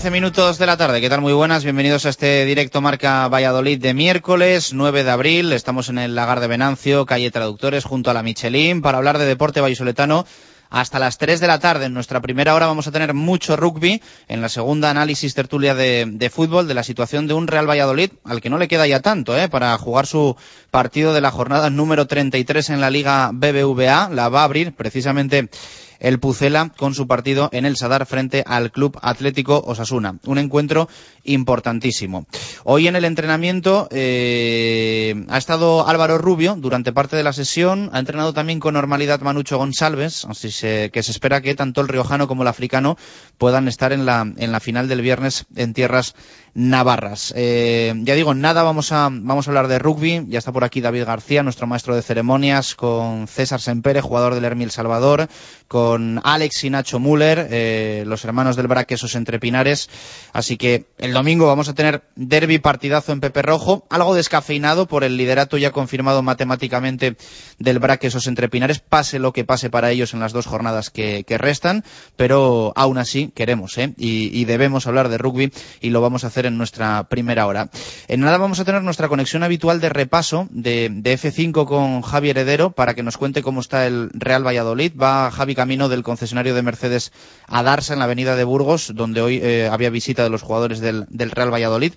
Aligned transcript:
Una 0.00 0.04
y 0.04 0.08
once 0.08 0.18
minutos 0.18 0.58
de 0.58 0.64
la 0.64 0.78
tarde. 0.78 1.02
¿Qué 1.02 1.10
tal? 1.10 1.20
Muy 1.20 1.34
buenas. 1.34 1.62
Bienvenidos 1.62 2.06
a 2.06 2.08
este 2.08 2.46
directo 2.46 2.80
Marca 2.80 3.28
Valladolid 3.28 3.78
de 3.78 3.92
miércoles 3.92 4.72
9 4.72 5.04
de 5.04 5.10
abril. 5.10 5.52
Estamos 5.52 5.90
en 5.90 5.98
el 5.98 6.14
Lagar 6.14 6.40
de 6.40 6.46
Venancio, 6.46 7.04
calle 7.04 7.30
Traductores, 7.30 7.84
junto 7.84 8.10
a 8.10 8.14
la 8.14 8.22
Michelin, 8.22 8.80
para 8.80 8.96
hablar 8.96 9.18
de 9.18 9.26
deporte 9.26 9.60
vallisoletano 9.60 10.24
hasta 10.70 10.98
las 10.98 11.18
3 11.18 11.40
de 11.40 11.46
la 11.46 11.58
tarde. 11.58 11.84
En 11.84 11.92
nuestra 11.92 12.22
primera 12.22 12.54
hora 12.54 12.66
vamos 12.66 12.86
a 12.86 12.92
tener 12.92 13.12
mucho 13.12 13.56
rugby. 13.56 14.00
En 14.26 14.40
la 14.40 14.48
segunda, 14.48 14.88
análisis 14.88 15.34
tertulia 15.34 15.74
de, 15.74 16.06
de, 16.10 16.30
fútbol 16.30 16.66
de 16.66 16.72
la 16.72 16.82
situación 16.82 17.26
de 17.26 17.34
un 17.34 17.46
Real 17.46 17.68
Valladolid, 17.68 18.12
al 18.24 18.40
que 18.40 18.48
no 18.48 18.56
le 18.56 18.68
queda 18.68 18.86
ya 18.86 19.00
tanto, 19.00 19.36
¿eh? 19.36 19.50
para 19.50 19.76
jugar 19.76 20.06
su 20.06 20.34
partido 20.70 21.12
de 21.12 21.20
la 21.20 21.30
jornada 21.30 21.68
número 21.68 22.06
33 22.06 22.70
en 22.70 22.80
la 22.80 22.88
Liga 22.88 23.32
BBVA. 23.34 24.08
La 24.08 24.30
va 24.30 24.40
a 24.40 24.44
abrir 24.44 24.72
precisamente 24.74 25.50
el 26.00 26.18
Pucela 26.18 26.72
con 26.76 26.94
su 26.94 27.06
partido 27.06 27.48
en 27.52 27.64
el 27.66 27.76
Sadar 27.76 28.06
frente 28.06 28.42
al 28.46 28.72
Club 28.72 28.98
Atlético 29.02 29.62
Osasuna. 29.64 30.16
Un 30.24 30.38
encuentro 30.38 30.88
importantísimo. 31.24 32.26
Hoy 32.64 32.88
en 32.88 32.96
el 32.96 33.04
entrenamiento 33.04 33.88
eh, 33.92 35.24
ha 35.28 35.38
estado 35.38 35.86
Álvaro 35.86 36.18
Rubio 36.18 36.56
durante 36.56 36.92
parte 36.92 37.16
de 37.16 37.22
la 37.22 37.32
sesión, 37.32 37.90
ha 37.92 37.98
entrenado 37.98 38.32
también 38.32 38.58
con 38.58 38.74
normalidad 38.74 39.20
Manucho 39.20 39.58
González, 39.58 40.24
así 40.24 40.50
se, 40.50 40.90
que 40.92 41.02
se 41.02 41.12
espera 41.12 41.40
que 41.40 41.54
tanto 41.54 41.80
el 41.80 41.88
riojano 41.88 42.26
como 42.26 42.42
el 42.42 42.48
africano 42.48 42.96
puedan 43.38 43.68
estar 43.68 43.92
en 43.92 44.06
la, 44.06 44.26
en 44.36 44.52
la 44.52 44.60
final 44.60 44.88
del 44.88 45.02
viernes 45.02 45.46
en 45.54 45.74
tierras 45.74 46.14
navarras. 46.54 47.32
Eh, 47.36 47.94
ya 48.02 48.14
digo, 48.14 48.34
nada, 48.34 48.62
vamos 48.62 48.92
a, 48.92 49.08
vamos 49.10 49.46
a 49.46 49.50
hablar 49.50 49.68
de 49.68 49.78
rugby. 49.78 50.26
Ya 50.28 50.38
está 50.38 50.52
por 50.52 50.64
aquí 50.64 50.80
David 50.80 51.04
García, 51.04 51.42
nuestro 51.42 51.66
maestro 51.66 51.94
de 51.94 52.02
ceremonias, 52.02 52.74
con 52.74 53.28
César 53.28 53.60
Sempere, 53.60 54.00
jugador 54.00 54.34
del 54.34 54.44
Hermil 54.44 54.70
Salvador, 54.70 55.28
con 55.68 56.20
Alex 56.24 56.64
y 56.64 56.70
Nacho 56.70 56.98
Müller, 56.98 57.48
eh, 57.50 58.04
los 58.06 58.24
hermanos 58.24 58.56
del 58.56 58.66
Braquesos 58.66 59.14
entre 59.14 59.38
Pinares. 59.38 59.88
Así 60.32 60.56
que 60.56 60.86
el 60.98 61.12
domingo 61.12 61.46
vamos 61.46 61.68
a 61.68 61.74
tener 61.74 62.02
derby 62.16 62.58
partidazo 62.58 63.12
en 63.12 63.20
Pepe 63.20 63.42
Rojo, 63.42 63.86
algo 63.90 64.14
descafeinado 64.14 64.86
por 64.86 65.04
el 65.04 65.16
liderato 65.16 65.56
ya 65.56 65.70
confirmado 65.70 66.22
matemáticamente 66.22 67.16
del 67.58 67.78
Braquesos 67.78 68.26
entre 68.26 68.48
Pinares, 68.48 68.80
pase 68.80 69.18
lo 69.18 69.32
que 69.32 69.44
pase 69.44 69.70
para 69.70 69.90
ellos 69.90 70.14
en 70.14 70.20
las 70.20 70.32
dos 70.32 70.46
jornadas 70.46 70.90
que, 70.90 71.24
restan, 71.40 71.84
pero 72.16 72.72
aún 72.76 72.98
así 72.98 73.32
queremos 73.34 73.78
¿eh? 73.78 73.94
y, 73.96 74.36
y 74.38 74.44
debemos 74.44 74.86
hablar 74.86 75.08
de 75.08 75.16
rugby 75.16 75.52
y 75.80 75.90
lo 75.90 76.02
vamos 76.02 76.24
a 76.24 76.26
hacer 76.26 76.39
en 76.46 76.58
nuestra 76.58 77.04
primera 77.04 77.46
hora. 77.46 77.70
En 78.08 78.20
nada 78.20 78.38
vamos 78.38 78.60
a 78.60 78.64
tener 78.64 78.82
nuestra 78.82 79.08
conexión 79.08 79.42
habitual 79.42 79.80
de 79.80 79.88
repaso 79.88 80.48
de, 80.50 80.88
de, 80.92 81.18
F5 81.18 81.66
con 81.66 82.02
Javi 82.02 82.30
Heredero 82.30 82.72
para 82.72 82.94
que 82.94 83.02
nos 83.02 83.16
cuente 83.16 83.42
cómo 83.42 83.60
está 83.60 83.86
el 83.86 84.10
Real 84.14 84.46
Valladolid. 84.46 84.92
Va 85.00 85.30
Javi 85.30 85.54
camino 85.54 85.88
del 85.88 86.02
concesionario 86.02 86.54
de 86.54 86.62
Mercedes 86.62 87.12
a 87.46 87.62
Darsa 87.62 87.92
en 87.92 87.98
la 87.98 88.06
avenida 88.06 88.36
de 88.36 88.44
Burgos, 88.44 88.92
donde 88.94 89.20
hoy 89.20 89.40
eh, 89.42 89.68
había 89.70 89.90
visita 89.90 90.22
de 90.22 90.30
los 90.30 90.42
jugadores 90.42 90.80
del, 90.80 91.06
del 91.08 91.30
Real 91.30 91.52
Valladolid. 91.52 91.94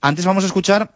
Antes 0.00 0.24
vamos 0.24 0.44
a 0.44 0.48
escuchar 0.48 0.90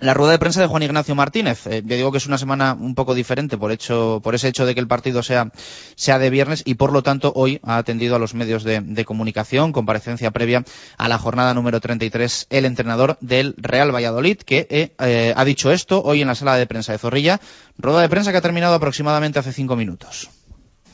la 0.00 0.14
rueda 0.14 0.32
de 0.32 0.38
prensa 0.38 0.60
de 0.60 0.66
Juan 0.66 0.82
Ignacio 0.82 1.14
Martínez. 1.14 1.66
Eh, 1.66 1.82
yo 1.84 1.96
digo 1.96 2.12
que 2.12 2.18
es 2.18 2.26
una 2.26 2.38
semana 2.38 2.76
un 2.78 2.94
poco 2.94 3.14
diferente 3.14 3.58
por 3.58 3.72
hecho, 3.72 4.20
por 4.22 4.34
ese 4.34 4.48
hecho 4.48 4.66
de 4.66 4.74
que 4.74 4.80
el 4.80 4.88
partido 4.88 5.22
sea, 5.22 5.50
sea 5.96 6.18
de 6.18 6.30
viernes 6.30 6.62
y 6.64 6.74
por 6.74 6.92
lo 6.92 7.02
tanto 7.02 7.32
hoy 7.34 7.60
ha 7.62 7.76
atendido 7.76 8.16
a 8.16 8.18
los 8.18 8.34
medios 8.34 8.64
de, 8.64 8.80
de 8.80 9.04
comunicación, 9.04 9.72
comparecencia 9.72 10.30
previa 10.30 10.64
a 10.96 11.08
la 11.08 11.18
jornada 11.18 11.54
número 11.54 11.80
33, 11.80 12.46
el 12.50 12.64
entrenador 12.64 13.18
del 13.20 13.54
Real 13.56 13.94
Valladolid, 13.94 14.38
que 14.38 14.66
eh, 14.70 14.94
eh, 14.98 15.34
ha 15.36 15.44
dicho 15.44 15.70
esto 15.72 16.02
hoy 16.02 16.22
en 16.22 16.28
la 16.28 16.34
sala 16.34 16.56
de 16.56 16.66
prensa 16.66 16.92
de 16.92 16.98
Zorrilla. 16.98 17.40
Rueda 17.76 18.00
de 18.00 18.08
prensa 18.08 18.32
que 18.32 18.38
ha 18.38 18.42
terminado 18.42 18.74
aproximadamente 18.74 19.38
hace 19.38 19.52
cinco 19.52 19.76
minutos. 19.76 20.30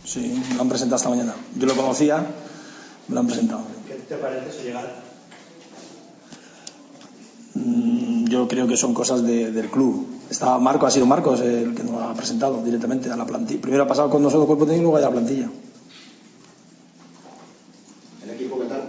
Sí, 0.04 0.42
me 0.50 0.56
lo 0.56 0.62
han 0.62 0.68
presentado 0.68 0.96
esta 0.96 1.08
mañana. 1.08 1.34
Yo 1.56 1.66
lo 1.66 1.74
conocía, 1.74 2.18
me 3.08 3.14
lo 3.14 3.20
han 3.20 3.26
presentado. 3.26 3.66
¿Qué 3.86 3.94
te 3.94 4.16
parece 4.16 4.52
su 4.52 4.64
llegada? 4.64 5.03
Mm, 7.54 8.26
yo 8.26 8.48
creo 8.48 8.66
que 8.66 8.76
son 8.76 8.92
cosas 8.94 9.22
de, 9.22 9.52
del 9.52 9.70
club. 9.70 10.06
Estaba 10.28 10.58
Marco, 10.58 10.86
ha 10.86 10.90
sido 10.90 11.06
Marcos 11.06 11.40
el 11.40 11.74
que 11.74 11.84
nos 11.84 12.02
ha 12.02 12.14
presentado 12.14 12.62
directamente 12.62 13.10
a 13.10 13.16
la 13.16 13.24
plantilla. 13.24 13.60
Primero 13.60 13.84
ha 13.84 13.86
pasado 13.86 14.10
con 14.10 14.22
nosotros 14.22 14.46
cuerpo 14.46 14.66
técnico 14.66 14.80
y 14.80 14.92
luego 14.92 14.96
a 14.96 15.00
la 15.00 15.10
plantilla. 15.10 15.48
¿El 18.24 18.30
equipo 18.30 18.58
qué 18.58 18.66
tal? 18.66 18.82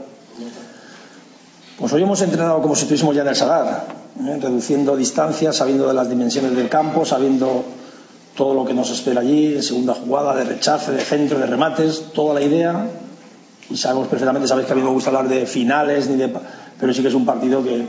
Pues 1.77 1.93
hoy 1.93 2.03
hemos 2.03 2.21
entrenado 2.21 2.61
como 2.61 2.75
si 2.75 2.83
estuviésemos 2.83 3.15
ya 3.15 3.21
en 3.21 3.27
el 3.27 3.35
Sadar, 3.35 3.85
¿eh? 4.25 4.39
reduciendo 4.41 4.95
distancias, 4.95 5.57
sabiendo 5.57 5.87
de 5.87 5.93
las 5.93 6.09
dimensiones 6.09 6.55
del 6.55 6.69
campo, 6.69 7.05
sabiendo 7.05 7.65
todo 8.35 8.53
lo 8.53 8.65
que 8.65 8.73
nos 8.73 8.89
espera 8.89 9.21
allí, 9.21 9.61
segunda 9.61 9.93
jugada, 9.93 10.35
de 10.35 10.45
rechace, 10.45 10.91
de 10.91 11.01
centro, 11.01 11.37
de 11.37 11.45
remates, 11.45 12.13
toda 12.13 12.33
la 12.33 12.41
idea. 12.41 12.87
Y 13.69 13.77
sabemos 13.77 14.07
perfectamente, 14.07 14.47
sabéis 14.47 14.67
que 14.67 14.73
a 14.73 14.75
mí 14.75 14.81
no 14.81 14.87
me 14.87 14.93
gusta 14.93 15.09
hablar 15.09 15.27
de 15.27 15.45
finales, 15.45 16.07
ni 16.09 16.15
de, 16.15 16.33
pero 16.79 16.93
sí 16.93 17.01
que 17.01 17.09
es 17.09 17.13
un 17.13 17.25
partido 17.25 17.61
que, 17.61 17.85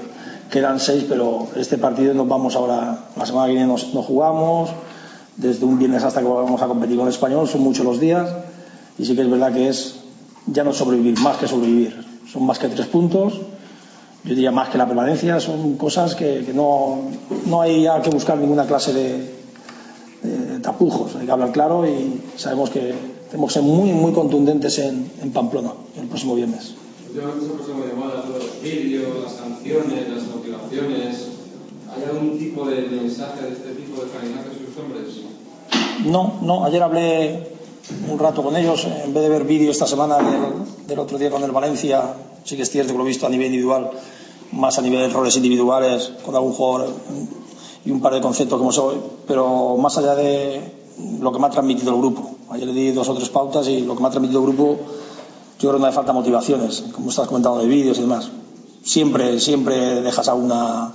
quedan 0.50 0.80
seis, 0.80 1.04
pero 1.08 1.48
este 1.56 1.78
partido 1.78 2.14
nos 2.14 2.28
vamos 2.28 2.56
ahora, 2.56 3.06
la 3.16 3.26
semana 3.26 3.46
que 3.46 3.52
viene 3.52 3.66
nos, 3.66 3.84
jugamos, 3.84 4.70
desde 5.36 5.64
un 5.64 5.78
viernes 5.78 6.04
hasta 6.04 6.20
que 6.20 6.28
vamos 6.28 6.62
a 6.62 6.66
competir 6.66 6.96
con 6.96 7.06
el 7.06 7.12
español, 7.12 7.48
son 7.48 7.62
muchos 7.62 7.84
los 7.84 8.00
días, 8.00 8.28
y 8.98 9.04
sí 9.04 9.14
que 9.14 9.22
es 9.22 9.30
verdad 9.30 9.52
que 9.52 9.68
es 9.68 9.96
ya 10.46 10.64
no 10.64 10.72
sobrevivir, 10.72 11.18
más 11.20 11.36
que 11.38 11.48
sobrevivir, 11.48 12.04
son 12.30 12.44
más 12.44 12.58
que 12.58 12.68
tres 12.68 12.86
puntos, 12.86 13.34
yo 14.24 14.34
diría 14.34 14.50
más 14.50 14.68
que 14.70 14.78
la 14.78 14.86
permanencia, 14.86 15.38
son 15.40 15.76
cosas 15.76 16.14
que, 16.14 16.50
no, 16.54 16.98
no 17.46 17.60
hay 17.60 17.82
ya 17.82 18.00
que 18.02 18.10
buscar 18.10 18.38
ninguna 18.38 18.66
clase 18.66 18.92
de, 18.92 19.36
tapujos, 20.62 21.14
hay 21.16 21.26
que 21.26 21.32
hablar 21.32 21.52
claro 21.52 21.86
y 21.86 22.20
sabemos 22.36 22.70
que 22.70 22.92
tenemos 23.30 23.52
que 23.52 23.60
ser 23.60 23.62
muy, 23.62 23.92
muy 23.92 24.12
contundentes 24.12 24.78
en, 24.78 25.10
en 25.22 25.30
Pamplona 25.32 25.72
el 25.96 26.06
próximo 26.06 26.34
viernes. 26.34 26.74
¿Hay 31.88 32.04
algún 32.04 32.38
tipo 32.38 32.66
de 32.66 32.82
mensaje 32.82 33.42
de 33.42 33.52
este 33.52 33.70
tipo 33.74 34.02
de 34.02 34.08
sus 34.08 34.76
hombres? 34.76 35.22
No, 36.04 36.34
no, 36.42 36.64
ayer 36.66 36.82
hablé 36.82 37.56
un 38.10 38.18
rato 38.18 38.42
con 38.42 38.54
ellos, 38.56 38.84
en 38.84 39.14
vez 39.14 39.22
de 39.22 39.28
ver 39.30 39.44
vídeo 39.44 39.70
esta 39.70 39.86
semana 39.86 40.18
del, 40.86 40.98
otro 40.98 41.16
día 41.16 41.30
con 41.30 41.42
el 41.42 41.52
Valencia, 41.52 42.16
sí 42.44 42.56
que 42.56 42.62
es 42.62 42.70
cierto 42.70 42.92
que 42.92 42.98
lo 42.98 43.04
he 43.04 43.08
visto 43.08 43.26
a 43.26 43.30
nivel 43.30 43.46
individual, 43.46 43.92
más 44.52 44.78
a 44.78 44.82
nivel 44.82 45.08
de 45.08 45.08
roles 45.08 45.36
individuales, 45.36 46.12
con 46.22 46.34
algún 46.34 46.52
jugador 46.52 46.90
y 47.84 47.90
un 47.92 48.02
par 48.02 48.12
de 48.12 48.20
conceptos 48.20 48.58
como 48.58 48.72
soy, 48.72 48.96
pero 49.26 49.78
más 49.78 49.96
allá 49.96 50.14
de 50.16 50.60
lo 51.20 51.32
que 51.32 51.38
me 51.38 51.46
ha 51.46 51.50
transmitido 51.50 51.92
el 51.92 51.98
grupo. 51.98 52.36
Ayer 52.50 52.66
le 52.66 52.74
di 52.74 52.92
dos 52.92 53.08
o 53.08 53.14
tres 53.14 53.30
pautas 53.30 53.68
y 53.68 53.80
lo 53.80 53.94
que 53.94 54.02
me 54.02 54.08
ha 54.08 54.10
transmitido 54.10 54.40
el 54.40 54.52
grupo, 54.52 54.78
yo 55.58 55.68
creo 55.68 55.74
que 55.74 55.80
no 55.80 55.86
hace 55.86 55.96
falta 55.96 56.12
motivaciones, 56.12 56.84
como 56.92 57.10
estás 57.10 57.28
comentando 57.28 57.60
de 57.60 57.66
vídeos 57.66 57.98
y 57.98 58.02
demás. 58.02 58.30
Siempre, 58.82 59.40
siempre 59.40 60.02
dejas 60.02 60.28
alguna, 60.28 60.92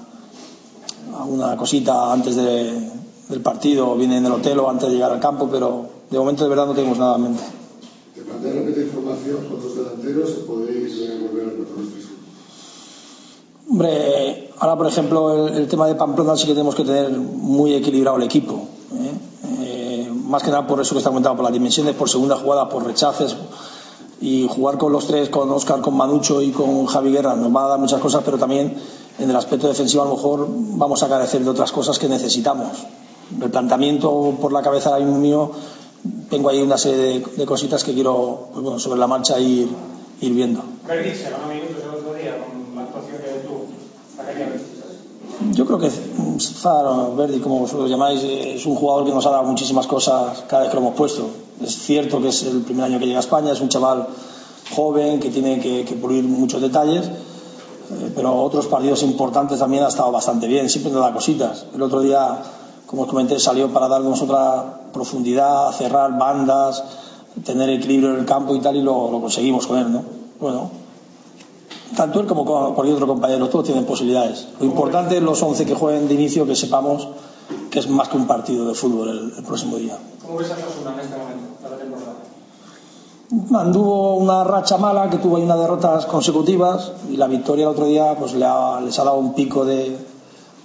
alguna 1.18 1.58
cosita 1.58 2.13
antes 2.13 2.36
de, 2.36 2.90
del 3.30 3.42
partido, 3.42 3.96
viene 3.96 4.18
en 4.18 4.25
el 4.25 4.31
hotel 4.31 4.60
o 4.60 4.69
antes 4.69 4.90
de 4.90 4.96
llegar 4.96 5.12
al 5.12 5.19
campo, 5.19 5.50
pero 5.52 5.86
de 6.10 6.18
momento 6.18 6.44
de 6.44 6.50
verdad 6.50 6.68
no 6.68 6.74
tenemos 6.74 6.98
nada 6.98 7.16
en 7.16 7.24
mente. 7.24 7.44
¿Te 8.13 8.22
plantea 8.22 8.54
repetir 8.54 8.92
formación 8.94 9.46
con 9.48 9.63
los 9.63 9.75
delanteros 9.75 10.30
o 10.44 10.46
podéis 10.46 11.00
volver 11.22 11.48
a 11.48 11.52
Hombre, 13.72 14.50
ahora 14.60 14.75
por 14.75 14.88
ejemplo 14.88 15.48
el, 15.48 15.54
el, 15.56 15.68
tema 15.69 15.88
de 15.88 15.96
Pamplona 15.96 16.36
sí 16.36 16.46
que 16.46 16.52
tenemos 16.52 16.75
que 16.75 16.84
tener 16.84 17.10
muy 17.12 17.74
equilibrado 17.74 18.18
el 18.18 18.24
equipo. 18.24 18.68
¿eh? 18.94 19.12
Eh, 19.62 20.12
más 20.13 20.44
que 20.44 20.50
nada 20.50 20.68
por 20.68 20.81
eso 20.81 20.94
que 20.94 20.98
está 20.98 21.10
comentado, 21.10 21.36
por 21.36 21.46
las 21.46 21.54
dimensiones, 21.54 21.96
por 21.96 22.10
segunda 22.10 22.36
jugada, 22.36 22.68
por 22.68 22.86
rechaces. 22.86 23.36
Y 24.22 24.48
jugar 24.48 24.78
con 24.78 24.92
los 24.94 25.08
tres, 25.08 25.30
con 25.30 25.50
Oscar, 25.50 25.82
con 25.82 25.98
Manucho 25.98 26.42
y 26.42 26.52
con 26.52 26.86
Javi 26.86 27.12
Guerra, 27.12 27.36
nos 27.36 27.54
va 27.56 27.66
a 27.66 27.70
dar 27.70 27.80
muchas 27.80 28.00
cosas, 28.00 28.22
pero 28.24 28.38
también 28.38 28.76
en 29.18 29.30
el 29.30 29.36
aspecto 29.36 29.68
defensivo 29.68 30.04
a 30.04 30.06
lo 30.06 30.16
mejor 30.16 30.48
vamos 30.50 31.02
a 31.02 31.10
carecer 31.10 31.44
de 31.44 31.50
otras 31.50 31.72
cosas 31.72 31.98
que 31.98 32.08
necesitamos. 32.08 32.70
El 33.42 33.50
planteamiento 33.50 34.38
por 34.40 34.52
la 34.52 34.62
cabeza 34.62 34.90
ahora 34.90 35.04
mismo 35.04 35.20
mío, 35.20 35.52
tengo 36.30 36.50
ahí 36.50 36.62
una 36.62 36.78
serie 36.78 36.98
de, 36.98 37.20
de 37.38 37.46
cositas 37.46 37.84
que 37.84 37.94
quiero 37.94 38.50
pues 38.54 38.64
bueno, 38.64 38.80
sobre 38.80 39.00
la 39.00 39.08
marcha 39.08 39.40
ir, 39.40 39.70
ir 40.22 40.34
viendo. 40.34 40.62
Verdi 40.88 41.16
se 41.16 41.30
ganó 41.30 41.48
minutos 41.48 41.78
el 41.84 41.90
otro 41.90 42.14
día 42.14 42.38
con 42.38 42.76
la 42.76 42.84
actuación 42.84 43.18
que 43.18 43.48
tuvo. 43.48 43.66
Yo 45.50 45.66
creo 45.66 45.80
que 45.80 45.90
Zar, 45.90 47.16
Verdi, 47.16 47.40
como 47.40 47.60
vosotros 47.60 47.90
llamáis, 47.90 48.22
es 48.24 48.66
un 48.66 48.76
jugador 48.76 49.06
que 49.06 49.12
nos 49.12 49.26
ha 49.26 49.32
dado 49.32 49.44
muchísimas 49.44 49.88
cosas 49.88 50.44
cada 50.48 50.64
vez 50.64 50.70
que 50.72 50.76
lo 50.76 50.82
hemos 50.82 50.96
puesto. 50.96 51.28
Es 51.62 51.76
cierto 51.78 52.22
que 52.22 52.30
es 52.30 52.44
el 52.44 52.62
primer 52.62 52.86
año 52.86 53.00
que 53.00 53.06
llega 53.06 53.18
a 53.18 53.22
España, 53.22 53.52
es 53.52 53.62
un 53.62 53.70
chaval 53.70 54.08
joven 54.76 55.20
que 55.20 55.30
tiene 55.30 55.60
que, 55.60 55.84
que 55.84 55.96
pulir 55.96 56.24
muchos 56.24 56.62
detalles, 56.62 57.06
eh, 57.06 58.12
pero 58.16 58.42
otros 58.42 58.68
partidos 58.68 59.04
importantes 59.04 59.60
también 59.60 59.84
ha 59.84 59.88
estado 59.88 60.12
bastante 60.12 60.48
bien, 60.48 60.70
siempre 60.70 60.92
nos 60.92 61.02
da 61.02 61.12
cositas. 61.12 61.66
El 61.74 61.82
otro 61.82 62.02
día, 62.02 62.42
como 62.86 63.04
os 63.04 63.08
comenté, 63.08 63.40
salió 63.40 63.70
para 63.74 63.88
darnos 63.88 64.22
otra 64.22 64.90
profundidad, 64.94 65.72
cerrar 65.72 66.18
bandas, 66.18 66.84
tener 67.44 67.70
equilibrio 67.70 68.14
en 68.14 68.20
el 68.20 68.26
campo 68.26 68.56
y 68.56 68.60
tal, 68.60 68.76
y 68.76 68.82
lo, 68.82 69.12
lo 69.12 69.20
conseguimos 69.20 69.68
con 69.68 69.78
él, 69.80 69.92
¿no? 69.92 70.04
Bueno, 70.40 70.81
tanto 71.96 72.20
él 72.20 72.28
como 72.28 72.46
cualquier 72.46 72.96
otro 72.96 73.08
compañero, 73.08 73.50
todos 73.50 73.66
tienen 73.66 73.86
posibilidades. 73.86 74.48
Lo 74.60 74.66
importante 74.66 75.18
es 75.18 75.24
los 75.24 75.42
11 75.42 75.66
que 75.66 75.76
jueguen 75.76 76.08
de 76.08 76.14
inicio, 76.14 76.46
que 76.46 76.56
sepamos 76.56 77.08
que 77.70 77.80
es 77.80 77.90
más 77.90 78.10
que 78.10 78.18
un 78.18 78.28
partido 78.28 78.68
de 78.68 78.74
fútbol 78.74 79.10
el, 79.10 79.34
el 79.38 79.44
próximo 79.44 79.78
día. 79.78 79.98
¿Cómo 80.26 80.38
ves 80.38 80.52
a 80.52 80.56
Osasuna 80.56 80.94
en 80.94 81.00
este 81.00 81.18
momento, 81.18 81.48
para 81.62 81.76
la 81.76 81.82
temporada? 81.82 82.14
Anduvo 83.62 84.18
una 84.18 84.44
racha 84.44 84.78
mala, 84.78 85.10
que 85.10 85.18
tuvo 85.18 85.38
ahí 85.38 85.44
unas 85.44 85.60
derrotas 85.60 86.06
consecutivas, 86.06 86.92
y 87.10 87.16
la 87.16 87.28
victoria 87.28 87.64
el 87.64 87.70
otro 87.70 87.86
día 87.86 88.16
pues 88.18 88.34
le 88.34 88.46
ha, 88.46 88.82
les 88.82 88.98
ha 89.00 89.04
dado 89.06 89.18
un 89.18 89.34
pico 89.34 89.64
de, 89.64 89.98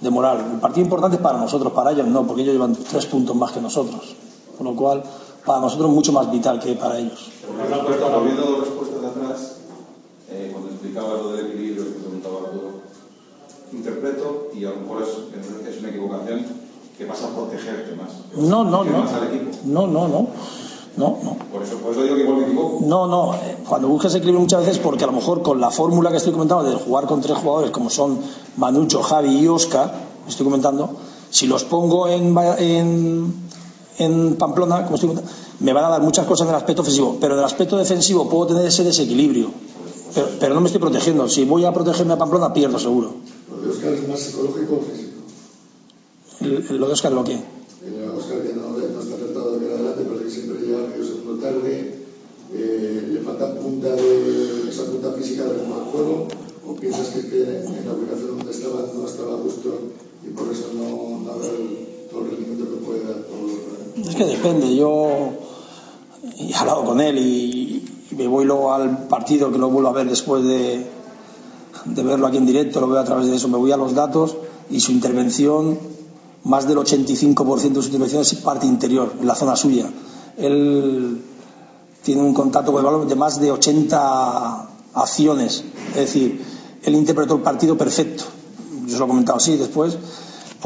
de 0.01 0.09
moral. 0.09 0.45
El 0.53 0.59
partido 0.59 0.83
importante 0.83 1.15
es 1.15 1.23
para 1.23 1.37
nosotros, 1.37 1.71
para 1.73 1.91
ellos 1.91 2.07
no, 2.07 2.27
porque 2.27 2.41
ellos 2.41 2.53
llevan 2.53 2.75
tres 2.75 3.05
puntos 3.05 3.35
más 3.35 3.51
que 3.51 3.61
nosotros. 3.61 4.15
Con 4.57 4.67
lo 4.67 4.75
cual, 4.75 5.03
para 5.45 5.61
nosotros 5.61 5.89
mucho 5.91 6.11
más 6.11 6.29
vital 6.29 6.59
que 6.59 6.73
para 6.73 6.97
ellos. 6.97 7.29
Volviendo 7.47 8.59
respuestas 8.59 9.01
de 9.01 9.07
atrás, 9.07 9.55
eh, 10.29 10.49
cuando 10.51 10.66
explicaba 10.77 11.13
lo 11.15 11.33
del 11.33 11.47
equilibrio 11.47 11.83
que 11.85 11.99
preguntaba 11.99 12.35
Arturo, 12.45 12.69
interpreto, 13.73 14.47
y 14.55 14.65
a 14.65 14.69
lo 14.69 14.75
mejor 14.77 15.03
es, 15.03 15.09
es 15.73 15.79
una 15.79 15.89
equivocación, 15.89 16.45
que 16.97 17.05
vas 17.05 17.21
a 17.23 17.29
protegerte 17.35 17.95
más. 17.95 18.09
No, 18.35 18.63
no, 18.63 18.83
no. 18.83 18.99
Más 18.99 19.13
al 19.13 19.27
equipo. 19.27 19.51
No, 19.65 19.85
no, 19.87 20.07
no. 20.07 20.27
No, 20.97 21.19
no. 21.23 21.37
Por 21.51 21.61
eso, 21.61 21.77
por 21.77 21.91
eso 21.91 22.01
digo 22.01 22.15
que 22.15 22.23
igual 22.23 22.37
me 22.39 22.45
equivoco. 22.45 22.79
No, 22.87 23.05
no. 23.05 23.35
eh, 23.35 23.57
Cuando 23.69 23.87
buscas 23.87 24.15
equilibrio 24.15 24.39
muchas 24.41 24.61
veces, 24.65 24.79
porque 24.79 25.03
a 25.03 25.07
lo 25.07 25.13
mejor 25.13 25.43
con 25.43 25.61
la 25.61 25.69
fórmula 25.69 26.09
que 26.09 26.17
estoy 26.17 26.33
comentando 26.33 26.63
de 26.67 26.75
jugar 26.75 27.05
con 27.05 27.21
tres 27.21 27.37
jugadores 27.37 27.69
como 27.69 27.91
son 27.91 28.19
Manucho, 28.55 29.03
Javi 29.03 29.37
y 29.37 29.47
Oscar, 29.47 29.93
estoy 30.27 30.43
comentando, 30.45 30.89
si 31.29 31.45
los 31.45 31.65
pongo 31.65 32.07
en, 32.07 32.35
en, 32.57 33.33
en 33.99 34.35
Pamplona, 34.37 34.85
como 34.85 34.95
estoy 34.95 35.09
comentando, 35.09 35.31
me 35.59 35.73
van 35.73 35.85
a 35.85 35.89
dar 35.89 36.01
muchas 36.01 36.25
cosas 36.25 36.45
en 36.47 36.49
el 36.49 36.55
aspecto 36.55 36.81
ofensivo, 36.81 37.17
pero 37.21 37.33
en 37.35 37.39
el 37.41 37.45
aspecto 37.45 37.77
defensivo 37.77 38.27
puedo 38.27 38.47
tener 38.47 38.65
ese 38.65 38.83
desequilibrio. 38.83 39.51
Pero, 40.17 40.29
pero 40.39 40.53
no 40.55 40.61
me 40.61 40.65
estoy 40.67 40.81
protegiendo. 40.81 41.29
Si 41.29 41.45
voy 41.45 41.63
a 41.65 41.71
protegerme 41.71 42.13
a 42.13 42.17
Pamplona, 42.17 42.51
pierdo 42.51 42.79
seguro. 42.79 43.13
Lo 43.51 43.61
de 43.61 43.69
Oscar 43.69 43.93
es 43.93 44.07
más 44.09 44.19
psicológico 44.19 44.73
o 44.75 44.81
físico. 44.81 45.21
El- 46.41 46.77
Lo 46.79 46.87
de 46.87 46.93
Oscar, 46.93 47.11
¿lo 47.13 47.23
qué? 47.23 47.33
Eh, 47.35 48.09
Oscar 48.17 48.41
que 48.41 48.53
no, 48.53 48.69
no 48.73 49.01
está 49.01 49.15
tratado 49.15 49.51
de 49.53 49.59
ver 49.65 49.73
adelante, 49.75 50.03
parece 50.05 50.25
que 50.25 50.31
siempre 50.31 50.65
llega 50.65 50.87
medio 50.89 51.05
segundo 51.05 51.33
tarde. 51.39 52.01
Eh, 52.53 53.09
¿Le 53.13 53.19
falta 53.21 53.53
punta 53.59 53.89
de, 53.95 54.69
esa 54.69 54.85
punta 54.85 55.11
física 55.13 55.43
del 55.43 55.59
juego? 55.91 56.27
¿O 56.65 56.75
piensas 56.75 57.07
que, 57.09 57.21
que 57.29 57.41
en 57.43 57.85
la 57.85 57.93
ubicación 57.93 58.37
donde 58.37 58.51
estaba 58.51 58.81
no 58.95 59.05
estaba 59.05 59.33
a 59.33 59.37
gusto 59.37 59.69
y 60.25 60.29
por 60.31 60.51
eso 60.51 60.71
no, 60.73 61.19
no 61.25 61.39
da 61.39 61.45
el, 61.45 62.09
todo 62.09 62.21
el 62.23 62.31
rendimiento 62.31 62.65
que 62.71 62.77
puede 62.85 63.03
dar? 63.03 63.21
Por, 63.27 64.09
Es 64.09 64.15
que 64.15 64.25
depende. 64.25 64.75
Yo 64.75 65.31
he 66.39 66.53
hablado 66.55 66.83
con 66.85 66.99
él 67.01 67.17
y 67.19 67.56
me 68.17 68.27
voy 68.27 68.45
luego 68.45 68.73
al 68.73 69.07
partido 69.07 69.51
que 69.51 69.57
lo 69.57 69.69
vuelvo 69.69 69.89
a 69.89 69.93
ver 69.93 70.09
después 70.09 70.43
de, 70.43 70.85
de 71.85 72.03
verlo 72.03 72.27
aquí 72.27 72.37
en 72.37 72.45
directo, 72.45 72.81
lo 72.81 72.87
veo 72.87 72.99
a 72.99 73.03
través 73.03 73.27
de 73.27 73.35
eso. 73.35 73.47
Me 73.47 73.57
voy 73.57 73.71
a 73.71 73.77
los 73.77 73.93
datos 73.93 74.35
y 74.69 74.79
su 74.79 74.91
intervención, 74.91 75.77
más 76.43 76.67
del 76.67 76.77
85% 76.77 77.73
de 77.73 77.81
su 77.81 77.87
intervención 77.87 78.21
es 78.21 78.33
parte 78.35 78.65
interior, 78.65 79.13
en 79.19 79.27
la 79.27 79.35
zona 79.35 79.55
suya. 79.55 79.89
Él 80.37 81.21
tiene 82.03 82.21
un 82.21 82.33
contacto 82.33 82.71
con 82.71 82.79
el 82.79 82.85
balón 82.85 83.07
de 83.07 83.15
más 83.15 83.39
de 83.39 83.51
80 83.51 84.67
acciones. 84.93 85.63
Es 85.89 85.95
decir, 85.95 86.43
él 86.83 86.95
interpretó 86.95 87.35
el 87.35 87.41
partido 87.41 87.77
perfecto. 87.77 88.23
Yo 88.85 88.93
se 88.93 88.99
lo 88.99 89.05
he 89.05 89.07
comentado 89.07 89.37
así 89.37 89.57
después, 89.57 89.97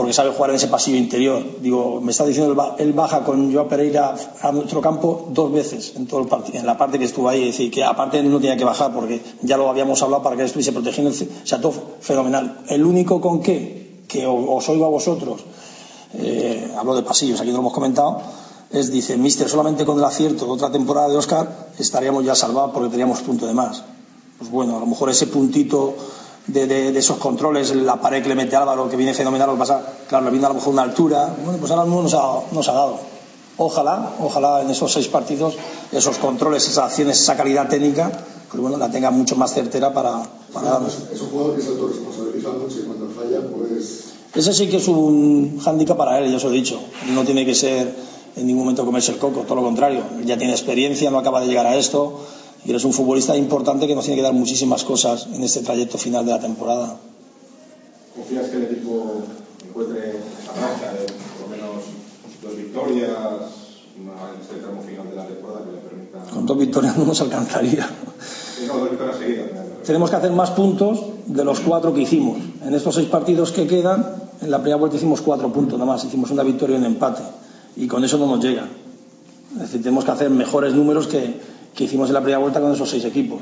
porque 0.02 0.14
sabe 0.14 0.32
jugar 0.32 0.50
en 0.50 0.56
ese 0.56 0.68
pasillo 0.68 0.98
interior. 0.98 1.44
Digo, 1.62 2.02
me 2.02 2.10
está 2.12 2.26
diciendo, 2.26 2.50
él 2.52 2.58
ba- 2.58 2.76
él 2.80 2.92
baja 2.94 3.24
con 3.24 3.54
Joao 3.54 3.68
Pereira 3.68 4.16
a 4.42 4.52
nuestro 4.52 4.82
campo 4.82 5.28
dos 5.30 5.52
veces 5.52 5.94
en 5.96 6.08
todo 6.08 6.22
el 6.22 6.28
partido, 6.28 6.58
en 6.58 6.66
la 6.66 6.76
parte 6.76 6.98
que 6.98 7.06
estuvo 7.06 7.30
ahí. 7.30 7.42
Es 7.42 7.54
decir, 7.58 7.70
que 7.72 7.84
aparte 7.84 8.18
él 8.18 8.32
no 8.32 8.40
tenía 8.40 8.58
que 8.58 8.66
bajar 8.66 8.92
porque 8.94 9.22
ya 9.44 9.58
lo 9.58 9.70
habíamos 9.70 10.02
hablado 10.02 10.24
para 10.24 10.36
que 10.36 10.42
él 10.42 10.48
estuviese 10.48 10.72
protegiendo. 10.72 11.12
O 11.12 11.46
sea, 11.48 11.62
todo 11.62 11.74
fenomenal. 12.00 12.62
El 12.68 12.84
único 12.84 13.22
con 13.22 13.42
qué, 13.42 14.02
que 14.08 14.26
os 14.26 14.68
oigo 14.70 14.86
a 14.86 14.90
vosotros, 14.90 15.42
eh, 16.16 16.74
hablo 16.78 16.96
de 16.96 17.04
pasillos, 17.04 17.40
aquí 17.40 17.50
no 17.52 17.58
lo 17.58 17.62
hemos 17.62 17.74
comentado, 17.74 18.22
es, 18.72 18.92
dice, 18.92 19.18
Mister, 19.18 19.48
solamente 19.50 19.86
con 19.86 19.98
el 20.00 20.04
acierto 20.04 20.46
de 20.46 20.52
otra 20.52 20.72
temporada 20.72 21.10
de 21.10 21.18
Oscar 21.18 21.70
estaríamos 21.78 22.26
ya 22.26 22.36
salvados 22.36 22.72
porque 22.74 22.90
teníamos 22.90 23.20
punto 23.22 23.46
de 23.46 23.54
más. 23.54 23.84
Pues 24.40 24.50
bueno, 24.50 24.78
a 24.78 24.80
lo 24.80 24.88
mejor 24.88 25.10
ese 25.12 25.28
puntito 25.28 25.94
de, 26.48 26.68
de- 26.68 26.92
de 26.92 27.00
esos 27.00 27.18
controles, 27.18 27.74
la 27.76 28.02
pared 28.02 28.22
que 28.24 28.30
le 28.30 28.36
mete 28.36 28.56
Álvaro, 28.56 28.90
que 28.90 28.96
viene 28.98 29.14
fenomenal, 29.14 29.48
lo 29.48 29.54
que 29.54 29.60
pasa, 29.60 29.82
claro, 30.10 30.26
le 30.26 30.32
viene 30.32 30.46
a 30.46 30.50
lo 30.50 30.56
mejor 30.56 30.74
una 30.74 30.82
altura, 30.84 31.34
bueno, 31.44 31.60
pues 31.60 31.72
ahora 31.72 31.86
mismo 31.86 32.02
nos 32.02 32.14
ha, 32.14 32.42
nos 32.52 32.68
ha 32.70 32.74
dado. 32.74 33.00
Ojalá, 33.58 34.16
ojalá 34.22 34.62
en 34.62 34.70
esos 34.72 34.92
seis 34.92 35.08
partidos, 35.08 35.54
esos 35.92 36.18
controles, 36.18 36.64
esas 36.68 36.86
acciones, 36.86 37.20
esa 37.22 37.36
calidad 37.38 37.68
técnica, 37.70 38.12
pues 38.50 38.60
bueno, 38.62 38.78
la 38.78 38.90
tenga 38.90 39.12
mucho 39.12 39.36
más 39.36 39.54
certera 39.54 39.94
para, 39.94 40.24
para 40.54 40.70
darnos. 40.72 40.98
es 41.14 41.22
un 41.22 41.30
jugador 41.30 41.56
que 41.56 41.62
se 41.62 41.70
autorresponsabiliza 41.70 42.50
mucho 42.50 42.80
y 42.80 42.84
cuando 42.84 43.08
falla, 43.10 43.40
pues 43.56 44.06
Ese 44.34 44.54
sí 44.54 44.68
que 44.68 44.78
es 44.78 44.88
un 44.88 45.60
hándicap 45.64 45.96
para 45.98 46.18
él, 46.20 46.32
ya 46.32 46.38
os 46.38 46.44
lo 46.44 46.50
he 46.50 46.54
dicho. 46.54 46.80
No 47.14 47.24
tiene 47.24 47.46
que 47.46 47.54
ser 47.54 47.94
en 48.36 48.48
ningún 48.48 48.64
momento 48.64 48.84
comerse 48.86 49.12
el 49.12 49.20
coco, 49.20 49.42
todo 49.42 49.56
lo 49.56 49.64
contrario. 49.64 50.02
Ya 50.26 50.38
tiene 50.38 50.54
experiencia, 50.54 51.12
no 51.12 51.20
acaba 51.20 51.42
de 51.42 51.48
llegar 51.48 51.68
a 51.68 51.76
esto 51.76 52.20
y 52.64 52.70
eres 52.70 52.84
un 52.86 52.94
futbolista 52.94 53.36
importante 53.36 53.88
que 53.88 53.96
nos 53.96 54.06
tiene 54.06 54.18
que 54.18 54.24
dar 54.24 54.34
muchísimas 54.34 54.84
cosas 54.84 55.28
en 55.34 55.44
este 55.44 55.62
trayecto 55.62 55.98
final 55.98 56.26
de 56.26 56.32
la 56.32 56.40
temporada. 56.40 56.98
¿Confías 58.16 58.50
que 58.50 58.58
el 58.58 58.64
equipo 58.64 59.24
encuentre 59.68 60.20
esa 60.20 60.54
racha 60.54 60.94
de 60.94 61.06
por 61.06 61.50
lo 61.50 61.56
menos 61.56 61.84
dos 62.44 62.56
victorias 62.56 63.62
en 63.98 64.42
este 64.42 64.56
tramo 64.56 64.82
final 64.82 65.10
de 65.10 65.16
la 65.16 65.28
temporada 65.28 65.66
que 65.66 65.72
le 65.72 65.78
permita. 65.78 66.34
Con 66.34 66.46
dos 66.46 66.58
victorias 66.58 66.98
no 66.98 67.06
nos 67.06 67.22
alcanzaría. 67.22 67.88
No, 68.68 68.78
dos 68.78 68.90
victorias 68.90 69.18
seguidas. 69.18 69.48
Tenemos 69.86 70.10
que 70.10 70.16
hacer 70.16 70.32
más 70.32 70.52
puntos 70.52 71.00
de 71.26 71.44
los 71.44 71.60
cuatro 71.60 71.94
que 71.94 72.02
hicimos. 72.02 72.38
En 72.64 72.74
estos 72.74 72.96
seis 72.96 73.08
partidos 73.08 73.52
que 73.52 73.68
quedan, 73.68 74.06
en 74.42 74.52
la 74.52 74.58
primera 74.58 74.78
vuelta 74.78 74.98
hicimos 74.98 75.22
cuatro 75.22 75.52
puntos 75.52 75.80
nada 75.80 75.92
más. 75.92 76.04
Hicimos 76.04 76.32
una 76.32 76.44
victoria 76.44 76.76
y 76.76 76.80
un 76.80 76.86
empate. 76.86 77.24
y 77.76 77.88
con 77.88 78.04
eso 78.04 78.18
no 78.18 78.28
nos 78.28 78.44
llega. 78.44 78.68
Es 79.56 79.60
decir, 79.60 79.82
tenemos 79.84 80.06
que 80.06 80.12
hacer 80.12 80.30
mejores 80.30 80.74
números 80.74 81.08
que, 81.08 81.40
que 81.74 81.86
hicimos 81.86 82.10
en 82.10 82.14
la 82.14 82.22
primera 82.22 82.40
vuelta 82.40 82.60
con 82.60 82.74
esos 82.74 82.90
seis 82.90 83.06
equipos. 83.06 83.40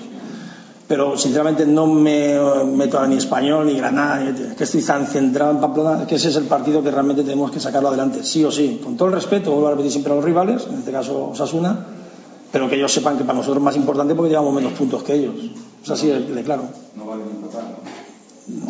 Pero 0.87 1.17
sinceramente 1.17 1.67
no 1.67 1.85
me 1.85 2.39
meto 2.65 2.97
ahora 2.97 3.09
ni 3.09 3.17
español 3.17 3.67
ni 3.67 3.75
Granada, 3.75 4.21
ni, 4.21 4.55
que 4.55 4.63
estoy 4.63 4.81
tan 4.81 5.05
centrado 5.05 5.51
en 5.51 5.59
Pamplona, 5.59 6.07
que 6.07 6.15
ese 6.15 6.29
es 6.29 6.35
el 6.35 6.45
partido 6.45 6.81
que 6.81 6.89
realmente 6.89 7.23
tenemos 7.23 7.51
que 7.51 7.59
sacarlo 7.59 7.89
adelante, 7.89 8.23
sí 8.23 8.43
o 8.43 8.51
sí, 8.51 8.81
con 8.83 8.97
todo 8.97 9.09
el 9.09 9.13
respeto, 9.13 9.51
vuelvo 9.51 9.67
a 9.67 9.71
repetir 9.71 9.91
siempre 9.91 10.13
a 10.13 10.15
los 10.15 10.25
rivales, 10.25 10.65
en 10.67 10.79
este 10.79 10.91
caso 10.91 11.29
Osasuna, 11.29 11.85
pero 12.51 12.67
que 12.67 12.75
ellos 12.75 12.91
sepan 12.91 13.17
que 13.17 13.23
para 13.23 13.35
nosotros 13.35 13.57
es 13.57 13.63
más 13.63 13.75
importante 13.75 14.15
porque 14.15 14.31
llevamos 14.31 14.51
menos 14.51 14.73
puntos 14.73 15.03
que 15.03 15.13
ellos. 15.13 15.35
Es 15.83 15.91
así 15.91 16.07
de, 16.07 16.21
de 16.21 16.43
claro. 16.43 16.63
No 16.95 17.05
vale. 17.05 17.21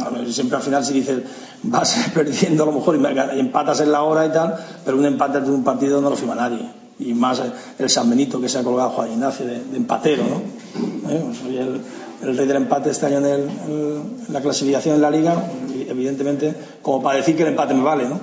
A 0.06 0.10
ver, 0.10 0.32
siempre 0.32 0.58
al 0.58 0.64
final 0.64 0.84
si 0.84 0.94
dices 0.94 1.24
vas 1.64 2.10
perdiendo 2.14 2.64
a 2.64 2.66
lo 2.66 2.74
mejor 2.74 2.98
y 2.98 3.40
empatas 3.40 3.80
en 3.82 3.92
la 3.92 4.04
hora 4.04 4.26
y 4.26 4.32
tal, 4.32 4.56
pero 4.84 4.98
un 4.98 5.06
empate 5.06 5.40
de 5.42 5.52
un 5.52 5.64
partido 5.64 6.02
no 6.02 6.10
lo 6.10 6.16
firma 6.16 6.36
nadie. 6.36 6.79
Y 7.00 7.14
más 7.14 7.42
el 7.78 7.90
San 7.90 8.10
Benito 8.10 8.42
que 8.42 8.50
se 8.50 8.60
ha 8.60 8.64
colgado 8.64 8.90
Juan 8.90 9.14
Ignacio 9.14 9.46
de, 9.46 9.64
de 9.64 9.78
empatero, 9.78 10.24
¿no? 10.24 11.10
¿Eh? 11.10 11.24
Soy 11.42 11.58
el, 11.58 11.82
el, 12.22 12.38
rey 12.38 12.46
del 12.46 12.58
empate 12.58 12.90
este 12.90 13.06
año 13.06 13.20
en, 13.20 13.26
el, 13.26 14.02
la 14.30 14.42
clasificación 14.42 14.96
en 14.96 15.02
la 15.02 15.10
liga, 15.10 15.42
evidentemente, 15.88 16.54
como 16.82 17.02
para 17.02 17.18
decir 17.18 17.36
que 17.36 17.44
el 17.44 17.50
empate 17.50 17.74
me 17.74 17.84
vale, 17.84 18.08
¿no? 18.08 18.20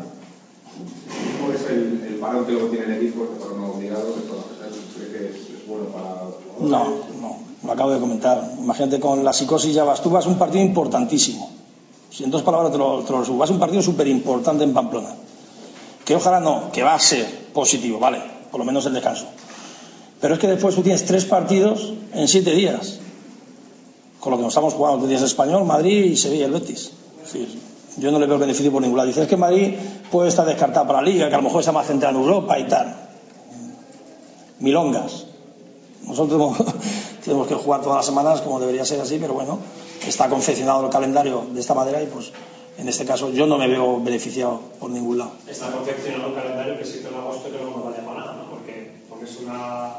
¿Cómo 1.41 1.53
es 1.53 1.63
el, 1.71 2.05
el 2.07 2.15
parón 2.17 2.45
que 2.45 2.53
luego 2.53 2.69
tiene 2.69 2.85
el 2.85 2.93
equipo, 2.93 3.25
es, 5.17 5.67
bueno 5.67 5.87
para 5.87 6.27
No, 6.61 6.85
no, 7.21 7.37
lo 7.65 7.73
acabo 7.73 7.91
de 7.91 8.01
comentar. 8.01 8.53
Imagínate 8.59 9.01
con 9.01 9.25
la 9.25 9.33
psicosis 9.33 9.75
ya 9.75 9.85
vas, 9.85 10.03
tú 10.03 10.11
vas 10.11 10.27
un 10.27 10.39
partido 10.39 10.65
importantísimo. 10.65 11.51
Si 12.11 12.25
en 12.25 12.31
dos 12.31 12.43
palabras 12.43 12.73
te 12.73 12.79
lo, 12.79 13.03
te 13.03 13.13
lo 13.13 13.21
resumo, 13.21 13.39
vas 13.39 13.51
un 13.51 13.59
partido 13.59 13.83
súper 13.83 14.07
importante 14.09 14.65
en 14.65 14.73
Pamplona. 14.73 15.15
Que 16.05 16.15
ojalá 16.15 16.41
no, 16.41 16.71
que 16.73 16.83
va 16.83 16.95
a 16.95 16.99
ser 16.99 17.27
positivo, 17.53 17.99
vale, 17.99 18.36
por 18.57 18.65
lo 18.65 18.65
menos 18.65 18.87
el 18.87 18.95
descanso. 18.95 19.27
Pero 20.19 20.33
es 20.33 20.41
que 20.41 20.47
después 20.47 20.75
tú 20.75 20.81
tienes 20.81 21.05
tres 21.05 21.27
partidos 21.27 21.93
en 22.15 22.27
siete 22.27 22.55
días. 22.55 23.01
Con 24.19 24.31
lo 24.31 24.39
que 24.39 24.45
nos 24.45 24.53
estamos 24.53 24.73
jugando, 24.73 25.01
tú 25.01 25.07
tienes 25.09 25.23
Español, 25.23 25.67
Madrid 25.67 26.05
y 26.07 26.17
Sevilla, 26.17 26.47
el 26.47 26.53
Betis. 26.53 26.91
Sí, 27.31 27.61
yo 27.99 28.11
no 28.11 28.19
le 28.19 28.25
veo 28.25 28.39
beneficio 28.39 28.73
por 28.73 28.81
ningún 28.81 28.97
lado. 28.97 29.09
Dices 29.09 29.29
que 29.29 29.37
Madrid 29.37 29.75
puede 30.11 30.31
estar 30.31 30.47
descartado 30.47 30.87
para 30.87 31.03
la 31.03 31.07
Liga, 31.07 31.29
que 31.29 31.35
a 31.35 31.37
lo 31.37 31.45
mejor 31.45 31.61
está 31.61 31.73
más 31.73 31.87
centrado 31.87 32.17
en 32.17 32.25
Europa 32.25 32.59
y 32.59 32.65
tal. 32.65 32.97
Milongas. 34.61 35.27
Nosotros 36.07 36.57
tenemos 37.25 37.47
que 37.49 37.57
jugar 37.57 37.83
todas 37.83 37.97
las 37.97 38.07
semanas 38.07 38.41
como 38.41 38.59
debería 38.59 38.87
ser 38.87 39.03
así, 39.03 39.19
pero 39.21 39.35
bueno, 39.35 39.59
está 40.09 40.31
confeccionado 40.31 40.83
el 40.83 40.91
calendario 40.91 41.45
de 41.53 41.61
esta 41.61 41.75
manera 41.75 42.03
y 42.03 42.07
pues 42.07 42.33
en 42.79 42.89
este 42.89 43.05
caso 43.07 43.31
yo 43.31 43.47
no 43.47 43.57
me 43.57 43.69
veo 43.69 44.01
beneficiado 44.01 44.61
por 44.79 44.91
ningún 44.91 45.19
lado. 45.19 45.33
Está 45.49 45.71
confeccionado 45.71 46.29
el 46.29 46.35
calendario 46.35 46.75
que 46.75 46.83
existe 46.83 47.09
en 47.09 47.15
agosto 47.15 47.51
que 47.51 47.59
no 47.59 47.71
nos 47.71 47.85
vale 47.85 47.97
para 47.99 48.21
nada, 48.21 48.33
¿no? 48.35 48.51
Porque, 48.51 48.91
porque 49.09 49.15
es 49.27 49.39
una, 49.43 49.95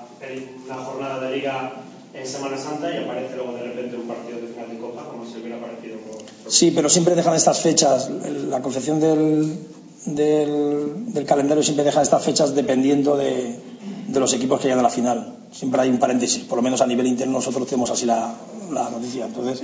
una 0.65 0.75
jornada 0.83 1.19
de 1.21 1.37
liga 1.37 1.73
en 2.13 2.27
Semana 2.27 2.57
Santa 2.57 2.91
y 2.93 3.03
aparece 3.03 3.35
luego 3.35 3.53
de 3.53 3.63
repente 3.63 3.95
un 3.95 4.07
partido 4.07 4.39
de 4.39 4.47
final 4.47 4.69
de 4.69 4.77
Copa 4.79 5.03
como 5.09 5.25
si 5.25 5.39
hubiera 5.39 5.57
aparecido 5.57 5.97
por... 5.99 6.51
Sí, 6.51 6.71
pero 6.71 6.89
siempre 6.89 7.15
dejan 7.15 7.35
estas 7.35 7.59
fechas, 7.59 8.09
la 8.09 8.61
confección 8.61 8.99
del, 8.99 9.57
del, 10.05 11.13
del 11.13 11.25
calendario 11.25 11.63
siempre 11.63 11.83
deja 11.83 12.01
estas 12.01 12.23
fechas 12.23 12.55
dependiendo 12.55 13.17
de, 13.17 13.59
de 14.07 14.19
los 14.19 14.33
equipos 14.33 14.59
que 14.59 14.67
llegan 14.67 14.79
a 14.79 14.83
la 14.83 14.89
final. 14.89 15.35
Siempre 15.51 15.81
hay 15.81 15.89
un 15.89 15.99
paréntesis, 15.99 16.43
por 16.43 16.57
lo 16.57 16.61
menos 16.61 16.81
a 16.81 16.87
nivel 16.87 17.07
interno 17.07 17.33
nosotros 17.33 17.67
tenemos 17.67 17.91
así 17.91 18.05
la, 18.05 18.33
la 18.71 18.89
noticia. 18.89 19.25
Entonces, 19.25 19.61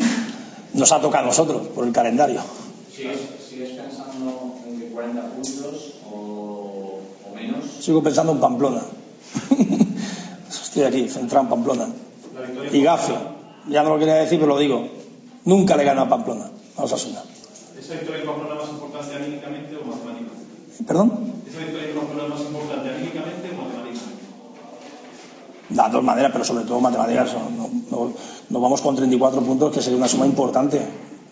nos 0.74 0.92
ha 0.92 1.00
tocado 1.02 1.24
a 1.24 1.28
nosotros 1.28 1.68
por 1.68 1.86
el 1.86 1.94
calendario. 1.94 2.42
¿Sigues, 2.94 3.20
¿Sigues, 3.50 3.70
pensando 3.72 4.56
en 4.68 4.80
que 4.80 4.88
40 4.88 5.22
puntos 5.30 5.94
o, 6.12 7.00
o, 7.30 7.36
menos? 7.36 7.66
Sigo 7.80 8.04
pensando 8.04 8.34
en 8.34 8.40
Pamplona. 8.40 8.82
Estoy 10.50 10.84
aquí, 10.84 11.10
centrado 11.10 11.46
en 11.46 11.50
Pamplona. 11.50 11.88
Y 12.72 12.82
Gafe. 12.82 13.14
Ya 13.70 13.84
no 13.84 13.90
lo 13.90 14.00
quería 14.00 14.16
decir, 14.16 14.40
pero 14.40 14.54
lo 14.54 14.60
digo. 14.60 14.88
Nunca 15.46 15.76
le 15.78 15.84
gana 15.84 16.04
a 16.04 16.10
Pamplona, 16.10 16.50
a 16.78 16.84
Osasuna. 16.84 17.22
¿Esa 17.78 17.94
victoria 17.94 18.22
en 18.22 18.28
Pamplona 18.28 18.56
más 18.56 18.70
importante 18.70 19.16
anímicamente 19.16 19.76
o 19.76 19.86
matemáticamente? 19.86 20.84
¿Perdón? 20.88 21.34
¿Esa 21.48 21.60
victoria 21.60 21.90
en 21.90 21.96
Pamplona 21.96 22.28
más 22.30 22.42
importante 22.42 22.90
anímicamente 22.90 23.50
o 23.50 23.62
matemáticamente? 23.62 24.14
De 25.70 25.92
dos 25.92 26.04
maneras, 26.04 26.32
pero 26.32 26.46
sobre 26.46 26.66
todo 26.66 26.80
matemáticas. 26.80 27.34
No, 27.34 27.70
no, 27.92 28.14
nos 28.50 28.62
vamos 28.62 28.82
con 28.82 28.96
34 28.96 29.42
puntos, 29.42 29.74
que 29.74 29.82
sería 29.82 29.98
una 29.98 30.08
suma 30.08 30.26
importante 30.26 30.82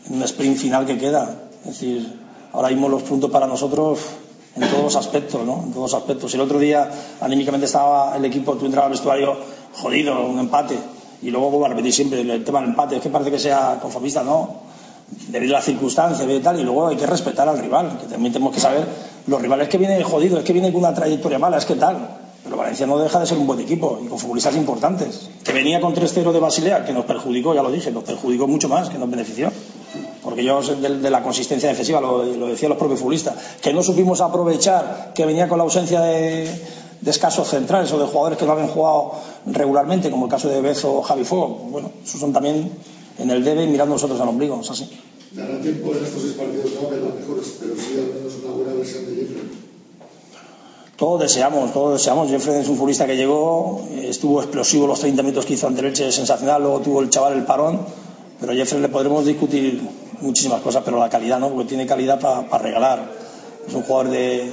en 0.07 0.15
un 0.15 0.23
sprint 0.23 0.57
final 0.57 0.85
que 0.85 0.97
queda. 0.97 1.49
Es 1.61 1.79
decir, 1.79 2.19
ahora 2.53 2.69
mismo 2.69 2.89
los 2.89 3.03
puntos 3.03 3.29
para 3.29 3.47
nosotros 3.47 3.99
en 4.55 4.69
todos 4.69 4.83
los 4.83 4.95
aspectos, 4.95 5.45
¿no? 5.45 5.63
En 5.63 5.71
todos 5.71 5.91
los 5.91 6.01
aspectos. 6.01 6.33
El 6.33 6.41
otro 6.41 6.59
día, 6.59 6.89
anímicamente 7.21 7.65
estaba 7.65 8.15
el 8.17 8.25
equipo, 8.25 8.55
tú 8.55 8.65
entrabas 8.65 8.87
al 8.87 8.91
vestuario 8.91 9.37
jodido, 9.73 10.25
un 10.25 10.39
empate. 10.39 10.77
Y 11.21 11.29
luego 11.29 11.49
vuelvo 11.51 11.65
a 11.65 11.69
repetir 11.69 11.93
siempre 11.93 12.21
el 12.21 12.43
tema 12.43 12.59
del 12.61 12.69
empate. 12.69 12.97
Es 12.97 13.01
que 13.01 13.09
parece 13.09 13.31
que 13.31 13.39
sea 13.39 13.79
conformista, 13.81 14.23
no. 14.23 14.71
Debido 15.27 15.55
a 15.55 15.59
las 15.59 15.65
circunstancias 15.65 16.27
y 16.29 16.39
tal. 16.39 16.59
Y 16.59 16.63
luego 16.63 16.87
hay 16.87 16.97
que 16.97 17.05
respetar 17.05 17.47
al 17.47 17.59
rival, 17.59 17.97
que 17.99 18.07
también 18.07 18.33
tenemos 18.33 18.53
que 18.53 18.59
saber. 18.59 18.85
Los 19.27 19.41
rivales 19.41 19.69
que 19.69 19.77
vienen 19.77 20.01
jodidos, 20.03 20.39
es 20.39 20.45
que 20.45 20.53
vienen 20.53 20.71
con 20.71 20.81
una 20.81 20.93
trayectoria 20.93 21.37
mala, 21.37 21.57
es 21.57 21.65
que 21.65 21.75
tal. 21.75 22.17
Pero 22.43 22.57
Valencia 22.57 22.87
no 22.87 22.97
deja 22.97 23.19
de 23.19 23.27
ser 23.27 23.37
un 23.37 23.45
buen 23.45 23.59
equipo 23.59 23.99
y 24.03 24.07
con 24.07 24.17
futbolistas 24.17 24.55
importantes. 24.55 25.29
Que 25.43 25.53
venía 25.53 25.79
con 25.79 25.93
3-0 25.93 26.31
de 26.31 26.39
Basilea, 26.39 26.83
que 26.85 26.91
nos 26.91 27.05
perjudicó, 27.05 27.53
ya 27.53 27.61
lo 27.61 27.71
dije, 27.71 27.91
nos 27.91 28.03
perjudicó 28.03 28.47
mucho 28.47 28.67
más 28.67 28.89
que 28.89 28.97
nos 28.97 29.09
benefició. 29.09 29.51
Porque 30.23 30.43
yo, 30.43 30.61
de, 30.61 30.99
de 30.99 31.09
la 31.09 31.23
consistencia 31.23 31.69
defensiva, 31.69 31.99
lo, 31.99 32.23
lo 32.23 32.47
decían 32.47 32.69
los 32.69 32.77
propios 32.77 32.99
futbolistas, 32.99 33.35
que 33.61 33.73
no 33.73 33.81
supimos 33.81 34.21
aprovechar 34.21 35.13
que 35.15 35.25
venía 35.25 35.47
con 35.47 35.57
la 35.57 35.63
ausencia 35.63 36.01
de, 36.01 36.47
de 37.01 37.11
escasos 37.11 37.47
centrales 37.47 37.91
o 37.91 37.99
de 37.99 38.05
jugadores 38.05 38.37
que 38.37 38.45
no 38.45 38.51
habían 38.51 38.67
jugado 38.67 39.13
regularmente, 39.47 40.11
como 40.11 40.25
el 40.25 40.31
caso 40.31 40.47
de 40.47 40.61
Bezo 40.61 40.93
o 40.93 41.01
Javi 41.01 41.23
Fuego. 41.23 41.47
Bueno, 41.69 41.91
esos 42.03 42.19
son 42.19 42.31
también 42.33 42.71
en 43.17 43.29
el 43.31 43.43
debe 43.43 43.63
y 43.63 43.67
mirando 43.67 43.95
nosotros 43.95 44.19
al 44.21 44.29
ombligo, 44.29 44.59
es 44.61 44.69
así. 44.69 44.89
Dará 45.31 45.59
tiempo 45.61 45.91
en 45.95 46.03
estos 46.03 46.21
seis 46.21 46.33
partidos 46.33 46.71
no 46.81 46.89
ver 46.89 47.01
las 47.01 47.15
mejores, 47.15 47.55
pero 47.59 47.73
sí 47.75 47.97
al 47.97 48.13
menos 48.13 48.33
una 48.43 48.53
buena 48.53 48.73
versión 48.73 49.05
de 49.05 49.15
Jeffrey. 49.15 49.61
Todos 50.97 51.21
deseamos, 51.21 51.73
todos 51.73 51.93
deseamos. 51.93 52.29
Jeffrey 52.29 52.59
es 52.59 52.67
un 52.67 52.75
futbolista 52.75 53.07
que 53.07 53.15
llegó, 53.17 53.81
estuvo 54.03 54.39
explosivo 54.41 54.85
los 54.85 54.99
30 54.99 55.23
minutos 55.23 55.45
que 55.45 55.53
hizo 55.53 55.65
ante 55.65 55.81
Leche, 55.81 56.11
sensacional, 56.11 56.61
luego 56.61 56.81
tuvo 56.81 57.01
el 57.01 57.09
chaval 57.09 57.33
el 57.33 57.43
parón, 57.45 57.79
pero 58.41 58.53
a 58.53 58.55
Jeffrey 58.55 58.81
le 58.81 58.89
podremos 58.89 59.23
discutir 59.23 59.79
muchísimas 60.19 60.61
cosas, 60.61 60.81
pero 60.83 60.99
la 60.99 61.09
calidad 61.09 61.39
no, 61.39 61.49
porque 61.49 61.69
tiene 61.69 61.85
calidad 61.85 62.19
para 62.19 62.49
pa 62.49 62.57
regalar. 62.57 63.11
Es 63.67 63.73
un 63.73 63.83
jugador 63.83 64.09
de, 64.09 64.51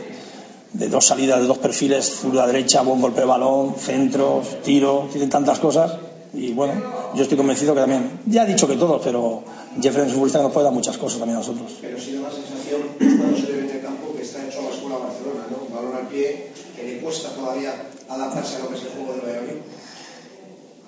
de 0.74 0.88
dos 0.88 1.06
salidas, 1.06 1.40
de 1.40 1.46
dos 1.46 1.56
perfiles, 1.56 2.04
zurda 2.20 2.46
derecha, 2.46 2.82
buen 2.82 3.00
golpe 3.00 3.20
de 3.20 3.26
balón, 3.26 3.74
centros, 3.76 4.62
tiro, 4.62 5.08
tiene 5.10 5.28
tantas 5.28 5.58
cosas. 5.58 5.96
Y 6.34 6.52
bueno, 6.52 6.74
yo 7.14 7.22
estoy 7.22 7.38
convencido 7.38 7.74
que 7.74 7.80
también, 7.80 8.20
ya 8.26 8.44
he 8.44 8.46
dicho 8.46 8.68
que 8.68 8.76
todos, 8.76 9.00
pero 9.02 9.42
Jeffrey 9.80 10.02
es 10.02 10.08
un 10.08 10.14
futbolista 10.14 10.38
que 10.40 10.44
nos 10.44 10.52
puede 10.52 10.64
dar 10.64 10.74
muchas 10.74 10.98
cosas 10.98 11.18
también 11.18 11.36
a 11.36 11.40
nosotros. 11.40 11.78
Pero 11.80 11.98
sí 11.98 12.12
da 12.12 12.28
la 12.28 12.30
sensación 12.30 12.82
cuando 12.98 13.36
se 13.38 13.52
ve 13.52 13.60
en 13.60 13.70
el 13.70 13.82
campo 13.82 14.14
que 14.14 14.22
está 14.22 14.46
hecho 14.46 14.60
a 14.60 14.64
la 14.64 14.68
escuela 14.68 14.98
Barcelona, 14.98 15.46
¿no? 15.50 15.74
Balón 15.74 15.96
al 15.96 16.08
pie 16.08 16.50
que 16.76 16.82
le 16.82 16.98
cuesta 16.98 17.30
todavía 17.30 17.72
adaptarse 18.06 18.56
a 18.56 18.58
lo 18.60 18.68
que 18.68 18.74
es 18.74 18.82
el 18.82 18.90
juego 18.90 19.14
de 19.14 19.20
Valladolid. 19.20 19.60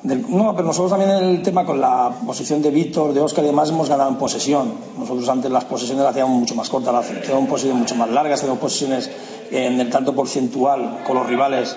No, 0.02 0.54
pero 0.56 0.66
nosotros 0.66 0.90
también 0.90 1.10
en 1.10 1.24
el 1.24 1.42
tema 1.42 1.66
con 1.66 1.78
la 1.78 2.10
posición 2.24 2.62
de 2.62 2.70
Víctor, 2.70 3.12
de 3.12 3.20
Oscar 3.20 3.44
y 3.44 3.48
demás 3.48 3.68
hemos 3.68 3.88
ganado 3.88 4.08
en 4.08 4.16
posesión. 4.16 4.72
Nosotros 4.98 5.28
antes 5.28 5.50
las 5.50 5.66
posesiones 5.66 6.02
las 6.02 6.12
hacíamos 6.12 6.38
mucho 6.38 6.54
más 6.54 6.70
cortas, 6.70 6.94
las 6.94 7.10
hacíamos 7.10 7.50
posesiones 7.50 7.80
mucho 7.80 7.94
más 7.96 8.08
largas, 8.08 8.40
teníamos 8.40 8.62
posesiones 8.62 9.10
en 9.50 9.78
el 9.78 9.90
tanto 9.90 10.14
porcentual 10.14 11.02
con 11.06 11.16
los 11.16 11.26
rivales 11.26 11.76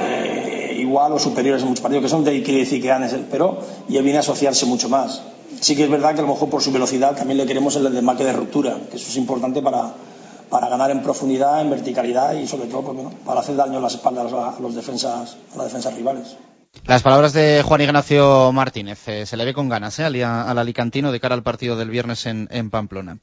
eh, 0.00 0.76
igual 0.80 1.12
o 1.12 1.18
superiores 1.20 1.62
en 1.62 1.68
muchos 1.68 1.82
partidos, 1.82 2.02
que 2.02 2.08
son 2.08 2.24
de 2.24 2.42
quiere 2.42 2.60
decir 2.60 2.82
que 2.82 2.88
ganes, 2.88 3.14
pero 3.30 3.58
y 3.88 3.96
él 3.96 4.02
viene 4.02 4.18
a 4.18 4.20
asociarse 4.20 4.66
mucho 4.66 4.88
más. 4.88 5.22
Sí 5.60 5.76
que 5.76 5.84
es 5.84 5.90
verdad 5.90 6.14
que 6.14 6.20
a 6.20 6.22
lo 6.22 6.28
mejor 6.28 6.48
por 6.48 6.62
su 6.62 6.72
velocidad 6.72 7.14
también 7.14 7.38
le 7.38 7.46
queremos 7.46 7.76
el 7.76 7.92
desmarque 7.92 8.24
de 8.24 8.32
ruptura, 8.32 8.78
que 8.90 8.96
eso 8.96 9.10
es 9.10 9.16
importante 9.16 9.62
para, 9.62 9.94
para 10.48 10.68
ganar 10.68 10.90
en 10.90 11.02
profundidad, 11.02 11.60
en 11.60 11.70
verticalidad 11.70 12.34
y 12.34 12.48
sobre 12.48 12.66
todo 12.66 12.82
pues, 12.82 12.98
para 13.24 13.40
hacer 13.40 13.54
daño 13.54 13.76
en 13.76 13.82
las 13.82 13.94
espaldas 13.94 14.32
a 14.32 14.56
los 14.60 14.74
defensas, 14.74 15.36
a 15.54 15.56
las 15.56 15.66
defensas 15.66 15.94
rivales. 15.94 16.36
Las 16.86 17.02
palabras 17.02 17.32
de 17.32 17.62
Juan 17.62 17.80
Ignacio 17.82 18.50
Martínez. 18.52 19.06
Eh, 19.08 19.26
se 19.26 19.36
le 19.36 19.44
ve 19.44 19.54
con 19.54 19.68
ganas 19.68 19.98
¿eh? 20.00 20.04
al, 20.04 20.14
al, 20.22 20.58
alicantino 20.58 21.12
de 21.12 21.20
cara 21.20 21.34
al 21.34 21.42
partido 21.42 21.76
del 21.76 21.90
viernes 21.90 22.26
en, 22.26 22.48
en 22.50 22.70
Pamplona. 22.70 23.18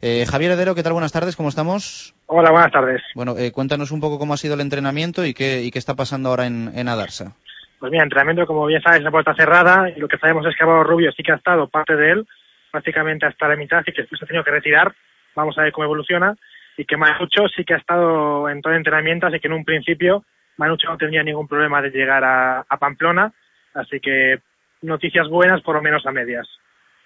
Eh, 0.00 0.24
Javier 0.28 0.52
Heredero, 0.52 0.74
¿qué 0.74 0.82
tal? 0.82 0.92
Buenas 0.92 1.12
tardes, 1.12 1.36
¿cómo 1.36 1.48
estamos? 1.48 2.14
Hola, 2.26 2.50
buenas 2.50 2.72
tardes. 2.72 3.02
Bueno, 3.14 3.36
eh, 3.38 3.52
cuéntanos 3.52 3.90
un 3.90 4.00
poco 4.00 4.18
cómo 4.18 4.34
ha 4.34 4.36
sido 4.36 4.54
el 4.54 4.60
entrenamiento 4.60 5.24
y 5.24 5.34
qué, 5.34 5.62
y 5.62 5.70
qué 5.70 5.78
está 5.78 5.94
pasando 5.94 6.30
ahora 6.30 6.46
en, 6.46 6.72
en 6.74 6.88
Adarsa. 6.88 7.36
Pues 7.78 7.92
mira, 7.92 8.04
entrenamiento, 8.04 8.46
como 8.46 8.66
bien 8.66 8.82
sabes, 8.82 9.02
la 9.02 9.10
puerta 9.10 9.34
cerrada 9.34 9.90
y 9.90 10.00
lo 10.00 10.08
que 10.08 10.18
sabemos 10.18 10.46
es 10.46 10.56
que 10.56 10.62
Álvaro 10.64 10.84
Rubio 10.84 11.12
sí 11.12 11.22
que 11.22 11.32
ha 11.32 11.36
estado 11.36 11.68
parte 11.68 11.96
de 11.96 12.12
él, 12.12 12.26
prácticamente 12.70 13.26
hasta 13.26 13.48
la 13.48 13.56
mitad, 13.56 13.82
y 13.86 13.92
que 13.92 14.02
después 14.02 14.22
ha 14.22 14.26
tenido 14.26 14.44
que 14.44 14.52
retirar. 14.52 14.94
Vamos 15.34 15.58
a 15.58 15.62
ver 15.62 15.72
cómo 15.72 15.84
evoluciona. 15.84 16.36
Y 16.76 16.84
que 16.86 16.96
Manucho 16.96 17.48
sí 17.54 17.64
que 17.64 17.74
ha 17.74 17.78
estado 17.78 18.48
en 18.48 18.62
todo 18.62 18.72
el 18.72 18.78
entrenamiento, 18.78 19.26
así 19.26 19.38
que 19.40 19.48
en 19.48 19.54
un 19.54 19.64
principio 19.64 20.24
Manucho 20.62 20.88
no 20.88 20.96
tendría 20.96 21.22
ningún 21.22 21.48
problema 21.48 21.82
de 21.82 21.90
llegar 21.90 22.22
a, 22.24 22.64
Pamplona 22.78 23.32
Así 23.74 24.00
que 24.00 24.40
noticias 24.82 25.28
buenas, 25.28 25.60
por 25.62 25.74
lo 25.76 25.82
menos 25.82 26.06
a 26.06 26.12
medias. 26.12 26.46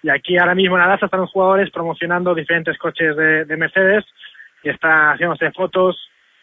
Y 0.03 0.09
aquí 0.09 0.37
ahora 0.37 0.55
mismo 0.55 0.77
en 0.77 0.87
la 0.87 0.95
están 0.95 1.21
los 1.21 1.31
jugadores 1.31 1.71
promocionando 1.71 2.35
diferentes 2.35 2.77
coches 2.77 3.15
de, 3.15 3.45
de 3.45 3.57
Mercedes 3.57 4.05
y 4.63 4.69
están 4.69 5.13
haciéndose 5.13 5.51
fotos 5.51 5.97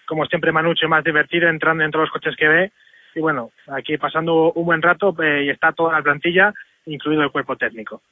como 0.06 0.26
siempre 0.26 0.52
Manucho 0.52 0.88
más 0.88 1.04
divertido 1.04 1.48
entrando 1.48 1.84
en 1.84 1.90
todos 1.90 2.04
los 2.04 2.12
coches 2.12 2.36
que 2.36 2.48
ve 2.48 2.72
y 3.14 3.20
bueno, 3.20 3.52
aquí 3.68 3.96
pasando 3.96 4.52
un 4.52 4.64
buen 4.64 4.82
rato 4.82 5.14
eh, 5.22 5.44
y 5.44 5.50
está 5.50 5.72
toda 5.72 5.92
la 5.92 6.02
plantilla, 6.02 6.52
incluido 6.86 7.22
el 7.22 7.30
cuerpo 7.30 7.56
técnico. 7.56 8.02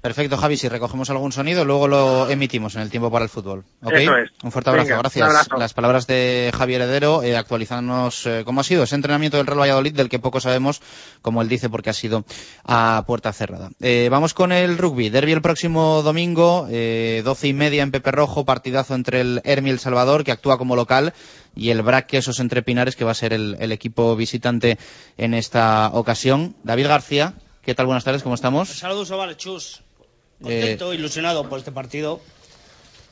Perfecto, 0.00 0.38
Javi. 0.38 0.56
Si 0.56 0.66
recogemos 0.66 1.10
algún 1.10 1.30
sonido, 1.30 1.66
luego 1.66 1.86
lo 1.86 2.30
emitimos 2.30 2.74
en 2.74 2.80
el 2.80 2.88
tiempo 2.90 3.10
para 3.10 3.24
el 3.24 3.28
fútbol. 3.28 3.64
¿Okay? 3.82 4.04
Eso 4.04 4.16
es. 4.16 4.30
Un 4.42 4.50
fuerte 4.50 4.70
abrazo, 4.70 4.88
Venga, 4.88 4.98
gracias. 5.00 5.24
un 5.28 5.30
abrazo. 5.30 5.56
Las 5.58 5.74
palabras 5.74 6.06
de 6.06 6.50
Javier 6.56 6.80
Heredero, 6.80 7.22
eh, 7.22 7.36
actualizándonos 7.36 8.24
eh, 8.24 8.42
cómo 8.46 8.62
ha 8.62 8.64
sido 8.64 8.84
ese 8.84 8.94
entrenamiento 8.94 9.36
del 9.36 9.46
Real 9.46 9.60
Valladolid, 9.60 9.92
del 9.94 10.08
que 10.08 10.18
poco 10.18 10.40
sabemos, 10.40 10.80
como 11.20 11.42
él 11.42 11.48
dice, 11.50 11.68
porque 11.68 11.90
ha 11.90 11.92
sido 11.92 12.24
a 12.64 13.04
puerta 13.06 13.30
cerrada. 13.34 13.72
Eh, 13.80 14.08
vamos 14.10 14.32
con 14.32 14.52
el 14.52 14.78
rugby. 14.78 15.10
Derby 15.10 15.32
el 15.32 15.42
próximo 15.42 16.00
domingo, 16.02 16.66
eh, 16.70 17.20
doce 17.22 17.48
y 17.48 17.52
media 17.52 17.82
en 17.82 17.90
Pepe 17.90 18.10
Rojo, 18.10 18.46
partidazo 18.46 18.94
entre 18.94 19.20
el 19.20 19.42
Hermi 19.44 19.68
y 19.68 19.72
el 19.72 19.80
Salvador, 19.80 20.24
que 20.24 20.32
actúa 20.32 20.56
como 20.56 20.76
local, 20.76 21.12
y 21.54 21.68
el 21.68 21.82
Brac 21.82 22.06
Quesos 22.06 22.40
entre 22.40 22.62
Pinares, 22.62 22.96
que 22.96 23.04
va 23.04 23.10
a 23.10 23.14
ser 23.14 23.34
el, 23.34 23.58
el 23.60 23.70
equipo 23.70 24.16
visitante 24.16 24.78
en 25.18 25.34
esta 25.34 25.90
ocasión. 25.92 26.56
David 26.64 26.86
García, 26.86 27.34
¿qué 27.62 27.74
tal? 27.74 27.84
Buenas 27.84 28.04
tardes, 28.04 28.22
¿cómo 28.22 28.34
estamos? 28.34 28.70
Saludos, 28.70 29.10
Oval, 29.10 29.36
Chus. 29.36 29.82
Eh, 30.44 30.60
Contento, 30.60 30.94
ilusionado 30.94 31.48
por 31.48 31.58
este 31.58 31.72
partido. 31.72 32.20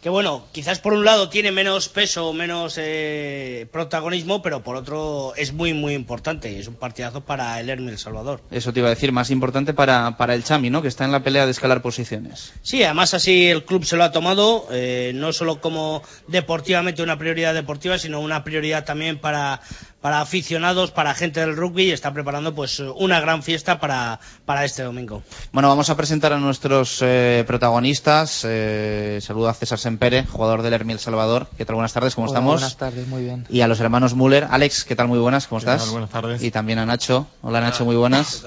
Que 0.00 0.10
bueno, 0.10 0.46
quizás 0.52 0.78
por 0.78 0.92
un 0.92 1.04
lado 1.04 1.28
tiene 1.28 1.50
menos 1.50 1.88
peso, 1.88 2.32
menos 2.32 2.76
eh, 2.78 3.66
protagonismo, 3.72 4.40
pero 4.42 4.62
por 4.62 4.76
otro 4.76 5.32
es 5.34 5.52
muy, 5.52 5.74
muy 5.74 5.94
importante. 5.94 6.56
Es 6.56 6.68
un 6.68 6.74
partidazo 6.74 7.22
para 7.22 7.58
el 7.58 7.68
Hermes 7.68 7.94
El 7.94 7.98
Salvador. 7.98 8.40
Eso 8.52 8.72
te 8.72 8.78
iba 8.78 8.86
a 8.86 8.90
decir, 8.90 9.10
más 9.10 9.32
importante 9.32 9.74
para, 9.74 10.16
para 10.16 10.34
el 10.34 10.44
Chami, 10.44 10.70
¿no? 10.70 10.82
Que 10.82 10.88
está 10.88 11.04
en 11.04 11.10
la 11.10 11.24
pelea 11.24 11.46
de 11.46 11.50
escalar 11.50 11.82
posiciones. 11.82 12.52
Sí, 12.62 12.84
además 12.84 13.12
así 13.12 13.48
el 13.48 13.64
club 13.64 13.84
se 13.84 13.96
lo 13.96 14.04
ha 14.04 14.12
tomado, 14.12 14.68
eh, 14.70 15.10
no 15.16 15.32
solo 15.32 15.60
como 15.60 16.02
deportivamente 16.28 17.02
una 17.02 17.18
prioridad 17.18 17.52
deportiva, 17.52 17.98
sino 17.98 18.20
una 18.20 18.44
prioridad 18.44 18.84
también 18.84 19.18
para, 19.18 19.62
para 20.00 20.20
aficionados, 20.20 20.90
para 20.92 21.14
gente 21.14 21.40
del 21.40 21.56
rugby 21.56 21.84
y 21.84 21.90
está 21.90 22.12
preparando 22.12 22.54
pues 22.54 22.78
una 22.80 23.20
gran 23.20 23.42
fiesta 23.42 23.80
para, 23.80 24.20
para 24.44 24.64
este 24.64 24.82
domingo. 24.84 25.22
Bueno, 25.52 25.68
vamos 25.68 25.90
a 25.90 25.96
presentar 25.96 26.32
a 26.32 26.38
nuestros 26.38 26.98
eh, 27.02 27.44
protagonistas. 27.46 28.44
Eh, 28.46 29.18
saludo 29.20 29.48
a 29.48 29.54
César 29.54 29.78
Sempere, 29.78 30.24
jugador 30.24 30.62
del 30.62 30.72
Hermi 30.74 30.92
El 30.92 30.98
Salvador. 31.00 31.48
¿Qué 31.56 31.64
tal? 31.64 31.74
Buenas 31.74 31.92
tardes, 31.92 32.14
¿cómo 32.14 32.26
Hola, 32.28 32.38
estamos? 32.38 32.54
Buenas 32.60 32.76
tardes, 32.76 33.08
muy 33.08 33.24
bien. 33.24 33.46
Y 33.50 33.60
a 33.62 33.68
los 33.68 33.80
hermanos 33.80 34.14
Müller. 34.14 34.46
Alex, 34.50 34.84
¿qué 34.84 34.94
tal? 34.94 35.08
Muy 35.08 35.18
buenas, 35.18 35.46
¿cómo 35.48 35.60
¿Qué 35.60 35.66
estás? 35.66 35.82
tal? 35.82 35.90
Buenas 35.90 36.10
tardes. 36.10 36.42
Y 36.42 36.50
también 36.50 36.78
a 36.78 36.86
Nacho. 36.86 37.26
Hola 37.42 37.60
Nacho, 37.60 37.84
muy 37.84 37.96
buenas. 37.96 38.44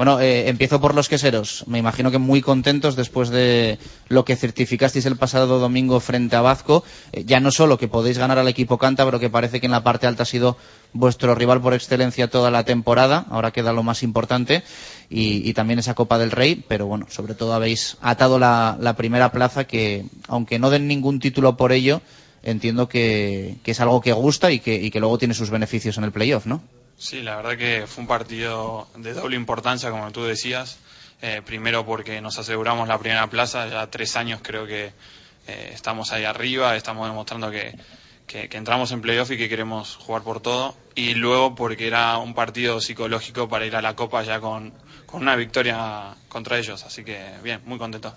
Bueno, 0.00 0.18
eh, 0.18 0.48
empiezo 0.48 0.80
por 0.80 0.94
los 0.94 1.10
queseros. 1.10 1.64
Me 1.66 1.76
imagino 1.76 2.10
que 2.10 2.16
muy 2.16 2.40
contentos 2.40 2.96
después 2.96 3.28
de 3.28 3.78
lo 4.08 4.24
que 4.24 4.34
certificasteis 4.34 5.04
el 5.04 5.16
pasado 5.16 5.58
domingo 5.58 6.00
frente 6.00 6.36
a 6.36 6.40
Bazco. 6.40 6.84
Eh, 7.12 7.24
ya 7.26 7.38
no 7.38 7.50
solo 7.50 7.76
que 7.76 7.86
podéis 7.86 8.16
ganar 8.16 8.38
al 8.38 8.48
equipo 8.48 8.78
cántabro, 8.78 9.20
que 9.20 9.28
parece 9.28 9.60
que 9.60 9.66
en 9.66 9.72
la 9.72 9.84
parte 9.84 10.06
alta 10.06 10.22
ha 10.22 10.24
sido 10.24 10.56
vuestro 10.94 11.34
rival 11.34 11.60
por 11.60 11.74
excelencia 11.74 12.30
toda 12.30 12.50
la 12.50 12.64
temporada, 12.64 13.26
ahora 13.28 13.50
queda 13.50 13.74
lo 13.74 13.82
más 13.82 14.02
importante, 14.02 14.62
y, 15.10 15.52
también 15.52 15.80
esa 15.80 15.92
Copa 15.92 16.16
del 16.16 16.30
Rey, 16.30 16.64
pero 16.66 16.86
bueno, 16.86 17.04
sobre 17.10 17.34
todo 17.34 17.52
habéis 17.52 17.98
atado 18.00 18.38
la, 18.38 18.94
primera 18.96 19.32
plaza 19.32 19.64
que, 19.64 20.06
aunque 20.28 20.58
no 20.58 20.70
den 20.70 20.88
ningún 20.88 21.20
título 21.20 21.58
por 21.58 21.72
ello, 21.72 22.00
entiendo 22.42 22.88
que, 22.88 23.58
es 23.66 23.80
algo 23.80 24.00
que 24.00 24.12
gusta 24.12 24.50
y 24.50 24.60
que 24.60 24.98
luego 24.98 25.18
tiene 25.18 25.34
sus 25.34 25.50
beneficios 25.50 25.98
en 25.98 26.04
el 26.04 26.12
playoff, 26.12 26.46
¿no? 26.46 26.62
Sí, 27.00 27.22
la 27.22 27.36
verdad 27.36 27.56
que 27.56 27.86
fue 27.86 28.02
un 28.02 28.06
partido 28.06 28.86
de 28.94 29.14
doble 29.14 29.34
importancia, 29.34 29.90
como 29.90 30.12
tú 30.12 30.22
decías. 30.22 30.76
Eh, 31.22 31.40
primero 31.42 31.86
porque 31.86 32.20
nos 32.20 32.38
aseguramos 32.38 32.88
la 32.88 32.98
primera 32.98 33.26
plaza, 33.28 33.66
ya 33.68 33.90
tres 33.90 34.16
años 34.16 34.40
creo 34.42 34.66
que 34.66 34.92
eh, 35.48 35.70
estamos 35.72 36.12
ahí 36.12 36.24
arriba, 36.24 36.76
estamos 36.76 37.08
demostrando 37.08 37.50
que, 37.50 37.74
que, 38.26 38.48
entramos 38.52 38.92
en 38.92 39.00
playoff 39.00 39.30
y 39.30 39.38
que 39.38 39.48
queremos 39.48 39.96
jugar 39.96 40.22
por 40.22 40.40
todo. 40.40 40.74
Y 40.94 41.14
luego 41.14 41.54
porque 41.54 41.86
era 41.86 42.18
un 42.18 42.34
partido 42.34 42.82
psicológico 42.82 43.48
para 43.48 43.64
ir 43.64 43.76
a 43.76 43.80
la 43.80 43.96
Copa 43.96 44.22
ya 44.22 44.38
con, 44.38 44.74
con 45.06 45.22
una 45.22 45.36
victoria 45.36 46.14
contra 46.28 46.58
ellos. 46.58 46.84
Así 46.84 47.02
que 47.02 47.18
bien, 47.42 47.60
muy 47.64 47.78
contento. 47.78 48.12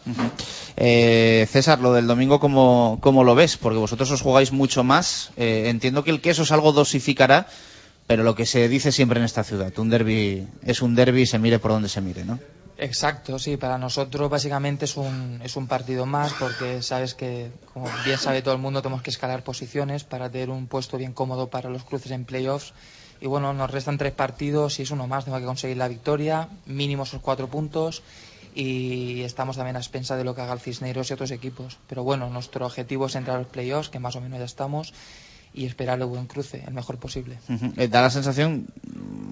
Eh, 0.75 1.47
César, 1.49 1.79
lo 1.79 1.93
del 1.93 2.05
domingo, 2.05 2.41
¿cómo, 2.41 2.99
cómo 3.01 3.23
lo 3.23 3.33
ves? 3.33 3.55
Porque 3.55 3.79
vosotros 3.79 4.11
os 4.11 4.21
jugáis 4.21 4.51
mucho 4.51 4.83
más. 4.83 5.31
Eh, 5.37 5.69
entiendo 5.69 6.03
que 6.03 6.11
el 6.11 6.19
queso 6.19 6.43
es 6.43 6.51
algo 6.51 6.73
dosificará, 6.73 7.47
pero 8.07 8.23
lo 8.23 8.35
que 8.35 8.45
se 8.45 8.67
dice 8.67 8.91
siempre 8.91 9.19
en 9.19 9.25
esta 9.25 9.43
ciudad, 9.43 9.77
un 9.77 9.89
derby 9.89 10.47
es 10.63 10.81
un 10.81 10.95
derby 10.95 11.25
se 11.25 11.39
mire 11.39 11.59
por 11.59 11.71
donde 11.71 11.89
se 11.89 12.01
mire, 12.01 12.25
¿no? 12.25 12.39
Exacto, 12.77 13.37
sí, 13.37 13.55
para 13.55 13.77
nosotros 13.77 14.29
básicamente 14.29 14.85
es 14.85 14.97
un, 14.97 15.39
es 15.43 15.55
un 15.55 15.67
partido 15.67 16.05
más 16.05 16.33
porque 16.33 16.81
sabes 16.81 17.13
que, 17.13 17.51
como 17.71 17.87
bien 18.03 18.17
sabe 18.17 18.41
todo 18.41 18.55
el 18.55 18.59
mundo, 18.59 18.81
tenemos 18.81 19.03
que 19.03 19.11
escalar 19.11 19.43
posiciones 19.43 20.03
para 20.03 20.29
tener 20.29 20.49
un 20.49 20.67
puesto 20.67 20.97
bien 20.97 21.13
cómodo 21.13 21.49
para 21.49 21.69
los 21.69 21.83
cruces 21.83 22.11
en 22.11 22.25
playoffs. 22.25 22.73
Y 23.21 23.27
bueno, 23.27 23.53
nos 23.53 23.69
restan 23.69 23.97
tres 23.97 24.11
partidos 24.11 24.79
y 24.79 24.81
es 24.81 24.91
uno 24.91 25.07
más, 25.07 25.23
tengo 25.23 25.37
que 25.37 25.45
conseguir 25.45 25.77
la 25.77 25.87
victoria, 25.87 26.49
mínimo 26.65 27.03
esos 27.03 27.21
cuatro 27.21 27.47
puntos 27.47 28.01
y 28.55 29.21
estamos 29.21 29.55
también 29.55 29.75
a 29.75 29.79
expensa 29.79 30.17
de 30.17 30.23
lo 30.23 30.35
que 30.35 30.41
haga 30.41 30.53
el 30.53 30.59
Cisneros 30.59 31.09
y 31.09 31.13
otros 31.13 31.31
equipos. 31.31 31.77
Pero 31.87 32.03
bueno, 32.03 32.29
nuestro 32.29 32.65
objetivo 32.65 33.05
es 33.05 33.15
entrar 33.15 33.37
a 33.37 33.39
los 33.39 33.49
playoffs, 33.49 33.89
que 33.89 33.99
más 33.99 34.15
o 34.15 34.21
menos 34.21 34.39
ya 34.39 34.45
estamos, 34.45 34.93
y 35.53 35.65
esperar 35.65 35.99
el 35.99 36.05
buen 36.05 36.25
cruce, 36.25 36.63
el 36.65 36.73
mejor 36.73 36.97
posible. 36.97 37.37
Ujú. 37.47 37.73
Eh, 37.77 37.87
da 37.87 38.01
la 38.01 38.09
sensación, 38.09 38.67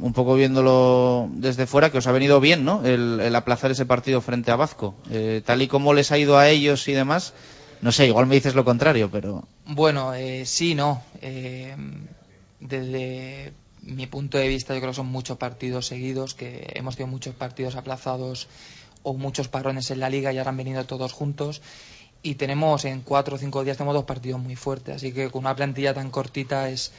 un 0.01 0.13
poco 0.13 0.35
viéndolo 0.35 1.29
desde 1.33 1.65
fuera, 1.65 1.91
que 1.91 1.97
os 1.97 2.07
ha 2.07 2.11
venido 2.11 2.39
bien, 2.39 2.63
¿no? 2.63 2.85
El, 2.85 3.19
el 3.19 3.35
aplazar 3.35 3.71
ese 3.71 3.85
partido 3.85 4.21
frente 4.21 4.51
a 4.51 4.55
Bazco. 4.55 4.95
Eh, 5.09 5.41
tal 5.45 5.61
y 5.61 5.67
como 5.67 5.93
les 5.93 6.11
ha 6.11 6.17
ido 6.17 6.37
a 6.37 6.47
ellos 6.49 6.87
y 6.87 6.93
demás, 6.93 7.33
no 7.81 7.91
sé, 7.91 8.07
igual 8.07 8.27
me 8.27 8.35
dices 8.35 8.53
lo 8.53 8.63
contrario, 8.63 9.09
pero... 9.11 9.47
Bueno, 9.65 10.13
eh, 10.13 10.45
sí, 10.45 10.75
no. 10.75 11.01
Eh, 11.21 11.75
desde 12.59 13.53
mi 13.81 14.05
punto 14.05 14.37
de 14.37 14.47
vista, 14.47 14.75
yo 14.75 14.79
creo 14.79 14.91
que 14.91 14.97
son 14.97 15.07
muchos 15.07 15.37
partidos 15.37 15.87
seguidos, 15.87 16.35
que 16.35 16.71
hemos 16.75 16.95
tenido 16.95 17.11
muchos 17.11 17.33
partidos 17.33 17.75
aplazados 17.75 18.47
o 19.01 19.15
muchos 19.15 19.47
parones 19.47 19.89
en 19.89 19.99
la 19.99 20.09
liga 20.09 20.31
y 20.31 20.37
ahora 20.37 20.51
han 20.51 20.57
venido 20.57 20.85
todos 20.85 21.11
juntos. 21.11 21.63
Y 22.23 22.35
tenemos 22.35 22.85
en 22.85 23.01
cuatro 23.01 23.35
o 23.35 23.39
cinco 23.39 23.63
días 23.63 23.77
tenemos 23.77 23.95
dos 23.95 24.05
partidos 24.05 24.39
muy 24.39 24.55
fuertes, 24.55 24.95
así 24.97 25.11
que 25.11 25.29
con 25.29 25.39
una 25.45 25.55
plantilla 25.55 25.93
tan 25.93 26.11
cortita 26.11 26.69
es, 26.69 26.91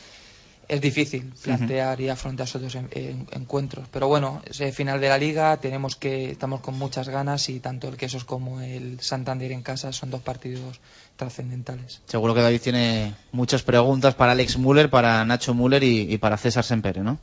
es 0.69 0.81
difícil 0.81 1.33
plantear 1.43 2.01
y 2.01 2.09
afrontar 2.09 2.47
esos 2.49 2.61
dos 2.63 2.75
en- 2.75 2.89
en- 2.93 3.29
encuentros. 3.33 3.87
Pero 3.93 4.09
bueno, 4.09 4.43
es 4.51 4.61
el 4.61 4.73
final 4.73 5.01
de 5.01 5.09
la 5.09 5.19
liga, 5.19 5.57
tenemos 5.59 5.95
que 5.95 6.31
estamos 6.33 6.61
con 6.61 6.77
muchas 6.77 7.09
ganas 7.09 7.49
y 7.51 7.61
tanto 7.61 7.89
el 7.89 7.97
Quesos 7.97 8.25
como 8.25 8.61
el 8.61 8.99
Santander 9.01 9.53
en 9.53 9.63
casa 9.63 9.93
son 9.93 10.11
dos 10.11 10.23
partidos 10.23 10.81
trascendentales. 11.17 12.01
Seguro 12.07 12.35
que 12.35 12.41
David 12.43 12.61
tiene 12.61 13.15
muchas 13.31 13.63
preguntas 13.63 14.15
para 14.15 14.33
Alex 14.33 14.59
Müller, 14.59 14.91
para 14.91 15.25
Nacho 15.25 15.55
Müller 15.55 15.83
y, 15.85 16.13
y 16.13 16.19
para 16.19 16.37
César 16.37 16.65
Sempere, 16.65 17.01
¿no? 17.03 17.19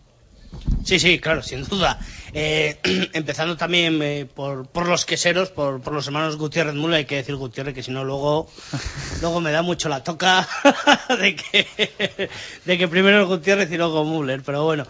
Sí, 0.83 0.99
sí, 0.99 1.19
claro, 1.19 1.43
sin 1.43 1.63
duda. 1.65 1.99
Eh, 2.33 2.77
empezando 3.13 3.57
también 3.57 4.01
eh, 4.01 4.25
por, 4.25 4.67
por 4.67 4.87
los 4.87 5.05
queseros, 5.05 5.49
por, 5.49 5.81
por 5.81 5.93
los 5.93 6.07
hermanos 6.07 6.37
Gutiérrez 6.37 6.75
Mula, 6.75 6.97
hay 6.97 7.05
que 7.05 7.17
decir 7.17 7.35
Gutiérrez, 7.35 7.75
que 7.75 7.83
si 7.83 7.91
no 7.91 8.03
luego, 8.03 8.49
luego 9.21 9.41
me 9.41 9.51
da 9.51 9.61
mucho 9.61 9.89
la 9.89 10.03
toca 10.03 10.47
de 11.19 11.35
que, 11.35 12.29
de 12.65 12.77
que 12.77 12.87
primero 12.87 13.21
es 13.21 13.27
Gutiérrez 13.27 13.71
y 13.71 13.77
luego 13.77 14.05
Müller, 14.05 14.41
pero 14.43 14.63
bueno. 14.63 14.85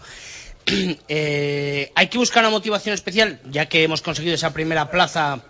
Eh, 1.08 1.90
hay 1.96 2.08
que 2.08 2.18
buscar 2.18 2.44
una 2.44 2.50
motivación 2.50 2.94
especial, 2.94 3.40
ya 3.50 3.66
que 3.66 3.82
hemos 3.82 4.02
conseguido 4.02 4.34
esa 4.34 4.52
primera 4.52 4.90
plaza 4.90 5.40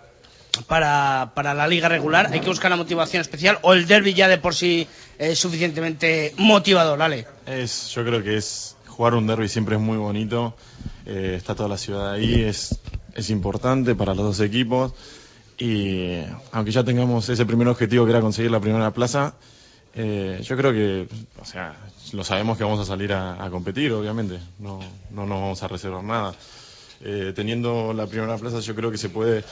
para, 0.67 1.31
para 1.35 1.53
la 1.53 1.67
liga 1.67 1.89
regular, 1.89 2.29
hay 2.31 2.39
que 2.39 2.47
buscar 2.47 2.69
una 2.71 2.77
motivación 2.77 3.21
especial 3.21 3.59
o 3.61 3.73
el 3.73 3.87
derby 3.87 4.13
ya 4.13 4.27
de 4.27 4.37
por 4.37 4.55
sí 4.55 4.87
es 5.19 5.37
suficientemente 5.37 6.33
motivador, 6.37 6.97
¿vale? 6.97 7.27
Es, 7.45 7.91
yo 7.93 8.03
creo 8.03 8.23
que 8.23 8.37
es 8.37 8.75
jugar 9.01 9.15
un 9.15 9.25
derby 9.25 9.49
siempre 9.49 9.77
es 9.77 9.81
muy 9.81 9.97
bonito. 9.97 10.53
eh, 11.07 11.33
está 11.35 11.55
toda 11.55 11.67
la 11.67 11.77
ciudad 11.77 12.11
ahí, 12.11 12.43
es, 12.43 12.79
es 13.15 13.31
importante 13.31 13.95
para 13.95 14.13
los 14.13 14.23
dos 14.23 14.39
equipos. 14.41 14.93
Y 15.57 16.19
aunque 16.51 16.69
ya 16.71 16.83
tengamos 16.83 17.27
ese 17.27 17.43
primer 17.47 17.67
objetivo 17.67 18.05
que 18.05 18.11
era 18.11 18.21
conseguir 18.21 18.51
la 18.51 18.59
primera 18.59 18.91
plaza, 18.91 19.33
eh, 19.95 20.39
yo 20.43 20.55
creo 20.55 20.71
que, 20.71 21.07
o 21.41 21.45
sea, 21.45 21.75
lo 22.13 22.23
sabemos 22.23 22.59
que 22.59 22.63
vamos 22.63 22.79
a 22.79 22.85
salir 22.85 23.11
a, 23.11 23.49
competir, 23.49 23.91
obviamente. 23.91 24.39
No, 24.59 24.79
no 25.09 25.25
nos 25.25 25.41
vamos 25.41 25.63
a 25.63 25.67
reservar 25.67 26.03
nada. 26.03 26.35
Eh, 27.03 27.33
teniendo 27.35 27.93
la 27.93 28.05
primera 28.05 28.37
plaza, 28.37 28.59
yo 28.59 28.75
creo 28.75 28.91
que 28.91 28.99
se 28.99 29.09
puede 29.09 29.43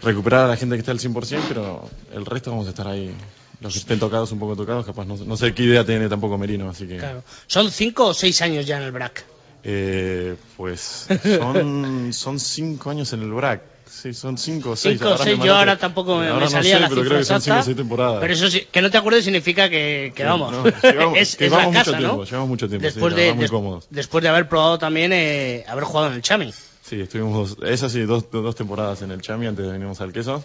recuperar 0.00 0.46
a 0.46 0.48
la 0.48 0.56
gente 0.56 0.76
que 0.76 0.80
está 0.80 0.92
al 0.92 0.98
100%, 0.98 1.40
pero 1.46 1.90
el 2.14 2.24
resto 2.24 2.50
vamos 2.50 2.68
a 2.68 2.70
estar 2.70 2.88
ahí. 2.88 3.14
Los 3.62 3.72
que 3.74 3.78
estén 3.80 3.98
tocados, 3.98 4.30
un 4.32 4.38
poco 4.38 4.56
tocados, 4.56 4.84
capaz. 4.84 5.04
No, 5.06 5.16
no 5.16 5.36
sé 5.36 5.54
qué 5.54 5.62
idea 5.62 5.84
tiene 5.84 6.08
tampoco 6.08 6.36
Merino, 6.38 6.68
así 6.68 6.86
que. 6.86 6.98
Claro. 6.98 7.22
Son 7.46 7.70
cinco 7.70 8.06
o 8.08 8.14
seis 8.14 8.40
años 8.42 8.66
ya 8.66 8.76
en 8.78 8.82
el 8.84 8.92
BRAC. 8.92 9.24
Eh, 9.64 10.34
pues 10.56 11.06
son, 11.38 12.12
son 12.12 12.40
cinco 12.40 12.90
años 12.90 13.12
en 13.12 13.22
el 13.22 13.30
BRAC. 13.32 13.62
Sí, 13.88 14.14
son 14.14 14.38
cinco 14.38 14.70
o 14.70 14.76
seis. 14.76 14.98
Cinco 14.98 15.12
o 15.14 15.18
seis, 15.18 15.38
yo 15.44 15.54
ahora 15.54 15.76
tampoco 15.76 16.16
me, 16.18 16.26
Ahora 16.28 16.36
me 16.36 16.44
no 16.46 16.50
salía 16.50 16.76
sé, 16.76 16.80
la 16.80 16.88
pero 16.88 17.02
creo 17.02 17.18
que 17.18 17.24
son 17.24 17.40
cinco 17.42 17.58
o 17.58 17.62
seis 17.62 17.76
temporadas. 17.76 18.18
Pero 18.20 18.32
eso 18.32 18.50
sí, 18.50 18.66
que 18.72 18.80
no 18.82 18.90
te 18.90 18.96
acuerdes 18.98 19.22
significa 19.24 19.68
que, 19.68 20.12
que 20.16 20.22
Sí, 20.22 20.28
vamos. 20.28 20.50
no, 20.52 20.64
llevamos- 20.64 21.18
es, 21.18 21.36
que 21.36 21.46
es 21.46 21.52
la 21.52 21.58
mucho 21.60 21.78
casa, 21.78 21.98
tiempo, 21.98 22.16
¿no? 22.16 22.24
llevamos 22.24 22.48
mucho 22.48 22.68
tiempo, 22.68 22.88
sí, 22.88 22.94
después 22.94 23.12
la 23.12 23.20
de, 23.20 23.34
muy 23.34 23.48
cómodos. 23.48 23.86
después 23.90 24.22
de 24.22 24.28
haber 24.30 24.48
probado 24.48 24.78
también 24.78 25.12
eh, 25.12 25.64
haber 25.68 25.84
jugado 25.84 26.08
en 26.08 26.14
el 26.14 26.22
Chami. 26.22 26.52
Sí, 26.82 27.00
estuvimos 27.02 27.56
dos, 27.60 27.68
esas 27.70 27.92
sí, 27.92 28.00
dos, 28.00 28.28
dos 28.30 28.54
temporadas 28.56 29.02
en 29.02 29.10
el 29.12 29.20
Chami 29.20 29.46
antes 29.46 29.64
de 29.66 29.70
venirnos 29.72 30.00
al 30.00 30.12
Queso. 30.12 30.42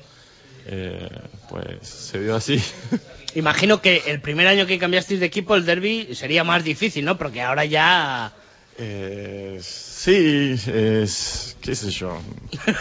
Eh, 0.68 1.10
pues 1.50 1.88
se 1.88 2.20
dio 2.20 2.36
así. 2.36 2.62
Imagino 3.36 3.82
que 3.82 4.04
el 4.08 4.22
primer 4.22 4.48
año 4.48 4.66
que 4.66 4.80
cambiasteis 4.80 5.20
de 5.20 5.26
equipo, 5.26 5.56
el 5.56 5.66
derby, 5.66 6.16
sería 6.16 6.44
más 6.44 6.64
difícil, 6.64 7.06
¿no? 7.06 7.18
Porque 7.18 7.42
ahora 7.42 7.66
ya... 7.66 8.34
Eh, 8.80 9.60
sí, 9.62 10.56
es, 10.68 11.58
qué 11.62 11.76
sé 11.76 11.90
yo. 11.90 12.20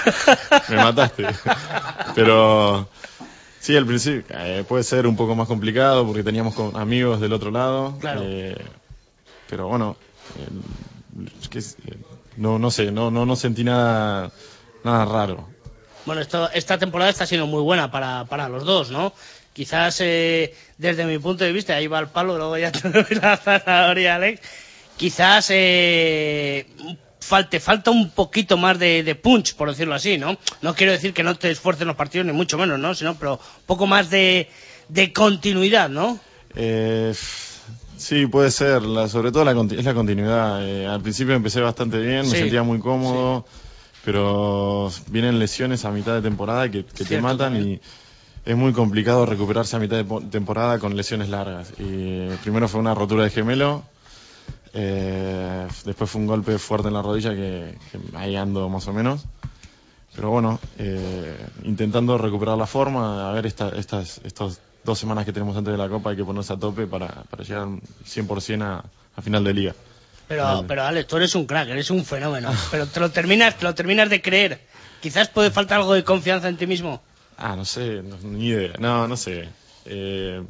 Me 0.68 0.76
mataste. 0.76 1.26
Pero 2.14 2.88
sí, 3.60 3.76
al 3.76 3.86
principio 3.86 4.24
eh, 4.30 4.64
puede 4.68 4.84
ser 4.84 5.06
un 5.06 5.16
poco 5.16 5.34
más 5.34 5.48
complicado 5.48 6.06
porque 6.06 6.22
teníamos 6.22 6.54
con 6.54 6.76
amigos 6.76 7.20
del 7.20 7.32
otro 7.32 7.50
lado. 7.50 7.96
Claro. 7.98 8.20
Eh, 8.24 8.56
pero 9.48 9.68
bueno, 9.68 9.96
eh, 10.38 11.28
eh, 11.54 11.96
no, 12.36 12.58
no 12.58 12.70
sé, 12.70 12.90
no, 12.90 13.10
no, 13.10 13.24
no 13.24 13.36
sentí 13.36 13.64
nada, 13.64 14.30
nada 14.84 15.04
raro. 15.04 15.55
Bueno, 16.06 16.22
esto, 16.22 16.48
esta 16.52 16.78
temporada 16.78 17.10
está 17.10 17.26
siendo 17.26 17.46
muy 17.46 17.62
buena 17.62 17.90
para, 17.90 18.24
para 18.24 18.48
los 18.48 18.64
dos, 18.64 18.90
¿no? 18.90 19.12
Quizás 19.52 20.00
eh, 20.00 20.54
desde 20.78 21.04
mi 21.04 21.18
punto 21.18 21.44
de 21.44 21.52
vista, 21.52 21.74
ahí 21.74 21.86
va 21.86 21.98
el 21.98 22.08
palo, 22.08 22.36
luego 22.36 22.56
ya 22.56 22.72
te 22.72 22.88
doy 22.88 23.04
la 23.20 23.36
zanahoria, 23.36 24.14
Alex. 24.14 24.40
Quizás 24.96 25.48
eh, 25.50 26.66
falte, 27.20 27.58
falta 27.58 27.90
un 27.90 28.10
poquito 28.10 28.56
más 28.56 28.78
de, 28.78 29.02
de 29.02 29.14
punch, 29.14 29.56
por 29.56 29.68
decirlo 29.68 29.94
así, 29.94 30.16
¿no? 30.16 30.38
No 30.62 30.74
quiero 30.74 30.92
decir 30.92 31.12
que 31.12 31.22
no 31.22 31.34
te 31.34 31.50
esfuerces 31.50 31.82
en 31.82 31.88
los 31.88 31.96
partidos, 31.96 32.26
ni 32.26 32.32
mucho 32.32 32.56
menos, 32.56 32.78
¿no? 32.78 32.94
Sino, 32.94 33.16
pero 33.16 33.34
un 33.34 33.66
poco 33.66 33.86
más 33.86 34.08
de, 34.10 34.48
de 34.88 35.12
continuidad, 35.12 35.88
¿no? 35.88 36.20
Eh, 36.54 37.12
sí, 37.96 38.26
puede 38.26 38.50
ser, 38.50 38.82
la, 38.82 39.08
sobre 39.08 39.32
todo 39.32 39.44
la, 39.44 39.52
es 39.74 39.84
la 39.84 39.94
continuidad. 39.94 40.66
Eh, 40.66 40.86
al 40.86 41.02
principio 41.02 41.34
empecé 41.34 41.60
bastante 41.60 41.98
bien, 41.98 42.28
me 42.28 42.36
sentía 42.38 42.62
muy 42.62 42.78
cómodo, 42.78 43.44
pero 44.06 44.88
vienen 45.10 45.38
lesiones 45.40 45.84
a 45.84 45.90
mitad 45.90 46.14
de 46.14 46.22
temporada 46.22 46.70
que, 46.70 46.84
que 46.84 47.04
te 47.04 47.20
matan 47.20 47.54
también. 47.54 47.68
y 47.74 47.80
es 48.50 48.56
muy 48.56 48.72
complicado 48.72 49.26
recuperarse 49.26 49.74
a 49.74 49.80
mitad 49.80 49.96
de 49.96 50.04
po- 50.04 50.20
temporada 50.22 50.78
con 50.78 50.96
lesiones 50.96 51.28
largas. 51.28 51.72
Y 51.78 52.28
primero 52.44 52.68
fue 52.68 52.78
una 52.78 52.94
rotura 52.94 53.24
de 53.24 53.30
gemelo, 53.30 53.82
eh, 54.72 55.66
después 55.84 56.08
fue 56.08 56.20
un 56.20 56.26
golpe 56.28 56.56
fuerte 56.58 56.88
en 56.88 56.94
la 56.94 57.02
rodilla 57.02 57.30
que, 57.30 57.76
que 57.90 57.98
ahí 58.16 58.36
ando 58.36 58.68
más 58.68 58.86
o 58.86 58.92
menos. 58.92 59.24
Pero 60.14 60.30
bueno, 60.30 60.60
eh, 60.78 61.36
intentando 61.64 62.16
recuperar 62.16 62.56
la 62.56 62.66
forma, 62.66 63.28
a 63.28 63.32
ver 63.32 63.46
esta, 63.46 63.70
estas, 63.70 64.20
estas 64.24 64.60
dos 64.84 64.98
semanas 64.98 65.24
que 65.24 65.32
tenemos 65.32 65.56
antes 65.56 65.72
de 65.72 65.78
la 65.78 65.88
Copa 65.88 66.10
hay 66.10 66.16
que 66.16 66.24
ponerse 66.24 66.52
a 66.52 66.56
tope 66.56 66.86
para, 66.86 67.08
para 67.24 67.42
llegar 67.42 67.66
100% 68.06 68.62
a, 68.62 68.84
a 69.16 69.22
final 69.22 69.42
de 69.44 69.52
liga. 69.54 69.74
Pero, 70.28 70.42
Vale. 70.44 70.64
pero 70.68 70.82
Alex, 70.84 71.06
tú 71.06 71.16
eres 71.18 71.34
un 71.34 71.46
crack, 71.46 71.68
eres 71.68 71.90
un 71.90 72.04
fenómeno. 72.04 72.50
Pero 72.70 72.86
te 72.86 72.98
lo 73.00 73.10
terminas, 73.10 73.56
te 73.56 73.64
lo 73.64 73.74
terminas 73.74 74.10
de 74.10 74.20
creer. 74.20 74.60
Quizás 75.00 75.28
puede 75.28 75.50
faltar 75.52 75.78
algo 75.78 75.94
de 75.94 76.02
confianza 76.02 76.48
en 76.48 76.56
ti 76.56 76.66
mismo. 76.66 77.00
Ah, 77.38 77.54
no 77.54 77.64
sé, 77.64 78.02
no- 78.02 78.16
ni 78.22 78.46
idea. 78.48 78.72
No, 78.80 79.06
no 79.06 79.16
sé. 79.16 79.48
Eh, 79.84 80.42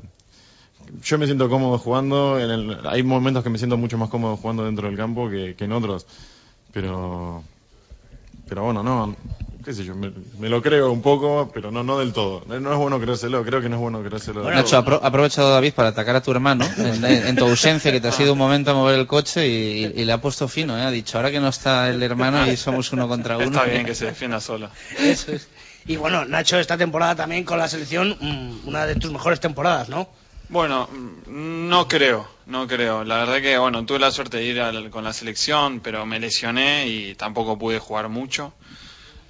yo 1.03 1.19
me 1.19 1.27
siento 1.27 1.49
cómodo 1.51 1.79
jugando. 1.79 2.41
En 2.41 2.51
el- 2.51 2.79
hay 2.87 3.03
momentos 3.03 3.43
que 3.45 3.51
me 3.51 3.59
siento 3.59 3.77
mucho 3.77 3.99
más 3.99 4.09
cómodo 4.09 4.37
jugando 4.39 4.65
dentro 4.65 4.87
del 4.89 4.97
campo 4.97 5.29
que, 5.29 5.55
que 5.57 5.65
en 5.65 5.73
otros. 5.73 6.07
Pero, 6.73 7.43
pero 8.49 8.63
bueno, 8.63 8.83
no, 8.83 9.17
qué 9.65 9.73
sé 9.75 9.85
yo, 9.85 9.95
me, 9.95 10.13
me 10.39 10.49
lo 10.49 10.63
creo 10.63 10.91
un 10.93 11.03
poco, 11.03 11.51
pero 11.53 11.71
no, 11.71 11.83
no 11.83 11.99
del 11.99 12.13
todo. 12.13 12.45
No 12.47 12.55
es 12.73 12.79
bueno 12.79 13.01
creérselo, 13.01 13.45
creo 13.45 13.61
que 13.61 13.69
no 13.69 13.77
es 13.77 13.81
bueno 13.83 14.01
creérselo. 14.03 14.43
Nacho, 14.63 14.77
apro- 14.85 15.01
ha 15.03 15.07
aprovechado 15.09 15.51
David 15.53 15.73
para 15.75 15.89
atacar 15.89 16.15
a 16.17 16.23
tu 16.23 16.31
hermano 16.31 16.65
en, 16.79 17.05
en- 17.05 17.27
en 17.27 17.37
tu 17.37 17.45
ausencia, 17.47 17.91
que 17.91 18.01
te 18.01 18.09
ha 18.09 18.13
sido 18.13 18.33
un 18.33 18.39
momento 18.39 18.71
a 18.71 18.75
mover 18.75 18.99
el 18.99 19.07
coche 19.07 19.47
y, 19.49 19.85
y 19.97 20.05
le 20.05 20.13
ha 20.13 20.21
puesto 20.21 20.47
fino, 20.49 20.79
¿eh? 20.79 20.83
Ha 20.83 20.91
dicho, 20.91 21.19
ahora 21.19 21.31
que 21.31 21.41
no 21.41 21.49
está 21.49 21.89
el 21.91 22.03
hermano 22.03 22.47
y 22.47 22.57
somos 22.57 22.93
uno 22.93 23.09
contra 23.09 23.37
uno. 23.39 23.47
Está 23.49 23.65
bien 23.65 23.85
que 23.87 23.95
se 23.95 24.07
defienda. 24.07 24.37
Eso 24.37 25.33
es. 25.33 25.49
Y 25.89 25.97
bueno, 25.97 26.25
Nacho, 26.25 26.59
esta 26.59 26.77
temporada 26.77 27.15
también 27.15 27.45
con 27.45 27.59
la 27.59 27.69
selección, 27.69 28.17
mm, 28.21 28.69
una 28.69 28.87
de 28.87 28.97
tus 28.97 29.13
mejores 29.13 29.39
temporadas, 29.41 29.89
¿no? 29.89 30.09
Bueno, 30.49 30.89
mm, 30.93 31.69
no 31.69 31.89
creo, 31.89 32.29
no 32.47 32.67
creo. 32.67 33.05
La 33.05 33.19
verdad 33.19 33.41
que, 33.43 33.59
bueno, 33.59 33.85
tuve 33.85 33.99
la 33.99 34.11
suerte 34.11 34.39
de 34.39 34.45
ir 34.45 34.61
al- 34.61 34.91
con 34.91 35.05
la 35.05 35.13
selección, 35.13 35.81
pero 35.81 36.07
me 36.07 36.19
lesioné 36.21 36.87
y 36.89 37.15
tampoco 37.15 37.59
pude 37.59 37.79
jugar 37.79 38.09
mucho. 38.09 38.53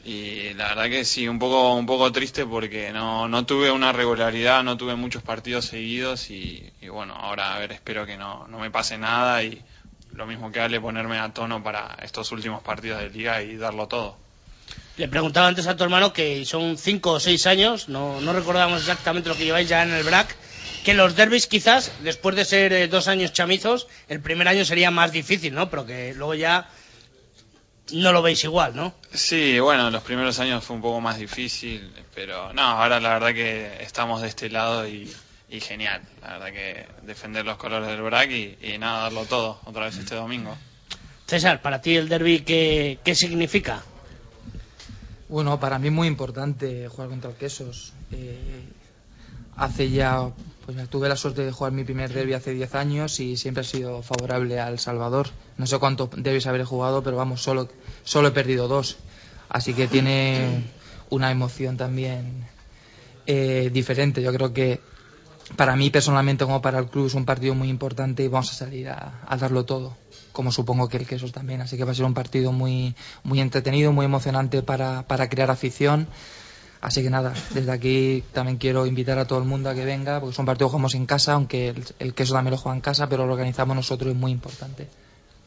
Y 0.05 0.55
la 0.55 0.69
verdad 0.69 0.85
que 0.89 1.05
sí, 1.05 1.27
un 1.27 1.39
poco, 1.41 1.75
un 1.75 1.85
poco 1.87 2.13
triste 2.13 2.47
porque 2.47 2.93
no, 2.93 3.27
no 3.27 3.45
tuve 3.45 3.73
una 3.73 3.91
regularidad, 3.93 4.63
no 4.63 4.77
tuve 4.77 4.95
muchos 4.95 5.23
partidos 5.25 5.65
seguidos 5.65 6.31
y, 6.31 6.63
bueno, 6.89 7.15
ahora 7.15 7.55
a 7.55 7.59
ver, 7.59 7.73
espero 7.73 8.07
que 8.07 8.17
no, 8.17 8.47
no 8.47 8.61
me 8.61 8.71
pase 8.71 8.99
nada 8.99 9.43
y 9.43 9.61
lo 10.15 10.25
mismo 10.27 10.53
que 10.53 10.61
Ale, 10.61 10.81
ponerme 10.81 11.19
a 11.19 11.31
tono 11.35 11.61
para 11.63 11.97
estos 12.03 12.31
últimos 12.31 12.63
partidos 12.63 13.01
de 13.01 13.11
liga 13.11 13.43
y 13.43 13.57
darlo 13.57 13.89
todo. 13.89 14.17
Le 14.97 15.09
preguntaba 15.09 15.49
antes 15.49 15.67
a 15.67 15.77
tu 15.77 15.83
hermano 15.85 16.13
que 16.13 16.45
son 16.45 16.79
cinco 16.79 17.13
o 17.13 17.21
seis 17.21 17.47
años, 17.47 17.89
no, 17.89 18.21
no 18.21 18.33
recordábamos 18.33 18.81
exactamente 18.83 19.29
lo 19.29 19.37
que 19.37 19.45
lleváis 19.45 19.69
ya 19.69 19.83
en 19.83 19.93
el 19.93 20.05
BRAC, 20.05 20.37
que 20.87 20.95
los 20.95 21.17
derbis 21.17 21.49
quizás, 21.49 21.91
después 22.05 22.37
de 22.37 22.45
ser 22.45 22.73
eh, 22.73 22.87
dos 22.87 23.09
años 23.09 23.33
chamizos, 23.33 23.89
el 24.07 24.21
primer 24.21 24.47
año 24.47 24.65
sería 24.65 24.93
más 24.93 25.11
difícil, 25.11 25.53
¿no? 25.53 25.69
Pero 25.69 25.85
que 25.85 26.15
luego 26.15 26.35
ya 26.37 26.69
no 27.91 28.13
lo 28.13 28.23
veis 28.23 28.45
igual, 28.45 28.77
¿no? 28.77 28.95
Sí, 29.13 29.59
bueno, 29.59 29.91
los 29.91 30.05
primeros 30.05 30.39
años 30.39 30.63
fue 30.63 30.77
un 30.77 30.83
poco 30.83 31.01
más 31.01 31.19
difícil, 31.19 31.93
pero 32.15 32.53
no, 32.53 32.63
ahora 32.63 33.01
la 33.01 33.15
verdad 33.15 33.35
que 33.35 33.83
estamos 33.83 34.23
de 34.23 34.29
este 34.29 34.49
lado 34.49 34.87
y, 34.87 35.13
y 35.51 35.59
genial. 35.59 36.03
La 36.23 36.39
verdad 36.39 36.53
que 36.53 36.87
defender 37.03 37.45
los 37.45 37.57
colores 37.57 37.89
del 37.89 38.03
BRAC 38.03 38.31
y, 38.31 38.57
y 38.63 38.79
nada, 38.79 39.01
darlo 39.01 39.25
todo 39.25 39.59
otra 39.65 39.87
vez 39.87 39.99
este 39.99 40.15
domingo. 40.15 40.57
César, 41.27 41.63
para 41.63 41.81
ti 41.81 41.97
el 41.97 42.09
derby, 42.09 42.43
¿qué, 42.43 43.01
qué 43.03 43.17
significa? 43.17 43.83
Bueno, 45.29 45.59
para 45.59 45.81
mí 45.81 45.89
es 45.89 45.93
muy 45.93 46.07
importante 46.07 46.87
jugar 46.87 47.09
contra 47.09 47.31
el 47.31 47.37
Quesos. 47.37 47.93
Eh, 48.13 48.63
hace 49.57 49.91
ya, 49.91 50.31
pues 50.67 50.91
tuve 50.91 51.09
la 51.09 51.17
suerte 51.17 51.45
de 51.45 51.53
jugar 51.53 51.73
mi 51.73 51.85
primer 51.85 52.13
derby 52.13 52.35
hace 52.35 52.53
10 52.53 52.75
años 52.75 53.21
y 53.21 53.37
siempre 53.37 53.61
ha 53.61 53.65
sido 53.65 54.03
favorable 54.03 54.59
al 54.59 54.81
Salvador. 54.81 55.29
No 55.57 55.67
sé 55.67 55.79
cuántos 55.79 56.11
derbis 56.17 56.49
habré 56.49 56.65
jugado, 56.65 57.05
pero 57.05 57.17
vamos, 57.17 57.41
solo, 57.41 57.69
solo 58.03 58.29
he 58.29 58.33
perdido 58.33 58.67
dos. 58.67 58.97
Así 59.49 59.75
que 59.75 59.87
tiene 59.87 60.65
una 61.09 61.31
emoción 61.31 61.77
también 61.77 62.49
eh, 63.27 63.71
diferente. 63.73 64.21
Yo 64.23 64.33
creo 64.33 64.53
que 64.53 64.81
para 65.57 65.77
mí 65.77 65.91
personalmente 65.91 66.45
como 66.45 66.61
para 66.61 66.81
el 66.81 66.87
club 66.87 67.07
es 67.07 67.15
un 67.15 67.25
partido 67.25 67.55
muy 67.55 67.69
importante 67.69 68.25
y 68.25 68.29
vamos 68.29 68.51
a 68.51 68.55
salir 68.55 68.89
a, 68.89 69.21
a 69.25 69.37
darlo 69.37 69.65
todo, 69.65 69.97
como 70.33 70.51
supongo 70.51 70.89
que 70.89 70.97
el 70.97 71.07
Quesos 71.07 71.31
también. 71.31 71.61
Así 71.61 71.77
que 71.77 71.85
va 71.85 71.93
a 71.93 71.95
ser 71.95 72.07
un 72.07 72.15
partido 72.15 72.51
muy, 72.51 72.97
muy 73.23 73.41
entretenido, 73.41 73.93
muy 73.93 74.05
emocionante 74.05 74.63
para, 74.63 75.07
para 75.07 75.29
crear 75.29 75.53
afición. 75.53 76.09
Así 76.81 77.03
que 77.03 77.11
nada, 77.11 77.33
desde 77.51 77.73
aquí 77.73 78.23
también 78.33 78.59
quiero 78.59 78.87
invitar 78.87 79.19
a 79.19 79.27
todo 79.27 79.39
el 79.39 79.45
mundo 79.45 79.71
a 79.71 79.75
que 79.75 79.85
venga, 79.85 80.21
porque 80.21 80.33
es 80.33 80.39
un 80.39 80.47
partido 80.47 80.69
que 80.69 80.73
jugamos 80.73 80.95
en 80.95 81.07
casa, 81.07 81.33
aunque 81.33 81.69
el, 81.69 81.85
el 81.99 82.15
Queso 82.15 82.35
también 82.35 82.53
lo 82.53 82.59
juega 82.59 82.77
en 82.77 82.83
casa, 82.83 83.09
pero 83.09 83.27
lo 83.27 83.33
organizamos 83.33 83.75
nosotros 83.75 84.09
y 84.09 84.13
es 84.13 84.21
muy 84.21 84.33
importante 84.33 84.87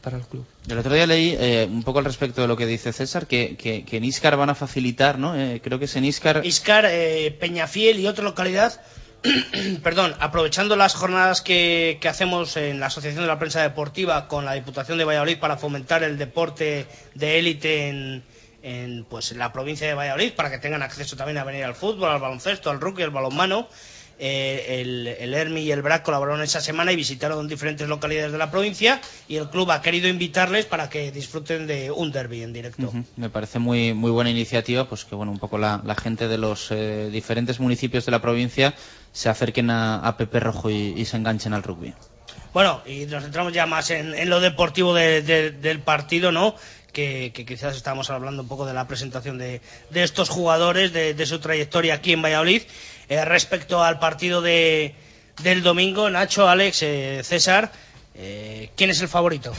para 0.00 0.16
el 0.16 0.22
club. 0.24 0.44
El 0.68 0.78
otro 0.78 0.94
día 0.94 1.06
leí 1.06 1.36
eh, 1.38 1.66
un 1.70 1.82
poco 1.82 1.98
al 1.98 2.04
respecto 2.04 2.40
de 2.40 2.48
lo 2.48 2.56
que 2.56 2.66
dice 2.66 2.92
César, 2.92 3.26
que, 3.26 3.56
que, 3.56 3.84
que 3.84 3.96
en 3.98 4.04
Iscar 4.04 4.36
van 4.36 4.50
a 4.50 4.54
facilitar, 4.54 5.18
¿no? 5.18 5.36
Eh, 5.36 5.60
creo 5.62 5.78
que 5.78 5.84
es 5.84 5.96
en 5.96 6.04
Iscar. 6.04 6.44
Iscar, 6.44 6.86
eh, 6.88 7.36
Peñafiel 7.38 8.00
y 8.00 8.06
otra 8.06 8.24
localidad, 8.24 8.80
perdón, 9.82 10.14
aprovechando 10.20 10.76
las 10.76 10.94
jornadas 10.94 11.42
que, 11.42 11.98
que 12.00 12.08
hacemos 12.08 12.56
en 12.56 12.80
la 12.80 12.86
Asociación 12.86 13.22
de 13.22 13.28
la 13.28 13.38
Prensa 13.38 13.62
Deportiva 13.62 14.28
con 14.28 14.44
la 14.44 14.54
Diputación 14.54 14.98
de 14.98 15.04
Valladolid 15.04 15.38
para 15.38 15.56
fomentar 15.56 16.02
el 16.02 16.16
deporte 16.16 16.86
de 17.14 17.38
élite 17.38 17.88
en, 17.88 18.24
en, 18.62 19.04
pues, 19.04 19.32
en 19.32 19.38
la 19.38 19.52
provincia 19.52 19.86
de 19.86 19.94
Valladolid, 19.94 20.32
para 20.34 20.50
que 20.50 20.58
tengan 20.58 20.82
acceso 20.82 21.16
también 21.16 21.38
a 21.38 21.44
venir 21.44 21.64
al 21.64 21.74
fútbol, 21.74 22.10
al 22.10 22.20
baloncesto, 22.20 22.70
al 22.70 22.80
rugby, 22.80 23.02
al 23.02 23.10
balonmano. 23.10 23.68
Eh, 24.22 24.82
el, 24.82 25.06
el 25.06 25.32
ERMI 25.32 25.62
y 25.62 25.72
el 25.72 25.80
BRAC 25.80 26.02
colaboraron 26.02 26.42
esa 26.42 26.60
semana 26.60 26.92
y 26.92 26.96
visitaron 26.96 27.48
diferentes 27.48 27.88
localidades 27.88 28.32
de 28.32 28.36
la 28.36 28.50
provincia 28.50 29.00
y 29.28 29.36
el 29.36 29.48
club 29.48 29.70
ha 29.70 29.80
querido 29.80 30.08
invitarles 30.08 30.66
para 30.66 30.90
que 30.90 31.10
disfruten 31.10 31.66
de 31.66 31.90
un 31.90 32.12
derby 32.12 32.42
en 32.42 32.52
directo. 32.52 32.92
Me 33.16 33.30
parece 33.30 33.58
muy 33.60 33.94
muy 33.94 34.10
buena 34.10 34.28
iniciativa, 34.28 34.86
pues 34.86 35.06
que 35.06 35.14
bueno, 35.14 35.32
un 35.32 35.38
poco 35.38 35.56
la, 35.56 35.80
la 35.86 35.94
gente 35.94 36.28
de 36.28 36.36
los 36.36 36.70
eh, 36.70 37.08
diferentes 37.10 37.60
municipios 37.60 38.04
de 38.04 38.10
la 38.12 38.20
provincia 38.20 38.74
se 39.10 39.30
acerquen 39.30 39.70
a, 39.70 40.00
a 40.06 40.18
Pepe 40.18 40.38
Rojo 40.38 40.68
y, 40.68 40.92
y 40.98 41.06
se 41.06 41.16
enganchen 41.16 41.54
al 41.54 41.62
rugby. 41.62 41.94
Bueno, 42.52 42.82
y 42.84 43.06
nos 43.06 43.22
centramos 43.22 43.52
ya 43.54 43.64
más 43.64 43.90
en, 43.90 44.12
en 44.12 44.28
lo 44.28 44.40
deportivo 44.40 44.92
de- 44.92 45.22
de- 45.22 45.50
del 45.52 45.78
partido, 45.80 46.30
¿no? 46.30 46.54
Que, 46.92 47.30
que 47.32 47.46
quizás 47.46 47.76
estábamos 47.76 48.10
hablando 48.10 48.42
un 48.42 48.48
poco 48.48 48.66
de 48.66 48.74
la 48.74 48.88
presentación 48.88 49.38
de, 49.38 49.60
estos 49.94 50.28
jugadores, 50.28 50.92
de, 50.92 51.14
de 51.14 51.26
su 51.26 51.38
trayectoria 51.38 51.94
aquí 51.94 52.12
en 52.12 52.22
Valladolid. 52.22 52.62
Eh, 53.10 53.24
respecto 53.24 53.82
al 53.82 53.98
partido 53.98 54.40
de, 54.40 54.94
del 55.42 55.64
domingo, 55.64 56.08
Nacho, 56.10 56.48
Alex, 56.48 56.82
eh, 56.82 57.22
César, 57.24 57.72
eh, 58.14 58.70
¿quién 58.76 58.90
es 58.90 59.00
el 59.00 59.08
favorito? 59.08 59.52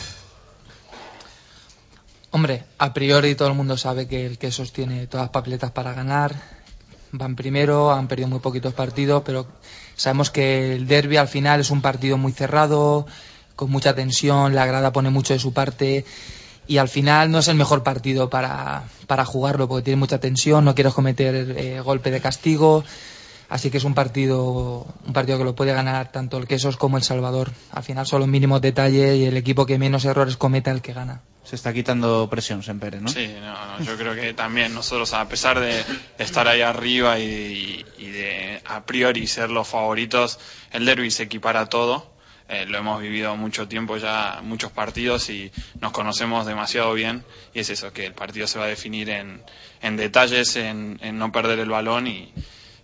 Hombre, 2.32 2.64
a 2.78 2.94
priori 2.94 3.36
todo 3.36 3.50
el 3.50 3.56
mundo 3.56 3.76
sabe 3.76 4.08
que 4.08 4.26
el 4.26 4.38
Quesos 4.38 4.72
tiene 4.72 5.06
todas 5.08 5.26
las 5.26 5.32
papeletas 5.32 5.72
para 5.72 5.94
ganar. 5.94 6.34
Van 7.12 7.36
primero, 7.36 7.92
han 7.92 8.08
perdido 8.08 8.30
muy 8.30 8.40
poquitos 8.40 8.74
partidos, 8.74 9.24
pero 9.26 9.46
sabemos 9.98 10.32
que 10.32 10.76
el 10.76 10.88
derby 10.88 11.18
al 11.18 11.28
final 11.28 11.60
es 11.60 11.72
un 11.72 11.82
partido 11.82 12.18
muy 12.18 12.32
cerrado, 12.32 13.06
con 13.58 13.70
mucha 13.70 13.94
tensión, 13.94 14.56
la 14.56 14.66
grada 14.66 14.94
pone 14.94 15.10
mucho 15.10 15.34
de 15.34 15.40
su 15.40 15.52
parte 15.52 16.06
y 16.68 16.78
al 16.78 16.88
final 16.88 17.32
no 17.32 17.40
es 17.40 17.48
el 17.48 17.56
mejor 17.56 17.84
partido 17.84 18.30
para, 18.30 18.84
para 19.08 19.26
jugarlo 19.26 19.68
porque 19.68 19.84
tiene 19.84 20.00
mucha 20.00 20.20
tensión, 20.20 20.66
no 20.66 20.76
quieres 20.76 20.94
cometer 20.94 21.56
eh, 21.58 21.82
golpe 21.82 22.12
de 22.12 22.22
castigo, 22.22 22.84
así 23.50 23.70
que 23.70 23.78
es 23.78 23.84
un 23.84 23.94
partido, 23.94 24.86
un 25.06 25.14
partido 25.14 25.38
que 25.38 25.44
lo 25.44 25.56
puede 25.56 25.74
ganar 25.74 26.12
tanto 26.12 26.38
el 26.38 26.48
Quesos 26.48 26.78
como 26.78 26.98
el 26.98 27.04
Salvador. 27.04 27.52
Al 27.72 27.84
final 27.84 28.06
son 28.06 28.22
los 28.22 28.30
mínimos 28.30 28.62
detalles 28.62 29.18
y 29.18 29.26
el 29.26 29.38
equipo 29.38 29.66
que 29.66 29.78
menos 29.78 30.06
errores 30.06 30.38
cometa 30.38 30.72
el 30.72 30.82
que 30.82 30.94
gana. 30.94 31.22
Se 31.44 31.56
está 31.56 31.74
quitando 31.74 32.30
presión 32.30 32.62
Sempere, 32.62 33.02
¿no? 33.02 33.10
Sí, 33.10 33.28
no, 33.42 33.80
no, 33.80 33.84
yo 33.84 33.98
creo 33.98 34.14
que 34.14 34.34
también 34.34 34.74
nosotros, 34.74 35.14
a 35.14 35.28
pesar 35.28 35.60
de 35.60 35.84
estar 36.20 36.48
ahí 36.48 36.62
arriba 36.62 37.20
y, 37.20 37.84
y 37.98 38.06
de 38.06 38.62
a 38.66 38.86
priori 38.86 39.26
ser 39.26 39.50
los 39.50 39.68
favoritos, 39.68 40.40
el 40.72 40.86
derby 40.86 41.10
se 41.10 41.24
equipara 41.24 41.62
a 41.62 41.66
todo. 41.66 42.11
Eh, 42.54 42.66
lo 42.66 42.80
hemos 42.80 43.02
vivido 43.02 43.34
mucho 43.38 43.70
tiempo 43.70 43.96
ya, 43.96 44.42
muchos 44.44 44.74
partidos 44.74 45.30
y 45.30 45.54
nos 45.80 45.94
conocemos 45.94 46.46
demasiado 46.46 46.94
bien 46.94 47.24
y 47.54 47.62
es 47.62 47.70
eso, 47.70 47.94
que 47.94 48.06
el 48.06 48.14
partido 48.14 48.46
se 48.46 48.60
va 48.60 48.66
a 48.66 48.68
definir 48.68 49.10
en, 49.10 49.42
en 49.82 49.96
detalles, 49.96 50.58
en, 50.58 51.00
en 51.02 51.18
no 51.18 51.32
perder 51.32 51.60
el 51.60 51.70
balón 51.70 52.08
y, 52.08 52.34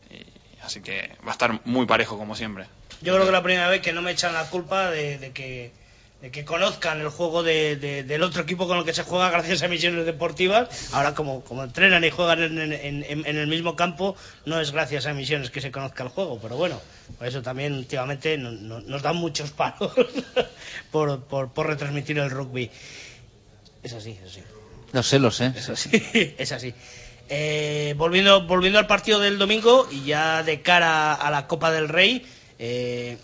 y 0.09 0.25
así 0.63 0.79
que 0.79 1.11
va 1.25 1.31
a 1.31 1.33
estar 1.33 1.59
muy 1.65 1.85
parejo 1.85 2.17
como 2.17 2.33
siempre. 2.33 2.65
Yo 3.01 3.13
creo 3.13 3.25
que 3.25 3.31
la 3.33 3.43
primera 3.43 3.67
vez 3.67 3.81
que 3.81 3.91
no 3.91 4.01
me 4.01 4.11
echan 4.11 4.33
la 4.33 4.49
culpa 4.49 4.89
de, 4.89 5.17
de 5.17 5.31
que 5.31 5.73
de 6.21 6.31
que 6.31 6.43
conozcan 6.45 6.99
el 6.99 7.09
juego 7.09 7.43
de, 7.43 7.75
de- 7.75 8.03
del 8.03 8.23
otro 8.23 8.41
equipo 8.41 8.67
con 8.67 8.79
el 8.79 8.85
que 8.85 8.93
se 8.93 9.03
juega 9.03 9.29
gracias 9.29 9.61
a 9.61 9.67
misiones 9.67 10.05
deportivas. 10.05 10.91
Ahora, 10.93 11.13
como, 11.13 11.41
como 11.41 11.63
entrenan 11.63 12.03
y 12.03 12.09
juegan 12.09 12.41
en, 12.41 12.59
en- 12.59 13.03
en- 13.03 13.25
en 13.25 13.37
el 13.37 13.45
mismo 13.47 13.75
campo, 13.75 14.15
no 14.45 14.59
es 14.59 14.71
gracias 14.71 15.05
a 15.05 15.13
misiones 15.13 15.51
que 15.51 15.61
se 15.61 15.69
conozca 15.71 16.01
el 16.03 16.09
juego. 16.09 16.39
Pero 16.41 16.57
bueno, 16.57 16.81
por 17.19 17.27
eso 17.27 17.41
también 17.43 17.73
últimamente 17.73 18.35
no- 18.37 18.51
no- 18.51 18.79
nos 18.81 19.01
dan 19.03 19.15
muchos 19.17 19.51
palos 19.51 19.91
por, 20.91 21.23
por, 21.25 21.49
por 21.53 21.67
retransmitir 21.67 22.17
el 22.17 22.31
rugby. 22.31 22.71
Es 23.83 23.93
así, 23.93 24.17
es 24.23 24.31
así. 24.31 24.41
Lo 24.93 25.03
sé, 25.03 25.19
lo 25.19 25.29
sé. 25.29 25.53
Es 25.55 25.69
así. 25.69 25.89
es 26.37 26.51
así. 26.51 26.73
Eh, 27.29 27.93
volviendo, 27.97 28.47
volviendo 28.47 28.79
al 28.79 28.87
partido 28.87 29.19
del 29.19 29.37
domingo 29.37 29.87
y 29.91 30.05
ya 30.05 30.41
de 30.43 30.61
cara 30.61 31.13
a 31.13 31.29
la 31.29 31.45
Copa 31.45 31.71
del 31.71 31.89
Rey, 31.89 32.25
eh, 32.57 33.17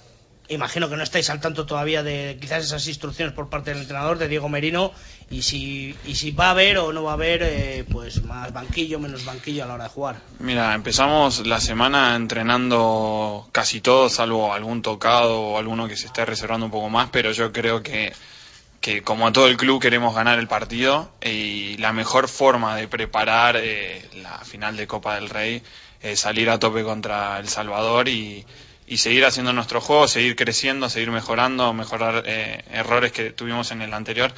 imagino 0.54 0.90
que 0.90 0.96
no 0.96 1.04
estáis 1.04 1.30
al 1.30 1.40
tanto 1.40 1.66
todavía 1.66 2.04
de 2.04 2.38
quizás 2.40 2.64
esas 2.64 2.88
instrucciones 2.88 3.34
por 3.34 3.50
parte 3.50 3.72
del 3.72 3.82
entrenador, 3.82 4.18
de 4.18 4.28
Diego 4.28 4.50
Merino, 4.50 4.92
y 5.30 5.42
si, 5.42 5.96
y 6.06 6.16
si 6.16 6.32
va 6.32 6.48
a 6.48 6.52
haber 6.52 6.78
o 6.78 6.94
no 6.94 7.04
va 7.04 7.12
a 7.12 7.14
haber 7.16 7.42
eh, 7.44 7.86
pues 7.92 8.24
más 8.24 8.54
banquillo, 8.54 9.00
menos 9.00 9.26
banquillo 9.26 9.64
a 9.64 9.68
la 9.68 9.74
hora 9.76 9.84
de 9.86 9.90
jugar. 9.90 10.22
Mira, 10.40 10.74
empezamos 10.74 11.46
la 11.46 11.60
semana 11.60 12.16
entrenando 12.16 13.48
casi 13.52 13.82
todos, 13.82 14.14
salvo 14.14 14.54
algún 14.54 14.82
tocado 14.82 15.42
o 15.42 15.58
alguno 15.58 15.88
que 15.88 15.98
se 15.98 16.08
esté 16.08 16.26
reservando 16.26 16.66
un 16.66 16.72
poco 16.72 16.90
más, 16.90 17.10
pero 17.12 17.32
yo 17.32 17.52
creo 17.52 17.82
que, 17.82 18.14
que 18.82 19.02
como 19.02 19.28
a 19.28 19.34
todo 19.34 19.48
el 19.48 19.58
club 19.58 19.82
queremos 19.82 20.16
ganar 20.16 20.40
el 20.40 20.48
partido 20.48 21.12
y 21.24 21.78
la 21.78 21.94
mejor 21.94 22.28
forma 22.28 22.76
de 22.76 22.88
preparar 22.88 23.58
eh, 23.58 24.08
la 24.22 24.40
final 24.40 24.78
de 24.78 24.88
Copa 24.88 25.16
del 25.16 25.30
Rey 25.30 25.64
es 26.02 26.20
salir 26.20 26.50
a 26.50 26.60
tope 26.60 26.84
contra 26.84 27.40
El 27.40 27.48
Salvador 27.48 28.10
y, 28.10 28.46
y 28.88 28.98
seguir 28.98 29.26
haciendo 29.26 29.54
nuestro 29.54 29.82
juego, 29.82 30.08
seguir 30.08 30.36
creciendo, 30.36 30.90
seguir 30.90 31.12
mejorando, 31.12 31.74
mejorar 31.74 32.24
eh, 32.26 32.64
errores 32.72 33.12
que 33.12 33.32
tuvimos 33.32 33.72
en 33.72 33.82
el 33.82 33.94
anterior 33.94 34.34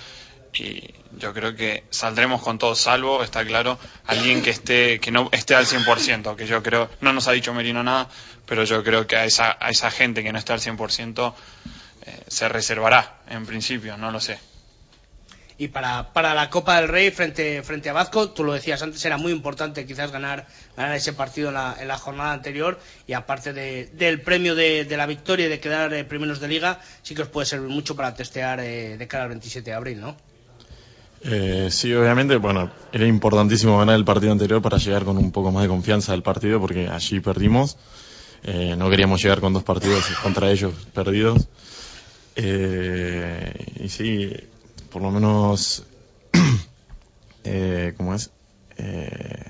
y 0.54 0.82
yo 1.18 1.34
creo 1.34 1.56
que 1.56 1.84
saldremos 1.90 2.42
con 2.42 2.58
todo 2.58 2.76
salvo, 2.76 3.24
está 3.24 3.46
claro, 3.46 3.78
alguien 4.06 4.42
que 4.42 4.52
esté 4.52 5.00
que 5.00 5.12
no 5.12 5.30
esté 5.32 5.56
al 5.56 5.66
100%, 5.66 6.36
que 6.36 6.48
yo 6.48 6.64
creo, 6.64 6.90
no 7.02 7.14
nos 7.14 7.28
ha 7.28 7.32
dicho 7.32 7.54
Merino 7.54 7.84
nada, 7.84 8.10
pero 8.46 8.64
yo 8.64 8.84
creo 8.84 9.08
que 9.08 9.16
a 9.16 9.26
esa, 9.26 9.58
a 9.60 9.70
esa 9.70 9.92
gente 9.92 10.24
que 10.24 10.32
no 10.32 10.40
está 10.40 10.54
al 10.54 10.62
100% 10.62 11.34
eh, 12.06 12.24
se 12.28 12.50
reservará, 12.50 13.20
en 13.30 13.46
principio, 13.46 13.98
no 13.98 14.12
lo 14.12 14.20
sé. 14.20 14.40
Y 15.58 15.70
para, 15.70 16.12
para 16.12 16.34
la 16.34 16.50
Copa 16.50 16.82
del 16.82 16.90
Rey 16.90 17.12
frente, 17.12 17.64
frente 17.64 17.90
a 17.90 17.94
Vasco, 17.94 18.30
tú 18.32 18.44
lo 18.44 18.52
decías 18.52 18.82
antes, 18.82 19.06
era 19.06 19.18
muy 19.18 19.32
importante 19.32 19.86
quizás 19.86 20.12
ganar, 20.12 20.48
ganar 20.76 20.94
ese 20.96 21.14
partido 21.14 21.48
en 21.48 21.54
la, 21.54 21.78
en 21.80 21.88
la 21.88 21.98
jornada 21.98 22.34
anterior 22.34 22.78
y 23.08 23.14
aparte 23.14 23.54
de- 23.54 23.86
del 23.94 24.20
premio 24.22 24.54
de, 24.54 24.86
la 24.98 25.06
victoria 25.06 25.46
y 25.46 25.50
de 25.50 25.62
quedar 25.62 25.94
eh, 25.94 26.04
primeros 26.04 26.42
de 26.42 26.50
liga, 26.50 26.82
sí 27.04 27.16
que 27.16 27.22
os 27.22 27.30
puede 27.30 27.46
servir 27.46 27.70
mucho 27.70 27.96
para 27.96 28.14
testear 28.14 28.60
eh, 28.60 28.98
de 28.98 29.08
cara 29.08 29.24
al 29.24 29.30
27 29.30 29.70
de 29.70 29.76
abril, 29.76 30.02
¿no? 30.02 30.18
Eh, 31.24 31.70
sí, 31.72 31.94
obviamente, 31.94 32.36
bueno, 32.36 32.70
era 32.92 33.08
importantísimo 33.08 33.80
ganar 33.80 33.96
el 33.96 34.04
partido 34.06 34.34
anterior 34.34 34.62
para 34.62 34.78
llegar 34.78 35.06
con 35.06 35.18
un 35.18 35.32
poco 35.32 35.52
más 35.54 35.64
de 35.64 35.70
confianza 35.70 36.12
al 36.12 36.22
partido 36.22 36.60
porque 36.60 36.90
allí 36.90 37.22
perdimos. 37.22 37.78
Eh, 38.44 38.76
no 38.78 38.90
queríamos 38.90 39.24
llegar 39.24 39.40
con 39.40 39.54
dos 39.54 39.64
partidos 39.64 40.06
contra 40.22 40.52
ellos 40.52 40.74
perdidos. 40.94 41.48
Eh, 42.36 43.54
y 43.84 43.90
sí, 43.90 44.34
por 44.96 45.02
lo 45.02 45.12
menos, 45.12 45.84
eh, 47.44 47.94
¿cómo 47.98 48.16
es? 48.16 48.30
Eh, 48.78 49.44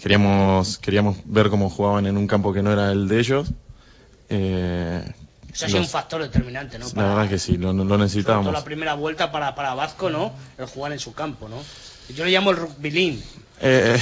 queríamos, 0.00 0.78
queríamos 0.78 1.16
ver 1.24 1.50
cómo 1.50 1.68
jugaban 1.68 2.06
en 2.06 2.16
un 2.16 2.28
campo 2.28 2.52
que 2.52 2.62
no 2.62 2.72
era 2.72 2.92
el 2.92 3.08
de 3.08 3.18
ellos. 3.18 3.48
Eh, 4.28 5.02
Eso 5.52 5.66
ha 5.66 5.68
sido 5.68 5.80
un 5.80 5.88
factor 5.88 6.22
determinante, 6.22 6.78
¿no? 6.78 6.86
la 6.94 7.02
verdad 7.02 7.28
que 7.28 7.40
sí, 7.40 7.56
lo, 7.56 7.72
lo 7.72 7.98
necesitábamos. 7.98 8.52
la 8.52 8.62
primera 8.62 8.94
vuelta 8.94 9.32
para, 9.32 9.56
para 9.56 9.74
Vasco, 9.74 10.08
¿no? 10.08 10.32
El 10.56 10.66
jugar 10.66 10.92
en 10.92 11.00
su 11.00 11.14
campo, 11.14 11.48
¿no? 11.48 11.56
Yo 12.14 12.24
le 12.24 12.30
llamo 12.30 12.52
el 12.52 12.56
rugby 12.58 12.90
league. 12.92 13.22
Eh, 13.62 13.98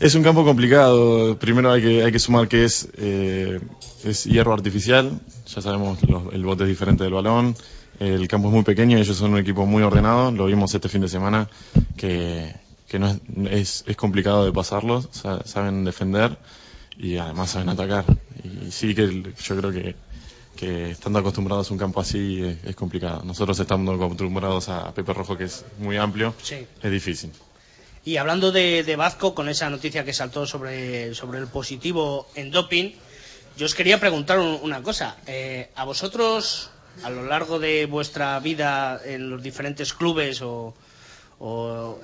es 0.00 0.14
un 0.14 0.22
campo 0.22 0.44
complicado. 0.44 1.38
Primero 1.38 1.72
hay 1.72 1.82
que, 1.82 2.04
hay 2.04 2.12
que 2.12 2.18
sumar 2.18 2.48
que 2.48 2.64
es, 2.64 2.88
eh, 2.98 3.60
es 4.04 4.24
hierro 4.24 4.52
artificial. 4.52 5.20
Ya 5.54 5.60
sabemos 5.62 6.02
los- 6.08 6.32
el 6.32 6.44
bote 6.44 6.64
es 6.64 6.68
diferente 6.68 7.04
del 7.04 7.12
balón. 7.14 7.56
El 7.98 8.28
campo 8.28 8.48
es 8.48 8.54
muy 8.54 8.62
pequeño 8.62 8.98
ellos 8.98 9.16
son 9.16 9.32
un 9.32 9.38
equipo 9.38 9.64
muy 9.66 9.82
ordenado. 9.82 10.30
Lo 10.30 10.46
vimos 10.46 10.74
este 10.74 10.88
fin 10.88 11.00
de 11.00 11.08
semana 11.08 11.48
que, 11.96 12.54
que 12.88 12.98
no 12.98 13.08
es, 13.08 13.18
es, 13.50 13.84
es 13.86 13.96
complicado 13.96 14.44
de 14.44 14.52
pasarlos. 14.52 15.08
Sa- 15.12 15.42
Saben 15.46 15.84
defender 15.84 16.36
y 16.98 17.16
además 17.16 17.50
saben 17.50 17.68
atacar. 17.70 18.04
Y 18.44 18.70
sí 18.70 18.94
que 18.94 19.22
yo 19.42 19.56
creo 19.56 19.72
que, 19.72 19.96
que 20.56 20.90
estando 20.90 21.18
acostumbrados 21.18 21.70
a 21.70 21.72
un 21.72 21.78
campo 21.78 22.00
así 22.00 22.42
es, 22.42 22.58
es 22.64 22.76
complicado. 22.76 23.22
Nosotros 23.24 23.58
estamos 23.58 23.94
acostumbrados 23.96 24.68
a 24.68 24.92
Pepe 24.92 25.14
Rojo 25.14 25.36
que 25.38 25.44
es 25.44 25.64
muy 25.78 25.96
amplio. 25.96 26.34
Sí. 26.42 26.66
Es 26.82 26.90
difícil. 26.90 27.30
Y 28.06 28.18
hablando 28.18 28.52
de, 28.52 28.94
Vasco, 28.96 29.34
con 29.34 29.48
esa 29.48 29.68
noticia 29.68 30.04
que 30.04 30.12
saltó 30.12 30.46
sobre, 30.46 31.06
el 31.08 31.48
positivo 31.52 32.28
en 32.36 32.52
doping, 32.52 32.92
yo 33.58 33.66
os 33.66 33.74
quería 33.74 33.98
preguntar 33.98 34.38
un- 34.38 34.60
una 34.62 34.80
cosa. 34.80 35.16
Eh, 35.26 35.70
¿A 35.74 35.84
vosotros, 35.84 36.70
a 37.02 37.10
lo 37.10 37.24
largo 37.26 37.58
de 37.58 37.86
vuestra 37.86 38.38
vida 38.38 39.00
en 39.04 39.28
los 39.28 39.42
diferentes 39.42 39.92
clubes 39.92 40.40
o, 40.40 40.72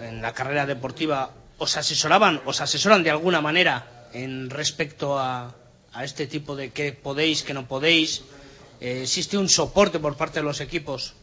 en 0.00 0.20
la 0.20 0.34
carrera 0.34 0.66
deportiva, 0.66 1.30
os 1.58 1.76
asesoraban, 1.76 2.42
os 2.46 2.60
asesoran 2.60 3.04
de 3.04 3.10
alguna 3.14 3.40
manera 3.40 4.08
en 4.12 4.50
respecto 4.50 5.20
a, 5.20 5.54
a 5.94 6.04
este 6.04 6.26
tipo 6.26 6.56
de 6.56 6.70
qué 6.72 6.92
podéis, 6.92 7.44
qué 7.44 7.54
no 7.54 7.68
podéis? 7.68 8.22
Eh, 8.80 9.02
¿Existe 9.06 9.38
un 9.38 9.48
soporte 9.48 10.00
por 10.00 10.16
parte 10.16 10.40
de 10.40 10.44
los 10.50 10.60
equipos? 10.60 11.14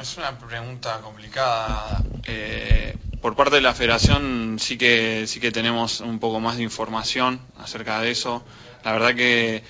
Es 0.00 0.16
una 0.16 0.38
pregunta 0.38 1.00
complicada. 1.02 2.02
Eh, 2.24 2.96
por 3.20 3.34
parte 3.34 3.56
de 3.56 3.62
la 3.62 3.74
federación 3.74 4.58
sí 4.60 4.78
que 4.78 5.26
sí 5.26 5.40
que 5.40 5.50
tenemos 5.50 6.00
un 6.00 6.20
poco 6.20 6.38
más 6.38 6.56
de 6.56 6.62
información 6.62 7.40
acerca 7.58 8.00
de 8.00 8.12
eso. 8.12 8.44
La 8.84 8.92
verdad 8.92 9.14
que 9.16 9.64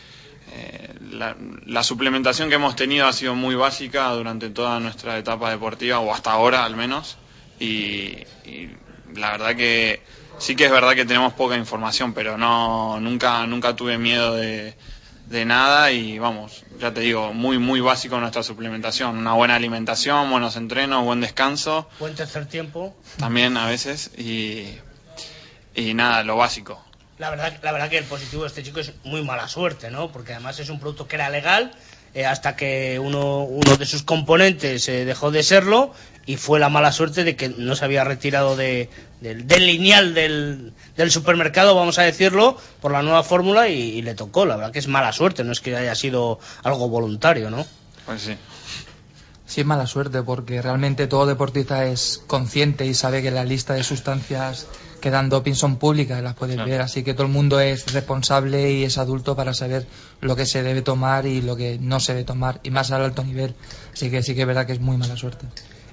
eh, 0.53 0.95
la, 1.11 1.83
suplementación 1.83 2.51
que 2.51 2.57
hemos 2.57 2.77
tenido 2.77 3.07
ha 3.07 3.13
sido 3.15 3.35
muy 3.35 3.55
básica 3.55 4.11
durante 4.11 4.51
toda 4.51 4.81
nuestra 4.81 5.17
etapa 5.17 5.51
deportiva, 5.51 5.99
o 6.01 6.13
hasta 6.13 6.33
ahora 6.33 6.65
al 6.65 6.77
menos. 6.77 7.17
Y, 7.59 8.19
y 8.45 8.77
la 9.15 9.33
verdad 9.33 9.57
que 9.57 10.03
sí 10.39 10.57
que 10.57 10.67
es 10.67 10.71
verdad 10.71 10.95
que 10.95 11.07
tenemos 11.07 11.33
poca 11.33 11.57
información, 11.57 12.13
pero 12.13 12.37
no 12.37 13.01
nunca 13.01 13.47
nunca 13.47 13.75
tuve 13.75 13.97
miedo 13.97 14.35
de, 14.35 14.75
de 15.29 15.45
nada 15.45 15.93
y 15.93 16.19
vamos, 16.19 16.65
ya 16.81 16.93
te 16.93 17.01
digo, 17.01 17.33
muy 17.35 17.59
muy 17.59 17.81
básico 17.81 18.19
nuestra 18.19 18.43
suplementación, 18.43 19.19
una 19.19 19.35
buena 19.35 19.57
alimentación, 19.57 20.31
buenos 20.31 20.57
entrenos, 20.57 21.05
buen 21.05 21.21
descanso, 21.21 21.89
Buen 21.99 22.15
tercer 22.15 22.47
tiempo. 22.47 22.97
también 23.19 23.57
a 23.57 23.67
veces 23.67 24.11
y 24.17 24.69
y 25.75 25.95
nada, 25.95 26.25
lo 26.25 26.37
básico. 26.37 26.83
La 27.19 27.31
verdad, 27.31 27.53
la 27.63 27.73
verdad 27.73 27.91
que 27.91 27.99
el 27.99 28.05
positivo 28.05 28.43
de 28.43 28.49
este 28.49 28.63
chico 28.63 28.81
es 28.81 28.93
muy 29.05 29.23
mala 29.23 29.49
suerte, 29.49 29.91
¿no? 29.91 30.11
Porque 30.13 30.33
además 30.33 30.59
es 30.61 30.71
un 30.71 30.79
producto 30.81 31.07
que 31.09 31.17
era 31.17 31.31
legal 31.31 31.73
eh, 32.15 32.25
hasta 32.27 32.57
que 32.57 32.99
uno, 32.99 33.43
uno 33.43 33.77
de 33.77 33.87
sus 33.87 34.03
componentes 34.03 34.89
eh, 34.89 35.05
dejó 35.05 35.31
de 35.31 35.43
serlo 35.43 35.93
y 36.29 36.37
fue 36.37 36.61
la 36.61 36.69
mala 36.69 36.93
suerte 36.93 37.25
de 37.25 37.37
que 37.37 37.49
no 37.49 37.75
se 37.75 37.85
había 37.87 38.05
retirado 38.05 38.55
de, 38.55 38.91
del, 39.23 39.47
del 39.47 39.67
lineal 39.67 40.13
del, 40.13 40.75
del 40.95 41.11
supermercado, 41.11 41.75
vamos 41.75 41.99
a 41.99 42.03
decirlo, 42.03 42.59
por 42.83 42.93
la 42.93 43.03
nueva 43.03 43.23
fórmula 43.23 43.69
y, 43.69 43.81
y 43.81 44.03
le 44.03 44.15
tocó. 44.15 44.45
La 44.45 44.57
verdad 44.57 44.71
que 44.71 44.79
es 44.79 44.89
mala 44.89 45.11
suerte, 45.13 45.43
no 45.43 45.53
es 45.53 45.61
que 45.61 45.75
haya 45.75 45.95
sido 45.95 46.39
algo 46.63 46.91
voluntario, 46.91 47.49
¿no? 47.51 47.65
Pues 48.05 48.21
sí. 48.21 48.37
Sí, 49.47 49.63
es 49.63 49.67
mala 49.67 49.87
suerte 49.87 50.23
porque 50.23 50.61
realmente 50.61 51.07
todo 51.07 51.25
deportista 51.25 51.87
es 51.87 52.21
consciente 52.27 52.85
y 52.85 52.93
sabe 52.93 53.23
que 53.23 53.31
la 53.31 53.47
lista 53.47 53.73
de 53.73 53.83
sustancias 53.83 54.67
que 55.01 55.11
dan 55.11 55.31
doping 55.31 55.55
son 55.55 55.77
públicas, 55.79 56.23
las 56.23 56.35
puedes 56.35 56.57
Claro. 56.57 56.71
ver, 56.71 56.83
así 56.83 57.03
que 57.05 57.15
todo 57.15 57.23
el 57.27 57.33
mundo 57.33 57.59
es 57.59 57.91
responsable 57.95 58.71
y 58.73 58.85
es 58.85 58.99
adulto 58.99 59.35
para 59.35 59.55
saber 59.55 59.87
lo 60.21 60.37
que 60.37 60.45
se 60.45 60.63
debe 60.63 60.83
tomar 60.83 61.25
y 61.25 61.41
lo 61.41 61.57
que 61.57 61.79
no 61.81 62.01
se 62.01 62.13
debe 62.13 62.25
tomar, 62.27 62.61
y 62.63 62.71
más 62.71 62.91
al 62.91 63.03
alto 63.03 63.25
nivel. 63.25 63.55
Así 63.95 64.11
que 64.11 64.23
sí 64.23 64.35
que 64.35 64.43
es 64.43 64.47
verdad 64.47 64.67
que 64.67 64.73
es 64.75 64.81
muy 64.81 64.99
mala 64.99 65.17
suerte. 65.17 65.47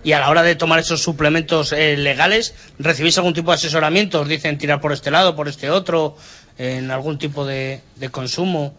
Y 0.05 0.13
a 0.13 0.19
la 0.19 0.29
hora 0.29 0.43
de 0.43 0.55
tomar 0.55 0.77
esos 0.79 1.01
suplementos 1.01 1.73
eh, 1.73 1.97
legales, 1.97 2.53
¿recibís 2.77 3.17
algún 3.17 3.33
tipo 3.33 3.49
de 3.49 3.55
asesoramiento? 3.55 4.21
¿Os 4.21 4.27
dicen 4.27 4.59
tirar 4.59 4.79
por 4.79 4.93
este 4.93 5.09
lado, 5.09 5.35
por 5.35 5.47
este 5.47 5.71
otro, 5.71 6.15
en 6.59 6.91
algún 6.91 7.17
tipo 7.17 7.43
de, 7.43 7.81
de 7.95 8.09
consumo? 8.09 8.75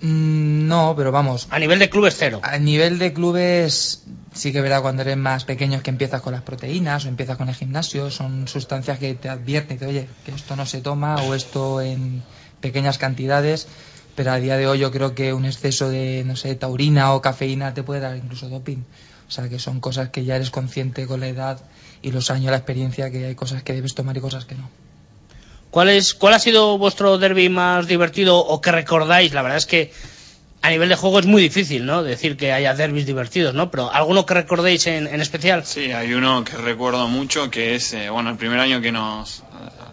Mm, 0.00 0.66
No, 0.66 0.94
pero 0.96 1.12
vamos. 1.12 1.46
A 1.50 1.58
nivel 1.60 1.78
de 1.78 1.88
clubes 1.88 2.16
cero. 2.18 2.40
A 2.42 2.58
nivel 2.58 2.98
de 2.98 3.12
clubes 3.12 4.02
sí 4.34 4.52
que 4.52 4.60
verá 4.60 4.80
cuando 4.80 5.02
eres 5.02 5.16
más 5.16 5.44
pequeño 5.44 5.80
que 5.82 5.90
empiezas 5.90 6.22
con 6.22 6.32
las 6.32 6.42
proteínas 6.42 7.04
o 7.04 7.08
empiezas 7.08 7.36
con 7.36 7.48
el 7.48 7.54
gimnasio, 7.54 8.10
son 8.10 8.48
sustancias 8.48 8.98
que 8.98 9.14
te 9.14 9.28
advierten 9.28 9.78
que 9.78 9.86
oye, 9.86 10.08
que 10.24 10.32
esto 10.32 10.56
no 10.56 10.66
se 10.66 10.80
toma 10.80 11.16
o 11.22 11.34
esto 11.34 11.80
en 11.80 12.22
pequeñas 12.60 12.98
cantidades, 12.98 13.68
pero 14.16 14.32
a 14.32 14.40
día 14.40 14.56
de 14.56 14.66
hoy 14.66 14.80
yo 14.80 14.90
creo 14.90 15.14
que 15.14 15.32
un 15.32 15.44
exceso 15.44 15.88
de 15.88 16.24
no 16.26 16.34
sé, 16.34 16.56
taurina 16.56 17.12
o 17.14 17.22
cafeína 17.22 17.74
te 17.74 17.84
puede 17.84 18.00
dar 18.00 18.16
incluso 18.16 18.48
doping. 18.48 18.78
O 19.28 19.30
sea, 19.30 19.48
que 19.48 19.58
son 19.58 19.80
cosas 19.80 20.08
que 20.08 20.24
ya 20.24 20.36
eres 20.36 20.50
consciente 20.50 21.06
con 21.06 21.20
la 21.20 21.28
edad 21.28 21.60
y 22.00 22.12
los 22.12 22.30
años, 22.30 22.50
la 22.50 22.56
experiencia, 22.56 23.10
que 23.10 23.26
hay 23.26 23.34
cosas 23.34 23.62
que 23.62 23.74
debes 23.74 23.94
tomar 23.94 24.16
y 24.16 24.20
cosas 24.20 24.46
que 24.46 24.54
no. 24.54 24.70
¿Cuál, 25.70 25.90
es, 25.90 26.14
¿Cuál 26.14 26.34
ha 26.34 26.38
sido 26.38 26.78
vuestro 26.78 27.18
derby 27.18 27.50
más 27.50 27.86
divertido 27.86 28.38
o 28.38 28.60
que 28.60 28.72
recordáis? 28.72 29.34
La 29.34 29.42
verdad 29.42 29.58
es 29.58 29.66
que 29.66 29.92
a 30.62 30.70
nivel 30.70 30.88
de 30.88 30.96
juego 30.96 31.18
es 31.18 31.26
muy 31.26 31.42
difícil, 31.42 31.84
¿no? 31.84 32.02
Decir 32.02 32.36
que 32.36 32.52
haya 32.52 32.74
derbis 32.74 33.06
divertidos, 33.06 33.54
¿no? 33.54 33.70
Pero 33.70 33.92
¿alguno 33.92 34.24
que 34.24 34.34
recordéis 34.34 34.86
en, 34.86 35.06
en 35.06 35.20
especial? 35.20 35.64
Sí, 35.64 35.92
hay 35.92 36.14
uno 36.14 36.42
que 36.42 36.56
recuerdo 36.56 37.06
mucho 37.08 37.50
que 37.50 37.74
es, 37.74 37.92
eh, 37.92 38.08
bueno, 38.08 38.30
el 38.30 38.36
primer 38.36 38.58
año 38.58 38.80
que 38.80 38.90
nos 38.90 39.40
eh, 39.40 39.42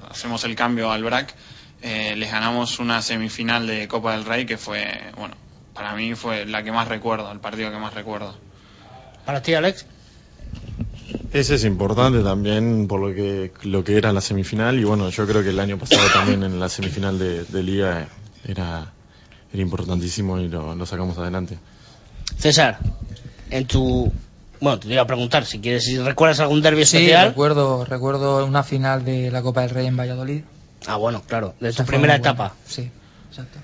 hacemos 0.10 0.44
el 0.46 0.56
cambio 0.56 0.92
al 0.92 1.04
BRAC, 1.04 1.36
eh, 1.82 2.16
les 2.16 2.32
ganamos 2.32 2.80
una 2.80 3.02
semifinal 3.02 3.68
de 3.68 3.88
Copa 3.88 4.14
del 4.14 4.26
Rey 4.26 4.46
que 4.46 4.58
fue, 4.58 4.88
bueno, 5.18 5.36
para 5.74 5.94
mí 5.94 6.16
fue 6.16 6.46
la 6.46 6.64
que 6.64 6.72
más 6.72 6.88
recuerdo, 6.88 7.32
el 7.32 7.40
partido 7.40 7.70
que 7.70 7.78
más 7.78 7.94
recuerdo. 7.94 8.36
¿Para 9.26 9.42
ti, 9.42 9.54
Alex? 9.54 9.86
Ese 11.34 11.56
es 11.56 11.66
importante 11.66 12.22
también 12.22 12.88
por 12.88 13.00
lo 13.02 13.14
que, 13.14 13.52
lo 13.64 13.84
que 13.84 13.98
era 13.98 14.14
la 14.14 14.22
semifinal 14.22 14.80
y 14.80 14.84
bueno, 14.84 15.10
yo 15.10 15.28
creo 15.28 15.44
que 15.44 15.50
el 15.50 15.60
año 15.60 15.78
pasado 15.78 16.02
también 16.14 16.44
en 16.44 16.60
la 16.60 16.70
semifinal 16.70 17.20
de, 17.20 17.44
de 17.44 17.64
liga 17.64 18.08
era, 18.48 18.92
era 19.52 19.62
importantísimo 19.62 20.40
y 20.40 20.48
lo, 20.48 20.76
lo 20.76 20.86
sacamos 20.86 21.18
adelante. 21.18 21.58
César, 22.38 22.80
en 23.50 23.66
tu... 23.68 24.12
Bueno, 24.62 24.80
te 24.80 24.88
iba 24.88 25.02
a 25.02 25.08
preguntar 25.08 25.46
si 25.46 25.60
quieres, 25.60 25.84
si 25.84 25.98
recuerdas 26.00 26.40
algún 26.40 26.62
derby 26.62 26.86
Sí, 26.86 26.98
especial. 26.98 27.28
recuerdo, 27.30 27.84
recuerdo 27.84 28.46
una 28.46 28.64
final 28.64 29.04
de 29.04 29.30
la 29.30 29.42
Copa 29.42 29.62
del 29.62 29.70
Rey 29.72 29.88
en 29.88 29.98
Valladolid. 29.98 30.44
Ah, 30.88 30.96
bueno, 30.96 31.22
claro, 31.28 31.54
de 31.60 31.74
tu 31.74 31.84
primera 31.84 32.14
muy 32.14 32.20
buena. 32.20 32.32
etapa. 32.32 32.56
Sí, 32.66 32.90
exacto. 33.30 33.60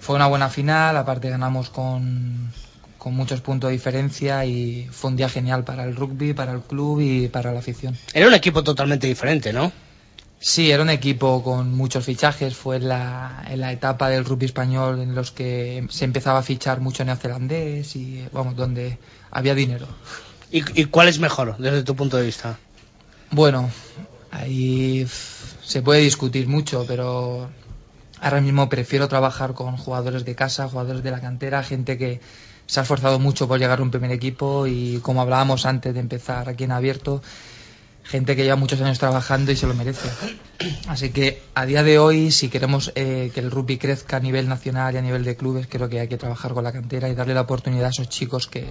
Fue 0.00 0.16
una 0.16 0.26
buena 0.26 0.48
final, 0.48 0.96
aparte 0.96 1.28
ganamos 1.28 1.68
con, 1.70 2.50
con 3.04 3.14
muchos 3.14 3.42
puntos 3.42 3.68
de 3.68 3.72
diferencia 3.72 4.46
y 4.46 4.88
fue 4.90 5.10
un 5.10 5.16
día 5.16 5.28
genial 5.28 5.62
para 5.62 5.84
el 5.84 5.94
rugby, 5.94 6.32
para 6.32 6.52
el 6.52 6.62
club 6.62 7.02
y 7.02 7.28
para 7.28 7.52
la 7.52 7.58
afición. 7.58 7.94
Era 8.14 8.26
un 8.26 8.32
equipo 8.32 8.64
totalmente 8.64 9.06
diferente, 9.06 9.52
¿no? 9.52 9.70
Sí, 10.40 10.70
era 10.70 10.82
un 10.82 10.88
equipo 10.88 11.42
con 11.42 11.74
muchos 11.74 12.06
fichajes. 12.06 12.56
Fue 12.56 12.76
en 12.76 12.88
la, 12.88 13.44
en 13.50 13.60
la 13.60 13.72
etapa 13.72 14.08
del 14.08 14.24
rugby 14.24 14.46
español 14.46 15.02
en 15.02 15.14
los 15.14 15.32
que 15.32 15.86
se 15.90 16.06
empezaba 16.06 16.38
a 16.38 16.42
fichar 16.42 16.80
mucho 16.80 17.04
neozelandés 17.04 17.94
y, 17.94 18.26
vamos, 18.32 18.56
donde 18.56 18.96
había 19.30 19.54
dinero. 19.54 19.86
¿Y, 20.50 20.80
y 20.80 20.86
cuál 20.86 21.08
es 21.08 21.18
mejor 21.18 21.58
desde 21.58 21.82
tu 21.82 21.94
punto 21.94 22.16
de 22.16 22.24
vista? 22.24 22.58
Bueno, 23.30 23.68
ahí 24.30 25.06
se 25.62 25.82
puede 25.82 26.00
discutir 26.00 26.48
mucho, 26.48 26.86
pero 26.88 27.50
ahora 28.18 28.40
mismo 28.40 28.70
prefiero 28.70 29.08
trabajar 29.08 29.52
con 29.52 29.76
jugadores 29.76 30.24
de 30.24 30.34
casa, 30.34 30.70
jugadores 30.70 31.02
de 31.02 31.10
la 31.10 31.20
cantera, 31.20 31.62
gente 31.62 31.98
que 31.98 32.22
se 32.66 32.80
ha 32.80 32.82
esforzado 32.82 33.18
mucho 33.18 33.46
por 33.48 33.58
llegar 33.58 33.80
a 33.80 33.82
un 33.82 33.90
primer 33.90 34.12
equipo 34.12 34.66
y 34.66 34.98
como 35.02 35.20
hablábamos 35.20 35.66
antes 35.66 35.94
de 35.94 36.00
empezar 36.00 36.48
aquí 36.48 36.64
en 36.64 36.72
abierto, 36.72 37.22
gente 38.04 38.36
que 38.36 38.44
lleva 38.44 38.56
muchos 38.56 38.80
años 38.80 38.98
trabajando 38.98 39.52
y 39.52 39.56
se 39.56 39.66
lo 39.66 39.74
merece. 39.74 40.08
Así 40.88 41.10
que 41.10 41.42
a 41.54 41.66
día 41.66 41.82
de 41.82 41.98
hoy, 41.98 42.30
si 42.30 42.48
queremos 42.48 42.92
eh, 42.94 43.30
que 43.34 43.40
el 43.40 43.50
rugby 43.50 43.78
crezca 43.78 44.18
a 44.18 44.20
nivel 44.20 44.48
nacional 44.48 44.94
y 44.94 44.98
a 44.98 45.02
nivel 45.02 45.24
de 45.24 45.36
clubes, 45.36 45.66
creo 45.68 45.88
que 45.88 46.00
hay 46.00 46.08
que 46.08 46.18
trabajar 46.18 46.52
con 46.52 46.64
la 46.64 46.72
cantera 46.72 47.08
y 47.08 47.14
darle 47.14 47.34
la 47.34 47.42
oportunidad 47.42 47.86
a 47.86 47.90
esos 47.90 48.08
chicos 48.08 48.46
que, 48.46 48.66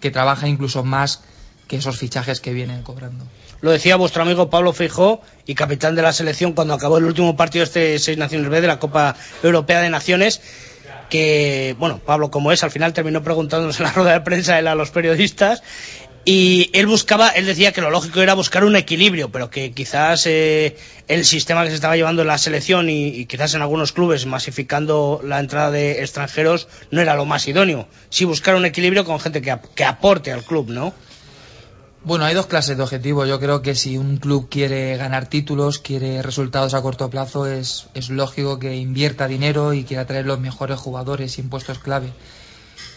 que 0.00 0.10
trabajan 0.10 0.48
incluso 0.48 0.84
más 0.84 1.22
que 1.68 1.76
esos 1.76 1.96
fichajes 1.96 2.40
que 2.40 2.52
vienen 2.52 2.82
cobrando. 2.82 3.24
Lo 3.60 3.70
decía 3.70 3.96
vuestro 3.96 4.22
amigo 4.22 4.50
Pablo 4.50 4.72
Feijó 4.72 5.22
y 5.46 5.54
capitán 5.54 5.94
de 5.94 6.02
la 6.02 6.12
selección 6.12 6.52
cuando 6.52 6.74
acabó 6.74 6.98
el 6.98 7.04
último 7.04 7.36
partido 7.36 7.64
este 7.64 7.98
Seis 7.98 8.18
Naciones 8.18 8.50
de 8.50 8.66
la 8.66 8.78
Copa 8.78 9.16
Europea 9.42 9.80
de 9.80 9.88
Naciones 9.88 10.40
que, 11.12 11.76
bueno, 11.78 12.00
Pablo 12.02 12.30
como 12.30 12.52
es, 12.52 12.64
al 12.64 12.70
final 12.70 12.94
terminó 12.94 13.22
preguntándonos 13.22 13.78
en 13.78 13.84
la 13.84 13.92
rueda 13.92 14.12
de 14.14 14.22
prensa 14.22 14.56
a 14.56 14.74
los 14.74 14.90
periodistas 14.90 15.62
y 16.24 16.70
él 16.72 16.86
buscaba, 16.86 17.28
él 17.28 17.44
decía 17.44 17.72
que 17.72 17.82
lo 17.82 17.90
lógico 17.90 18.22
era 18.22 18.32
buscar 18.32 18.64
un 18.64 18.76
equilibrio, 18.76 19.30
pero 19.30 19.50
que 19.50 19.72
quizás 19.72 20.24
eh, 20.24 20.74
el 21.08 21.26
sistema 21.26 21.64
que 21.64 21.68
se 21.68 21.74
estaba 21.74 21.96
llevando 21.96 22.22
en 22.22 22.28
la 22.28 22.38
selección 22.38 22.88
y, 22.88 23.26
quizás 23.26 23.52
en 23.52 23.60
algunos 23.60 23.92
clubes 23.92 24.24
masificando 24.24 25.20
la 25.22 25.38
entrada 25.38 25.70
de 25.70 26.00
extranjeros 26.00 26.66
no 26.90 27.02
era 27.02 27.14
lo 27.14 27.26
más 27.26 27.46
idóneo. 27.46 27.88
Sí 28.08 28.24
buscar 28.24 28.54
un 28.54 28.64
equilibrio 28.64 29.04
con 29.04 29.20
gente 29.20 29.42
que, 29.42 29.54
que 29.74 29.84
aporte 29.84 30.32
al 30.32 30.44
club, 30.44 30.70
¿no? 30.70 30.94
Bueno, 32.04 32.24
hay 32.24 32.34
dos 32.34 32.46
clases 32.46 32.76
de 32.76 32.82
objetivos. 32.82 33.28
Yo 33.28 33.38
creo 33.38 33.62
que 33.62 33.76
si 33.76 33.96
un 33.96 34.16
club 34.16 34.48
quiere 34.50 34.96
ganar 34.96 35.28
títulos, 35.28 35.78
quiere 35.78 36.20
resultados 36.20 36.74
a 36.74 36.82
corto 36.82 37.08
plazo, 37.10 37.46
es, 37.46 37.86
lógico 38.08 38.58
que 38.58 38.74
invierta 38.74 39.28
dinero 39.28 39.72
y 39.72 39.84
quiera 39.84 40.04
traer 40.04 40.26
los 40.26 40.40
mejores 40.40 40.80
jugadores 40.80 41.38
y 41.38 41.42
puestos 41.42 41.78
clave. 41.78 42.12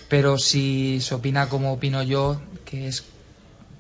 Pero 0.10 0.40
si 0.40 1.02
se 1.02 1.14
opina 1.14 1.50
como 1.50 1.74
opino 1.74 2.02
yo, 2.02 2.42
que 2.66 2.88
es 2.88 3.04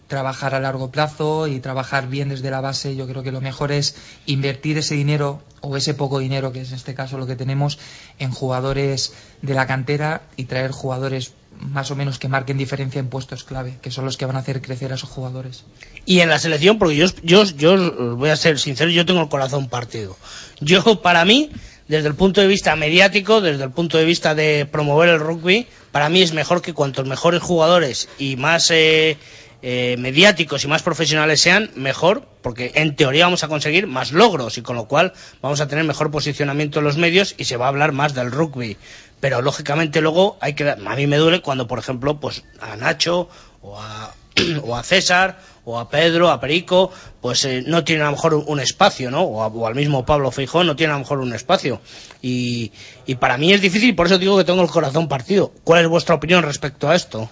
trabajar 0.07 0.53
a 0.53 0.59
largo 0.59 0.91
plazo 0.91 1.47
y 1.47 1.59
trabajar 1.59 2.07
bien 2.07 2.29
desde 2.29 2.51
la 2.51 2.61
base, 2.61 2.95
yo 2.95 3.07
creo 3.07 3.23
que 3.23 3.31
lo 3.31 3.41
mejor 3.41 3.71
es 3.71 3.95
invertir 4.27 4.77
ese 4.77 4.93
dinero 4.93 5.41
o 5.61 5.75
ese 5.75 5.95
poco 5.95 6.19
dinero, 6.19 6.51
que 6.51 6.61
es 6.61 6.69
en 6.69 6.75
este 6.75 6.93
caso 6.93 7.17
lo 7.17 7.25
que 7.25 7.35
tenemos, 7.35 7.79
en 8.19 8.29
jugadores 8.29 9.13
de 9.41 9.55
la 9.55 9.65
cantera 9.65 10.21
y 10.37 10.43
traer 10.43 10.69
jugadores 10.69 11.33
más 11.59 11.91
o 11.91 11.95
menos 11.95 12.19
que 12.19 12.27
marquen 12.27 12.57
diferencia 12.57 12.99
en 12.99 13.09
puestos 13.09 13.43
clave, 13.43 13.77
que 13.81 13.91
son 13.91 14.05
los 14.05 14.17
que 14.17 14.25
van 14.25 14.35
a 14.35 14.39
hacer 14.39 14.61
crecer 14.61 14.91
a 14.91 14.95
esos 14.95 15.09
jugadores. 15.09 15.63
Y 16.05 16.19
en 16.19 16.29
la 16.29 16.39
selección, 16.39 16.77
porque 16.77 16.95
yo, 16.95 17.07
yo, 17.23 17.43
yo 17.43 18.15
voy 18.15 18.29
a 18.29 18.35
ser 18.35 18.59
sincero, 18.59 18.89
yo 18.91 19.05
tengo 19.05 19.21
el 19.21 19.29
corazón 19.29 19.69
partido. 19.69 20.17
Yo, 20.59 21.01
para 21.01 21.25
mí, 21.25 21.49
desde 21.87 22.07
el 22.07 22.15
punto 22.15 22.41
de 22.41 22.47
vista 22.47 22.75
mediático, 22.75 23.41
desde 23.41 23.63
el 23.63 23.71
punto 23.71 23.97
de 23.97 24.05
vista 24.05 24.35
de 24.35 24.65
promover 24.65 25.09
el 25.09 25.19
rugby, 25.19 25.67
para 25.91 26.09
mí 26.09 26.21
es 26.21 26.33
mejor 26.33 26.61
que 26.61 26.73
cuantos 26.73 27.07
mejores 27.07 27.41
jugadores 27.41 28.09
y 28.17 28.35
más 28.35 28.69
eh, 28.71 29.17
eh, 29.61 29.95
mediáticos 29.97 30.63
y 30.63 30.67
más 30.67 30.83
profesionales 30.83 31.41
sean, 31.41 31.71
mejor, 31.75 32.27
porque 32.41 32.71
en 32.75 32.95
teoría 32.95 33.25
vamos 33.25 33.43
a 33.43 33.47
conseguir 33.47 33.87
más 33.87 34.11
logros 34.11 34.57
y 34.57 34.61
con 34.61 34.75
lo 34.75 34.85
cual 34.85 35.13
vamos 35.41 35.61
a 35.61 35.67
tener 35.67 35.83
mejor 35.85 36.11
posicionamiento 36.11 36.79
en 36.79 36.85
los 36.85 36.97
medios 36.97 37.35
y 37.37 37.45
se 37.45 37.57
va 37.57 37.65
a 37.65 37.69
hablar 37.69 37.91
más 37.91 38.13
del 38.13 38.31
rugby. 38.31 38.77
Pero 39.19 39.41
lógicamente 39.41 40.01
luego 40.01 40.37
hay 40.41 40.53
que, 40.53 40.69
a 40.69 40.95
mí 40.95 41.07
me 41.07 41.17
duele 41.17 41.41
cuando, 41.41 41.67
por 41.67 41.79
ejemplo, 41.79 42.19
pues 42.19 42.43
a 42.59 42.75
Nacho 42.75 43.29
o 43.61 43.79
a, 43.79 44.13
o 44.63 44.75
a 44.75 44.83
César 44.83 45.39
o 45.63 45.79
a 45.79 45.89
Pedro, 45.89 46.29
a 46.29 46.39
Perico, 46.39 46.91
pues 47.21 47.43
eh, 47.45 47.63
no 47.65 47.83
tienen 47.83 48.03
a 48.03 48.05
lo 48.05 48.11
mejor 48.11 48.35
un, 48.35 48.59
espacio, 48.59 49.09
¿no? 49.09 49.23
O, 49.23 49.65
al 49.65 49.73
mismo 49.73 50.05
Pablo 50.05 50.29
Feijón 50.29 50.67
no 50.67 50.75
tienen 50.75 50.91
a 50.91 50.97
lo 50.97 51.03
mejor 51.03 51.19
un 51.19 51.33
espacio. 51.33 51.81
Y, 52.21 52.71
y 53.07 53.15
para 53.15 53.37
mí 53.37 53.51
es 53.51 53.61
difícil 53.61 53.95
por 53.95 54.05
eso 54.05 54.19
digo 54.19 54.37
que 54.37 54.43
tengo 54.43 54.61
el 54.61 54.69
corazón 54.69 55.07
partido. 55.07 55.51
¿Cuál 55.63 55.81
es 55.81 55.87
vuestra 55.87 56.13
opinión 56.13 56.43
respecto 56.43 56.87
a 56.87 56.95
esto? 56.95 57.29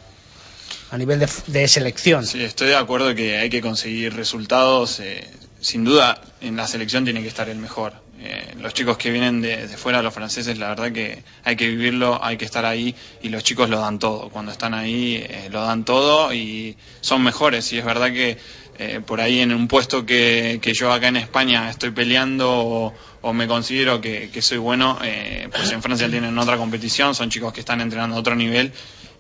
A 0.94 0.98
nivel 1.00 1.20
de, 1.48 1.68
selección. 1.68 2.24
Sí, 2.24 2.44
estoy 2.44 2.68
de 2.68 2.76
acuerdo 2.76 3.16
que 3.16 3.38
hay 3.40 3.50
que 3.50 3.62
conseguir 3.62 4.14
resultados. 4.14 5.00
eh, 5.00 5.28
sin 5.60 5.84
duda, 5.84 6.22
en 6.40 6.56
la 6.56 6.68
selección 6.68 7.04
tiene 7.04 7.24
que 7.24 7.28
estar 7.28 7.50
el 7.50 7.58
mejor. 7.58 7.94
Eh, 8.20 8.54
los 8.62 8.76
chicos 8.76 8.96
que 8.96 9.10
vienen 9.10 9.42
de, 9.42 9.66
de 9.66 9.76
fuera, 9.76 10.04
los 10.04 10.14
franceses, 10.14 10.60
la 10.60 10.70
verdad 10.70 10.92
que 10.92 11.24
hay 11.46 11.56
que 11.56 11.68
vivirlo, 11.68 12.24
hay 12.24 12.38
que 12.38 12.46
estar 12.46 12.64
ahí 12.64 12.94
y 13.24 13.30
los 13.30 13.44
chicos 13.44 13.72
lo 13.72 13.80
dan 13.80 13.98
todo. 13.98 14.30
Cuando 14.30 14.52
están 14.52 14.76
ahí, 14.76 15.16
eh, 15.28 15.50
lo 15.52 15.64
dan 15.64 15.84
todo 15.84 16.32
y 16.32 16.78
son 17.02 17.24
mejores. 17.24 17.74
Y 17.74 17.80
es 17.80 17.86
verdad 17.86 18.12
que 18.12 18.38
eh, 18.78 19.02
por 19.04 19.20
ahí 19.20 19.40
en 19.40 19.52
un 19.52 19.68
puesto 19.68 20.06
que, 20.06 20.60
que 20.62 20.74
yo 20.74 20.94
acá 20.94 21.08
en 21.08 21.18
España 21.18 21.72
estoy 21.72 21.90
peleando 21.90 22.52
o, 22.52 22.94
o 23.24 23.34
me 23.34 23.48
considero 23.48 24.00
que, 24.00 24.30
que 24.32 24.44
soy 24.44 24.60
bueno, 24.60 25.00
eh, 25.04 25.50
pues 25.52 25.72
en 25.72 25.82
Francia 25.82 26.08
tienen 26.08 26.38
otra 26.38 26.58
competición, 26.58 27.16
son 27.16 27.32
chicos 27.32 27.52
que 27.52 27.62
están 27.62 27.82
entrenando 27.82 28.16
a 28.16 28.20
otro 28.20 28.36
nivel 28.36 28.72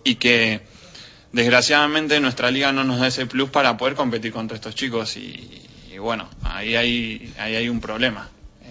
y 0.04 0.16
que 0.16 0.62
desgraciadamente 1.34 2.20
nuestra 2.22 2.50
liga 2.52 2.72
no 2.72 2.84
nos 2.86 3.00
da 3.00 3.08
ese 3.08 3.26
plus 3.26 3.50
para 3.50 3.76
poder 3.76 3.96
competir 3.96 4.32
contra 4.32 4.56
estos 4.56 4.76
chicos 4.76 5.18
y, 5.18 5.62
bueno, 6.00 6.30
ahí 6.44 6.76
hay, 6.76 7.34
ahí 7.40 7.56
hay 7.56 7.68
un 7.70 7.82
problema. 7.82 8.30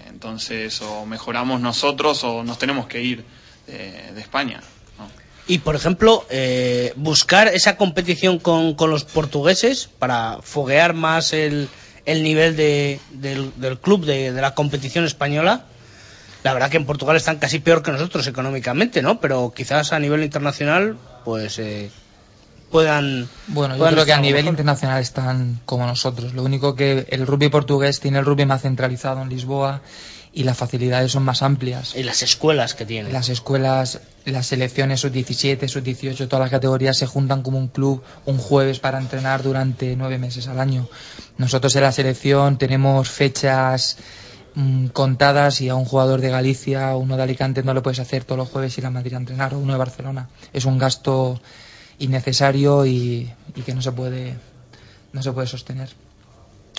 Entonces 0.09 0.81
o 0.83 1.05
mejoramos 1.05 1.61
nosotros 1.61 2.23
o 2.25 2.43
nos 2.45 2.59
tenemos 2.59 2.87
que 2.87 3.03
ir 3.03 3.25
de, 3.67 4.19
España. 4.21 4.61
Y, 5.49 5.59
por 5.59 5.75
ejemplo, 5.75 6.25
eh, 6.31 6.93
buscar 6.95 7.49
esa 7.49 7.77
competición 7.77 8.39
con, 8.39 8.75
con 8.75 8.91
los 8.91 9.03
portugueses 9.05 9.89
para 9.99 10.39
foguear 10.41 10.95
más 10.95 11.33
el, 11.33 11.69
el 12.07 12.23
nivel 12.23 12.57
de- 12.57 13.01
del, 13.11 13.53
del 13.57 13.77
club, 13.79 14.05
de, 14.05 14.33
de 14.33 14.41
la 14.41 14.55
competición 14.55 15.05
española. 15.05 15.65
La 16.45 16.53
verdad 16.55 16.71
que 16.71 16.77
en 16.77 16.87
Portugal 16.87 17.17
están 17.17 17.39
casi 17.39 17.59
peor 17.59 17.83
que 17.83 17.91
nosotros 17.91 18.25
económicamente, 18.29 19.03
¿no? 19.03 19.21
Pero 19.21 19.53
quizás 19.55 19.93
a 19.93 19.99
nivel 19.99 20.23
internacional, 20.23 20.97
pues 21.25 21.59
eh, 21.59 21.91
puedan. 22.73 23.29
Bueno, 23.49 23.75
yo 23.75 23.79
puedan 23.79 23.95
creo 23.95 24.07
que 24.07 24.13
a 24.13 24.21
nivel 24.21 24.43
mejor. 24.43 24.55
internacional 24.55 25.01
están 25.01 25.61
como 25.65 25.87
nosotros. 25.87 26.35
Lo 26.35 26.43
único 26.43 26.75
que 26.75 27.07
el 27.11 27.27
rugby 27.27 27.49
portugués 27.51 28.01
tiene 28.01 28.19
el 28.19 28.25
rugby 28.25 28.47
más 28.47 28.63
centralizado 28.63 29.23
en 29.23 29.29
Lisboa 29.29 29.83
y 30.33 30.45
las 30.45 30.57
facilidades 30.57 31.13
son 31.13 31.23
más 31.25 31.43
amplias. 31.43 31.95
Y 31.95 32.03
las 32.03 32.23
escuelas 32.23 32.75
que 32.75 32.87
tiene. 32.87 33.13
Las 33.13 33.29
escuelas, 33.29 34.01
las 34.25 34.47
selecciones 34.47 35.01
sub-17, 35.01 35.69
sub-18, 35.69 36.27
todas 36.27 36.41
las 36.41 36.51
categorías 36.51 36.97
se 36.97 37.07
juntan 37.07 37.43
como 37.43 37.59
un 37.59 37.69
club 37.69 38.03
un 38.25 38.39
jueves 38.39 38.81
para 38.81 38.99
entrenar 38.99 39.43
durante 39.43 39.95
nueve 39.95 40.19
meses 40.19 40.49
al 40.49 40.59
año. 40.59 40.89
Nosotros 41.37 41.77
en 41.77 41.83
la 41.83 41.93
selección 41.93 42.57
tenemos 42.57 43.11
fechas 43.11 43.99
mm, 44.55 44.87
contadas 44.87 45.61
y 45.61 45.69
a 45.69 45.75
un 45.75 45.85
jugador 45.85 46.23
de 46.23 46.31
Galicia 46.31 46.97
uno 46.97 47.17
de 47.17 47.23
Alicante 47.25 47.63
no 47.63 47.75
le 47.75 47.83
puedes 47.83 48.01
hacer 48.01 48.25
todos 48.25 48.39
los 48.39 48.49
jueves 48.49 48.77
ir 48.79 48.87
a 48.87 48.91
Madrid 48.91 49.13
a 49.13 49.19
entrenar 49.19 49.53
o 49.53 49.59
uno 49.59 49.75
de 49.75 49.79
Barcelona. 49.79 50.31
Es 50.55 50.65
un 50.65 50.79
gasto 50.79 51.39
innecesario 51.99 52.87
y, 52.87 53.31
y 53.55 53.63
que 53.63 53.75
no 53.75 53.83
se 53.83 53.93
puede 53.93 54.35
no 55.13 55.23
se 55.23 55.33
puede 55.33 55.47
sostener. 55.47 55.89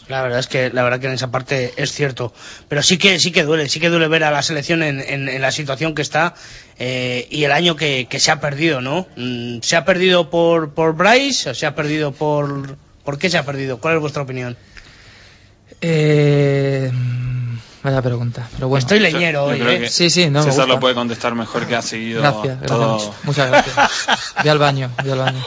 La 0.10 0.22
verdad 0.22 0.40
es 0.40 0.48
que 0.48 0.70
la 0.70 0.84
verdad 0.84 1.00
que 1.00 1.08
en 1.08 1.14
esa 1.14 1.32
parte 1.32 1.72
es 1.78 1.94
cierto, 1.94 2.34
pero 2.68 2.84
sí 2.84 2.98
que 2.98 3.20
sí 3.20 3.32
que 3.32 3.44
duele, 3.44 3.70
sí 3.70 3.80
que 3.80 3.90
duele 3.90 4.10
ver 4.10 4.26
a 4.26 4.32
la 4.32 4.42
selección 4.42 4.84
en, 4.84 5.00
en- 5.00 5.30
en 5.30 5.42
la 5.42 5.52
situación 5.52 5.96
que 5.96 6.02
está 6.02 6.34
eh, 6.78 7.26
y 7.32 7.46
el 7.46 7.52
año 7.54 7.76
que, 7.78 8.08
que 8.10 8.20
se 8.20 8.30
ha 8.32 8.42
perdido, 8.42 8.82
¿no? 8.82 9.08
Mm, 9.16 9.60
¿Se 9.62 9.78
ha 9.78 9.86
perdido 9.86 10.30
por 10.30 10.74
por 10.74 10.94
Bryce 10.96 11.52
o 11.52 11.56
se 11.56 11.66
ha 11.66 11.74
perdido 11.76 12.12
por 12.12 12.76
por 13.06 13.18
qué 13.18 13.30
se 13.30 13.38
ha 13.38 13.46
perdido? 13.46 13.80
¿Cuál 13.80 13.96
es 13.96 14.02
vuestra 14.02 14.24
opinión? 14.24 14.58
Eh, 15.80 16.92
vaya 17.84 18.02
pregunta. 18.02 18.48
Pero 18.56 18.68
bueno. 18.70 18.80
Estoy 18.80 19.00
leñero 19.00 19.46
Yo 19.48 19.52
hoy, 19.52 19.60
creo 19.60 19.72
¿eh? 19.72 19.90
Sí, 19.90 20.10
sí, 20.10 20.30
no, 20.30 20.40
me 20.40 20.46
César 20.46 20.66
gusta. 20.66 20.74
lo 20.74 20.80
puede 20.80 20.96
contestar 20.96 21.36
mejor 21.36 21.68
que 21.68 21.76
ha 21.76 21.82
seguido 21.82 22.22
Gracias, 22.22 22.60
gracias 22.60 22.68
todo. 22.68 22.94
mucho. 22.94 23.14
Muchas 23.24 23.50
gracias. 23.50 23.76
Voy 24.42 24.50
al 24.50 24.58
baño, 24.60 24.92
voy 25.02 25.12
al 25.12 25.20
baño. 25.20 25.46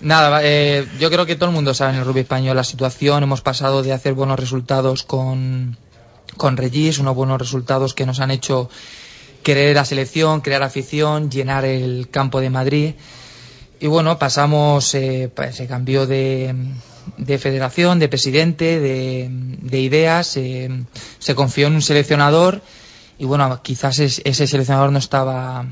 Nada, 0.00 0.28
va, 0.28 0.40
eh, 0.42 0.86
yo 1.00 1.10
creo 1.10 1.26
que 1.26 1.34
todo 1.36 1.48
el 1.48 1.54
mundo 1.54 1.74
sabe 1.74 1.92
en 1.94 1.98
el 2.00 2.04
rugby 2.04 2.20
español 2.20 2.56
la 2.56 2.64
situación. 2.64 3.22
Hemos 3.22 3.40
pasado 3.40 3.82
de 3.82 3.92
hacer 3.92 4.14
buenos 4.14 4.38
resultados 4.38 5.02
con, 5.02 5.76
con 6.36 6.56
Regis, 6.56 6.98
unos 6.98 7.14
buenos 7.14 7.38
resultados 7.38 7.94
que 7.94 8.06
nos 8.06 8.20
han 8.20 8.30
hecho 8.30 8.68
querer 9.42 9.74
la 9.76 9.84
selección, 9.84 10.40
crear 10.40 10.62
afición, 10.62 11.30
llenar 11.30 11.64
el 11.64 12.08
campo 12.10 12.40
de 12.40 12.50
Madrid. 12.50 12.94
Y 13.80 13.86
bueno, 13.86 14.18
pasamos, 14.18 14.94
eh, 14.94 15.30
pues, 15.34 15.56
se 15.56 15.66
cambió 15.66 16.06
de, 16.06 16.54
de 17.16 17.38
federación, 17.38 17.98
de 17.98 18.08
presidente, 18.08 18.78
de, 18.80 19.28
de 19.30 19.80
ideas, 19.80 20.36
eh, 20.36 20.68
se 21.18 21.34
confió 21.34 21.66
en 21.68 21.74
un 21.74 21.82
seleccionador 21.82 22.60
y 23.18 23.24
bueno, 23.24 23.60
quizás 23.62 23.98
es- 23.98 24.20
ese 24.24 24.46
seleccionador 24.46 24.92
no 24.92 24.98
estaba 24.98 25.66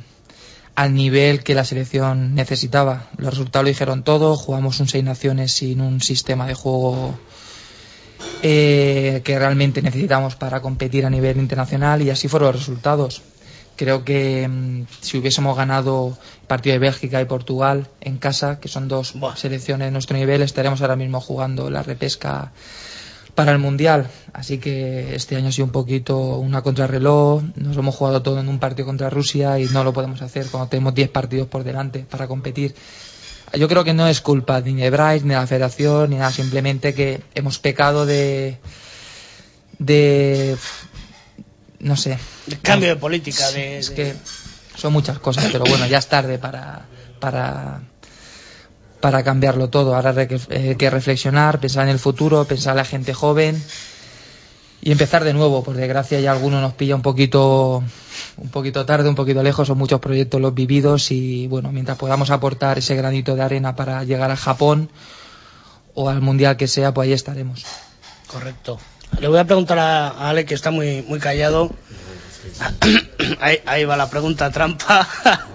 al 0.74 0.94
nivel 0.94 1.42
que 1.42 1.54
la 1.54 1.64
selección 1.64 2.34
necesitaba. 2.34 3.08
Los 3.16 3.30
resultados 3.34 3.64
lo 3.64 3.68
dijeron 3.68 4.02
todo, 4.04 4.36
jugamos 4.36 4.78
un 4.80 4.88
seis 4.88 5.04
naciones 5.04 5.52
sin 5.52 5.80
un 5.80 6.00
sistema 6.00 6.46
de 6.46 6.54
juego 6.54 7.18
eh, 8.42 9.22
que 9.24 9.38
realmente 9.38 9.80
necesitamos 9.82 10.36
para 10.36 10.60
competir 10.60 11.06
a 11.06 11.10
nivel 11.10 11.38
internacional 11.38 12.02
y 12.02 12.10
así 12.10 12.28
fueron 12.28 12.48
los 12.52 12.56
resultados. 12.60 13.22
Creo 13.76 14.04
que 14.04 14.48
mm, 14.48 14.86
si 15.00 15.18
hubiésemos 15.18 15.56
ganado 15.56 16.16
el 16.40 16.46
partido 16.46 16.74
de 16.74 16.78
Bélgica 16.78 17.20
y 17.20 17.26
Portugal 17.26 17.88
en 18.00 18.18
casa, 18.18 18.58
que 18.60 18.68
son 18.68 18.88
dos 18.88 19.14
selecciones 19.36 19.88
de 19.88 19.92
nuestro 19.92 20.16
nivel, 20.16 20.42
estaríamos 20.42 20.80
ahora 20.80 20.96
mismo 20.96 21.20
jugando 21.20 21.70
la 21.70 21.82
repesca 21.82 22.52
para 23.36 23.52
el 23.52 23.58
Mundial. 23.58 24.08
Así 24.32 24.58
que 24.58 25.14
este 25.14 25.36
año 25.36 25.48
ha 25.48 25.52
sido 25.52 25.66
un 25.66 25.72
poquito 25.72 26.38
una 26.38 26.62
contrarreloj. 26.62 27.42
Nos 27.54 27.76
hemos 27.76 27.94
jugado 27.94 28.22
todo 28.22 28.40
en 28.40 28.48
un 28.48 28.58
partido 28.58 28.86
contra 28.86 29.10
Rusia 29.10 29.60
y 29.60 29.66
no 29.66 29.84
lo 29.84 29.92
podemos 29.92 30.22
hacer 30.22 30.46
cuando 30.46 30.68
tenemos 30.68 30.94
10 30.94 31.10
partidos 31.10 31.46
por 31.46 31.62
delante 31.62 32.00
para 32.00 32.26
competir. 32.26 32.74
Yo 33.52 33.68
creo 33.68 33.84
que 33.84 33.94
no 33.94 34.08
es 34.08 34.20
culpa 34.20 34.60
ni 34.60 34.74
de 34.74 34.90
Bryce, 34.90 35.24
ni 35.24 35.30
de 35.30 35.40
la 35.40 35.46
federación, 35.46 36.10
ni 36.10 36.16
nada, 36.16 36.32
simplemente 36.32 36.94
que 36.94 37.20
hemos 37.34 37.58
pecado 37.58 38.04
de. 38.04 38.58
de. 39.78 40.56
No 41.86 41.96
sé. 41.96 42.18
El 42.46 42.60
cambio 42.60 42.88
de 42.90 42.96
política, 42.96 43.46
Sí, 43.48 43.54
de, 43.54 43.78
es 43.78 43.88
de- 43.90 43.94
que 43.94 44.14
son 44.76 44.92
muchas 44.92 45.18
cosas, 45.18 45.46
pero 45.50 45.64
bueno, 45.64 45.86
ya 45.86 45.98
es 45.98 46.06
tarde 46.08 46.38
para. 46.38 46.86
para 47.18 47.80
para 49.00 49.22
cambiarlo 49.22 49.68
todo. 49.68 49.94
Ahora 49.94 50.10
hay 50.16 50.26
que, 50.26 50.40
eh, 50.48 50.74
que 50.76 50.90
reflexionar, 50.90 51.60
pensar 51.60 51.84
en 51.84 51.90
el 51.90 51.98
futuro, 51.98 52.44
pensar 52.46 52.72
en 52.72 52.76
la 52.78 52.84
gente 52.84 53.12
joven 53.14 53.62
y 54.80 54.90
empezar 54.90 55.22
de 55.22 55.32
nuevo. 55.34 55.62
Por 55.62 55.76
desgracia 55.76 56.18
ya 56.18 56.32
alguno 56.32 56.60
nos 56.60 56.72
pilla 56.72 56.96
un 56.96 57.02
poquito 57.02 57.84
un 58.38 58.48
poquito 58.50 58.84
tarde, 58.86 59.08
un 59.08 59.14
poquito 59.14 59.42
lejos, 59.42 59.68
son 59.68 59.78
muchos 59.78 60.00
proyectos 60.00 60.40
los 60.40 60.54
vividos 60.54 61.10
y 61.10 61.46
bueno, 61.46 61.70
mientras 61.72 61.98
podamos 61.98 62.30
aportar 62.30 62.78
ese 62.78 62.96
granito 62.96 63.36
de 63.36 63.42
arena 63.42 63.76
para 63.76 64.02
llegar 64.02 64.30
a 64.30 64.36
Japón 64.36 64.90
o 65.94 66.08
al 66.08 66.20
mundial 66.22 66.56
que 66.56 66.66
sea, 66.66 66.92
pues 66.92 67.06
ahí 67.06 67.12
estaremos. 67.12 67.64
Correcto. 68.26 68.78
Le 69.20 69.28
voy 69.28 69.38
a 69.38 69.44
preguntar 69.44 69.78
a, 69.78 70.08
a 70.08 70.30
Ale 70.30 70.44
que 70.44 70.54
está 70.54 70.70
muy 70.70 71.02
muy 71.02 71.18
callado. 71.18 71.70
ahí, 73.40 73.58
ahí 73.66 73.84
va 73.84 73.96
la 73.96 74.08
pregunta 74.10 74.50
trampa. 74.50 75.06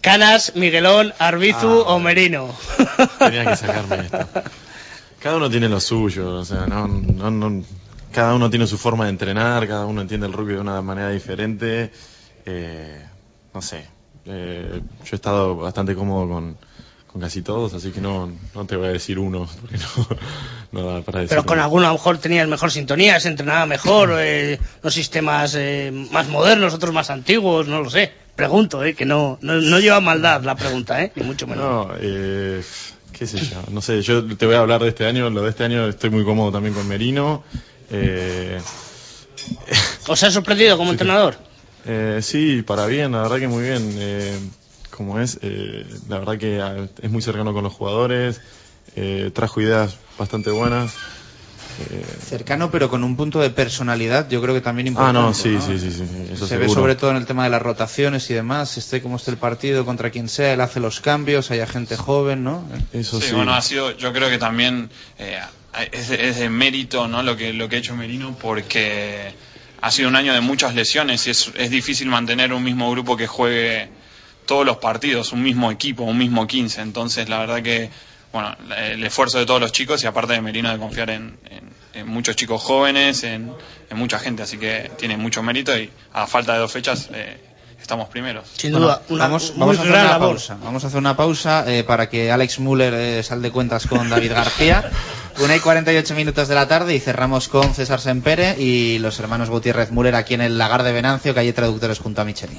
Canas, 0.00 0.52
Miguelón, 0.56 1.12
Arbizu 1.18 1.84
Ah. 1.86 1.92
o 1.94 1.98
Merino. 1.98 2.54
Tenía 3.18 3.44
que 3.46 3.56
sacarme 3.56 3.96
esto. 4.06 4.26
Cada 5.20 5.36
uno 5.36 5.50
tiene 5.50 5.68
lo 5.68 5.78
suyo, 5.80 6.36
o 6.36 6.44
sea, 6.44 6.66
no, 6.66 6.88
no, 6.88 7.30
no- 7.30 7.64
cada 8.12 8.34
uno 8.34 8.48
tiene 8.48 8.66
su 8.66 8.78
forma 8.78 9.04
de 9.04 9.10
entrenar, 9.10 9.68
cada 9.68 9.84
uno 9.84 10.00
entiende 10.00 10.26
el 10.26 10.32
rugby 10.32 10.54
de 10.54 10.60
una 10.60 10.80
manera 10.80 11.10
diferente. 11.10 11.92
Eh, 12.46 13.04
no 13.52 13.60
sé, 13.60 13.86
eh, 14.24 14.80
yo 15.04 15.08
he 15.12 15.14
estado 15.14 15.56
bastante 15.56 15.94
cómodo 15.94 16.26
con, 16.28 16.56
con 17.10 17.20
casi 17.20 17.42
todos, 17.42 17.74
así 17.74 17.90
que 17.90 18.00
no, 18.00 18.30
no 18.54 18.66
te 18.66 18.76
voy 18.76 18.88
a 18.88 18.92
decir 18.92 19.18
uno, 19.18 19.48
porque 19.60 19.76
no, 19.78 20.08
no 20.72 20.92
da 20.92 21.02
para 21.02 21.20
decir. 21.20 21.30
Pero 21.30 21.44
con 21.44 21.58
alguno 21.58 21.86
a 21.86 21.88
lo 21.88 21.94
mejor 21.94 22.18
tenías 22.18 22.46
mejor 22.46 22.70
sintonía, 22.70 23.18
se 23.18 23.28
entrenaba 23.28 23.66
mejor, 23.66 24.14
eh, 24.18 24.58
unos 24.82 24.94
sistemas 24.94 25.54
eh, 25.56 25.90
más 26.12 26.28
modernos, 26.28 26.72
otros 26.72 26.92
más 26.92 27.10
antiguos, 27.10 27.66
no 27.66 27.82
lo 27.82 27.90
sé. 27.90 28.12
Pregunto, 28.36 28.84
eh, 28.84 28.94
que 28.94 29.04
no, 29.04 29.38
no, 29.42 29.54
no 29.54 29.80
lleva 29.80 30.00
maldad 30.00 30.42
la 30.44 30.54
pregunta, 30.54 31.02
eh, 31.02 31.12
ni 31.16 31.24
mucho 31.24 31.46
menos. 31.46 31.64
No, 31.64 31.94
eh, 31.98 32.62
qué 33.12 33.26
sé 33.26 33.38
yo, 33.38 33.62
no 33.70 33.82
sé, 33.82 34.00
yo 34.02 34.24
te 34.24 34.46
voy 34.46 34.54
a 34.54 34.60
hablar 34.60 34.82
de 34.82 34.88
este 34.88 35.04
año, 35.04 35.28
lo 35.30 35.42
de 35.42 35.50
este 35.50 35.64
año 35.64 35.88
estoy 35.88 36.10
muy 36.10 36.24
cómodo 36.24 36.52
también 36.52 36.74
con 36.74 36.86
Merino. 36.86 37.42
Eh, 37.90 38.60
¿Os 40.06 40.22
ha 40.22 40.30
sorprendido 40.30 40.76
como 40.78 40.92
entrenador? 40.92 41.36
Eh, 41.86 42.20
sí, 42.22 42.62
para 42.62 42.86
bien, 42.86 43.12
la 43.12 43.22
verdad 43.22 43.38
que 43.38 43.48
muy 43.48 43.64
bien. 43.64 43.94
Eh, 43.98 44.38
como 44.90 45.20
es, 45.20 45.38
eh, 45.42 45.86
la 46.08 46.18
verdad 46.18 46.38
que 46.38 46.60
ah, 46.60 46.88
es 47.00 47.10
muy 47.10 47.22
cercano 47.22 47.52
con 47.52 47.64
los 47.64 47.72
jugadores, 47.72 48.40
eh, 48.96 49.30
trajo 49.32 49.60
ideas 49.60 49.96
bastante 50.18 50.50
buenas. 50.50 50.94
Eh, 51.78 52.04
Cercano, 52.20 52.70
pero 52.70 52.90
con 52.90 53.04
un 53.04 53.16
punto 53.16 53.40
de 53.40 53.48
personalidad, 53.48 54.28
yo 54.28 54.42
creo 54.42 54.54
que 54.54 54.60
también 54.60 54.88
ah, 54.88 54.90
importante. 54.90 55.20
no, 55.20 55.34
sí, 55.34 55.58
sí, 55.64 55.78
sí, 55.78 55.90
sí, 55.92 56.04
eso 56.32 56.46
Se 56.46 56.58
ve 56.58 56.68
sobre 56.68 56.94
todo 56.94 57.10
en 57.10 57.16
el 57.16 57.26
tema 57.26 57.44
de 57.44 57.50
las 57.50 57.62
rotaciones 57.62 58.28
y 58.30 58.34
demás, 58.34 58.76
esté 58.76 59.00
como 59.00 59.16
esté 59.16 59.30
el 59.30 59.38
partido, 59.38 59.84
contra 59.86 60.10
quien 60.10 60.28
sea, 60.28 60.52
él 60.52 60.60
hace 60.60 60.80
los 60.80 61.00
cambios, 61.00 61.50
hay 61.50 61.64
gente 61.66 61.96
joven, 61.96 62.44
¿no? 62.44 62.64
Eso 62.92 63.20
sí, 63.20 63.32
bueno, 63.32 63.54
ha 63.54 63.62
sido, 63.62 63.96
yo 63.96 64.12
creo 64.12 64.28
que 64.28 64.38
también 64.38 64.90
eh, 65.18 65.38
es, 65.92 66.08
de, 66.08 66.28
es 66.28 66.38
de 66.38 66.50
mérito 66.50 67.08
¿no? 67.08 67.22
lo, 67.22 67.36
que, 67.36 67.52
lo 67.52 67.68
que 67.68 67.76
ha 67.76 67.78
hecho 67.78 67.96
Merino 67.96 68.36
porque 68.36 69.32
ha 69.80 69.90
sido 69.90 70.08
un 70.08 70.16
año 70.16 70.34
de 70.34 70.40
muchas 70.40 70.74
lesiones 70.74 71.26
y 71.26 71.30
es, 71.30 71.50
es 71.56 71.70
difícil 71.70 72.08
mantener 72.08 72.52
un 72.52 72.62
mismo 72.62 72.90
grupo 72.90 73.16
que 73.16 73.26
juegue 73.26 73.88
todos 74.50 74.66
los 74.66 74.78
partidos, 74.78 75.32
un 75.32 75.42
mismo 75.42 75.70
equipo, 75.70 76.02
un 76.02 76.18
mismo 76.18 76.46
15. 76.46 76.80
Entonces, 76.82 77.28
la 77.28 77.38
verdad 77.38 77.62
que, 77.62 77.88
bueno, 78.32 78.54
el 78.76 79.02
esfuerzo 79.04 79.38
de 79.38 79.46
todos 79.46 79.60
los 79.60 79.70
chicos 79.70 80.02
y 80.02 80.06
aparte 80.08 80.32
de 80.32 80.40
Merino 80.40 80.70
de 80.72 80.78
confiar 80.78 81.08
en, 81.10 81.38
en- 81.48 81.70
en 81.94 82.06
muchos 82.08 82.34
chicos 82.36 82.60
jóvenes, 82.62 83.22
en, 83.24 83.52
en 83.90 83.96
mucha 83.96 84.18
gente, 84.18 84.42
así 84.42 84.58
que 84.58 84.90
tiene 84.98 85.16
mucho 85.16 85.42
mérito 85.42 85.76
y 85.78 85.90
a 86.12 86.26
falta 86.26 86.52
de 86.54 86.58
dos 86.60 86.70
fechas 86.72 87.08
eh, 87.12 87.36
estamos 87.80 88.08
primeros. 88.08 88.48
Sin 88.56 88.72
Bueno, 88.72 88.86
duda, 88.86 89.02
una 89.08 89.24
vamos, 89.24 89.52
vamos 89.56 89.78
a 89.78 89.80
hacer 89.82 89.92
una 89.92 90.04
labor. 90.04 90.28
pausa. 90.30 90.56
Vamos 90.62 90.84
a 90.84 90.86
hacer 90.88 90.98
una 90.98 91.16
pausa 91.16 91.64
eh, 91.72 91.82
para 91.84 92.08
que 92.08 92.30
Alex 92.32 92.58
Müller 92.60 92.94
eh, 92.94 93.22
sal 93.22 93.40
de 93.42 93.50
cuentas 93.52 93.86
con 93.86 94.08
David 94.10 94.32
García. 94.32 94.90
Una 95.44 95.56
y 95.56 95.60
48 95.60 96.14
minutos 96.16 96.48
de 96.48 96.54
la 96.56 96.66
tarde 96.68 96.94
y 96.94 96.98
cerramos 97.00 97.48
con 97.48 97.72
César 97.72 98.00
Sempere 98.00 98.56
y 98.60 98.98
los 98.98 99.18
hermanos 99.20 99.48
Gutiérrez 99.48 99.90
Müller 99.92 100.14
aquí 100.16 100.34
en 100.34 100.40
el 100.42 100.58
Lagar 100.58 100.82
de 100.82 100.92
Venancio, 100.92 101.34
calle 101.34 101.52
Traductores 101.52 101.98
junto 101.98 102.20
a 102.20 102.24
Michelin. 102.24 102.58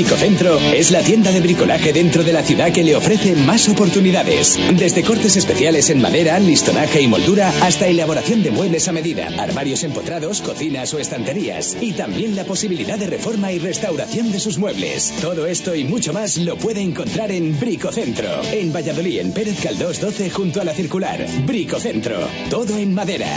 Bricocentro 0.00 0.58
es 0.58 0.92
la 0.92 1.02
tienda 1.02 1.30
de 1.30 1.42
bricolaje 1.42 1.92
dentro 1.92 2.24
de 2.24 2.32
la 2.32 2.42
ciudad 2.42 2.72
que 2.72 2.82
le 2.82 2.96
ofrece 2.96 3.36
más 3.36 3.68
oportunidades. 3.68 4.58
Desde 4.78 5.02
cortes 5.02 5.36
especiales 5.36 5.90
en 5.90 6.00
madera, 6.00 6.38
listonaje 6.40 7.02
y 7.02 7.06
moldura 7.06 7.52
hasta 7.60 7.86
elaboración 7.86 8.42
de 8.42 8.50
muebles 8.50 8.88
a 8.88 8.92
medida, 8.92 9.28
armarios 9.36 9.84
empotrados, 9.84 10.40
cocinas 10.40 10.94
o 10.94 10.98
estanterías. 10.98 11.76
Y 11.82 11.92
también 11.92 12.34
la 12.34 12.44
posibilidad 12.44 12.98
de 12.98 13.08
reforma 13.08 13.52
y 13.52 13.58
restauración 13.58 14.32
de 14.32 14.40
sus 14.40 14.56
muebles. 14.56 15.12
Todo 15.20 15.46
esto 15.46 15.74
y 15.74 15.84
mucho 15.84 16.14
más 16.14 16.38
lo 16.38 16.56
puede 16.56 16.80
encontrar 16.80 17.30
en 17.30 17.60
Bricocentro. 17.60 18.40
En 18.52 18.72
Valladolid, 18.72 19.20
en 19.20 19.32
Pérez 19.32 19.60
Caldós 19.62 20.00
12 20.00 20.30
junto 20.30 20.62
a 20.62 20.64
la 20.64 20.72
circular. 20.72 21.26
Bricocentro. 21.44 22.26
Todo 22.48 22.78
en 22.78 22.94
madera. 22.94 23.28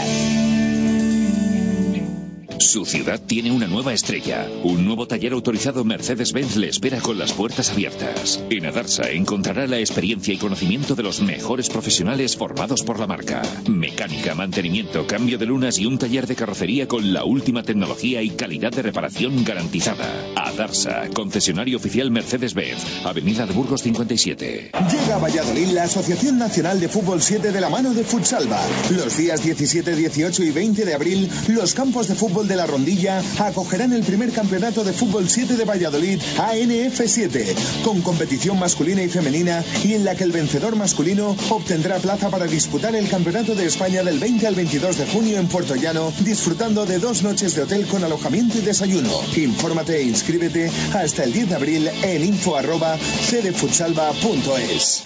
Su 2.74 2.84
ciudad 2.84 3.20
tiene 3.24 3.52
una 3.52 3.68
nueva 3.68 3.92
estrella. 3.92 4.48
Un 4.64 4.84
nuevo 4.84 5.06
taller 5.06 5.32
autorizado 5.32 5.84
Mercedes-Benz 5.84 6.56
le 6.56 6.70
espera 6.70 7.00
con 7.00 7.16
las 7.16 7.32
puertas 7.32 7.70
abiertas. 7.70 8.42
En 8.50 8.66
Adarsa 8.66 9.12
encontrará 9.12 9.68
la 9.68 9.78
experiencia 9.78 10.34
y 10.34 10.38
conocimiento 10.38 10.96
de 10.96 11.04
los 11.04 11.20
mejores 11.20 11.68
profesionales 11.68 12.36
formados 12.36 12.82
por 12.82 12.98
la 12.98 13.06
marca. 13.06 13.42
Mecánica, 13.68 14.34
mantenimiento, 14.34 15.06
cambio 15.06 15.38
de 15.38 15.46
lunas 15.46 15.78
y 15.78 15.86
un 15.86 15.98
taller 15.98 16.26
de 16.26 16.34
carrocería 16.34 16.88
con 16.88 17.12
la 17.12 17.22
última 17.22 17.62
tecnología 17.62 18.22
y 18.22 18.30
calidad 18.30 18.72
de 18.72 18.82
reparación 18.82 19.44
garantizada. 19.44 20.08
Adarsa, 20.34 21.08
concesionario 21.14 21.76
oficial 21.76 22.10
Mercedes-Benz, 22.10 23.04
Avenida 23.04 23.46
de 23.46 23.52
Burgos 23.52 23.82
57. 23.82 24.72
Llega 24.90 25.14
a 25.14 25.18
Valladolid 25.18 25.68
la 25.68 25.84
Asociación 25.84 26.38
Nacional 26.38 26.80
de 26.80 26.88
Fútbol 26.88 27.22
7 27.22 27.52
de 27.52 27.60
la 27.60 27.70
mano 27.70 27.94
de 27.94 28.02
Futsalva. 28.02 28.60
Los 28.90 29.16
días 29.16 29.44
17, 29.44 29.94
18 29.94 30.42
y 30.42 30.50
20 30.50 30.84
de 30.84 30.94
abril, 30.94 31.30
los 31.46 31.72
campos 31.74 32.08
de 32.08 32.16
fútbol 32.16 32.48
de 32.48 32.56
la 32.56 32.63
Rondilla 32.66 33.22
acogerán 33.38 33.92
el 33.92 34.02
primer 34.02 34.32
campeonato 34.32 34.84
de 34.84 34.92
fútbol 34.92 35.28
7 35.28 35.56
de 35.56 35.64
Valladolid, 35.64 36.20
ANF7, 36.38 37.82
con 37.82 38.00
competición 38.02 38.58
masculina 38.58 39.02
y 39.02 39.08
femenina 39.08 39.64
y 39.84 39.94
en 39.94 40.04
la 40.04 40.14
que 40.14 40.24
el 40.24 40.32
vencedor 40.32 40.76
masculino 40.76 41.36
obtendrá 41.50 41.98
plaza 41.98 42.30
para 42.30 42.46
disputar 42.46 42.94
el 42.94 43.08
Campeonato 43.08 43.54
de 43.54 43.66
España 43.66 44.02
del 44.02 44.18
20 44.18 44.46
al 44.46 44.54
22 44.54 44.98
de 44.98 45.06
junio 45.06 45.38
en 45.38 45.48
Puerto 45.48 45.76
Llano, 45.76 46.12
disfrutando 46.20 46.86
de 46.86 46.98
dos 46.98 47.22
noches 47.22 47.54
de 47.54 47.62
hotel 47.62 47.86
con 47.86 48.04
alojamiento 48.04 48.58
y 48.58 48.62
desayuno. 48.62 49.10
Infórmate 49.36 49.96
e 49.96 50.02
inscríbete 50.02 50.70
hasta 50.94 51.24
el 51.24 51.32
10 51.32 51.48
de 51.50 51.54
abril 51.54 51.90
en 52.02 52.24
info 52.24 52.56
arroba 52.56 52.96
cdfutsalva.es. 52.98 55.02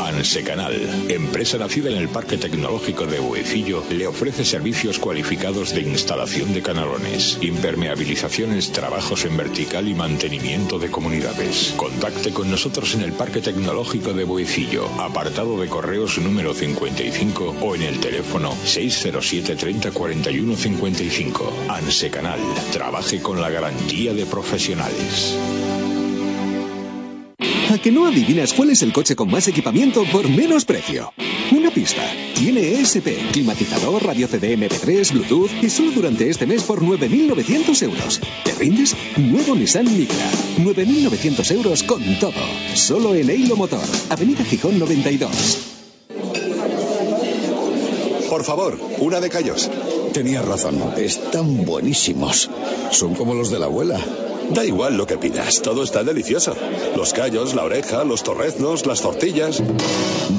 Ansecanal, 0.00 1.06
empresa 1.08 1.58
nacida 1.58 1.90
en 1.90 1.96
el 1.96 2.08
Parque 2.08 2.36
Tecnológico 2.36 3.06
de 3.06 3.20
Huecillo, 3.20 3.84
le 3.90 4.06
ofrece 4.06 4.44
servicios 4.44 4.98
cualificados 4.98 5.74
de 5.74 5.82
instalación 5.82 6.52
de 6.52 6.62
canalones, 6.62 7.01
impermeabilizaciones, 7.40 8.72
trabajos 8.72 9.24
en 9.24 9.36
vertical 9.36 9.88
y 9.88 9.94
mantenimiento 9.94 10.78
de 10.78 10.90
comunidades. 10.90 11.74
Contacte 11.76 12.32
con 12.32 12.50
nosotros 12.50 12.94
en 12.94 13.02
el 13.02 13.12
Parque 13.12 13.40
Tecnológico 13.40 14.12
de 14.12 14.24
Boecillo, 14.24 14.86
apartado 15.00 15.60
de 15.60 15.68
correos 15.68 16.18
número 16.18 16.54
55 16.54 17.56
o 17.60 17.74
en 17.74 17.82
el 17.82 17.98
teléfono 18.00 18.54
607 18.64 19.56
30 19.56 19.90
41 19.90 20.56
55. 20.56 21.52
Ansecanal, 21.68 22.40
trabaje 22.72 23.20
con 23.20 23.40
la 23.40 23.50
garantía 23.50 24.14
de 24.14 24.26
profesionales. 24.26 25.36
¿A 27.72 27.78
que 27.78 27.90
no 27.90 28.06
adivinas 28.06 28.52
cuál 28.52 28.70
es 28.70 28.82
el 28.82 28.92
coche 28.92 29.16
con 29.16 29.30
más 29.30 29.48
equipamiento 29.48 30.04
por 30.12 30.28
menos 30.28 30.64
precio? 30.64 31.12
Una 31.52 31.70
pista. 31.70 32.00
Tiene 32.34 32.80
ESP, 32.80 33.30
climatizador, 33.30 34.02
radio 34.02 34.26
CD 34.26 34.56
MP3, 34.56 35.12
Bluetooth 35.12 35.50
y 35.62 35.68
solo 35.68 35.90
durante 35.90 36.30
este 36.30 36.46
mes 36.46 36.62
por 36.62 36.80
9.900 36.80 37.82
euros. 37.82 38.20
¿Te 38.42 38.52
rindes? 38.52 38.96
Nuevo 39.18 39.54
Nissan 39.54 39.84
Micra. 39.84 40.30
9.900 40.56 41.50
euros 41.50 41.82
con 41.82 42.02
todo. 42.18 42.32
Solo 42.74 43.14
en 43.14 43.28
Eilo 43.28 43.56
Motor. 43.56 43.84
Avenida 44.08 44.42
Gijón 44.44 44.78
92. 44.78 45.58
Por 48.30 48.44
favor, 48.44 48.80
una 49.00 49.20
de 49.20 49.28
callos. 49.28 49.70
Tenías 50.14 50.46
razón, 50.46 50.80
están 50.96 51.66
buenísimos. 51.66 52.48
Son 52.92 53.14
como 53.14 53.34
los 53.34 53.50
de 53.50 53.58
la 53.58 53.66
abuela. 53.66 54.00
Da 54.54 54.64
igual 54.64 54.96
lo 54.96 55.06
que 55.06 55.16
pidas, 55.16 55.62
todo 55.62 55.82
está 55.82 56.04
delicioso. 56.04 56.54
Los 56.94 57.12
callos, 57.12 57.54
la 57.54 57.64
oreja, 57.64 58.04
los 58.04 58.22
torreznos, 58.22 58.84
las 58.86 59.00
tortillas. 59.00 59.62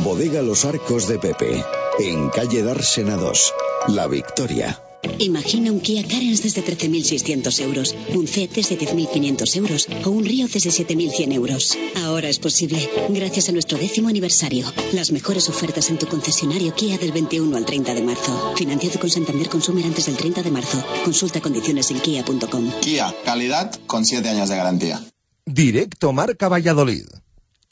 Bodega 0.04 0.42
Los 0.42 0.66
Arcos 0.66 1.08
de 1.08 1.18
Pepe, 1.18 1.64
en 2.00 2.30
calle 2.30 2.62
Dársena 2.62 3.18
2, 3.18 3.54
La 3.88 4.08
Victoria. 4.08 4.80
Imagina 5.20 5.72
un 5.72 5.80
Kia 5.80 6.04
Carens 6.04 6.42
desde 6.44 6.64
13.600 6.64 7.60
euros, 7.62 7.96
un 8.14 8.28
C 8.28 8.50
desde 8.54 8.78
10.500 8.78 9.56
euros 9.58 9.88
o 10.06 10.10
un 10.10 10.26
Río 10.26 10.48
desde 10.48 10.70
7.100 10.70 11.34
euros. 11.34 11.78
Ahora 12.04 12.30
es 12.30 12.40
posible, 12.40 12.90
gracias 13.10 13.50
a 13.50 13.52
nuestro 13.52 13.78
décimo 13.78 14.10
aniversario. 14.10 14.66
Las 14.94 15.12
mejores 15.12 15.50
ofertas 15.50 15.90
en 15.90 15.98
tu 15.98 16.08
concesionario 16.08 16.74
Kia 16.76 16.98
del 16.98 17.12
21 17.12 17.56
al 17.56 17.66
30 17.66 17.94
de 17.94 18.02
marzo. 18.02 18.54
Financiado 18.56 19.00
con 19.00 19.10
Santander 19.10 19.50
Consumer 19.50 19.86
antes 19.86 20.06
del 20.06 20.18
30 20.18 20.44
de 20.44 20.52
marzo. 20.52 20.84
Consulta 21.04 21.42
condiciones 21.42 21.92
en 21.92 22.00
kia.com. 22.00 22.72
Kia, 22.82 23.14
calidad 23.24 23.74
con 23.88 24.06
7 24.06 24.28
años 24.30 24.50
de 24.50 24.56
garantía. 24.56 25.04
Directo 25.46 26.14
Marca 26.14 26.48
Valladolid. 26.48 27.06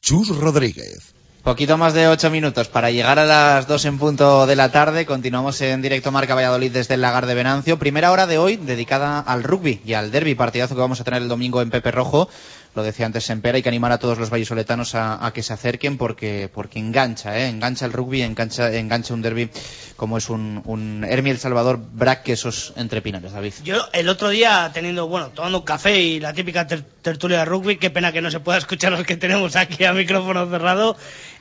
Chus 0.01 0.29
Rodríguez. 0.29 1.13
Poquito 1.43 1.75
más 1.75 1.95
de 1.95 2.07
ocho 2.07 2.29
minutos 2.29 2.67
para 2.67 2.91
llegar 2.91 3.17
a 3.17 3.25
las 3.25 3.67
dos 3.67 3.85
en 3.85 3.97
punto 3.97 4.45
de 4.45 4.55
la 4.55 4.71
tarde. 4.71 5.07
Continuamos 5.07 5.59
en 5.61 5.81
directo 5.81 6.11
Marca 6.11 6.35
Valladolid 6.35 6.71
desde 6.71 6.93
el 6.93 7.01
Lagar 7.01 7.25
de 7.25 7.33
Venancio. 7.33 7.79
Primera 7.79 8.11
hora 8.11 8.27
de 8.27 8.37
hoy 8.37 8.57
dedicada 8.57 9.19
al 9.19 9.41
rugby 9.41 9.81
y 9.83 9.93
al 9.93 10.11
derby, 10.11 10.35
partidazo 10.35 10.75
que 10.75 10.81
vamos 10.81 11.01
a 11.01 11.03
tener 11.03 11.23
el 11.23 11.29
domingo 11.29 11.63
en 11.63 11.71
Pepe 11.71 11.89
Rojo. 11.89 12.29
Lo 12.73 12.83
decía 12.83 13.05
antes 13.05 13.25
Sempera, 13.25 13.57
hay 13.57 13.63
que 13.63 13.69
animar 13.69 13.91
a 13.91 13.97
todos 13.97 14.17
los 14.17 14.29
vallisoletanos 14.29 14.95
a, 14.95 15.29
que 15.33 15.43
se 15.43 15.51
acerquen 15.51 15.97
porque, 15.97 16.49
porque 16.53 16.79
engancha, 16.79 17.37
¿eh? 17.37 17.49
engancha 17.49 17.85
el 17.85 17.91
rugby, 17.91 18.21
engancha, 18.21 18.73
engancha 18.73 19.13
un 19.13 19.21
derby 19.21 19.49
como 19.97 20.17
es 20.17 20.29
un, 20.29 20.61
un 20.65 21.03
El 21.03 21.37
Salvador 21.37 21.79
Brac 21.79 22.27
esos 22.29 22.73
entre 22.77 23.01
pinares, 23.01 23.33
David. 23.33 23.53
Yo 23.63 23.87
el 23.93 24.07
otro 24.07 24.29
día 24.29 24.71
teniendo, 24.73 25.07
bueno, 25.07 25.29
tomando 25.29 25.59
un 25.59 25.65
café 25.65 25.99
y 25.99 26.19
la 26.19 26.33
típica 26.33 26.65
ter 26.65 26.83
tertulia 27.01 27.39
de 27.39 27.45
rugby, 27.45 27.77
qué 27.77 27.89
pena 27.89 28.11
que 28.11 28.21
no 28.21 28.31
se 28.31 28.39
pueda 28.39 28.57
escuchar 28.57 28.93
los 28.93 29.05
que 29.05 29.17
tenemos 29.17 29.55
aquí 29.55 29.83
a 29.83 29.93
micrófono 29.93 30.49
cerrado, 30.49 30.95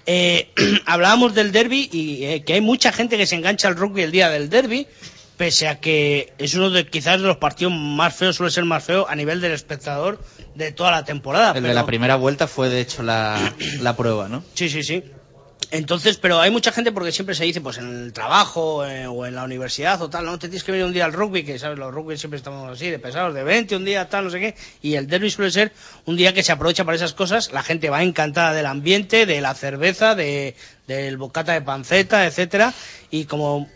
eh, 0.07 0.51
hablábamos 0.87 1.35
del 1.35 1.53
derby 1.53 1.89
y 1.93 2.25
eh, 2.25 2.43
que 2.45 2.55
hay 2.55 2.61
mucha 2.61 2.93
gente 2.93 3.17
que 3.17 3.27
se 3.27 3.37
engancha 3.37 3.69
al 3.69 3.77
rugby 3.77 4.03
el 4.03 4.11
día 4.11 4.31
del 4.31 4.51
derby, 4.51 4.89
pese 5.41 5.69
a 5.69 5.81
que 5.81 6.35
es 6.37 6.55
uno 6.55 6.69
de 6.69 6.87
quizás 6.87 7.19
de 7.19 7.27
los 7.27 7.39
partidos 7.39 7.73
más 7.73 8.15
feos, 8.15 8.37
suele 8.37 8.53
ser 8.53 8.67
más 8.67 8.85
feo 8.85 9.07
a 9.09 9.17
nivel 9.17 9.41
del 9.41 9.53
espectador 9.53 10.21
de 10.55 10.71
toda 10.71 10.91
la 10.91 11.07
temporada. 11.07 11.49
El 11.49 11.55
pero... 11.55 11.69
de 11.69 11.75
la 11.75 11.87
primera 11.87 12.17
vuelta 12.17 12.47
fue 12.47 12.69
de 12.69 12.83
hecho 12.83 13.03
la, 13.03 13.39
la 13.81 13.97
prueba, 13.97 14.29
¿no? 14.29 14.45
Sí, 14.53 14.69
sí, 14.69 14.83
sí. 14.83 15.03
Entonces, 15.71 16.19
pero 16.19 16.41
hay 16.41 16.51
mucha 16.51 16.73
gente 16.73 16.93
porque 16.93 17.11
siempre 17.11 17.35
se 17.35 17.45
dice, 17.45 17.63
pues 17.63 17.79
en 17.79 17.89
el 17.89 18.13
trabajo 18.13 18.85
eh, 18.85 19.07
o 19.07 19.25
en 19.25 19.35
la 19.35 19.45
universidad 19.45 20.03
o 20.03 20.11
tal, 20.11 20.27
no 20.27 20.39
te 20.39 20.49
tienes 20.49 20.63
que 20.63 20.73
venir 20.73 20.85
un 20.85 20.93
día 20.93 21.07
al 21.07 21.15
rugby, 21.15 21.43
que 21.43 21.59
sabes, 21.59 21.79
los 21.79 21.95
rugby 21.95 22.19
siempre 22.19 22.37
estamos 22.37 22.71
así, 22.71 22.91
de 22.91 22.99
pesados, 22.99 23.33
de 23.33 23.43
20, 23.43 23.77
un 23.77 23.87
día 23.87 24.11
tal, 24.11 24.25
no 24.25 24.31
sé 24.31 24.41
qué, 24.41 24.55
y 24.83 24.97
el 24.97 25.07
derby 25.07 25.31
suele 25.31 25.51
ser 25.51 25.73
un 26.05 26.17
día 26.17 26.35
que 26.35 26.43
se 26.43 26.53
aprovecha 26.53 26.85
para 26.85 26.97
esas 26.97 27.15
cosas, 27.15 27.51
la 27.53 27.63
gente 27.63 27.89
va 27.89 28.03
encantada 28.03 28.53
del 28.53 28.67
ambiente, 28.67 29.25
de 29.25 29.41
la 29.41 29.55
cerveza, 29.55 30.15
de, 30.15 30.55
del 30.87 31.17
bocata 31.17 31.55
de 31.55 31.63
panceta, 31.63 32.27
etcétera, 32.27 32.75
y 33.11 33.25
como 33.25 33.69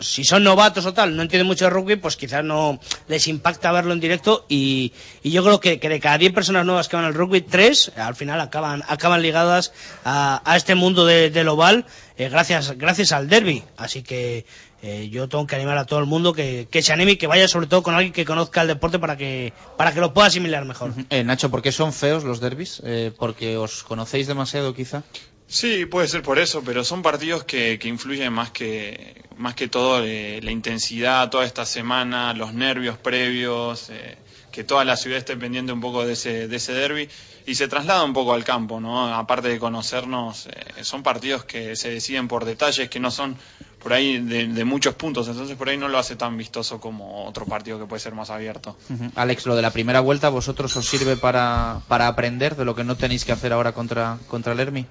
si 0.00 0.24
son 0.24 0.44
novatos 0.44 0.86
o 0.86 0.94
tal, 0.94 1.16
no 1.16 1.22
entienden 1.22 1.46
mucho 1.46 1.66
de 1.66 1.70
rugby, 1.70 1.96
pues 1.96 2.16
quizás 2.16 2.44
no 2.44 2.80
les 3.08 3.28
impacta 3.28 3.72
verlo 3.72 3.92
en 3.92 4.00
directo 4.00 4.46
y, 4.48 4.92
y 5.22 5.30
yo 5.30 5.44
creo 5.44 5.60
que, 5.60 5.78
que, 5.78 5.88
de 5.88 6.00
cada 6.00 6.18
10 6.18 6.32
personas 6.32 6.66
nuevas 6.66 6.88
que 6.88 6.96
van 6.96 7.04
al 7.04 7.14
rugby, 7.14 7.42
3 7.42 7.92
al 7.96 8.14
final 8.14 8.40
acaban, 8.40 8.82
acaban 8.88 9.22
ligadas 9.22 9.72
a, 10.04 10.42
a 10.44 10.56
este 10.56 10.74
mundo 10.74 11.06
de, 11.06 11.30
del 11.30 11.48
oval 11.48 11.86
eh, 12.20 12.28
gracias, 12.28 12.76
gracias 12.76 13.12
al 13.12 13.30
derby. 13.30 13.64
Así 13.78 14.02
que 14.02 14.44
eh, 14.82 15.08
yo 15.10 15.26
tengo 15.26 15.46
que 15.46 15.56
animar 15.56 15.78
a 15.78 15.86
todo 15.86 16.00
el 16.00 16.04
mundo 16.04 16.34
que, 16.34 16.68
que, 16.70 16.82
se 16.82 16.92
anime 16.92 17.12
y 17.12 17.16
que 17.16 17.26
vaya 17.26 17.48
sobre 17.48 17.66
todo 17.66 17.82
con 17.82 17.94
alguien 17.94 18.12
que 18.12 18.26
conozca 18.26 18.60
el 18.60 18.68
deporte 18.68 18.98
para 18.98 19.16
que, 19.16 19.54
para 19.78 19.94
que 19.94 20.00
lo 20.00 20.12
pueda 20.12 20.26
asimilar 20.26 20.66
mejor. 20.66 20.92
Eh, 21.08 21.24
Nacho, 21.24 21.50
¿por 21.50 21.62
qué 21.62 21.72
son 21.72 21.94
feos 21.94 22.22
los 22.22 22.40
derbis? 22.40 22.82
¿Porque 23.18 23.56
os 23.56 23.84
conocéis 23.84 24.26
demasiado 24.26 24.74
quizá? 24.74 25.02
Sí, 25.50 25.84
puede 25.84 26.06
ser 26.06 26.22
por 26.22 26.38
eso, 26.38 26.62
pero 26.64 26.84
son 26.84 27.02
partidos 27.02 27.42
que, 27.42 27.80
que 27.80 27.88
influyen 27.88 28.32
más 28.32 28.52
que, 28.52 29.24
más 29.36 29.56
que 29.56 29.66
todo 29.66 30.00
eh, 30.04 30.38
la 30.44 30.52
intensidad 30.52 31.28
toda 31.28 31.44
esta 31.44 31.66
semana, 31.66 32.32
los 32.34 32.54
nervios 32.54 32.96
previos, 32.98 33.90
eh, 33.90 34.16
que 34.52 34.62
toda 34.62 34.84
la 34.84 34.96
ciudad 34.96 35.18
esté 35.18 35.36
pendiente 35.36 35.72
un 35.72 35.80
poco 35.80 36.06
de 36.06 36.12
ese, 36.12 36.46
de 36.46 36.56
ese 36.56 36.72
derby 36.72 37.08
y 37.46 37.56
se 37.56 37.66
traslada 37.66 38.04
un 38.04 38.12
poco 38.12 38.32
al 38.32 38.44
campo, 38.44 38.78
¿no? 38.78 39.12
Aparte 39.12 39.48
de 39.48 39.58
conocernos, 39.58 40.46
eh, 40.46 40.84
son 40.84 41.02
partidos 41.02 41.44
que 41.44 41.74
se 41.74 41.90
deciden 41.90 42.28
por 42.28 42.44
detalles 42.44 42.88
que 42.88 43.00
no 43.00 43.10
son 43.10 43.36
por 43.82 43.92
ahí 43.92 44.18
de, 44.18 44.64
muchos 44.64 44.94
puntos, 44.94 45.26
entonces 45.26 45.56
por 45.56 45.68
ahí 45.68 45.76
no 45.76 45.88
lo 45.88 45.98
hace 45.98 46.14
tan 46.14 46.36
vistoso 46.36 46.80
como 46.80 47.24
otro 47.24 47.44
partido 47.46 47.76
que 47.80 47.86
puede 47.86 47.98
ser 47.98 48.14
más 48.14 48.30
abierto. 48.30 48.76
Alex, 49.16 49.46
lo 49.46 49.56
de 49.56 49.62
la 49.62 49.72
primera 49.72 49.98
vuelta, 49.98 50.28
¿vosotros 50.28 50.76
os 50.76 50.86
sirve 50.86 51.16
para, 51.16 51.80
para 51.88 52.06
aprender 52.06 52.54
de 52.54 52.64
lo 52.64 52.76
que 52.76 52.84
no 52.84 52.96
tenéis 52.96 53.24
que 53.24 53.32
hacer 53.32 53.52
ahora 53.52 53.72
contra, 53.72 54.18
contra 54.28 54.52
el 54.52 54.60
Hermi? 54.60 54.86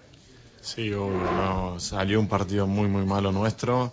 Sí, 0.62 0.94
obvio, 0.94 1.80
salió 1.80 2.20
un 2.20 2.28
partido 2.28 2.68
muy, 2.68 2.88
muy 2.88 3.06
malo 3.06 3.32
nuestro. 3.32 3.92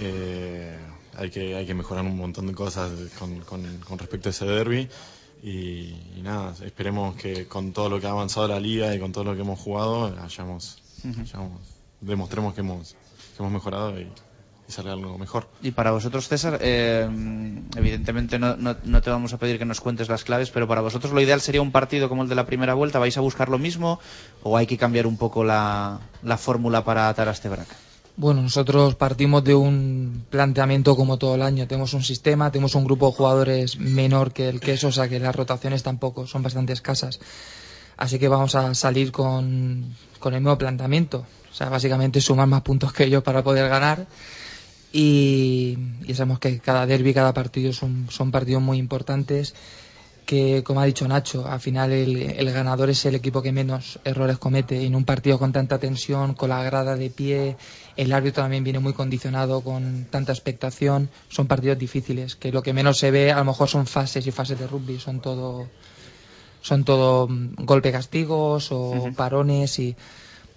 Eh, 0.00 0.76
hay, 1.16 1.30
que, 1.30 1.54
hay 1.54 1.66
que 1.66 1.74
mejorar 1.74 2.04
un 2.04 2.16
montón 2.16 2.46
de 2.46 2.54
cosas 2.54 2.90
con, 3.18 3.40
con, 3.40 3.98
respecto 3.98 4.28
a 4.28 4.30
ese 4.30 4.46
derby. 4.46 4.88
Y, 5.42 5.94
nada, 6.22 6.54
esperemos 6.64 7.14
que 7.16 7.46
con 7.46 7.72
todo 7.72 7.88
lo 7.88 8.00
que 8.00 8.06
ha 8.06 8.10
avanzado 8.10 8.48
la 8.48 8.58
liga 8.58 8.94
y 8.94 8.98
con 8.98 9.12
todo 9.12 9.24
lo 9.24 9.34
que 9.34 9.42
hemos 9.42 9.60
jugado, 9.60 10.14
hayamos, 10.22 10.82
demostremos 12.00 12.54
que 12.54 12.60
hemos, 12.60 12.92
que 13.36 13.42
hemos 13.42 13.52
mejorado 13.52 14.00
y, 14.00 14.10
y 14.68 14.72
sale 14.72 14.90
algo 14.90 15.16
mejor. 15.16 15.48
Y 15.62 15.70
para 15.70 15.92
vosotros, 15.92 16.28
César, 16.28 16.58
eh, 16.60 17.08
evidentemente 17.74 18.38
no, 18.38 18.56
no, 18.56 19.02
te 19.02 19.10
vamos 19.10 19.32
a 19.32 19.38
pedir 19.38 19.58
que 19.58 19.64
nos 19.64 19.80
cuentes 19.80 20.08
las 20.08 20.24
claves, 20.24 20.50
pero 20.50 20.68
para 20.68 20.82
vosotros 20.82 21.12
lo 21.12 21.20
ideal 21.20 21.40
sería 21.40 21.62
un 21.62 21.72
partido 21.72 22.08
como 22.08 22.22
el 22.22 22.28
de 22.28 22.34
la 22.34 22.44
primera 22.44 22.74
vuelta. 22.74 22.98
¿Vais 22.98 23.16
a 23.16 23.22
buscar 23.22 23.48
lo 23.48 23.58
mismo 23.58 23.98
o 24.42 24.56
hay 24.56 24.66
que 24.66 24.76
cambiar 24.76 25.06
un 25.06 25.16
poco 25.16 25.42
la, 25.42 26.00
la 26.22 26.36
fórmula 26.36 26.84
para 26.84 27.08
atar 27.08 27.28
a 27.28 27.32
este 27.32 27.48
brac? 27.48 27.66
Bueno, 28.16 28.42
nosotros 28.42 28.94
partimos 28.96 29.42
de 29.44 29.54
un 29.54 30.24
planteamiento 30.28 30.96
como 30.96 31.16
todo 31.16 31.36
el 31.36 31.42
año. 31.42 31.66
Tenemos 31.66 31.94
un 31.94 32.02
sistema, 32.02 32.50
tenemos 32.52 32.74
un 32.74 32.84
grupo 32.84 33.06
de 33.06 33.16
jugadores 33.16 33.78
menor 33.78 34.32
que 34.32 34.48
el 34.48 34.60
queso, 34.60 34.88
o 34.88 34.92
sea 34.92 35.08
que 35.08 35.18
las 35.18 35.34
rotaciones 35.34 35.82
tampoco 35.82 36.26
son 36.26 36.42
bastante 36.42 36.74
escasas. 36.74 37.20
Así 37.96 38.18
que 38.18 38.28
vamos 38.28 38.54
a 38.54 38.74
salir 38.74 39.12
con, 39.12 39.94
con 40.18 40.34
el 40.34 40.42
nuevo 40.42 40.58
planteamiento. 40.58 41.24
O 41.50 41.54
sea, 41.54 41.70
básicamente 41.70 42.20
sumar 42.20 42.46
más 42.48 42.62
puntos 42.62 42.92
que 42.92 43.04
ellos 43.04 43.22
para 43.22 43.42
poder 43.42 43.68
ganar 43.68 44.06
y, 44.92 45.76
sabemos 46.14 46.38
que 46.38 46.58
cada 46.60 46.86
derby, 46.86 47.12
cada 47.14 47.34
partido 47.34 47.72
son, 47.72 48.06
son 48.10 48.30
partidos 48.30 48.62
muy 48.62 48.78
importantes 48.78 49.54
que, 50.28 50.62
como 50.62 50.82
ha 50.82 50.84
dicho 50.84 51.08
Nacho, 51.08 51.48
al 51.48 51.58
final 51.58 51.90
el, 51.90 52.52
ganador 52.52 52.90
es 52.90 53.06
el 53.06 53.14
equipo 53.14 53.40
que 53.40 53.50
menos 53.50 53.98
errores 54.04 54.36
comete. 54.36 54.84
En 54.84 54.94
un 54.94 55.06
partido 55.06 55.38
con 55.38 55.52
tanta 55.52 55.78
tensión, 55.78 56.34
con 56.34 56.50
la 56.50 56.62
grada 56.62 56.96
de 56.96 57.08
pie, 57.08 57.56
el 57.96 58.12
árbitro 58.12 58.42
también 58.42 58.62
viene 58.62 58.78
muy 58.78 58.92
condicionado 58.92 59.62
con 59.62 60.06
tanta 60.10 60.32
expectación. 60.32 61.08
Son 61.30 61.46
partidos 61.46 61.78
difíciles, 61.78 62.36
que 62.36 62.52
lo 62.52 62.62
que 62.62 62.74
menos 62.74 62.98
se 62.98 63.10
ve 63.10 63.32
a 63.32 63.38
lo 63.38 63.46
mejor 63.46 63.70
son 63.70 63.86
fases 63.86 64.26
y 64.26 64.30
fases 64.30 64.58
de 64.58 64.66
rugby, 64.66 64.98
son 64.98 65.20
todo, 65.20 65.66
son 66.60 66.84
todo 66.84 67.26
mm, 67.26 67.64
golpe 67.64 67.90
castigos 67.90 68.68
o 68.70 69.10
parones 69.16 69.78
y 69.78 69.96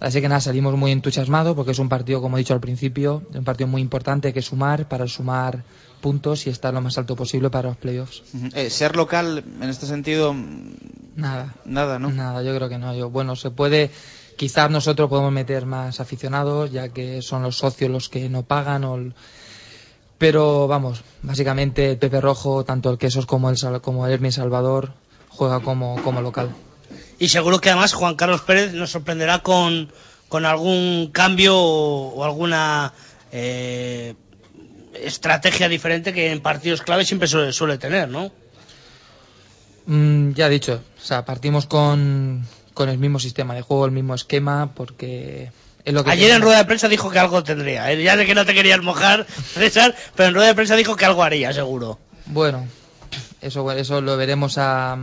Así 0.02 0.20
que 0.20 0.28
nada, 0.28 0.40
salimos 0.40 0.76
muy 0.76 0.90
entusiasmados 0.90 1.54
porque 1.54 1.70
es 1.70 1.78
un 1.78 1.88
partido, 1.88 2.20
como 2.20 2.36
he 2.36 2.40
dicho 2.40 2.54
al 2.54 2.60
principio, 2.60 3.22
un 3.32 3.44
partido 3.44 3.68
muy 3.68 3.80
importante 3.80 4.32
que 4.32 4.42
sumar 4.42 4.88
para 4.88 5.06
sumar 5.06 5.62
puntos 6.00 6.44
y 6.48 6.50
estar 6.50 6.74
lo 6.74 6.80
más 6.80 6.98
alto 6.98 7.14
posible 7.14 7.50
para 7.50 7.68
los 7.68 7.76
playoffs. 7.76 8.24
Eh, 8.54 8.68
ser 8.68 8.96
local, 8.96 9.44
en 9.60 9.68
este 9.70 9.86
sentido, 9.86 10.34
nada. 11.14 11.54
Nada, 11.64 12.00
¿no? 12.00 12.10
Nada, 12.10 12.42
yo 12.42 12.52
creo 12.56 12.68
que 12.68 12.78
no. 12.78 12.92
Yo, 12.96 13.10
bueno, 13.10 13.36
se 13.36 13.52
puede, 13.52 13.92
quizás 14.36 14.68
nosotros 14.72 15.08
podemos 15.08 15.30
meter 15.30 15.66
más 15.66 16.00
aficionados, 16.00 16.72
ya 16.72 16.88
que 16.88 17.22
son 17.22 17.44
los 17.44 17.58
socios 17.58 17.88
los 17.88 18.08
que 18.08 18.28
no 18.28 18.42
pagan 18.42 18.82
o 18.82 18.98
pero 20.18 20.66
vamos, 20.66 21.02
básicamente 21.22 21.92
el 21.92 21.98
Pepe 21.98 22.20
Rojo, 22.20 22.64
tanto 22.64 22.90
el 22.90 22.98
Quesos 22.98 23.26
como 23.26 23.50
el, 23.50 23.56
como 23.80 24.06
el 24.06 24.12
Hermes 24.12 24.34
Salvador, 24.34 24.92
juega 25.28 25.60
como, 25.60 26.00
como 26.02 26.20
local 26.22 26.50
y 27.22 27.28
seguro 27.28 27.60
que 27.60 27.70
además 27.70 27.92
Juan 27.92 28.16
Carlos 28.16 28.40
Pérez 28.40 28.72
nos 28.72 28.90
sorprenderá 28.90 29.44
con, 29.44 29.92
algún 30.44 31.10
cambio 31.12 31.56
o, 31.56 32.24
alguna 32.24 32.92
eh, 33.30 34.16
estrategia 34.94 35.68
diferente 35.68 36.12
que 36.12 36.32
en 36.32 36.40
partidos 36.40 36.82
clave 36.82 37.04
siempre 37.04 37.28
suele, 37.28 37.78
tener, 37.78 38.08
¿no? 38.08 38.32
Mm, 39.86 40.32
ya 40.32 40.48
he 40.48 40.50
dicho, 40.50 40.82
o 41.00 41.00
sea, 41.00 41.24
partimos 41.24 41.66
con, 41.66 42.44
el 42.76 42.98
mismo 42.98 43.20
sistema 43.20 43.54
de 43.54 43.62
juego, 43.62 43.86
el 43.86 43.92
mismo 43.92 44.16
esquema, 44.16 44.72
porque 44.74 45.52
lo 45.84 46.02
que 46.02 46.10
Ayer 46.10 46.32
en 46.32 46.42
rueda 46.42 46.58
de 46.58 46.64
prensa 46.64 46.88
dijo 46.88 47.08
que 47.08 47.20
algo 47.20 47.44
tendría. 47.44 47.92
¿eh? 47.92 48.02
Ya 48.02 48.16
sé 48.16 48.26
que 48.26 48.34
no 48.34 48.44
te 48.44 48.52
querías 48.52 48.82
mojar, 48.82 49.28
César, 49.54 49.94
pero 50.16 50.30
en 50.30 50.34
rueda 50.34 50.48
de 50.48 50.54
prensa 50.56 50.74
dijo 50.74 50.96
que 50.96 51.04
algo 51.04 51.22
haría, 51.22 51.52
seguro. 51.52 52.00
Bueno, 52.26 52.66
eso, 53.40 53.70
eso 53.70 54.00
lo 54.00 54.16
veremos 54.16 54.58
a, 54.58 54.98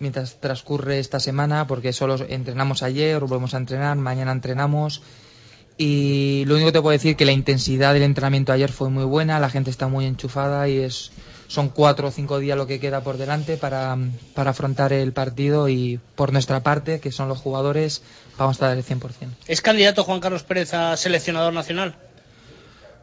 mientras 0.00 0.40
transcurre 0.40 0.98
esta 0.98 1.20
semana, 1.20 1.66
porque 1.66 1.92
solo 1.92 2.16
entrenamos 2.28 2.82
ayer, 2.82 3.20
volvemos 3.20 3.54
a 3.54 3.58
entrenar, 3.58 3.96
mañana 3.96 4.32
entrenamos. 4.32 5.02
Y 5.78 6.44
lo 6.46 6.56
único 6.56 6.68
que 6.68 6.72
te 6.72 6.82
puedo 6.82 6.92
decir 6.92 7.12
es 7.12 7.16
que 7.16 7.24
la 7.24 7.32
intensidad 7.32 7.94
del 7.94 8.02
entrenamiento 8.02 8.52
ayer 8.52 8.70
fue 8.70 8.90
muy 8.90 9.04
buena, 9.04 9.40
la 9.40 9.48
gente 9.48 9.70
está 9.70 9.88
muy 9.88 10.04
enchufada 10.04 10.68
y 10.68 10.78
es 10.78 11.12
son 11.50 11.68
cuatro 11.68 12.08
o 12.08 12.10
cinco 12.12 12.38
días 12.38 12.56
lo 12.56 12.68
que 12.68 12.78
queda 12.78 13.02
por 13.02 13.16
delante 13.16 13.56
para, 13.56 13.98
para 14.34 14.50
afrontar 14.50 14.92
el 14.92 15.12
partido 15.12 15.68
y 15.68 15.98
por 16.14 16.32
nuestra 16.32 16.62
parte, 16.62 17.00
que 17.00 17.10
son 17.10 17.28
los 17.28 17.38
jugadores, 17.38 18.02
vamos 18.38 18.62
a 18.62 18.68
dar 18.68 18.76
el 18.76 18.84
100%. 18.84 19.00
¿Es 19.48 19.60
candidato 19.60 20.04
Juan 20.04 20.20
Carlos 20.20 20.44
Pérez 20.44 20.74
a 20.74 20.96
seleccionador 20.96 21.52
nacional? 21.52 21.96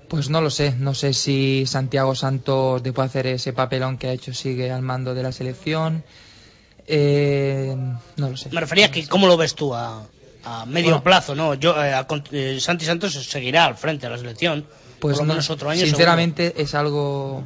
Pues 0.07 0.29
no 0.29 0.39
lo 0.39 0.49
sé, 0.49 0.73
no 0.79 0.93
sé 0.93 1.11
si 1.11 1.65
Santiago 1.65 2.15
Santos, 2.15 2.81
después 2.81 3.11
de 3.11 3.19
hacer 3.19 3.27
ese 3.33 3.51
papelón 3.51 3.97
que 3.97 4.07
ha 4.07 4.13
hecho, 4.13 4.33
sigue 4.33 4.71
al 4.71 4.81
mando 4.81 5.13
de 5.13 5.23
la 5.23 5.33
selección. 5.33 6.05
Eh, 6.87 7.75
no 8.15 8.29
lo 8.29 8.37
sé. 8.37 8.49
Me 8.51 8.61
refería 8.61 8.87
a 8.87 8.91
que 8.91 9.05
cómo 9.07 9.27
lo 9.27 9.37
ves 9.37 9.55
tú 9.55 9.75
a, 9.75 10.07
medio 10.65 11.03
plazo, 11.03 11.35
¿no? 11.35 11.53
Yo, 11.55 11.75
eh, 11.83 11.93
eh, 12.31 12.57
Santi 12.61 12.85
Santos 12.85 13.13
seguirá 13.13 13.65
al 13.65 13.75
frente 13.75 14.05
de 14.05 14.13
la 14.13 14.17
selección. 14.17 14.65
Pues 14.99 15.17
por 15.17 15.27
lo 15.27 15.33
menos 15.33 15.49
otro 15.49 15.69
año. 15.69 15.81
Sinceramente 15.81 16.53
es 16.57 16.73
algo 16.73 17.43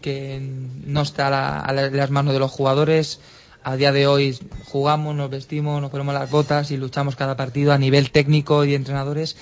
que 0.00 0.40
no 0.40 1.02
está 1.02 1.26
a, 1.60 1.72
las 1.72 2.10
manos 2.10 2.32
de 2.32 2.38
los 2.38 2.50
jugadores. 2.50 3.20
A 3.64 3.76
día 3.76 3.90
de 3.90 4.06
hoy 4.06 4.38
jugamos, 4.66 5.16
nos 5.16 5.28
vestimos, 5.28 5.82
nos 5.82 5.90
ponemos 5.90 6.14
las 6.14 6.30
botas 6.30 6.70
y 6.70 6.76
luchamos 6.76 7.16
cada 7.16 7.36
partido 7.36 7.72
a 7.72 7.78
nivel 7.78 8.12
técnico 8.12 8.64
y 8.64 8.74
entrenadores. 8.74 9.36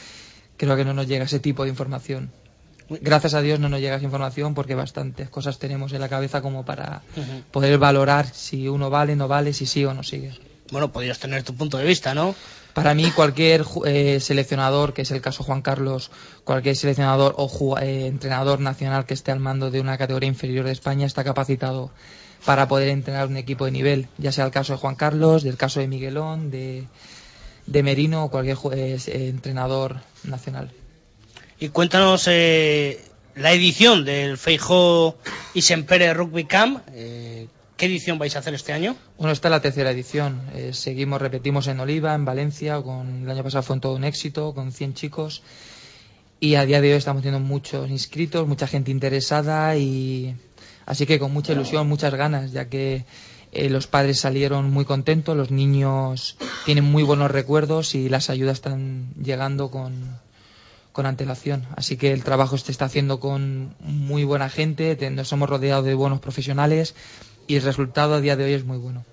Creo 0.57 0.75
que 0.75 0.87
no 0.87 0.95
nos 0.95 1.07
llega 1.07 1.27
ese 1.27 1.39
tipo 1.39 1.65
de 1.65 1.69
información 1.69 2.31
gracias 2.89 3.35
a 3.35 3.43
Dios 3.43 3.61
no 3.61 3.69
nos 3.69 3.81
llega 3.81 3.97
esa 3.97 4.05
información 4.05 4.55
porque 4.55 4.75
bastantes 4.75 5.29
cosas 5.29 5.59
tenemos 5.59 5.93
en 5.93 6.01
la 6.01 6.09
cabeza 6.09 6.43
como 6.43 6.65
para 6.65 7.03
poder 7.51 7.79
valorar 7.79 8.27
si 8.33 8.69
uno 8.69 8.91
vale, 8.91 9.17
no 9.17 9.29
vale, 9.29 9.53
si 9.53 9.67
sí 9.67 9.85
o 9.85 9.95
no 9.95 10.03
sigue. 10.03 10.33
Bueno, 10.71 10.91
podrías 10.91 11.19
tener 11.19 11.43
tu 11.43 11.55
punto 11.55 11.79
de 11.79 11.85
vista, 11.85 12.15
¿no? 12.15 12.35
Para 12.77 12.93
mí, 12.93 13.11
cualquier 13.11 13.65
eh, 13.87 14.21
seleccionador, 14.21 14.93
que 14.93 15.03
es 15.03 15.11
el 15.11 15.23
caso 15.23 15.43
Juan 15.43 15.63
Carlos, 15.63 16.11
cualquier 16.45 16.77
seleccionador 16.77 17.35
o 17.39 17.79
eh, 17.79 18.07
entrenador 18.07 18.61
nacional 18.61 19.07
que 19.07 19.15
esté 19.15 19.33
al 19.33 19.41
mando 19.41 19.71
de 19.71 19.81
una 19.81 19.97
categoría 19.97 20.29
inferior 20.29 20.67
de 20.67 20.73
España 20.73 21.07
está 21.07 21.25
capacitado 21.25 21.91
para 22.45 22.69
poder 22.69 22.89
entrenar 22.89 23.29
un 23.29 23.39
equipo 23.39 23.65
de 23.65 23.71
nivel, 23.71 24.09
ya 24.19 24.31
sea 24.31 24.45
el 24.45 24.51
caso 24.51 24.75
de 24.75 24.79
Juan 24.79 24.95
Carlos, 24.95 25.43
del 25.43 25.57
caso 25.57 25.81
de 25.81 25.89
Miguelón, 25.89 26.51
de, 26.51 26.87
de 27.67 27.83
Merino 27.83 28.25
o 28.25 28.31
cualquier 28.31 28.59
eh, 28.73 28.99
entrenador 29.07 30.01
nacional. 30.25 30.71
Y 31.59 31.71
cuéntanos 31.71 32.29
eh, 32.29 33.01
la 33.35 33.51
edición 33.53 34.05
del 34.05 34.37
Feijó 34.37 35.17
y 35.55 35.63
Sempere 35.63 36.13
Rugby 36.13 36.45
Camp. 36.45 36.81
Eh, 36.93 37.49
¿Qué 37.79 37.87
edición 37.87 38.19
vais 38.19 38.37
a 38.37 38.41
hacer 38.41 38.53
este 38.53 38.75
año? 38.75 38.95
Bueno, 39.17 39.33
esta 39.33 39.49
es 39.49 39.53
la 39.53 39.61
tercera 39.61 39.91
edición. 39.91 40.43
Eh, 40.55 40.73
seguimos, 40.75 41.21
repetimos 41.21 41.67
en 41.69 41.81
Oliva, 41.81 42.15
en 42.15 42.27
Valencia. 42.27 42.83
Con, 42.83 43.23
el 43.23 43.31
año 43.31 43.43
pasado 43.43 43.63
fue 43.63 43.81
todo 43.81 43.97
un 43.97 44.05
éxito, 44.05 44.53
con 44.53 44.71
100 44.71 44.93
chicos. 44.93 45.43
Y 46.41 46.57
a 46.57 46.67
día 46.67 46.83
de 46.83 46.93
hoy 46.93 46.99
estamos 46.99 47.23
teniendo 47.23 47.47
muchos 47.47 47.89
inscritos, 47.89 48.47
mucha 48.47 48.67
gente 48.67 48.91
interesada 48.91 49.79
y 49.79 50.37
así 50.85 51.07
que 51.07 51.19
con 51.19 51.33
mucha 51.33 51.55
ilusión, 51.55 51.89
muchas 51.89 52.15
ganas, 52.15 52.53
ya 52.53 52.69
que 52.69 53.07
los 53.71 53.87
padres 53.87 54.21
salieron 54.21 54.71
muy 54.71 54.85
contentos, 54.85 55.35
los 55.35 55.51
niños 55.51 56.37
tienen 56.67 56.85
muy 56.85 57.03
buenos 57.03 57.31
recuerdos 57.31 57.95
y 57.95 58.11
las 58.11 58.29
ayudas 58.29 58.57
están 58.57 59.15
llegando 59.15 59.71
con, 59.71 60.19
con 60.97 61.05
antelación. 61.05 61.67
Así 61.77 61.99
que 61.99 62.11
el 62.13 62.25
trabajo 62.25 62.57
se 62.57 62.73
está 62.73 62.87
haciendo 62.87 63.21
con 63.21 63.75
muy 63.81 64.25
buena 64.25 64.49
gente, 64.49 64.97
nos 65.11 65.31
hemos 65.31 65.51
rodeado 65.51 65.83
de 65.83 65.93
buenos 65.93 66.21
profesionales 66.21 66.95
y 67.47 67.57
el 67.57 67.63
resultado 67.63 68.15
a 68.15 68.21
día 68.23 68.35
de 68.35 68.45
hoy 68.45 68.55
es 68.55 68.65
muy 68.65 68.79
bueno. 68.79 69.05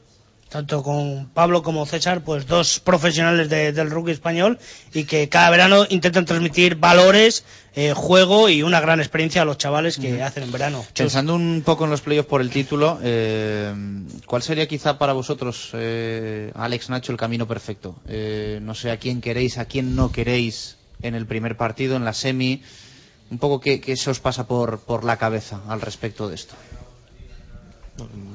Tanto 0.48 0.82
con 0.82 1.30
Pablo 1.34 1.62
como 1.62 1.86
César, 1.86 2.24
pues 2.24 2.48
dos 2.48 2.80
profesionales 2.80 3.50
del 3.50 3.92
rugby 3.92 4.14
español 4.14 4.60
y 4.94 5.04
que 5.04 5.28
cada 5.28 5.50
verano 5.50 5.86
intentan 5.90 6.24
transmitir 6.24 6.76
valores, 6.76 7.44
eh, 7.76 7.92
juego 7.94 8.48
y 8.48 8.64
una 8.64 8.80
gran 8.80 9.02
experiencia 9.02 9.42
a 9.42 9.46
los 9.46 9.58
chavales 9.58 9.98
que 9.98 10.24
hacen 10.24 10.44
en 10.44 10.54
verano. 10.54 10.86
Pensando 10.96 11.36
un 11.36 11.64
poco 11.66 11.84
en 11.84 11.90
los 11.90 12.00
playoffs 12.00 12.30
por 12.30 12.40
el 12.40 12.50
título, 12.50 12.98
eh, 13.04 13.74
¿cuál 14.26 14.42
sería 14.42 14.70
quizá 14.70 14.98
para 14.98 15.12
vosotros, 15.12 15.72
eh, 15.74 16.50
Alex 16.56 16.90
Nacho, 16.90 17.12
el 17.12 17.18
camino 17.18 17.46
perfecto? 17.46 17.98
no 18.62 18.74
sé 18.74 18.90
a 18.90 18.98
quién 18.98 19.20
queréis, 19.20 19.58
a 19.58 19.66
quién 19.66 19.98
no 19.98 20.14
queréis 20.14 20.78
en 21.04 21.16
el 21.16 21.28
primer 21.28 21.56
partido, 21.56 21.96
en 21.96 22.06
la 22.06 22.14
semi. 22.14 22.64
Un 23.30 23.38
poco 23.38 23.62
qué, 23.62 23.96
se 23.96 24.10
os 24.10 24.20
pasa 24.20 24.48
por, 24.48 24.80
por 24.80 25.04
la 25.04 25.18
cabeza 25.18 25.62
al 25.68 25.82
respecto 25.82 26.28
de 26.28 26.36
esto. 26.36 26.56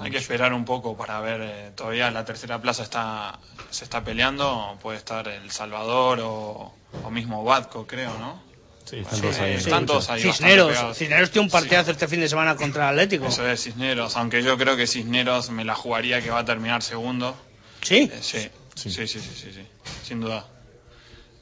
Hay 0.01 0.11
que 0.11 0.19
esperar 0.19 0.53
un 0.53 0.65
poco 0.65 0.97
para 0.97 1.21
ver, 1.21 1.41
eh, 1.43 1.73
todavía 1.75 2.11
la 2.13 2.25
tercera 2.25 2.61
plaza 2.61 2.85
está 2.85 3.41
se 3.71 3.85
está 3.85 4.05
peleando, 4.05 4.79
puede 4.81 4.99
estar 4.99 5.27
El 5.27 5.51
Salvador 5.51 6.21
o, 6.23 6.73
o 7.05 7.11
mismo 7.11 7.45
Batco, 7.45 7.87
creo, 7.87 8.17
¿no? 8.19 8.41
Sí, 8.85 8.97
están 9.01 9.21
todos 9.21 9.39
ahí. 9.39 9.53
Están 9.53 9.87
todos 9.87 10.11
ahí 10.11 10.23
Cisneros. 10.23 10.97
Cisneros 10.97 11.31
tiene 11.31 11.47
un 11.47 11.51
partidazo 11.51 11.91
este 11.91 12.09
fin 12.09 12.21
de 12.21 12.29
semana 12.29 12.57
contra 12.57 12.85
el 12.85 12.91
Atlético. 12.91 13.27
Eso 13.27 13.47
es 13.47 13.63
Cisneros, 13.63 14.17
aunque 14.17 14.43
yo 14.43 14.57
creo 14.57 14.77
que 14.77 14.87
Cisneros 14.87 15.51
me 15.51 15.65
la 15.65 15.75
jugaría 15.75 16.23
que 16.23 16.31
va 16.31 16.39
a 16.39 16.45
terminar 16.45 16.83
segundo. 16.83 17.37
¿Sí? 17.83 18.11
Eh, 18.11 18.19
sí, 18.23 18.49
sí, 18.75 18.91
sí, 18.91 19.07
sí, 19.07 19.21
sí, 19.21 19.53
sí, 19.53 19.67
sin 20.05 20.21
duda. 20.21 20.47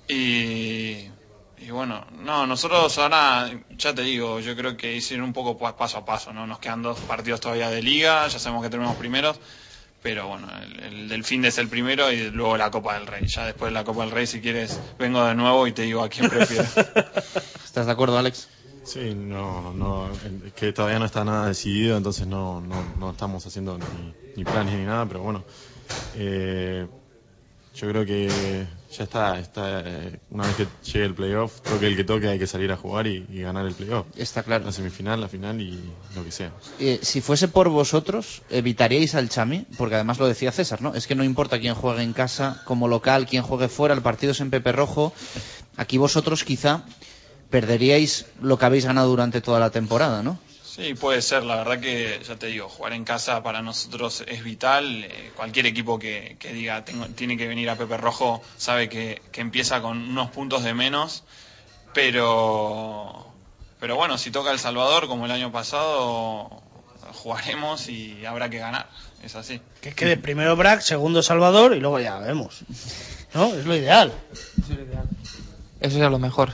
Y, 0.09 1.09
y 1.59 1.71
bueno, 1.71 2.07
no, 2.19 2.47
nosotros 2.47 2.97
ahora, 2.99 3.51
ya 3.71 3.95
te 3.95 4.03
digo, 4.03 4.41
yo 4.41 4.55
creo 4.57 4.77
que 4.77 4.95
hicieron 4.95 5.27
un 5.27 5.33
poco 5.33 5.57
pa- 5.59 5.77
paso 5.77 5.99
a 5.99 6.05
paso, 6.05 6.33
¿no? 6.33 6.47
Nos 6.47 6.59
quedan 6.59 6.83
dos 6.83 6.99
partidos 7.01 7.41
todavía 7.41 7.71
de 7.71 7.83
liga, 7.83 8.27
ya 8.29 8.39
sabemos 8.39 8.63
que 8.63 8.71
tenemos 8.71 8.97
primeros, 8.97 9.39
pero 10.03 10.29
bueno, 10.29 10.49
el, 10.63 10.81
el 10.81 11.09
del 11.09 11.25
fin 11.25 11.43
de 11.43 11.49
es 11.49 11.59
el 11.59 11.69
primero 11.69 12.13
y 12.13 12.31
luego 12.31 12.57
la 12.57 12.71
Copa 12.71 12.95
del 12.95 13.07
Rey. 13.07 13.27
Ya 13.27 13.47
después 13.47 13.71
de 13.71 13.75
la 13.75 13.85
Copa 13.85 14.03
del 14.03 14.11
Rey, 14.13 14.27
si 14.27 14.41
quieres, 14.41 14.79
vengo 14.99 15.25
de 15.25 15.35
nuevo 15.35 15.67
y 15.67 15.73
te 15.73 15.83
digo 15.83 16.03
a 16.03 16.09
quién 16.09 16.29
prefiero. 16.29 16.65
¿Estás 17.65 17.87
de 17.87 17.93
acuerdo, 17.93 18.19
Alex? 18.19 18.49
Sí, 18.85 19.15
no, 19.17 19.73
no, 19.75 20.09
es 20.47 20.53
que 20.53 20.73
todavía 20.73 21.01
no 21.01 21.07
está 21.07 21.25
nada 21.25 21.49
decidido, 21.49 21.97
entonces 21.97 22.27
no, 22.27 22.61
no, 22.61 22.77
no 23.01 23.11
estamos 23.11 23.45
haciendo 23.45 23.77
ni, 23.79 24.15
ni 24.37 24.45
planes 24.45 24.75
ni 24.75 24.85
nada, 24.85 25.07
pero 25.07 25.23
bueno, 25.23 25.45
eh, 26.15 26.87
yo 27.77 27.89
creo 27.89 28.07
que 28.07 28.67
ya 28.97 29.05
está, 29.05 29.39
está 29.39 29.83
eh, 29.85 30.19
una 30.31 30.47
vez 30.47 30.57
que 30.57 30.67
llegue 30.85 31.05
el 31.05 31.15
playoff, 31.15 31.61
toque 31.61 31.87
el 31.87 31.97
que 31.97 32.05
toque, 32.05 32.29
hay 32.29 32.39
que 32.39 32.47
salir 32.47 32.73
a 32.73 32.77
jugar 32.77 33.07
y, 33.07 33.27
y 33.31 33.43
ganar 33.43 33.67
el 33.67 33.75
playoff. 33.75 34.07
Está 34.17 34.43
claro. 34.43 34.65
La 34.65 34.73
semifinal, 34.73 35.21
la 35.21 35.29
final 35.29 35.61
y 35.61 35.79
lo 36.15 36.25
que 36.25 36.31
sea. 36.31 36.53
Eh, 36.79 37.01
si 37.03 37.21
fuese 37.21 37.49
por 37.49 37.69
vosotros, 37.69 38.43
¿evitaríais 38.49 39.15
al 39.15 39.29
Chami? 39.29 39.67
Porque 39.77 39.97
además 39.97 40.19
lo 40.19 40.27
decía 40.27 40.53
César, 40.53 40.81
¿no? 40.81 40.95
Es 40.95 41.07
que 41.07 41.15
no 41.15 41.25
importa 41.25 41.61
quién 41.61 41.75
juegue 41.75 42.03
en 42.03 42.15
casa, 42.15 42.63
como 42.65 42.89
local, 42.89 43.27
quién 43.27 43.43
juegue 43.43 43.69
fuera, 43.69 43.95
el 43.95 44.03
partido 44.03 44.33
es 44.33 44.41
en 44.41 44.51
Pepe 44.51 44.73
Rojo. 44.73 45.13
Aquí 45.77 45.99
vosotros 45.99 46.45
quizá 46.45 46.85
perderíais 47.51 48.27
lo 48.41 48.59
que 48.59 48.65
habéis 48.65 48.87
ganado 48.87 49.09
durante 49.09 49.43
toda 49.43 49.61
la 49.61 49.71
temporada, 49.71 50.23
¿no? 50.23 50.39
Sí, 50.77 50.93
puede 50.93 51.23
ser. 51.23 51.43
La 51.43 51.57
verdad 51.57 51.81
que, 51.81 52.21
ya 52.29 52.37
te 52.37 52.49
digo, 52.49 52.69
jugar 52.69 52.93
en 52.93 53.05
casa 53.05 53.43
para 53.43 53.63
nosotros 53.63 54.23
es 54.29 54.45
vital. 54.45 55.05
Eh, 55.05 55.33
cualquier 55.35 55.65
equipo 55.65 55.99
que, 55.99 56.37
que 56.39 56.53
diga 56.53 56.85
tengo, 56.85 57.07
tiene 57.07 57.39
que 57.39 57.49
venir 57.49 57.71
a 57.71 57.77
Pepe 57.77 57.97
Rojo 57.97 58.43
sabe 58.59 58.91
que, 58.91 59.23
que 59.33 59.41
empieza 59.41 59.81
con 59.81 59.97
unos 59.97 60.31
puntos 60.33 60.65
de 60.65 60.75
menos. 60.75 61.25
Pero, 61.95 63.27
pero 63.81 63.97
bueno, 63.97 64.19
si 64.19 64.31
toca 64.31 64.51
El 64.51 64.59
Salvador 64.59 65.09
como 65.09 65.25
el 65.25 65.31
año 65.31 65.51
pasado, 65.51 66.63
jugaremos 67.15 67.89
y 67.89 68.27
habrá 68.27 68.51
que 68.51 68.59
ganar. 68.59 68.87
Es 69.23 69.35
así. 69.35 69.63
Que 69.81 69.95
quede 69.95 70.19
primero 70.19 70.57
Brack, 70.57 70.83
segundo 70.83 71.23
Salvador 71.23 71.75
y 71.75 71.81
luego 71.81 72.01
ya 72.01 72.19
vemos. 72.19 72.65
¿No? 73.33 73.47
Es 73.47 73.65
lo 73.65 73.75
ideal. 73.75 74.13
Eso 75.81 75.95
sería 75.95 76.11
lo 76.11 76.19
mejor. 76.19 76.53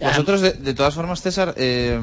Vosotros, 0.00 0.40
de, 0.40 0.52
de 0.52 0.72
todas 0.72 0.94
formas, 0.94 1.20
César, 1.20 1.54
eh, 1.58 2.00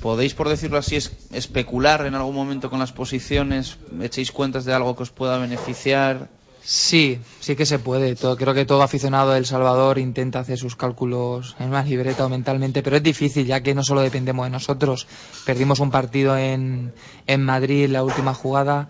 podéis, 0.00 0.34
por 0.34 0.48
decirlo 0.48 0.78
así, 0.78 0.96
es- 0.96 1.12
especular 1.32 2.06
en 2.06 2.14
algún 2.14 2.34
momento 2.34 2.70
con 2.70 2.78
las 2.78 2.92
posiciones, 2.92 3.76
echéis 4.00 4.32
cuentas 4.32 4.64
de 4.64 4.72
algo 4.74 4.96
que 4.96 5.02
os 5.04 5.10
pueda 5.10 5.38
beneficiar. 5.38 6.28
Sí, 6.64 7.18
sí 7.40 7.56
que 7.56 7.66
se 7.66 7.80
puede. 7.80 8.14
Todo, 8.14 8.36
creo 8.36 8.54
que 8.54 8.64
todo 8.64 8.82
aficionado 8.82 9.32
de 9.32 9.38
El 9.38 9.46
Salvador 9.46 9.98
intenta 9.98 10.38
hacer 10.38 10.58
sus 10.58 10.76
cálculos 10.76 11.56
en 11.58 11.68
una 11.70 11.82
libreta 11.82 12.24
o 12.24 12.28
mentalmente, 12.28 12.82
pero 12.84 12.96
es 12.96 13.02
difícil 13.02 13.46
ya 13.46 13.60
que 13.62 13.74
no 13.74 13.82
solo 13.82 14.00
dependemos 14.00 14.46
de 14.46 14.50
nosotros. 14.50 15.08
Perdimos 15.44 15.80
un 15.80 15.90
partido 15.90 16.36
en, 16.36 16.92
en 17.26 17.44
Madrid, 17.44 17.88
la 17.90 18.04
última 18.04 18.32
jugada, 18.32 18.88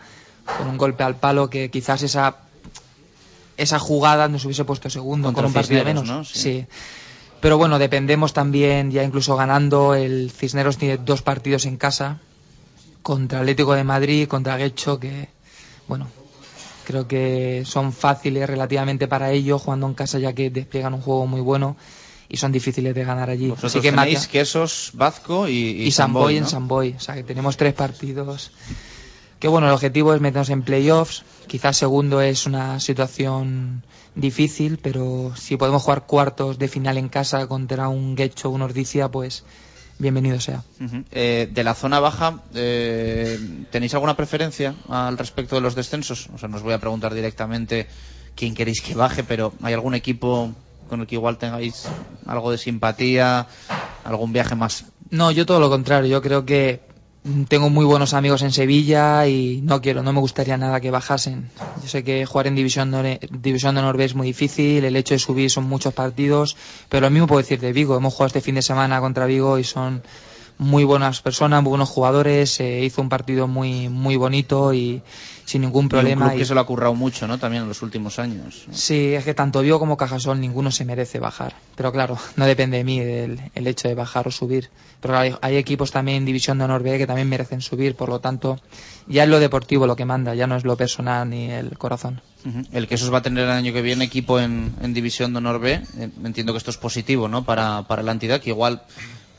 con 0.59 0.69
un 0.69 0.77
golpe 0.77 1.03
al 1.03 1.17
palo 1.17 1.49
que 1.49 1.71
quizás 1.71 2.03
esa 2.03 2.37
esa 3.57 3.79
jugada 3.79 4.29
nos 4.29 4.45
hubiese 4.45 4.65
puesto 4.65 4.89
segundo 4.91 5.29
Contra 5.29 5.43
con 5.43 5.47
un 5.49 5.53
partido 5.53 5.85
menos. 5.85 6.05
¿no? 6.07 6.25
Sí. 6.25 6.39
sí. 6.39 6.67
Pero 7.43 7.59
bueno, 7.59 7.79
dependemos 7.79 8.33
también, 8.33 8.91
ya 8.93 9.03
incluso 9.03 9.37
ganando, 9.37 9.95
el 9.95 10.31
Cisneros 10.31 10.79
tiene 10.79 10.97
dos 10.97 11.21
partidos 11.23 11.67
en 11.67 11.77
casa, 11.77 12.21
contra 13.03 13.41
Atlético 13.41 13.75
de 13.75 13.83
Madrid, 13.85 14.29
contra 14.29 14.57
Guecho, 14.57 14.99
que, 15.01 15.29
bueno, 15.89 16.07
creo 16.87 17.09
que 17.09 17.65
son 17.67 17.93
fáciles 17.93 18.49
relativamente 18.49 19.09
para 19.09 19.33
ellos, 19.33 19.61
jugando 19.61 19.89
en 19.89 19.95
casa, 19.95 20.19
ya 20.21 20.33
que 20.33 20.51
despliegan 20.51 20.95
un 20.95 21.01
juego 21.03 21.27
muy 21.27 21.41
bueno 21.41 21.77
y 22.29 22.37
son 22.37 22.53
difíciles 22.53 22.95
de 22.95 23.05
ganar 23.05 23.29
allí. 23.29 23.49
Vosotros 23.49 23.73
Así 23.73 23.81
que 23.81 23.91
tenéis 23.91 24.21
Matia- 24.21 24.31
Quesos, 24.31 24.91
Bazco 24.95 25.49
y, 25.49 25.83
y, 25.83 25.91
Samboy 25.91 26.37
en 26.37 26.45
¿no? 26.45 26.49
Samboy. 26.49 26.95
O 26.97 27.01
sea 27.01 27.15
que 27.17 27.25
tenemos 27.25 27.57
tres 27.57 27.75
partidos. 27.75 28.53
Que 29.43 29.49
bueno, 29.49 29.67
el 29.67 29.73
objetivo 29.73 30.15
es 30.15 30.21
meternos 30.21 30.51
en 30.51 30.63
playoffs. 30.63 31.25
Quizás 31.49 31.77
segundo 31.77 32.21
es 32.21 32.47
una 32.47 32.79
situación 32.79 33.83
difícil, 34.15 34.79
pero 34.79 35.33
si 35.35 35.57
podemos 35.57 35.83
jugar 35.83 36.07
cuartos 36.07 36.61
de 36.61 36.69
final 36.69 36.97
en 36.97 37.09
casa 37.09 37.49
contra 37.49 37.89
un 37.89 38.15
Guecho 38.15 38.51
o 38.51 38.53
un 38.53 38.63
Ordicia, 38.63 39.09
pues 39.09 39.43
bienvenido 39.99 40.39
sea. 40.39 40.63
Eh, 41.11 41.51
de 41.53 41.65
la 41.65 41.75
zona 41.75 41.99
baja, 41.99 42.39
eh, 42.55 43.37
¿tenéis 43.73 43.93
alguna 43.95 44.17
preferencia 44.17 44.77
al 44.89 45.19
respecto 45.19 45.57
de 45.57 45.63
los 45.63 45.75
descensos? 45.75 46.29
O 46.33 46.39
sea, 46.39 46.49
no 46.49 46.59
os 46.59 46.63
voy 46.63 46.75
a 46.75 46.79
preguntar 46.79 47.13
directamente 47.13 47.89
quién 48.37 48.55
queréis 48.55 48.81
que 48.81 48.95
baje, 48.95 49.25
pero 49.25 49.55
¿hay 49.63 49.75
algún 49.75 49.97
equipo 49.97 50.53
con 50.89 51.01
el 51.01 51.09
que 51.09 51.17
igual 51.17 51.39
tengáis 51.39 51.89
algo 52.27 52.53
de 52.53 52.59
simpatía, 52.59 53.49
algún 54.05 54.33
viaje 54.33 54.55
más? 54.55 54.85
No, 55.11 55.33
yo 55.33 55.47
todo 55.47 55.59
lo 55.59 55.69
contrario. 55.69 56.09
Yo 56.09 56.23
creo 56.23 56.47
que 56.47 56.92
tengo 57.49 57.71
muy 57.71 57.85
buenos 57.85 58.15
amigos 58.15 58.43
en 58.43 58.51
Sevilla 58.51 59.27
y 59.29 59.61
no 59.63 59.81
quiero, 59.81 60.03
no 60.03 60.13
me 60.13 60.19
gustaría 60.19 60.57
nada 60.57 60.81
que 60.81 60.91
bajasen. 60.91 61.51
Yo 61.81 61.89
sé 61.89 62.03
que 62.03 62.27
jugar 62.27 62.49
en 62.49 62.57
División 62.57 62.91
de, 62.91 63.21
División 63.31 63.75
de 63.75 63.81
Honor 63.81 64.01
es 64.01 64.15
muy 64.15 64.27
difícil, 64.27 64.85
el 64.85 64.97
hecho 64.97 65.15
de 65.15 65.21
subir 65.21 65.51
son 65.51 65.65
muchos 65.65 65.95
partidos, 65.95 66.57
pero 66.89 67.07
lo 67.07 67.11
mismo 67.11 67.29
puedo 67.29 67.41
decir 67.41 67.61
de 67.61 67.73
Vigo. 67.73 67.97
Hemos 67.97 68.15
jugado 68.15 68.27
este 68.27 68.41
fin 68.41 68.57
de 68.57 68.63
semana 68.63 69.01
contra 69.01 69.27
Vigo 69.27 69.59
y 69.59 69.65
son 69.65 70.03
muy 70.59 70.83
buenas 70.83 71.23
personas, 71.23 71.63
muy 71.63 71.71
buenos 71.71 71.91
jugadores. 71.91 72.51
Se 72.51 72.81
hizo 72.81 73.01
un 73.01 73.09
partido 73.09 73.47
muy 73.47 73.89
muy 73.89 74.17
bonito 74.17 74.75
y 74.75 75.03
sin 75.53 75.63
ningún 75.63 75.83
Y 75.83 75.85
un 75.85 75.89
problema. 75.91 76.27
club 76.27 76.35
y- 76.37 76.39
que 76.39 76.45
se 76.47 76.55
lo 76.55 76.61
ha 76.61 76.67
currado 76.67 76.95
mucho, 76.95 77.27
¿no? 77.29 77.39
También 77.39 77.63
en 77.65 77.69
los 77.69 77.83
últimos 77.83 78.19
años. 78.19 78.65
Sí, 78.71 79.15
es 79.15 79.25
que 79.25 79.35
tanto 79.35 79.61
Vigo 79.61 79.79
como 79.79 79.97
Cajasol 79.97 80.41
ninguno 80.41 80.71
se 80.71 80.85
merece 80.85 81.19
bajar. 81.19 81.55
Pero 81.77 81.93
claro, 81.93 82.17
no 82.37 82.47
depende 82.47 82.79
de 82.79 82.85
mí 82.85 82.99
el, 83.01 83.41
el 83.55 83.67
hecho 83.67 83.89
de 83.89 83.95
bajar 83.95 84.27
o 84.29 84.31
subir. 84.31 84.71
Pero 85.01 85.19
hay, 85.19 85.35
hay 85.43 85.57
equipos 85.57 85.91
también 85.91 86.19
en 86.19 86.25
División 86.25 86.59
de 86.59 86.65
Honor 86.65 86.83
B 86.83 86.97
que 86.99 87.07
también 87.07 87.29
merecen 87.29 87.61
subir, 87.61 87.95
por 87.97 88.09
lo 88.09 88.21
tanto, 88.21 88.59
ya 89.07 89.25
es 89.25 89.29
lo 89.29 89.39
deportivo 89.41 89.87
lo 89.87 89.97
que 89.97 90.05
manda, 90.05 90.35
ya 90.35 90.47
no 90.47 90.57
es 90.57 90.65
lo 90.65 90.77
personal 90.77 91.29
ni 91.29 91.51
el 91.51 91.77
corazón. 91.77 92.21
El 92.73 92.89
que 92.89 92.97
esos 92.97 93.13
va 93.13 93.19
a 93.19 93.23
tener 93.23 93.45
el 93.45 93.51
año 93.51 93.73
que 93.73 93.83
viene 93.83 94.05
equipo 94.05 94.41
en, 94.41 94.75
en 94.83 94.95
División 94.95 95.33
de 95.33 95.39
Honor 95.39 95.61
B, 95.61 95.73
eh, 95.75 96.11
entiendo 96.25 96.53
que 96.53 96.59
esto 96.59 96.71
es 96.71 96.77
positivo, 96.77 97.29
¿no? 97.29 97.45
Para, 97.45 97.83
para 97.87 98.03
la 98.03 98.11
entidad, 98.13 98.41
que 98.41 98.51
igual 98.51 98.83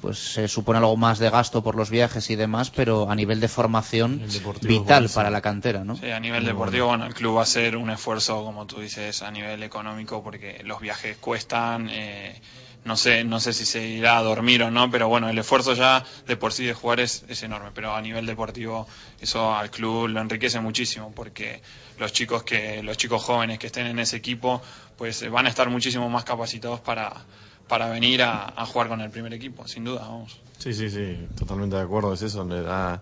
pues 0.04 0.20
se 0.34 0.50
supone 0.50 0.80
algo 0.80 0.98
más 0.98 1.18
de 1.18 1.30
gasto 1.30 1.64
por 1.64 1.76
los 1.76 1.90
viajes 1.90 2.30
y 2.30 2.36
demás, 2.36 2.70
pero 2.72 3.10
a 3.10 3.16
nivel 3.16 3.40
de 3.40 3.48
formación 3.48 4.22
vital 4.62 5.08
para 5.08 5.30
la 5.30 5.40
cantera, 5.40 5.86
¿no? 5.86 5.96
Sí, 5.96 6.12
a 6.12 6.20
nivel 6.20 6.44
deportivo, 6.44 6.88
bueno, 6.88 7.06
el 7.06 7.14
club 7.14 7.38
va 7.38 7.40
a 7.40 7.44
hacer 7.44 7.78
un 7.78 7.90
esfuerzo, 7.90 8.44
como 8.44 8.68
tú 8.68 8.82
dices, 8.82 9.22
a 9.22 9.32
nivel 9.32 9.64
económico, 9.64 10.22
porque 10.22 10.62
los 10.66 10.82
viajes 10.82 11.16
cuestan. 11.16 11.88
eh, 11.90 12.36
no 12.84 12.98
sé, 12.98 13.24
no 13.24 13.40
sé 13.40 13.54
si 13.54 13.66
se 13.66 13.88
irá 13.88 14.18
a 14.18 14.24
dormir 14.24 14.62
o 14.64 14.72
no, 14.72 14.92
pero 14.92 15.08
bueno, 15.08 15.30
el 15.30 15.38
esfuerzo 15.38 15.74
ya 15.74 16.04
de 16.28 16.36
por 16.36 16.52
sí 16.52 16.66
de 16.66 16.74
jugar 16.74 17.00
es, 17.00 17.24
es 17.30 17.42
enorme. 17.44 17.70
Pero 17.74 17.96
a 17.96 18.02
nivel 18.02 18.26
deportivo, 18.26 18.86
eso 19.22 19.56
al 19.56 19.72
club 19.72 20.10
lo 20.10 20.20
enriquece 20.20 20.60
muchísimo, 20.60 21.14
porque 21.16 21.62
los 21.98 22.12
chicos 22.12 22.44
que, 22.44 22.84
los 22.84 22.98
chicos 22.98 23.24
jóvenes 23.24 23.58
que 23.58 23.68
estén 23.68 23.88
en 23.88 24.00
ese 24.00 24.18
equipo, 24.18 24.62
pues 24.98 25.22
eh, 25.22 25.30
van 25.30 25.46
a 25.46 25.50
estar 25.50 25.70
muchísimo 25.70 26.10
más 26.10 26.26
capacitados 26.26 26.82
para, 26.82 27.24
para 27.68 27.90
venir 27.90 28.22
a, 28.24 28.54
jugar 28.66 28.88
con 28.88 29.02
el 29.02 29.10
primer 29.10 29.34
equipo, 29.34 29.68
sin 29.68 29.84
duda, 29.84 30.02
vamos. 30.02 30.40
Sí, 30.58 30.74
sí, 30.74 30.90
sí, 30.90 31.28
totalmente 31.38 31.76
de 31.76 31.82
acuerdo, 31.82 32.14
es 32.14 32.22
eso, 32.22 32.44
le 32.46 32.62
da 32.62 33.02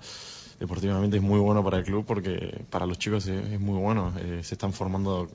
deportivamente 0.59 1.18
es 1.18 1.24
muy 1.24 1.39
bueno 1.39 1.64
para 1.64 1.78
el 1.78 1.84
club 1.84 2.05
porque 2.05 2.64
para 2.70 2.86
los 2.86 2.99
chicos 2.99 3.26
es, 3.28 3.59
muy 3.59 3.80
bueno, 3.80 4.14
eh, 4.20 4.41
se 4.43 4.53
están 4.55 4.74
formando 4.74 5.28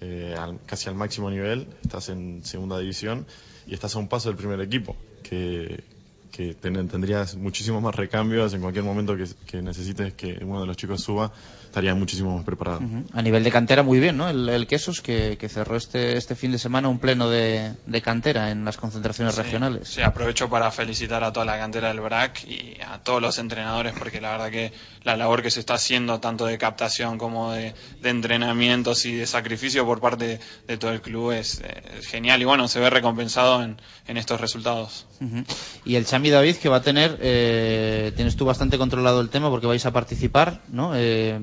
eh, 0.00 0.34
al- 0.38 0.60
casi 0.64 0.88
al 0.88 0.94
máximo 0.94 1.30
nivel, 1.30 1.68
estás 1.82 2.08
en 2.08 2.42
segunda 2.44 2.78
división 2.78 3.26
y 3.66 3.74
estás 3.74 3.94
a 3.94 3.98
un 3.98 4.08
paso 4.08 4.28
del 4.30 4.36
primer 4.36 4.60
equipo, 4.60 4.96
que, 5.22 5.84
que 6.30 6.54
ten- 6.54 6.88
tendrías 6.88 7.36
muchísimos 7.36 7.82
más 7.82 7.94
recambios 7.94 8.54
en 8.54 8.62
cualquier 8.62 8.84
momento 8.84 9.14
que 9.46 9.60
necesites 9.62 10.14
que 10.14 10.38
uno 10.42 10.62
de 10.62 10.66
los 10.66 10.76
chicos 10.76 11.02
suba, 11.02 11.30
estaría 11.72 11.94
muchísimo 11.94 12.36
más 12.36 12.44
preparado. 12.44 12.82
A 13.14 13.22
nivel 13.22 13.42
de 13.42 13.50
cantera, 13.50 13.82
muy 13.82 13.98
bien, 13.98 14.18
¿no? 14.18 14.28
El, 14.28 14.46
el 14.50 14.66
Quesos 14.66 15.00
que, 15.00 15.38
que, 15.38 15.48
cerró 15.48 15.76
este, 15.76 16.18
este 16.18 16.34
fin 16.34 16.52
de 16.52 16.58
semana 16.58 16.88
un 16.88 16.98
pleno 16.98 17.30
de, 17.30 17.72
de 17.86 18.02
cantera 18.02 18.50
en 18.50 18.66
las 18.66 18.76
concentraciones 18.76 19.34
sí, 19.34 19.40
regionales. 19.40 19.88
Sí, 19.88 20.02
aprovecho 20.02 20.50
para 20.50 20.70
felicitar 20.70 21.24
a 21.24 21.32
toda 21.32 21.46
la 21.46 21.56
cantera 21.56 21.88
del 21.88 22.00
BRAC 22.00 22.44
y 22.46 22.76
a 22.86 22.98
todos 22.98 23.22
los 23.22 23.38
entrenadores 23.38 23.94
porque 23.98 24.20
la 24.20 24.32
verdad 24.32 24.50
que 24.50 24.72
la 25.02 25.16
labor 25.16 25.40
que 25.42 25.50
se 25.50 25.60
está 25.60 25.74
haciendo, 25.74 26.20
tanto 26.20 26.44
de 26.44 26.58
captación 26.58 27.16
como 27.16 27.52
de, 27.52 27.74
de 28.02 28.10
entrenamientos 28.10 29.06
y 29.06 29.14
de 29.14 29.26
sacrificio 29.26 29.86
por 29.86 30.00
parte 30.00 30.40
de, 30.66 30.76
todo 30.76 30.92
el 30.92 31.00
club, 31.00 31.32
es, 31.32 31.62
es, 31.98 32.06
genial 32.06 32.42
y 32.42 32.44
bueno, 32.44 32.68
se 32.68 32.80
ve 32.80 32.90
recompensado 32.90 33.62
en, 33.62 33.80
en 34.06 34.16
estos 34.18 34.40
resultados. 34.40 35.06
Uh 35.20 35.24
-huh. 35.24 35.44
Y 35.86 35.94
el 35.96 36.04
Chami 36.04 36.28
David, 36.28 36.56
que 36.56 36.68
va 36.68 36.76
a 36.76 36.82
tener, 36.82 37.18
eh, 37.22 38.12
tienes 38.14 38.36
tú 38.36 38.44
bastante 38.44 38.76
controlado 38.76 39.22
el 39.22 39.30
tema 39.30 39.48
porque 39.48 39.66
vais 39.66 39.86
a 39.86 39.90
participar, 39.90 40.60
¿no? 40.68 40.92
Eh, 40.94 41.40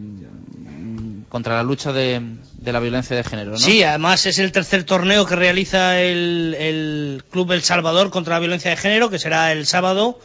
contra 1.29 1.55
la 1.55 1.63
lucha 1.63 1.93
de, 1.93 2.21
la 2.63 2.79
violencia 2.79 3.15
de 3.15 3.23
género. 3.23 3.57
Sí, 3.57 3.83
además 3.83 4.25
es 4.25 4.39
el 4.39 4.51
tercer 4.51 4.83
torneo 4.83 5.25
que 5.25 5.35
realiza 5.35 5.99
el 5.99 7.23
Club 7.29 7.51
El 7.51 7.61
Salvador 7.61 8.09
contra 8.09 8.35
la 8.35 8.39
violencia 8.39 8.71
de 8.71 8.77
género, 8.77 9.09
que 9.09 9.19
será 9.19 9.51
el 9.51 9.65
sábado 9.65 10.19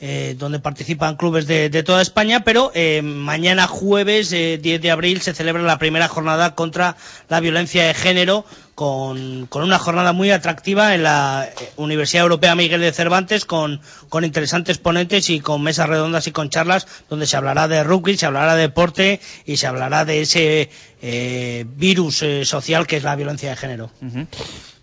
eh, 0.00 0.34
donde 0.38 0.60
participan 0.60 1.16
clubes 1.16 1.46
de, 1.46 1.68
de 1.70 1.82
toda 1.82 2.02
España, 2.02 2.40
pero 2.44 2.72
eh, 2.74 3.02
mañana 3.02 3.66
jueves 3.66 4.32
eh, 4.32 4.58
10 4.60 4.80
de 4.80 4.90
abril 4.90 5.20
se 5.20 5.34
celebra 5.34 5.62
la 5.62 5.78
primera 5.78 6.08
jornada 6.08 6.54
contra 6.54 6.96
la 7.28 7.40
violencia 7.40 7.84
de 7.84 7.94
género 7.94 8.44
con, 8.74 9.46
con 9.48 9.62
una 9.62 9.78
jornada 9.78 10.14
muy 10.14 10.30
atractiva 10.30 10.94
en 10.94 11.02
la 11.02 11.50
Universidad 11.76 12.22
Europea 12.22 12.54
Miguel 12.54 12.80
de 12.80 12.92
Cervantes 12.92 13.44
con, 13.44 13.82
con 14.08 14.24
interesantes 14.24 14.78
ponentes 14.78 15.28
y 15.28 15.40
con 15.40 15.62
mesas 15.62 15.86
redondas 15.88 16.26
y 16.26 16.32
con 16.32 16.48
charlas 16.48 16.86
donde 17.10 17.26
se 17.26 17.36
hablará 17.36 17.68
de 17.68 17.84
rugby, 17.84 18.16
se 18.16 18.24
hablará 18.24 18.54
de 18.54 18.62
deporte 18.62 19.20
y 19.44 19.58
se 19.58 19.66
hablará 19.66 20.06
de 20.06 20.22
ese 20.22 20.70
eh, 21.02 21.66
virus 21.76 22.22
eh, 22.22 22.46
social 22.46 22.86
que 22.86 22.96
es 22.96 23.02
la 23.02 23.16
violencia 23.16 23.50
de 23.50 23.56
género. 23.56 23.90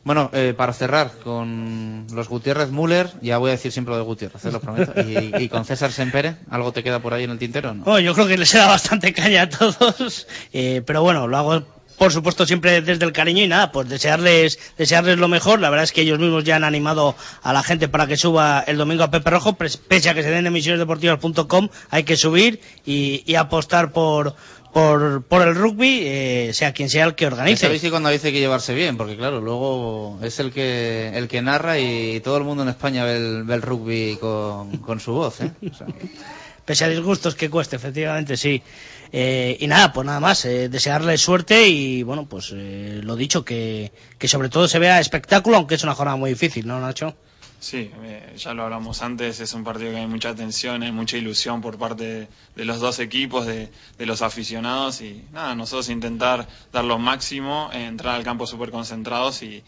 Bueno, 0.08 0.30
eh, 0.32 0.54
para 0.56 0.72
cerrar 0.72 1.12
con 1.22 2.08
los 2.14 2.30
Gutiérrez 2.30 2.70
Müller, 2.72 3.10
ya 3.22 3.40
voy 3.40 3.50
a 3.50 3.52
decir 3.52 3.74
siempre 3.74 3.92
lo 3.92 3.98
de 3.98 4.06
Gutiérrez, 4.06 4.46
¿eh? 4.46 4.54
lo 4.54 4.62
prometo, 4.62 4.94
y, 5.02 5.50
con 5.50 5.66
César 5.66 5.92
Sempere, 5.92 6.38
¿algo 6.50 6.72
te 6.72 6.82
queda 6.82 7.00
por 7.00 7.14
ahí 7.14 7.26
en 7.26 7.32
el 7.32 7.38
tintero? 7.38 7.74
No? 7.74 7.84
Bueno, 7.84 8.00
yo 8.00 8.14
creo 8.14 8.26
que 8.26 8.38
les 8.38 8.54
da 8.54 8.68
bastante 8.68 9.12
caña 9.12 9.42
a 9.42 9.50
todos, 9.50 10.26
eh, 10.54 10.82
pero 10.86 11.02
bueno, 11.02 11.28
lo 11.28 11.38
hago 11.38 11.66
por 11.98 12.14
supuesto 12.14 12.46
siempre 12.46 12.80
desde 12.82 13.04
el 13.04 13.12
cariño 13.12 13.44
y 13.44 13.48
nada, 13.48 13.72
pues 13.72 13.90
desearles, 13.90 14.60
desearles 14.78 15.18
lo 15.18 15.28
mejor. 15.28 15.60
La 15.60 15.70
verdad 15.70 15.84
es 15.84 15.92
que 15.92 16.02
ellos 16.02 16.20
mismos 16.20 16.44
ya 16.44 16.56
han 16.56 16.64
animado 16.64 17.16
a 17.42 17.54
la 17.54 17.64
gente 17.64 17.88
para 17.88 18.06
que 18.06 18.18
suba 18.18 18.64
el 18.68 18.78
domingo 18.78 19.04
a 19.04 19.12
Pepe 19.12 19.32
Rojo, 19.32 19.54
pese 19.58 20.10
a 20.10 20.14
que 20.14 20.22
se 20.22 20.30
den 20.30 20.46
emisionesdeportivas.com, 20.46 21.70
hay 21.90 22.04
que 22.04 22.16
subir 22.16 22.62
y, 22.86 23.24
y 23.26 23.36
apostar 23.36 23.92
por, 23.92 24.36
por, 24.78 25.24
por 25.24 25.42
el 25.42 25.56
rugby, 25.56 26.02
eh, 26.04 26.52
sea 26.54 26.72
quien 26.72 26.88
sea 26.88 27.06
el 27.06 27.16
que 27.16 27.26
organice. 27.26 27.66
Sabéis 27.66 27.82
que 27.82 27.90
cuando 27.90 28.10
dice 28.10 28.32
que 28.32 28.38
llevarse 28.38 28.76
bien, 28.76 28.96
porque 28.96 29.18
claro, 29.18 29.42
luego 29.42 30.20
es 30.22 30.40
el 30.40 30.52
que 30.52 31.10
el 31.16 31.28
que 31.28 31.42
narra 31.42 31.80
y 31.80 32.20
todo 32.20 32.38
el 32.38 32.44
mundo 32.44 32.62
en 32.62 32.70
España 32.70 33.04
ve 33.04 33.18
el, 33.18 33.44
ve 33.44 33.56
el 33.56 33.64
rugby 33.64 34.18
con, 34.22 34.78
con, 34.78 35.00
su 35.00 35.14
voz. 35.14 35.42
¿eh? 35.42 35.52
O 35.68 35.74
sea, 35.74 35.88
Pese 36.64 36.86
a 36.86 36.90
disgustos 36.90 37.34
que 37.34 37.50
cueste, 37.50 37.76
efectivamente, 37.76 38.38
sí. 38.38 38.62
Eh, 39.12 39.58
y 39.60 39.66
nada, 39.66 39.92
pues 39.92 40.06
nada 40.06 40.20
más, 40.20 40.46
eh, 40.46 40.70
desearle 40.70 41.18
suerte 41.18 41.68
y 41.68 42.04
bueno, 42.04 42.28
pues 42.30 42.54
eh, 42.54 43.00
lo 43.02 43.16
dicho, 43.16 43.44
que, 43.44 43.92
que 44.20 44.28
sobre 44.28 44.50
todo 44.50 44.68
se 44.68 44.78
vea 44.78 45.00
espectáculo, 45.00 45.58
aunque 45.58 45.74
es 45.74 45.84
una 45.84 45.96
jornada 45.96 46.18
muy 46.18 46.30
difícil, 46.30 46.68
¿no, 46.68 46.80
Nacho? 46.80 47.16
Sí, 47.60 47.92
eh, 48.04 48.36
ya 48.38 48.54
lo 48.54 48.64
hablamos 48.64 49.02
antes, 49.02 49.40
es 49.40 49.54
un 49.54 49.64
partido 49.64 49.92
que 49.92 49.98
hay 49.98 50.08
mucha 50.08 50.36
tensión, 50.36 50.84
hay 50.84 50.92
mucha 50.92 51.18
ilusión 51.18 51.60
por 51.60 51.80
parte 51.80 52.04
de, 52.04 52.28
de 52.56 52.66
los 52.66 52.80
dos 52.80 53.00
equipos, 53.00 53.48
de, 53.48 53.72
de, 53.98 54.06
los 54.06 54.22
aficionados 54.22 55.02
y 55.02 55.24
nada, 55.32 55.56
nosotros 55.56 55.90
intentar 55.90 56.48
dar 56.72 56.86
lo 56.86 57.00
máximo, 57.00 57.72
entrar 57.74 58.14
al 58.14 58.24
campo 58.24 58.46
súper 58.46 58.70
concentrados 58.70 59.42
y, 59.42 59.64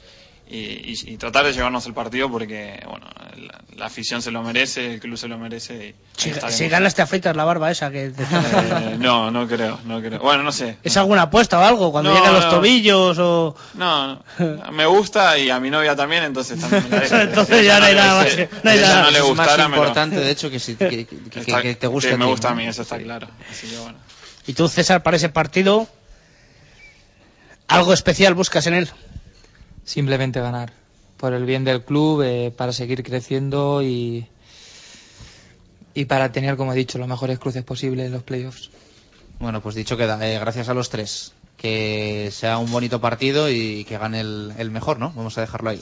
y, 0.50 0.58
y, 0.58 1.14
y, 1.14 1.18
tratar 1.18 1.46
de 1.46 1.54
llevarnos 1.54 1.86
el 1.86 1.94
partido 1.94 2.30
porque 2.30 2.82
bueno 2.88 3.06
la, 3.38 3.62
la, 3.78 3.86
afición 3.86 4.22
se 4.24 4.32
lo 4.32 4.42
merece, 4.42 4.94
el 4.96 5.00
club 5.00 5.16
se 5.16 5.28
lo 5.28 5.38
merece. 5.38 5.90
Y 5.90 5.96
si, 6.18 6.34
si 6.50 6.68
ganas 6.68 6.96
te 6.96 7.04
afeitas 7.04 7.36
la 7.36 7.44
barba 7.44 7.70
esa 7.70 7.92
que 7.92 8.10
te... 8.10 8.24
eh, 8.24 8.98
no, 8.98 9.30
no 9.30 9.48
creo, 9.48 9.80
no 9.86 10.02
creo. 10.02 10.20
Bueno, 10.20 10.42
no 10.42 10.52
sé. 10.52 10.78
¿Es 10.84 10.98
alguna 10.98 11.24
apuesta 11.24 11.60
o 11.60 11.64
algo? 11.64 11.92
Cuando 11.92 12.10
no, 12.10 12.18
llegan 12.18 12.34
los 12.34 12.46
no. 12.46 12.50
tobillos 12.50 13.20
o... 13.20 13.56
No, 13.76 14.24
no, 14.40 14.72
me 14.72 14.88
gusta 14.88 15.38
y 15.38 15.52
a 15.52 15.60
mi 15.60 15.70
novia 15.70 15.96
también, 15.96 16.24
entonces 16.24 16.60
también 16.60 16.90
me 16.90 17.08
la 17.08 17.22
Entonces 17.22 17.66
ya 17.66 17.80
no 17.80 17.86
hay 17.86 17.96
nada 17.96 18.24
más. 18.24 18.38
No 18.64 18.72
hay 18.72 18.80
nada. 18.80 19.04
no 19.04 19.12
le 19.12 19.22
gustara, 19.22 19.52
es 19.52 19.70
más 19.70 19.78
importante, 19.78 20.16
de 20.20 20.32
hecho, 20.32 20.50
que, 20.50 20.60
si, 20.60 20.76
que, 20.76 21.06
que, 21.06 21.40
está, 21.42 21.62
que 21.62 21.76
te 21.76 21.86
guste 21.86 22.12
ti, 22.12 22.18
me 22.18 22.26
gusta 22.26 22.50
a 22.50 22.56
mí, 22.56 22.66
eso 22.66 22.82
está 22.82 22.98
claro. 22.98 23.28
Así 23.52 23.68
que 23.68 23.78
bueno. 23.78 24.00
¿Y 24.48 24.54
tú, 24.54 24.68
César, 24.68 25.04
para 25.04 25.18
ese 25.18 25.30
partido, 25.30 25.88
algo 27.68 27.94
especial 27.94 28.34
buscas 28.34 28.66
en 28.66 28.74
él? 28.74 28.90
Simplemente 29.90 30.40
ganar 30.40 30.72
por 31.18 31.34
el 31.34 31.46
bien 31.46 31.64
del 31.64 31.84
club, 31.84 32.22
eh, 32.22 32.54
para 32.56 32.72
seguir 32.74 33.02
creciendo 33.02 33.82
y, 33.82 34.28
y 35.96 36.06
para 36.06 36.32
tener, 36.32 36.58
como 36.58 36.74
he 36.74 36.76
dicho, 36.76 37.00
los 37.00 37.08
mejores 37.08 37.40
cruces 37.40 37.64
posibles 37.64 38.06
en 38.06 38.12
los 38.12 38.22
playoffs. 38.22 38.70
Bueno, 39.40 39.62
pues 39.64 39.74
dicho 39.74 39.98
queda, 39.98 40.24
eh, 40.30 40.38
gracias 40.38 40.70
a 40.70 40.76
los 40.76 40.92
tres. 40.92 41.34
Que 41.58 42.30
sea 42.32 42.60
un 42.60 42.72
bonito 42.72 43.02
partido 43.02 43.50
y 43.50 43.84
que 43.86 43.98
gane 43.98 44.20
el, 44.20 44.54
el 44.60 44.70
mejor, 44.70 45.00
¿no? 45.00 45.12
Vamos 45.16 45.36
a 45.40 45.42
dejarlo 45.42 45.72
ahí. 45.72 45.82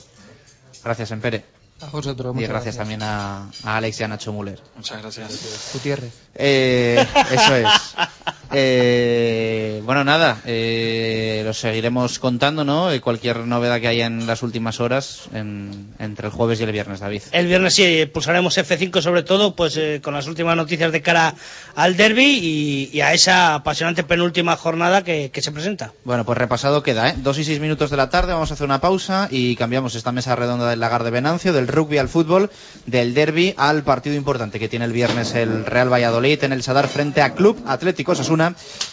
Gracias, 0.82 1.10
Empere. 1.10 1.44
A 1.82 1.90
vosotros, 1.90 2.34
Y 2.34 2.38
gracias, 2.38 2.50
gracias. 2.50 2.76
también 2.78 3.02
a, 3.02 3.50
a, 3.62 3.76
Alex 3.76 4.00
y 4.00 4.04
a 4.04 4.08
Nacho 4.08 4.32
Müller. 4.32 4.58
Muchas 4.74 5.02
gracias. 5.02 5.70
Gutiérrez. 5.74 6.14
Eh, 6.34 7.06
eso 7.30 7.56
es. 7.56 7.68
Eh, 8.52 9.82
bueno, 9.84 10.04
nada, 10.04 10.40
eh, 10.46 11.42
lo 11.44 11.52
seguiremos 11.52 12.18
contando, 12.18 12.64
¿no? 12.64 12.90
Eh, 12.90 13.00
cualquier 13.00 13.38
novedad 13.40 13.80
que 13.80 13.88
haya 13.88 14.06
en 14.06 14.26
las 14.26 14.42
últimas 14.42 14.80
horas 14.80 15.28
en, 15.34 15.94
entre 15.98 16.26
el 16.26 16.32
jueves 16.32 16.60
y 16.60 16.64
el 16.64 16.72
viernes, 16.72 17.00
David. 17.00 17.22
El 17.32 17.46
viernes 17.46 17.74
sí, 17.74 18.06
pulsaremos 18.12 18.56
F5 18.56 19.00
sobre 19.02 19.22
todo, 19.22 19.54
pues 19.54 19.76
eh, 19.76 20.00
con 20.02 20.14
las 20.14 20.26
últimas 20.26 20.56
noticias 20.56 20.92
de 20.92 21.02
cara 21.02 21.34
al 21.74 21.96
derby 21.96 22.38
y, 22.42 22.90
y, 22.92 23.00
a 23.00 23.12
esa 23.12 23.54
apasionante 23.54 24.02
penúltima 24.02 24.56
jornada 24.56 25.04
que, 25.04 25.30
que, 25.30 25.42
se 25.42 25.52
presenta. 25.52 25.92
Bueno, 26.04 26.24
pues 26.24 26.38
repasado 26.38 26.82
queda, 26.82 27.10
¿eh? 27.10 27.14
Dos 27.18 27.38
y 27.38 27.44
seis 27.44 27.60
minutos 27.60 27.90
de 27.90 27.96
la 27.96 28.08
tarde, 28.08 28.32
vamos 28.32 28.50
a 28.50 28.54
hacer 28.54 28.66
una 28.66 28.80
pausa 28.80 29.28
y 29.30 29.56
cambiamos 29.56 29.94
esta 29.94 30.12
mesa 30.12 30.36
redonda 30.36 30.68
del 30.70 30.80
lagar 30.80 31.04
de 31.04 31.10
Venancio, 31.10 31.52
del 31.52 31.68
rugby 31.68 31.98
al 31.98 32.08
fútbol, 32.08 32.50
del 32.86 33.14
derby 33.14 33.54
al 33.56 33.82
partido 33.82 34.16
importante 34.16 34.58
que 34.58 34.68
tiene 34.68 34.84
el 34.84 34.92
viernes 34.92 35.34
el 35.34 35.66
Real 35.66 35.92
Valladolid 35.92 36.44
en 36.44 36.52
el 36.52 36.62
Sadar 36.62 36.88
frente 36.88 37.22
a 37.22 37.34
Club 37.34 37.62
Atlético 37.66 38.14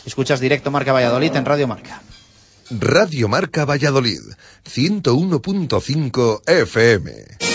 Escuchas 0.05 0.39
directo 0.39 0.71
Marca 0.71 0.93
Valladolid 0.93 1.35
en 1.35 1.45
Radio 1.45 1.67
Marca. 1.67 2.01
Radio 2.69 3.27
Marca 3.27 3.65
Valladolid, 3.65 4.21
101.5 4.65 6.41
FM. 6.47 7.54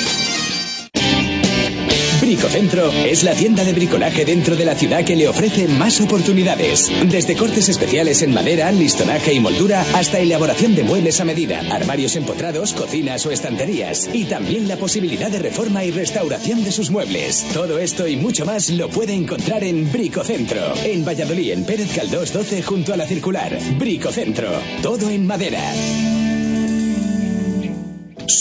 Bricocentro 2.31 2.89
es 2.93 3.25
la 3.25 3.33
tienda 3.33 3.65
de 3.65 3.73
bricolaje 3.73 4.23
dentro 4.23 4.55
de 4.55 4.63
la 4.63 4.73
ciudad 4.73 5.03
que 5.03 5.17
le 5.17 5.27
ofrece 5.27 5.67
más 5.67 5.99
oportunidades. 5.99 6.89
Desde 7.09 7.35
cortes 7.35 7.67
especiales 7.67 8.21
en 8.21 8.33
madera, 8.33 8.71
listonaje 8.71 9.33
y 9.33 9.41
moldura 9.41 9.85
hasta 9.95 10.17
elaboración 10.17 10.73
de 10.73 10.85
muebles 10.85 11.19
a 11.19 11.25
medida, 11.25 11.59
armarios 11.69 12.15
empotrados, 12.15 12.71
cocinas 12.71 13.25
o 13.25 13.31
estanterías. 13.31 14.09
Y 14.13 14.23
también 14.23 14.69
la 14.69 14.77
posibilidad 14.77 15.29
de 15.29 15.39
reforma 15.39 15.83
y 15.83 15.91
restauración 15.91 16.63
de 16.63 16.71
sus 16.71 16.89
muebles. 16.89 17.47
Todo 17.53 17.79
esto 17.79 18.07
y 18.07 18.15
mucho 18.15 18.45
más 18.45 18.69
lo 18.69 18.87
puede 18.87 19.11
encontrar 19.11 19.65
en 19.65 19.91
Bricocentro. 19.91 20.73
En 20.85 21.03
Valladolid, 21.03 21.51
en 21.51 21.65
Pérez 21.65 21.91
Caldós 21.93 22.31
12 22.31 22.63
junto 22.63 22.93
a 22.93 22.97
la 22.97 23.07
circular. 23.07 23.59
Bricocentro. 23.77 24.53
Todo 24.81 25.09
en 25.09 25.27
madera. 25.27 25.59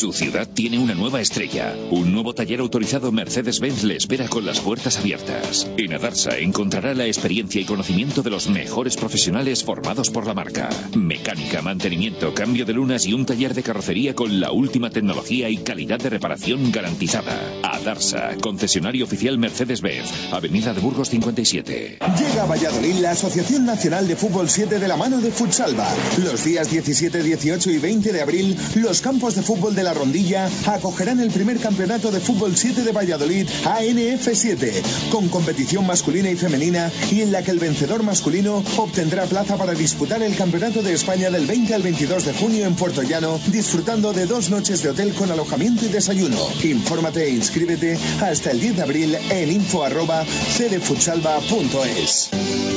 Su 0.00 0.14
ciudad 0.14 0.48
tiene 0.48 0.78
una 0.78 0.94
nueva 0.94 1.20
estrella. 1.20 1.76
Un 1.90 2.10
nuevo 2.14 2.32
taller 2.34 2.60
autorizado 2.60 3.12
Mercedes-Benz 3.12 3.84
le 3.84 3.96
espera 3.96 4.28
con 4.28 4.46
las 4.46 4.58
puertas 4.60 4.96
abiertas. 4.96 5.70
En 5.76 5.92
Adarsa 5.92 6.38
encontrará 6.38 6.94
la 6.94 7.04
experiencia 7.04 7.60
y 7.60 7.66
conocimiento 7.66 8.22
de 8.22 8.30
los 8.30 8.48
mejores 8.48 8.96
profesionales 8.96 9.62
formados 9.62 10.08
por 10.08 10.26
la 10.26 10.32
marca. 10.32 10.70
Mecánica, 10.96 11.60
mantenimiento, 11.60 12.32
cambio 12.32 12.64
de 12.64 12.72
lunas 12.72 13.04
y 13.04 13.12
un 13.12 13.26
taller 13.26 13.52
de 13.52 13.62
carrocería 13.62 14.14
con 14.14 14.40
la 14.40 14.52
última 14.52 14.88
tecnología 14.88 15.50
y 15.50 15.58
calidad 15.58 15.98
de 15.98 16.08
reparación 16.08 16.72
garantizada. 16.72 17.38
Adarsa, 17.62 18.36
concesionario 18.40 19.04
oficial 19.04 19.36
Mercedes-Benz, 19.36 20.32
Avenida 20.32 20.72
de 20.72 20.80
Burgos 20.80 21.10
57. 21.10 21.98
Llega 22.18 22.42
a 22.42 22.46
Valladolid 22.46 22.94
la 23.00 23.10
Asociación 23.10 23.66
Nacional 23.66 24.08
de 24.08 24.16
Fútbol 24.16 24.48
7 24.48 24.78
de 24.78 24.88
la 24.88 24.96
mano 24.96 25.20
de 25.20 25.30
Futsalva. 25.30 25.86
Los 26.24 26.42
días 26.42 26.70
17, 26.70 27.22
18 27.22 27.70
y 27.70 27.76
20 27.76 28.12
de 28.14 28.22
abril, 28.22 28.56
los 28.76 29.02
campos 29.02 29.34
de 29.34 29.42
fútbol 29.42 29.74
de 29.74 29.89
la 29.90 29.94
Rondilla 29.94 30.48
acogerán 30.66 31.18
el 31.18 31.32
primer 31.32 31.58
campeonato 31.58 32.12
de 32.12 32.20
fútbol 32.20 32.56
7 32.56 32.84
de 32.84 32.92
Valladolid, 32.92 33.48
ANF7, 33.64 34.70
con 35.10 35.28
competición 35.28 35.84
masculina 35.84 36.30
y 36.30 36.36
femenina 36.36 36.92
y 37.10 37.22
en 37.22 37.32
la 37.32 37.42
que 37.42 37.50
el 37.50 37.58
vencedor 37.58 38.04
masculino 38.04 38.62
obtendrá 38.76 39.24
plaza 39.24 39.56
para 39.56 39.74
disputar 39.74 40.22
el 40.22 40.36
Campeonato 40.36 40.82
de 40.82 40.92
España 40.92 41.28
del 41.28 41.44
20 41.44 41.74
al 41.74 41.82
22 41.82 42.24
de 42.24 42.32
junio 42.34 42.66
en 42.66 42.76
Puerto 42.76 43.02
Llano, 43.02 43.40
disfrutando 43.48 44.12
de 44.12 44.26
dos 44.26 44.50
noches 44.50 44.80
de 44.84 44.90
hotel 44.90 45.12
con 45.12 45.32
alojamiento 45.32 45.84
y 45.84 45.88
desayuno. 45.88 46.38
Infórmate 46.62 47.24
e 47.24 47.30
inscríbete 47.30 47.98
hasta 48.20 48.52
el 48.52 48.60
10 48.60 48.76
de 48.76 48.82
abril 48.82 49.18
en 49.30 49.50
info 49.50 49.82
arroba 49.82 50.24
cdfutsalva.es. 50.24 52.30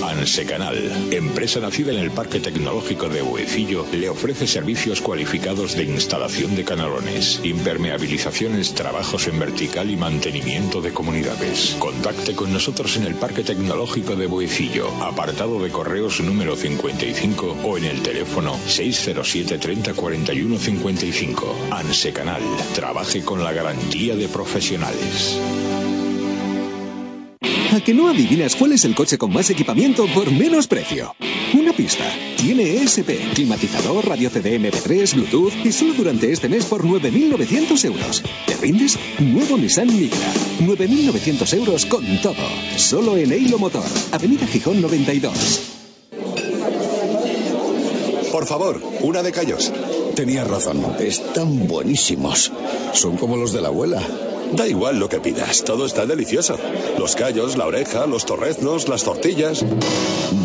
Anse 0.03 0.45
Canal, 0.45 0.77
empresa 1.11 1.59
nacida 1.59 1.91
en 1.91 1.99
el 1.99 2.11
Parque 2.11 2.39
Tecnológico 2.39 3.07
de 3.07 3.21
Huecillo, 3.21 3.85
le 3.93 4.09
ofrece 4.09 4.47
servicios 4.47 4.99
cualificados 4.99 5.75
de 5.75 5.83
instalación 5.83 6.55
de 6.55 6.65
canalones, 6.65 7.02
impermeabilizaciones, 7.43 8.73
trabajos 8.73 9.27
en 9.27 9.39
vertical 9.39 9.89
y 9.89 9.97
mantenimiento 9.97 10.81
de 10.81 10.93
comunidades. 10.93 11.75
Contacte 11.79 12.35
con 12.35 12.51
nosotros 12.53 12.97
en 12.97 13.03
el 13.03 13.15
Parque 13.15 13.43
Tecnológico 13.43 14.15
de 14.15 14.27
Boecillo, 14.27 14.89
apartado 15.03 15.61
de 15.61 15.69
correos 15.69 16.21
número 16.21 16.55
55 16.55 17.57
o 17.63 17.77
en 17.77 17.85
el 17.85 18.01
teléfono 18.01 18.57
607 18.67 19.57
30 19.57 19.93
41 19.93 20.57
55. 20.57 21.55
Anse 21.71 22.13
Canal, 22.13 22.41
trabaje 22.75 23.23
con 23.23 23.43
la 23.43 23.53
garantía 23.53 24.15
de 24.15 24.27
profesionales. 24.27 25.39
¿A 27.73 27.79
que 27.79 27.93
no 27.93 28.07
adivinas 28.07 28.55
cuál 28.55 28.73
es 28.73 28.85
el 28.85 28.93
coche 28.93 29.17
con 29.17 29.33
más 29.33 29.49
equipamiento 29.49 30.05
por 30.13 30.31
menos 30.31 30.67
precio? 30.67 31.15
Una 31.53 31.71
pista. 31.71 32.03
Tiene 32.37 32.77
ESP, 32.77 33.33
climatizador, 33.35 34.07
radio 34.07 34.29
CD 34.31 34.59
MP3, 34.59 35.13
Bluetooth 35.13 35.53
y 35.63 35.71
solo 35.71 35.93
durante 35.93 36.31
este 36.31 36.49
mes 36.49 36.65
por 36.65 36.83
9.900 36.83 37.85
euros. 37.85 38.23
¿Te 38.47 38.55
rindes? 38.57 38.97
Nuevo 39.19 39.57
Nissan 39.57 39.87
Micra. 39.87 40.33
9.900 40.61 41.53
euros 41.53 41.85
con 41.85 42.03
todo. 42.21 42.35
Solo 42.77 43.17
en 43.17 43.31
Eilo 43.31 43.59
Motor. 43.59 43.85
Avenida 44.11 44.47
Gijón 44.47 44.81
92. 44.81 45.61
Por 48.31 48.47
favor, 48.47 48.81
una 49.01 49.21
de 49.21 49.31
callos. 49.31 49.71
Tenías 50.15 50.47
razón, 50.47 50.83
están 50.99 51.67
buenísimos. 51.67 52.51
Son 52.93 53.15
como 53.15 53.37
los 53.37 53.53
de 53.53 53.61
la 53.61 53.67
abuela. 53.67 54.01
Da 54.55 54.67
igual 54.67 54.99
lo 54.99 55.09
que 55.09 55.19
pidas, 55.19 55.63
todo 55.63 55.85
está 55.85 56.05
delicioso. 56.05 56.57
Los 56.99 57.15
callos, 57.15 57.57
la 57.57 57.65
oreja, 57.65 58.05
los 58.05 58.25
torreznos, 58.25 58.87
las 58.87 59.03
tortillas. 59.03 59.65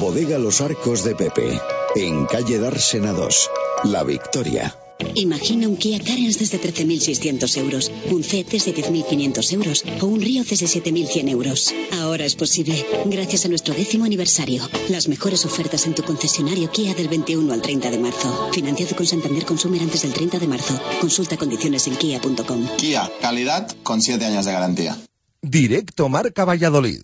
Bodega 0.00 0.38
Los 0.38 0.62
Arcos 0.62 1.04
de 1.04 1.14
Pepe, 1.14 1.60
en 1.94 2.24
calle 2.24 2.58
Dársena 2.58 3.12
2, 3.12 3.50
La 3.84 4.04
Victoria. 4.04 4.74
Imagina 5.14 5.68
un 5.68 5.76
Kia 5.76 6.00
Carens 6.00 6.38
desde 6.38 6.60
13.600 6.60 7.56
euros, 7.58 7.90
un 8.10 8.24
CET 8.24 8.48
desde 8.48 8.74
10.500 8.74 9.52
euros 9.52 9.84
o 10.00 10.06
un 10.06 10.20
Río 10.20 10.42
desde 10.42 10.66
7.100 10.66 11.28
euros. 11.28 11.74
Ahora 11.92 12.24
es 12.24 12.34
posible, 12.34 12.84
gracias 13.06 13.44
a 13.44 13.48
nuestro 13.48 13.74
décimo 13.74 14.04
aniversario. 14.04 14.68
Las 14.88 15.08
mejores 15.08 15.44
ofertas 15.44 15.86
en 15.86 15.94
tu 15.94 16.02
concesionario 16.02 16.70
Kia 16.70 16.94
del 16.94 17.08
21 17.08 17.52
al 17.52 17.62
30 17.62 17.90
de 17.90 17.98
marzo. 17.98 18.50
Financiado 18.52 18.96
con 18.96 19.06
Santander 19.06 19.44
Consumer 19.44 19.80
antes 19.82 20.02
del 20.02 20.12
30 20.12 20.38
de 20.38 20.46
marzo. 20.48 20.80
Consulta 21.00 21.36
condiciones 21.36 21.86
en 21.86 21.96
kia.com. 21.96 22.66
Kia, 22.76 23.10
calidad 23.20 23.68
con 23.82 24.02
7 24.02 24.24
años 24.24 24.46
de 24.46 24.52
garantía. 24.52 24.98
Directo 25.42 26.08
Marca 26.08 26.44
Valladolid. 26.44 27.02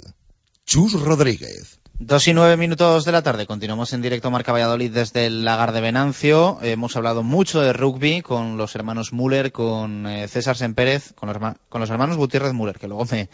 Chus 0.67 0.95
Rodríguez. 0.95 1.79
Dos 1.99 2.27
y 2.27 2.33
nueve 2.33 2.57
minutos 2.57 3.05
de 3.05 3.13
la 3.13 3.23
tarde. 3.23 3.47
Continuamos 3.47 3.93
en 3.93 4.01
directo 4.01 4.31
Marca 4.31 4.51
Valladolid 4.51 4.91
desde 4.91 5.27
el 5.27 5.45
Lagar 5.45 5.73
de 5.73 5.83
Venancio. 5.83 6.59
Hemos 6.63 6.97
hablado 6.97 7.23
mucho 7.23 7.61
de 7.61 7.75
rugby 7.75 8.23
con 8.23 8.57
los 8.57 8.75
hermanos 8.75 9.13
Müller, 9.13 9.53
con 9.53 10.07
eh, 10.07 10.27
César 10.27 10.57
Sempérez, 10.57 11.13
con 11.13 11.29
los, 11.29 11.37
con 11.69 11.81
los 11.83 11.91
hermanos 11.91 12.17
Gutiérrez 12.17 12.55
Müller, 12.55 12.79
que 12.79 12.89
luego 12.89 13.05
me, 13.11 13.29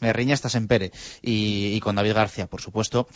me 0.00 0.12
riña 0.12 0.34
hasta 0.34 0.48
Sempere 0.48 0.90
y, 1.22 1.78
con 1.80 1.94
David 1.94 2.14
García, 2.14 2.46
por 2.46 2.60
supuesto. 2.60 3.06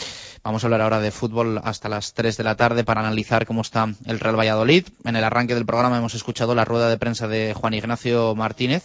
Vamos 0.42 0.62
a 0.62 0.66
hablar 0.66 0.82
ahora 0.82 1.00
de 1.00 1.10
fútbol 1.10 1.60
hasta 1.64 1.88
las 1.88 2.14
3 2.14 2.36
de 2.36 2.44
la 2.44 2.56
tarde 2.56 2.84
para 2.84 3.00
analizar 3.00 3.46
cómo 3.46 3.62
está 3.62 3.92
el 4.04 4.20
Real 4.20 4.38
Valladolid. 4.38 4.86
En 5.04 5.16
el 5.16 5.24
arranque 5.24 5.54
del 5.54 5.66
programa 5.66 5.98
hemos 5.98 6.14
escuchado 6.14 6.54
la 6.54 6.64
rueda 6.64 6.88
de 6.88 6.98
prensa 6.98 7.26
de 7.26 7.54
Juan 7.54 7.74
Ignacio 7.74 8.34
Martínez, 8.34 8.84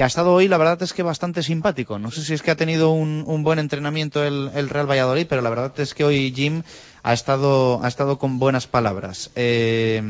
que 0.00 0.04
ha 0.04 0.06
estado 0.06 0.32
hoy, 0.32 0.48
la 0.48 0.56
verdad 0.56 0.82
es 0.82 0.94
que 0.94 1.02
bastante 1.02 1.42
simpático. 1.42 1.98
No 1.98 2.10
sé 2.10 2.24
si 2.24 2.32
es 2.32 2.40
que 2.40 2.50
ha 2.50 2.56
tenido 2.56 2.88
un, 2.88 3.22
un 3.26 3.42
buen 3.42 3.58
entrenamiento 3.58 4.24
el, 4.24 4.50
el, 4.54 4.70
Real 4.70 4.90
Valladolid, 4.90 5.26
pero 5.28 5.42
la 5.42 5.50
verdad 5.50 5.78
es 5.78 5.92
que 5.92 6.04
hoy 6.04 6.32
Jim 6.34 6.62
ha 7.02 7.12
estado, 7.12 7.84
ha 7.84 7.88
estado 7.88 8.18
con 8.18 8.38
buenas 8.38 8.66
palabras. 8.66 9.30
Eh, 9.36 10.02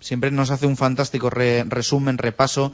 siempre 0.00 0.30
nos 0.30 0.50
hace 0.50 0.64
un 0.64 0.78
fantástico 0.78 1.28
re, 1.28 1.64
resumen, 1.68 2.16
repaso 2.16 2.72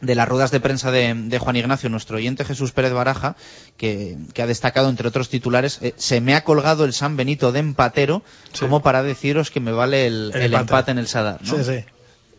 de 0.00 0.16
las 0.16 0.28
ruedas 0.28 0.50
de 0.50 0.58
prensa 0.58 0.90
de, 0.90 1.14
de, 1.14 1.38
Juan 1.38 1.54
Ignacio, 1.54 1.88
nuestro 1.90 2.16
oyente 2.16 2.44
Jesús 2.44 2.72
Pérez 2.72 2.92
Baraja, 2.92 3.36
que, 3.76 4.16
que 4.32 4.42
ha 4.42 4.48
destacado 4.48 4.88
entre 4.88 5.06
otros 5.06 5.28
titulares, 5.28 5.78
eh, 5.80 5.94
se 5.96 6.20
me 6.20 6.34
ha 6.34 6.42
colgado 6.42 6.84
el 6.84 6.92
San 6.92 7.16
Benito 7.16 7.52
de 7.52 7.60
empatero 7.60 8.24
sí. 8.52 8.62
como 8.64 8.82
para 8.82 9.04
deciros 9.04 9.52
que 9.52 9.60
me 9.60 9.70
vale 9.70 10.08
el, 10.08 10.32
el, 10.34 10.42
el 10.42 10.54
empate. 10.54 10.60
empate. 10.62 10.90
en 10.90 10.98
el 10.98 11.06
Sadar. 11.06 11.40
¿no? 11.40 11.56
Sí, 11.56 11.62
sí. 11.62 11.84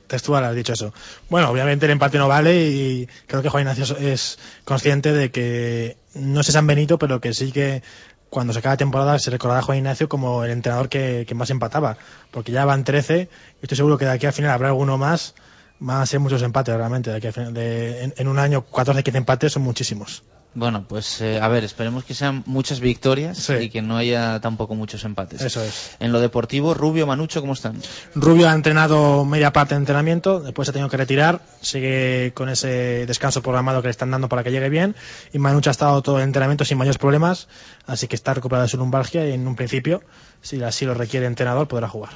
Textual 0.08 0.44
has 0.44 0.56
dicho 0.56 0.74
eso. 0.74 0.94
Bueno, 1.30 1.50
obviamente 1.50 1.86
el 1.86 1.92
empate 1.92 2.18
no 2.18 2.28
vale 2.28 2.68
y 2.68 3.08
creo 3.28 3.42
que 3.42 3.50
Juan 3.50 3.68
Ignacio 3.68 3.98
es 3.98 4.38
consciente 4.64 5.12
de 5.12 5.32
que 5.32 5.98
no 6.14 6.42
es 6.42 6.48
San 6.48 6.68
Benito, 6.68 6.98
pero 6.98 7.20
que 7.20 7.34
sí 7.34 7.52
que 7.52 7.84
cuando 8.30 8.54
se 8.54 8.60
acaba 8.60 8.74
la 8.74 8.78
temporada 8.78 9.20
se 9.20 9.32
recordará 9.32 9.60
a 9.60 9.64
Juan 9.64 9.78
Ignacio 9.78 10.10
como 10.10 10.44
el 10.44 10.52
entrenador 10.52 10.90
que, 10.90 11.28
más 11.36 11.50
empataba, 11.50 11.98
porque 12.32 12.52
ya 12.52 12.66
van 12.66 12.84
13 12.84 13.30
y 13.62 13.64
estoy 13.64 13.78
seguro 13.78 13.98
que 13.98 14.06
de 14.06 14.12
aquí 14.12 14.26
al 14.26 14.34
final 14.34 14.52
habrá 14.52 14.70
alguno 14.70 14.98
más 14.98 15.36
van 15.80 16.02
a 16.02 16.06
ser 16.06 16.20
muchos 16.20 16.42
empates 16.42 16.76
realmente. 16.76 17.12
De, 17.12 17.20
de, 17.20 17.52
de 17.52 18.04
en, 18.04 18.14
en, 18.18 18.28
un 18.28 18.40
año 18.40 18.64
14, 18.66 19.04
15 19.04 19.18
empates 19.18 19.54
son 19.54 19.64
muchísimos. 19.64 20.24
Bueno, 20.56 20.86
pues 20.88 21.20
eh, 21.20 21.40
a 21.42 21.50
ver, 21.50 21.66
esperemos 21.66 22.06
que 22.06 22.14
sean 22.14 22.42
muchas 22.46 22.80
victorias 22.80 23.38
sí. 23.38 23.54
y 23.54 23.70
que 23.70 23.82
no 23.82 23.98
haya 23.98 24.40
tampoco 24.40 24.74
muchos 24.74 25.04
empates. 25.04 25.42
Eso 25.42 25.62
es. 25.62 25.98
En 26.00 26.14
lo 26.14 26.22
deportivo, 26.22 26.74
Rubio, 26.74 27.06
Manucho, 27.06 27.42
¿cómo 27.42 27.54
están? 27.54 27.76
Rubio 28.16 28.50
ha 28.50 28.54
entrenado 28.54 29.26
media 29.26 29.52
parte 29.52 29.76
de 29.76 29.80
entrenamiento, 29.80 30.40
después 30.40 30.66
se 30.66 30.70
ha 30.70 30.74
tenido 30.74 30.90
que 30.90 30.96
retirar, 30.96 31.42
sigue 31.60 32.32
con 32.34 32.48
ese 32.48 33.06
descanso 33.06 33.42
programado 33.42 33.82
que 33.82 33.90
le 33.90 33.92
están 33.92 34.12
dando 34.12 34.30
para 34.30 34.44
que 34.44 34.52
llegue 34.52 34.70
bien 34.70 34.96
y 35.34 35.40
Manucho 35.40 35.70
ha 35.70 35.72
estado 35.72 36.02
todo 36.02 36.20
el 36.20 36.24
entrenamiento 36.24 36.64
sin 36.64 36.78
mayores 36.78 36.98
problemas, 36.98 37.50
así 37.86 38.08
que 38.08 38.16
está 38.16 38.34
recuperado 38.34 38.64
de 38.64 38.70
su 38.70 38.78
lumbalgia 38.78 39.28
y 39.28 39.34
en 39.34 39.46
un 39.46 39.58
principio, 39.58 40.04
si 40.42 40.64
así 40.64 40.86
lo 40.86 40.94
requiere 40.94 41.26
el 41.26 41.34
entrenador, 41.34 41.68
podrá 41.68 41.90
jugar. 41.90 42.12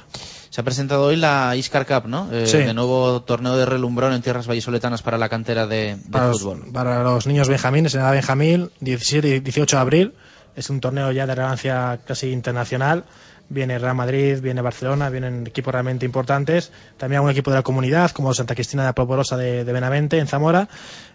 Se 0.50 0.60
ha 0.60 0.64
presentado 0.64 1.04
hoy 1.04 1.14
la 1.14 1.54
Iscar 1.54 1.86
Cup, 1.86 2.08
¿no? 2.08 2.28
Eh, 2.32 2.44
sí. 2.48 2.58
De 2.58 2.74
nuevo 2.74 3.22
torneo 3.22 3.56
de 3.56 3.66
relumbrón 3.66 4.12
en 4.12 4.20
tierras 4.20 4.48
vallisoletanas 4.48 5.00
para 5.00 5.16
la 5.16 5.28
cantera 5.28 5.68
de, 5.68 5.94
de 5.94 6.10
para 6.10 6.32
fútbol. 6.32 6.62
Los, 6.64 6.70
para 6.70 7.04
los 7.04 7.28
niños 7.28 7.48
benjamines, 7.48 7.94
en 7.94 8.00
edad 8.00 8.10
benjamín, 8.10 8.29
17 8.80 9.28
y 9.28 9.40
18 9.40 9.76
de 9.76 9.80
abril. 9.80 10.14
Es 10.56 10.70
un 10.70 10.80
torneo 10.80 11.12
ya 11.12 11.26
de 11.26 11.34
relevancia 11.34 12.00
casi 12.04 12.30
internacional. 12.30 13.04
Viene 13.52 13.78
Real 13.78 13.96
Madrid, 13.96 14.40
viene 14.40 14.62
Barcelona, 14.62 15.10
vienen 15.10 15.46
equipos 15.46 15.72
realmente 15.72 16.06
importantes. 16.06 16.70
También 16.96 17.18
algún 17.18 17.32
equipo 17.32 17.50
de 17.50 17.56
la 17.56 17.62
comunidad, 17.62 18.12
como 18.12 18.32
Santa 18.32 18.54
Cristina 18.54 18.84
de 18.84 18.88
la 18.88 18.94
Proporosa 18.94 19.36
de, 19.36 19.64
de 19.64 19.72
Benavente, 19.72 20.18
en 20.18 20.28
Zamora. 20.28 20.68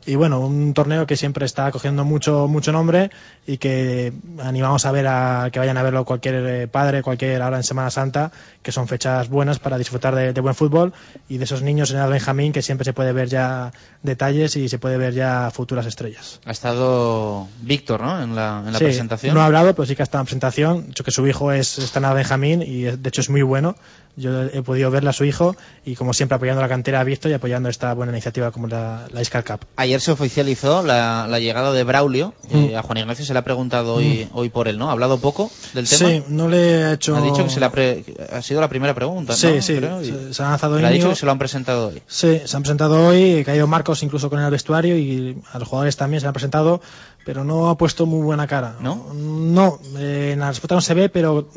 Y 0.05 0.15
bueno, 0.15 0.41
un 0.41 0.73
torneo 0.73 1.07
que 1.07 1.17
siempre 1.17 1.45
está 1.45 1.71
cogiendo 1.71 2.05
mucho, 2.05 2.47
mucho 2.47 2.71
nombre 2.71 3.09
y 3.47 3.57
que 3.57 4.13
animamos 4.43 4.85
a 4.85 4.91
ver 4.91 5.07
a 5.07 5.49
que 5.51 5.57
vayan 5.59 5.77
a 5.77 5.83
verlo 5.83 6.05
cualquier 6.05 6.69
padre, 6.69 7.01
cualquier 7.01 7.41
ahora 7.41 7.57
en 7.57 7.63
Semana 7.63 7.89
Santa, 7.89 8.31
que 8.61 8.71
son 8.71 8.87
fechas 8.87 9.29
buenas 9.29 9.57
para 9.57 9.77
disfrutar 9.77 10.13
de, 10.13 10.33
de 10.33 10.41
buen 10.41 10.53
fútbol 10.53 10.93
y 11.27 11.37
de 11.37 11.45
esos 11.45 11.63
niños 11.63 11.89
en 11.91 11.97
el 11.97 12.09
Benjamín 12.09 12.51
que 12.51 12.61
siempre 12.61 12.85
se 12.85 12.93
puede 12.93 13.13
ver 13.13 13.29
ya 13.29 13.71
detalles 14.03 14.55
y 14.57 14.69
se 14.69 14.77
puede 14.77 14.97
ver 14.97 15.13
ya 15.13 15.49
futuras 15.51 15.85
estrellas. 15.85 16.39
Ha 16.45 16.51
estado 16.51 17.47
Víctor, 17.61 18.01
¿no? 18.01 18.21
En 18.21 18.35
la, 18.35 18.63
en 18.65 18.73
la 18.73 18.79
sí, 18.79 18.85
presentación. 18.85 19.33
No 19.33 19.41
ha 19.41 19.45
hablado, 19.45 19.73
pero 19.73 19.85
sí 19.85 19.95
que 19.95 20.03
ha 20.03 20.05
estado 20.05 20.21
en 20.21 20.25
presentación. 20.25 20.87
Dicho 20.87 21.03
que 21.03 21.11
su 21.11 21.25
hijo 21.25 21.51
es, 21.51 21.79
está 21.79 21.99
en 21.99 22.05
el 22.05 22.11
Benjamín 22.25 22.61
y 22.61 22.83
de 22.83 23.09
hecho 23.09 23.21
es 23.21 23.29
muy 23.29 23.43
bueno. 23.43 23.75
Yo 24.17 24.43
he 24.43 24.61
podido 24.61 24.89
verle 24.91 25.09
a 25.09 25.13
su 25.13 25.25
hijo 25.25 25.57
y 25.85 25.95
como 25.95 26.13
siempre 26.13 26.37
apoyando 26.37 26.61
la 26.61 26.69
cantera 26.69 27.01
a 27.01 27.03
Víctor 27.03 27.31
y 27.31 27.33
apoyando 27.33 27.67
esta 27.67 27.93
buena 27.93 28.13
iniciativa 28.13 28.49
como 28.51 28.67
la, 28.67 29.07
la 29.11 29.21
Iscar 29.21 29.43
Cup. 29.43 29.65
Ayer 29.75 29.99
se 29.99 30.13
oficializó 30.13 30.83
la, 30.83 31.27
la 31.27 31.39
llegada 31.39 31.73
de 31.73 31.83
Braulio. 31.83 32.33
Mm. 32.49 32.55
Eh, 32.55 32.77
a 32.77 32.81
Juan 32.81 32.99
Ignacio 32.99 33.25
se 33.25 33.33
le 33.33 33.39
ha 33.39 33.43
preguntado 33.43 33.95
hoy, 33.95 34.29
mm. 34.31 34.37
hoy 34.37 34.47
por 34.47 34.69
él, 34.69 34.77
¿no? 34.77 34.87
¿Ha 34.87 34.93
hablado 34.93 35.17
poco 35.17 35.51
del 35.73 35.87
tema? 35.87 36.09
Sí, 36.09 36.23
no 36.29 36.47
le 36.47 36.85
ha 36.85 36.93
hecho... 36.93 37.13
Ha 37.17 37.21
dicho 37.21 37.43
que 37.43 37.49
se 37.49 37.59
le 37.59 37.65
ha, 37.65 37.71
pre... 37.71 38.05
ha 38.31 38.41
sido 38.41 38.61
la 38.61 38.69
primera 38.69 38.93
pregunta, 38.93 39.33
Sí, 39.33 39.47
¿no? 39.47 39.61
sí, 39.61 39.75
Creo, 39.75 40.01
se, 40.01 40.33
se, 40.33 40.43
ha 40.43 40.49
lanzado 40.49 40.79
Le 40.79 40.87
ha 40.87 40.91
dicho 40.91 41.09
que 41.09 41.15
se 41.15 41.25
lo 41.25 41.33
han 41.33 41.39
presentado 41.39 41.89
hoy. 41.89 42.01
Sí, 42.07 42.39
se 42.45 42.55
han 42.55 42.63
presentado 42.63 43.07
hoy, 43.07 43.43
ha 43.45 43.55
ido 43.55 43.67
Marcos 43.67 44.01
incluso 44.01 44.29
con 44.29 44.39
el 44.39 44.49
vestuario 44.49 44.97
y 44.97 45.37
a 45.51 45.59
los 45.59 45.67
jugadores 45.67 45.97
también 45.97 46.21
se 46.21 46.27
han 46.27 46.33
presentado, 46.33 46.81
pero 47.25 47.43
no 47.43 47.69
ha 47.69 47.77
puesto 47.77 48.05
muy 48.05 48.21
buena 48.23 48.47
cara. 48.47 48.75
¿No? 48.79 49.11
No, 49.13 49.79
eh, 49.97 50.31
en 50.33 50.39
la 50.39 50.49
respuesta 50.49 50.75
no 50.75 50.81
se 50.81 50.93
ve, 50.93 51.09
pero 51.09 51.49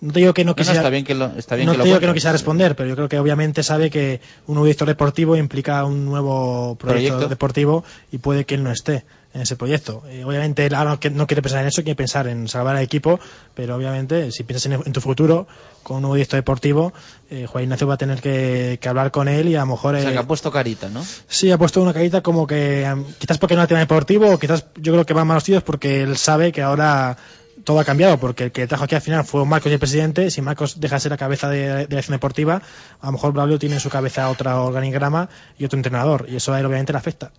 No 0.00 0.12
te 0.12 0.18
digo 0.20 0.34
que 0.34 0.44
no 0.44 0.48
No, 0.48 0.52
no, 0.52 0.56
quisiera, 0.56 0.80
está 0.80 0.90
bien 0.90 1.04
que 1.04 1.14
lo- 1.14 1.26
está 1.36 1.54
bien 1.54 1.66
no 1.66 1.72
que 1.72 1.78
te 1.78 1.84
digo 1.84 2.00
que 2.00 2.06
no 2.06 2.14
quisiera 2.14 2.32
responder, 2.32 2.74
pero 2.74 2.88
yo 2.88 2.96
creo 2.96 3.08
que 3.08 3.18
obviamente 3.20 3.62
sabe 3.62 3.88
que 3.90 4.20
un 4.46 4.54
nuevo 4.54 4.64
director 4.66 4.88
deportivo 4.88 5.36
implica 5.36 5.84
un 5.84 6.04
nuevo 6.06 6.74
proyecto, 6.76 7.08
Proyecto. 7.14 7.28
deportivo 7.28 7.84
y 8.10 8.18
puede 8.18 8.44
que 8.44 8.54
él 8.56 8.64
no 8.64 8.72
esté 8.72 9.04
en 9.34 9.42
ese 9.42 9.56
proyecto. 9.56 10.02
Eh, 10.08 10.24
obviamente 10.24 10.66
él 10.66 10.74
ahora 10.74 10.98
no, 11.12 11.26
quiere 11.26 11.42
pensar 11.42 11.62
en 11.62 11.68
eso, 11.68 11.82
quiere 11.82 11.96
pensar 11.96 12.26
en 12.26 12.48
salvar 12.48 12.76
al 12.76 12.82
equipo, 12.82 13.18
pero 13.54 13.76
obviamente 13.76 14.30
si 14.30 14.44
piensas 14.44 14.70
en, 14.70 14.80
en 14.84 14.92
tu 14.92 15.00
futuro 15.00 15.46
con 15.82 15.96
un 15.96 16.02
nuevo 16.02 16.14
director 16.14 16.38
deportivo, 16.38 16.92
eh, 17.30 17.46
Juan 17.46 17.64
Ignacio 17.64 17.86
va 17.86 17.94
a 17.94 17.98
tener 17.98 18.20
que, 18.20 18.78
que 18.80 18.88
hablar 18.88 19.10
con 19.10 19.28
él 19.28 19.48
y 19.48 19.56
a 19.56 19.60
lo 19.60 19.66
mejor... 19.66 19.94
O 19.94 20.00
sea, 20.00 20.10
eh, 20.10 20.12
que 20.12 20.18
ha 20.18 20.26
puesto 20.26 20.50
carita, 20.50 20.88
¿no? 20.88 21.04
Sí, 21.28 21.50
ha 21.50 21.58
puesto 21.58 21.82
una 21.82 21.92
carita 21.92 22.22
como 22.22 22.46
que 22.46 22.86
quizás 23.18 23.38
porque 23.38 23.56
no 23.56 23.62
el 23.62 23.68
tema 23.68 23.80
deportivo, 23.80 24.30
o 24.30 24.38
quizás 24.38 24.66
yo 24.76 24.92
creo 24.92 25.06
que 25.06 25.14
va 25.14 25.22
a 25.22 25.24
malos 25.24 25.44
tiros 25.44 25.62
porque 25.62 26.02
él 26.02 26.16
sabe 26.16 26.52
que 26.52 26.62
ahora 26.62 27.16
todo 27.64 27.78
ha 27.80 27.84
cambiado, 27.84 28.18
porque 28.18 28.44
el 28.44 28.52
que 28.52 28.66
trajo 28.66 28.84
aquí 28.84 28.94
al 28.94 29.00
final 29.00 29.24
fue 29.24 29.44
Marcos 29.46 29.70
y 29.70 29.74
el 29.74 29.78
presidente. 29.78 30.30
Si 30.30 30.42
Marcos 30.42 30.80
deja 30.80 30.96
de 30.96 31.00
ser 31.00 31.10
la 31.10 31.16
cabeza 31.16 31.48
de, 31.48 31.86
de 31.86 31.94
la 31.94 31.98
acción 31.98 32.14
deportiva, 32.14 32.60
a 33.00 33.06
lo 33.06 33.12
mejor 33.12 33.32
Braulio 33.32 33.58
tiene 33.58 33.76
en 33.76 33.80
su 33.80 33.88
cabeza 33.88 34.28
otro 34.28 34.64
organigrama 34.64 35.28
y 35.58 35.64
otro 35.64 35.78
entrenador, 35.78 36.26
y 36.28 36.36
eso 36.36 36.52
a 36.52 36.60
él 36.60 36.66
obviamente 36.66 36.92
le 36.92 36.98
afecta. 36.98 37.30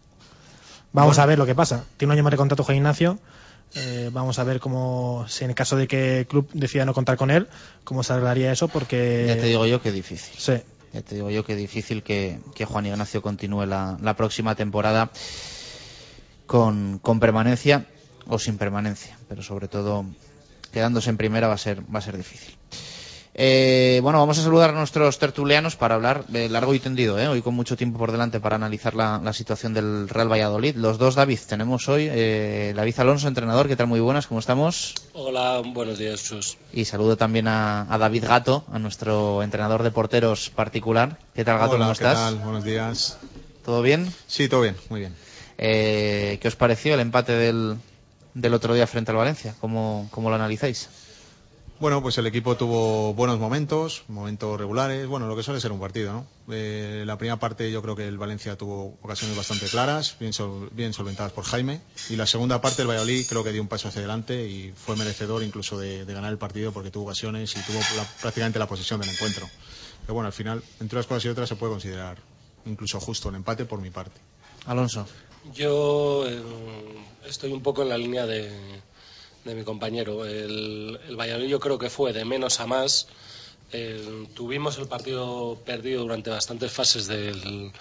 Vamos 0.94 1.16
Bueno. 1.18 1.24
a 1.24 1.26
ver 1.26 1.38
lo 1.40 1.46
que 1.46 1.56
pasa. 1.56 1.84
Tiene 1.98 2.12
un 2.14 2.18
año 2.18 2.24
más 2.24 2.32
de 2.32 2.38
contrato 2.38 2.64
Juan 2.64 2.78
Ignacio. 2.78 3.20
eh, 3.76 4.12
vamos 4.14 4.38
a 4.38 4.44
ver 4.44 4.60
cómo, 4.60 5.26
si 5.28 5.44
en 5.44 5.50
el 5.50 5.56
caso 5.56 5.76
de 5.76 5.88
que 5.88 6.20
el 6.20 6.28
club 6.28 6.48
decida 6.54 6.86
no 6.86 6.94
contar 6.94 7.18
con 7.18 7.32
él, 7.32 7.48
cómo 7.84 8.04
se 8.04 8.14
arreglaría 8.14 8.52
eso, 8.52 8.68
porque... 8.68 9.26
Ya 9.28 9.36
te 9.36 9.48
digo 9.48 9.66
yo 9.66 9.82
que 9.82 9.92
difícil. 9.92 10.36
Sí. 10.38 10.62
Ya 10.94 11.02
te 11.02 11.16
digo 11.16 11.32
yo 11.32 11.44
que 11.44 11.56
difícil 11.56 12.04
que, 12.04 12.40
que 12.54 12.66
Juan 12.66 12.86
Ignacio 12.86 13.24
continúe 13.24 13.66
la, 13.66 13.98
la 14.00 14.16
próxima 14.16 14.54
temporada 14.54 15.10
con, 16.46 17.00
con 17.00 17.20
permanencia 17.20 17.88
o 18.28 18.38
sin 18.38 18.60
permanencia, 18.60 19.18
pero 19.28 19.42
sobre 19.42 19.68
todo 19.68 20.06
quedándose 20.72 21.10
en 21.10 21.18
primera 21.18 21.48
va 21.48 21.56
a 21.56 21.58
ser, 21.58 21.82
va 21.94 21.98
a 21.98 22.02
ser 22.04 22.16
difícil. 22.18 22.56
Eh, 23.36 24.00
bueno, 24.04 24.20
vamos 24.20 24.38
a 24.38 24.44
saludar 24.44 24.70
a 24.70 24.74
nuestros 24.74 25.18
tertulianos 25.18 25.76
para 25.76 25.96
hablar 25.96 26.26
de 26.28 26.50
largo 26.50 26.76
y 26.76 26.80
tendido, 26.80 27.18
¿eh? 27.18 27.28
hoy 27.28 27.42
con 27.42 27.56
mucho 27.56 27.76
tiempo 27.76 27.98
por 27.98 28.12
delante 28.12 28.40
para 28.40 28.58
analizar 28.58 28.94
la, 28.94 29.20
la 29.24 29.34
situación 29.34 29.74
del 29.74 30.08
Real 30.08 30.32
Valladolid. 30.32 30.76
Los 30.76 31.00
dos 31.00 31.16
David 31.16 31.40
tenemos 31.48 31.90
hoy, 31.90 32.08
eh, 32.12 32.74
David 32.76 33.00
Alonso, 33.00 33.28
entrenador, 33.28 33.68
¿qué 33.68 33.76
tal? 33.76 33.88
Muy 33.88 34.00
buenas, 34.02 34.28
¿cómo 34.28 34.40
estamos? 34.40 34.94
Hola, 35.14 35.64
buenos 35.66 35.98
días, 35.98 36.24
Chus. 36.24 36.58
Y 36.72 36.86
saludo 36.86 37.18
también 37.18 37.48
a, 37.48 37.92
a 37.92 37.98
David 37.98 38.26
Gato, 38.28 38.66
a 38.72 38.78
nuestro 38.78 39.42
entrenador 39.42 39.82
de 39.82 39.90
porteros 39.90 40.52
particular. 40.52 41.18
¿Qué 41.34 41.44
tal, 41.44 41.58
Gato? 41.58 41.72
Hola, 41.72 41.86
¿Cómo 41.86 41.98
¿qué 41.98 42.04
estás? 42.04 42.16
tal? 42.20 42.36
Buenos 42.36 42.64
días. 42.64 43.18
¿Todo 43.66 43.82
bien? 43.82 44.14
Sí, 44.28 44.48
todo 44.48 44.62
bien, 44.62 44.76
muy 44.90 45.00
bien. 45.00 45.16
Eh, 45.58 46.38
¿Qué 46.40 46.48
os 46.48 46.56
pareció 46.56 46.94
el 46.94 47.00
empate 47.00 47.32
del, 47.32 47.78
del 48.36 48.54
otro 48.54 48.76
día 48.76 48.86
frente 48.86 49.10
al 49.10 49.18
Valencia? 49.18 49.56
¿Cómo, 49.60 50.08
cómo 50.12 50.30
lo 50.30 50.36
analizáis? 50.36 50.88
Bueno, 51.84 52.02
pues 52.02 52.18
el 52.18 52.26
equipo 52.28 52.56
tuvo 52.56 53.14
buenos 53.14 53.40
momentos, 53.40 54.04
momentos 54.08 54.58
regulares, 54.58 55.06
bueno, 55.06 55.28
lo 55.28 55.36
que 55.36 55.44
suele 55.44 55.60
ser 55.60 55.74
un 55.74 55.82
partido, 55.82 56.14
¿no? 56.14 56.26
Eh, 56.50 57.04
la 57.06 57.18
primera 57.18 57.36
parte 57.42 57.70
yo 57.74 57.82
creo 57.82 57.94
que 57.94 58.08
el 58.08 58.18
Valencia 58.18 58.56
tuvo 58.58 58.98
ocasiones 59.02 59.36
bastante 59.36 59.66
claras, 59.66 60.16
bien, 60.18 60.32
sol- 60.32 60.70
bien 60.72 60.94
solventadas 60.94 61.34
por 61.34 61.44
Jaime, 61.44 61.82
y 62.10 62.16
la 62.16 62.26
segunda 62.26 62.62
parte 62.62 62.84
el 62.84 62.88
Valladolid 62.88 63.26
creo 63.28 63.44
que 63.44 63.52
dio 63.52 63.62
un 63.62 63.68
paso 63.68 63.90
hacia 63.90 64.00
adelante 64.00 64.48
y 64.48 64.72
fue 64.72 64.96
merecedor 64.96 65.44
incluso 65.44 65.78
de, 65.78 66.06
de 66.06 66.14
ganar 66.14 66.32
el 66.32 66.38
partido 66.38 66.72
porque 66.72 66.90
tuvo 66.90 67.04
ocasiones 67.04 67.54
y 67.58 67.60
tuvo 67.60 67.80
la- 67.98 68.06
prácticamente 68.22 68.60
la 68.60 68.68
posesión 68.70 69.02
del 69.02 69.10
encuentro. 69.10 69.50
Pero 70.04 70.14
bueno, 70.14 70.28
al 70.28 70.34
final, 70.34 70.64
entre 70.80 70.96
unas 71.00 71.06
cosas 71.08 71.26
y 71.26 71.28
otras 71.28 71.50
se 71.50 71.58
puede 71.58 71.74
considerar 71.74 72.18
incluso 72.66 72.98
justo 73.02 73.28
el 73.28 73.36
empate 73.36 73.66
por 73.66 73.82
mi 73.82 73.90
parte. 73.90 74.22
Alonso. 74.68 75.06
Yo 75.54 76.24
eh, 76.30 76.42
estoy 77.26 77.52
un 77.52 77.62
poco 77.62 77.82
en 77.82 77.90
la 77.90 77.98
línea 77.98 78.26
de, 78.26 78.50
de 79.46 79.56
mi 79.56 79.64
compañero. 79.64 80.26
El, 80.26 81.00
el 81.08 81.16
Valladolid 81.16 81.48
yo 81.50 81.60
creo 81.60 81.78
que 81.78 81.90
fue 81.90 82.14
de 82.14 82.26
menos 82.26 82.60
a 82.60 82.68
más. 82.68 83.08
Eh, 83.76 84.28
tuvimos 84.36 84.78
el 84.78 84.88
partido 84.88 85.58
perdido 85.66 86.02
durante 86.04 86.30
bastantes 86.30 86.72
fases 86.72 87.08
del, 87.08 87.72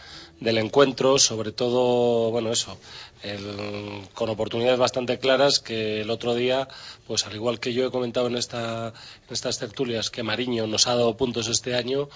del 0.40 0.58
encuentro, 0.58 1.18
sobre 1.18 1.52
todo, 1.52 2.30
bueno, 2.30 2.50
eso, 2.50 2.78
el- 3.22 4.08
con 4.14 4.30
oportunidades 4.30 4.78
bastante 4.78 5.18
claras 5.18 5.60
que 5.60 6.00
el 6.00 6.08
otro 6.10 6.34
día, 6.34 6.66
pues 7.06 7.26
al 7.26 7.34
igual 7.34 7.60
que 7.60 7.74
yo 7.74 7.86
he 7.86 7.90
comentado 7.90 8.28
en, 8.28 8.36
esta, 8.36 8.88
en 8.88 9.32
estas 9.32 9.58
tertulias 9.58 10.08
que 10.08 10.22
Mariño 10.22 10.66
nos 10.66 10.86
ha 10.86 10.94
dado 10.96 11.14
puntos 11.18 11.48
este 11.48 11.74
año, 11.74 12.08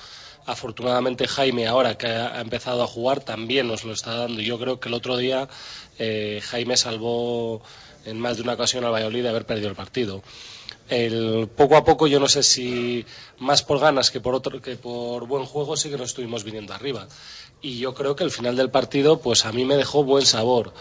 afortunadamente 0.46 1.26
Jaime 1.28 1.66
ahora 1.66 1.98
que 1.98 2.06
ha 2.06 2.40
empezado 2.40 2.82
a 2.82 2.86
jugar 2.86 3.20
también 3.24 3.66
nos 3.68 3.84
lo 3.84 3.92
está 3.92 4.14
dando. 4.14 4.40
Yo 4.40 4.58
creo 4.58 4.80
que 4.80 4.88
el 4.88 4.94
otro 4.94 5.16
día 5.18 5.48
eh, 5.98 6.40
Jaime 6.42 6.76
salvó 6.76 7.62
en 8.04 8.20
más 8.20 8.36
de 8.36 8.42
una 8.42 8.54
ocasión 8.54 8.84
al 8.84 8.92
Valladolid 8.92 9.22
de 9.22 9.28
haber 9.28 9.46
perdido 9.46 9.68
el 9.68 9.74
partido. 9.74 10.22
El, 10.88 11.48
poco 11.48 11.76
a 11.76 11.84
poco 11.84 12.06
yo 12.06 12.20
no 12.20 12.28
sé 12.28 12.44
si 12.44 13.04
más 13.38 13.64
por 13.64 13.80
ganas 13.80 14.12
que 14.12 14.20
por 14.20 14.36
otro 14.36 14.62
que 14.62 14.76
por 14.76 15.26
buen 15.26 15.44
juego 15.44 15.76
sí 15.76 15.90
que 15.90 15.96
nos 15.96 16.10
estuvimos 16.10 16.44
viniendo 16.44 16.74
arriba 16.74 17.08
y 17.60 17.78
yo 17.78 17.92
creo 17.92 18.14
que 18.14 18.22
el 18.22 18.30
final 18.30 18.54
del 18.54 18.70
partido 18.70 19.18
pues 19.18 19.46
a 19.46 19.52
mí 19.52 19.64
me 19.64 19.76
dejó 19.76 20.04
buen 20.04 20.24
sabor 20.24 20.72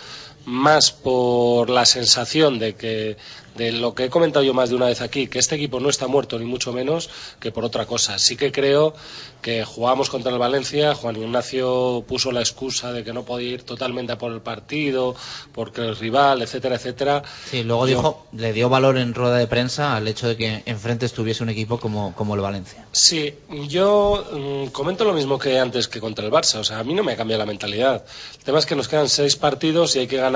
más 0.46 0.92
por 0.92 1.70
la 1.70 1.86
sensación 1.86 2.60
de 2.60 2.76
que 2.76 3.18
de 3.56 3.72
lo 3.72 3.96
que 3.96 4.04
he 4.04 4.10
comentado 4.10 4.44
yo 4.44 4.54
más 4.54 4.70
de 4.70 4.76
una 4.76 4.88
vez 4.88 5.00
aquí 5.00 5.28
que 5.28 5.40
este 5.40 5.56
equipo 5.56 5.80
no 5.80 5.90
está 5.90 6.08
muerto 6.08 6.38
ni 6.38 6.44
mucho 6.46 6.74
menos 6.74 7.10
que 7.40 7.54
por 7.54 7.64
otra 7.64 7.86
cosa 7.86 8.20
sí 8.20 8.36
que 8.36 8.52
creo 8.52 8.94
que 9.42 9.64
jugamos 9.64 10.10
contra 10.10 10.30
el 10.34 10.38
Valencia 10.38 10.94
Juan 10.94 11.16
Ignacio 11.16 12.04
puso 12.06 12.34
la 12.34 12.42
excusa 12.42 12.92
de 12.92 13.06
que 13.06 13.14
no 13.14 13.24
podía 13.24 13.52
ir 13.52 13.64
totalmente 13.64 14.12
a 14.12 14.18
por 14.18 14.34
el 14.34 14.42
partido 14.42 15.16
porque 15.54 15.80
el 15.82 15.96
rival 15.96 16.42
etcétera 16.42 16.76
etcétera 16.76 17.24
Sí, 17.50 17.64
luego 17.64 17.84
Yo- 17.88 17.96
dijo, 17.96 18.28
le 18.34 18.52
dio 18.52 18.68
valor 18.68 18.98
en 18.98 19.14
rueda 19.14 19.38
de 19.38 19.48
prensa 19.48 19.96
al 19.96 20.08
hecho 20.10 20.28
de 20.28 20.36
que 20.36 20.64
enfrente 20.66 21.06
estuviese 21.06 21.42
un 21.42 21.50
equipo 21.50 21.80
como, 21.80 22.14
como 22.16 22.36
el 22.36 22.42
Valencia. 22.42 22.86
Sí, 22.92 23.36
yo 23.70 24.26
mm, 24.34 24.68
comento 24.72 25.06
lo 25.06 25.14
mismo 25.14 25.40
que 25.40 25.60
antes 25.60 25.88
que 25.88 26.00
contra 26.02 26.26
el 26.26 26.32
Barça. 26.32 26.60
O 26.60 26.64
sea, 26.64 26.80
a 26.80 26.84
mí 26.84 26.94
no 26.94 27.04
me 27.04 27.14
ha 27.14 27.16
cambiado 27.16 27.40
la 27.40 27.46
mentalidad. 27.46 28.04
El 28.38 28.44
tema 28.44 28.60
es 28.60 28.66
que 28.66 28.76
nos 28.76 28.88
quedan 28.88 29.08
seis 29.10 29.36
partidos 29.36 29.96
y 29.96 30.00
hay 30.00 30.08
que 30.08 30.18
ganar, 30.18 30.35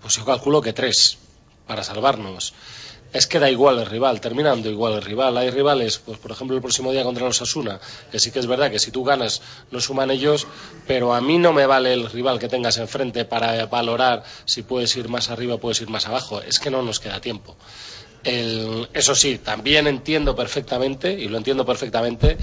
pues 0.00 0.16
yo 0.16 0.24
calculo 0.24 0.60
que 0.60 0.72
tres 0.72 1.18
para 1.66 1.84
salvarnos. 1.84 2.52
Es 3.12 3.28
que 3.28 3.38
da 3.38 3.48
igual 3.48 3.78
el 3.78 3.86
rival, 3.86 4.20
termina 4.20 4.48
dando 4.48 4.68
igual 4.68 4.94
el 4.94 5.02
rival. 5.02 5.36
Hay 5.38 5.48
rivales, 5.50 5.98
pues 5.98 6.18
por 6.18 6.32
ejemplo 6.32 6.56
el 6.56 6.62
próximo 6.62 6.90
día 6.90 7.04
contra 7.04 7.24
los 7.24 7.40
Asuna, 7.40 7.78
que 8.10 8.18
sí 8.18 8.32
que 8.32 8.40
es 8.40 8.48
verdad 8.48 8.72
que 8.72 8.80
si 8.80 8.90
tú 8.90 9.04
ganas 9.04 9.40
no 9.70 9.80
suman 9.80 10.10
ellos, 10.10 10.48
pero 10.88 11.14
a 11.14 11.20
mí 11.20 11.38
no 11.38 11.52
me 11.52 11.64
vale 11.64 11.92
el 11.92 12.10
rival 12.10 12.40
que 12.40 12.48
tengas 12.48 12.76
enfrente 12.78 13.24
para 13.24 13.66
valorar 13.66 14.24
si 14.46 14.62
puedes 14.64 14.96
ir 14.96 15.08
más 15.08 15.30
arriba 15.30 15.54
o 15.54 15.58
puedes 15.58 15.80
ir 15.80 15.88
más 15.90 16.08
abajo. 16.08 16.42
Es 16.42 16.58
que 16.58 16.70
no 16.70 16.82
nos 16.82 16.98
queda 16.98 17.20
tiempo. 17.20 17.56
El- 18.24 18.88
eso 18.94 19.14
sí, 19.14 19.38
también 19.38 19.86
entiendo 19.86 20.34
perfectamente, 20.34 21.12
y 21.12 21.28
lo 21.28 21.36
entiendo 21.38 21.64
perfectamente, 21.66 22.38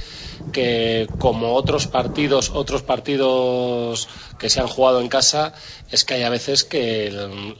que 0.51 1.09
como 1.17 1.53
otros 1.55 1.88
partidos, 1.88 2.51
otros 2.53 2.84
partidos 2.84 4.07
que 4.38 4.49
se 4.49 4.59
han 4.59 4.67
jugado 4.67 4.99
en 5.01 5.07
casa, 5.09 5.53
es 5.89 6.03
que 6.05 6.15
hay 6.15 6.23
a 6.23 6.29
veces 6.29 6.63
que 6.63 7.09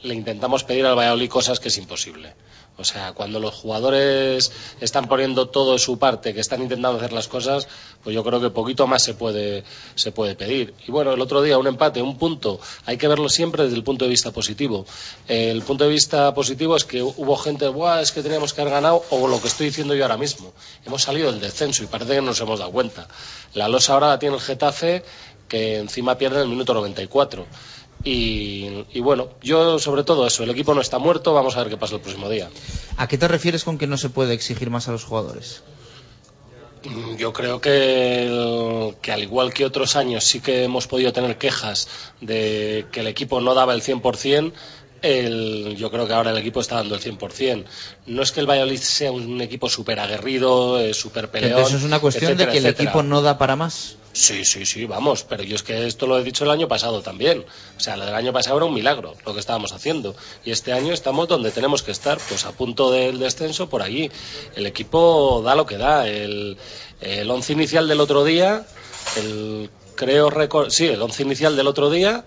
le 0.04 0.14
intentamos 0.14 0.64
pedir 0.64 0.86
al 0.86 0.98
Valladolid 0.98 1.30
cosas 1.30 1.60
que 1.60 1.70
es 1.70 1.78
imposible. 1.78 2.34
O 2.82 2.84
sea, 2.84 3.14
cuando 3.14 3.40
los 3.40 3.54
jugadores 3.54 4.52
están 4.82 5.08
poniendo 5.08 5.48
todo 5.48 5.74
de 5.74 5.80
su 5.80 5.98
parte, 5.98 6.34
que 6.34 6.42
están 6.42 6.62
intentando 6.62 6.98
hacer 6.98 7.14
las 7.14 7.28
cosas, 7.28 7.68
pues 8.04 8.16
yo 8.16 8.24
creo 8.24 8.42
que 8.42 8.50
poquito 8.50 8.88
más 8.88 9.04
se 9.04 9.14
puede, 9.14 9.64
se 9.96 10.12
puede 10.12 10.36
pedir. 10.36 10.74
Y 10.88 10.92
bueno, 10.92 11.14
el 11.14 11.22
otro 11.22 11.42
día 11.42 11.58
un 11.58 11.68
empate, 11.68 12.02
un 12.02 12.18
punto, 12.18 12.60
hay 12.86 12.98
que 12.98 13.08
verlo 13.08 13.30
siempre 13.30 13.64
desde 13.64 13.78
el 13.78 13.84
punto 13.84 14.06
de 14.06 14.10
vista 14.10 14.32
positivo. 14.32 14.86
El 15.28 15.62
punto 15.62 15.84
de 15.84 15.92
vista 15.92 16.34
positivo 16.34 16.76
es 16.76 16.84
que 16.84 17.02
hubo 17.04 17.38
gente, 17.38 17.68
Buah, 17.68 18.02
es 18.02 18.12
que 18.12 18.24
teníamos 18.24 18.54
que 18.54 18.62
haber 18.62 18.74
ganado, 18.74 19.04
o 19.12 19.28
lo 19.28 19.40
que 19.40 19.48
estoy 19.48 19.68
diciendo 19.68 19.94
yo 19.94 20.04
ahora 20.04 20.18
mismo. 20.18 20.52
Hemos 20.86 21.04
salido 21.04 21.32
del 21.32 21.40
descenso 21.40 21.84
y 21.84 21.88
parece 21.88 22.16
que 22.16 22.22
no 22.22 22.28
nos 22.28 22.42
hemos 22.42 22.60
dado 22.60 22.72
cuenta. 22.72 23.08
La 23.54 23.68
losa 23.68 23.94
ahora 23.94 24.08
la 24.10 24.20
tiene 24.20 24.36
el 24.36 24.42
Getafe, 24.42 25.04
que 25.48 25.78
encima 25.78 26.18
pierde 26.18 26.38
en 26.38 26.44
el 26.44 26.50
minuto 26.50 26.74
94. 26.74 27.46
Y, 28.04 28.86
y 28.94 29.00
bueno, 29.00 29.30
yo 29.42 29.78
sobre 29.80 30.04
todo 30.04 30.26
eso, 30.26 30.44
el 30.44 30.50
equipo 30.50 30.74
no 30.74 30.82
está 30.82 30.98
muerto, 30.98 31.34
vamos 31.34 31.56
a 31.56 31.60
ver 31.60 31.70
qué 31.70 31.78
pasa 31.78 31.96
el 31.96 32.02
próximo 32.02 32.30
día. 32.30 32.50
¿A 32.98 33.08
qué 33.08 33.18
te 33.18 33.28
refieres 33.28 33.64
con 33.64 33.78
que 33.78 33.88
no 33.88 33.98
se 33.98 34.10
puede 34.10 34.34
exigir 34.34 34.70
más 34.70 34.88
a 34.88 34.92
los 34.92 35.04
jugadores? 35.04 35.62
Mm, 36.84 37.16
Yo 37.18 37.32
creo 37.32 37.62
que, 37.62 38.92
que 39.02 39.12
al 39.12 39.22
igual 39.22 39.54
que 39.54 39.66
otros 39.66 39.96
años 39.96 40.24
sí 40.24 40.40
que 40.40 40.64
hemos 40.64 40.88
podido 40.88 41.14
tener 41.14 41.38
quejas 41.38 41.88
de 42.22 42.88
que 42.92 43.02
el 43.02 43.08
equipo 43.08 43.40
no 43.40 43.54
daba 43.54 43.74
el 43.76 43.84
100%, 43.84 44.52
el, 45.04 45.76
yo 45.78 45.90
creo 45.92 46.08
que 46.08 46.14
ahora 46.14 46.32
el 46.32 46.38
equipo 46.38 46.60
está 46.60 46.76
dando 46.76 46.96
el 46.96 47.02
100%. 47.02 47.66
No 48.08 48.24
es 48.24 48.32
que 48.32 48.40
el 48.40 48.50
Valladolid 48.50 48.80
sea 48.80 49.12
un 49.12 49.42
equipo 49.42 49.70
súper 49.70 50.00
aguerrido, 50.00 50.80
eh, 50.80 50.94
súper 50.94 51.30
peleón. 51.30 51.54
Entonces 51.54 51.80
es 51.82 51.86
una 51.86 52.00
cuestión 52.00 52.32
etcétera, 52.32 52.48
de 52.48 52.52
que 52.52 52.58
el 52.60 52.66
etcétera. 52.66 52.90
equipo 52.90 53.04
no 53.04 53.22
da 53.22 53.38
para 53.38 53.56
más. 53.56 53.96
Sí, 54.14 54.44
sí, 54.44 54.66
sí, 54.66 54.86
vamos, 54.86 55.24
pero 55.24 55.42
yo 55.44 55.56
es 55.56 55.64
que 55.64 55.88
esto 55.88 56.06
lo 56.06 56.20
he 56.20 56.24
dicho 56.24 56.44
el 56.44 56.52
año 56.52 56.68
pasado 56.68 57.02
también. 57.02 57.46
O 57.78 57.80
sea, 57.80 57.96
lo 57.96 58.06
del 58.06 58.14
año 58.14 58.34
pasado 58.34 58.58
era 58.58 58.66
un 58.66 58.74
milagro 58.74 59.16
lo 59.26 59.34
que 59.34 59.40
estábamos 59.40 59.72
haciendo. 59.72 60.16
Y 60.44 60.52
este 60.52 60.74
año 60.74 60.94
estamos 60.94 61.30
donde 61.30 61.52
tenemos 61.52 61.82
que 61.82 61.92
estar, 61.92 62.18
pues 62.28 62.46
a 62.46 62.52
punto 62.52 62.92
del 62.92 63.20
descenso 63.20 63.70
por 63.70 63.82
allí. 63.82 64.12
El 64.56 64.66
equipo 64.66 65.42
da 65.46 65.56
lo 65.56 65.66
que 65.66 65.78
da. 65.78 66.08
El, 66.08 66.58
el 67.00 67.32
once 67.32 67.54
inicial 67.54 67.88
del 67.88 68.02
otro 68.02 68.26
día, 68.26 68.66
el 69.16 69.70
creo 69.96 70.30
recor- 70.30 70.72
sí, 70.72 70.88
el 70.88 71.02
once 71.02 71.24
inicial 71.24 71.56
del 71.56 71.68
otro 71.68 71.90
día 71.90 72.26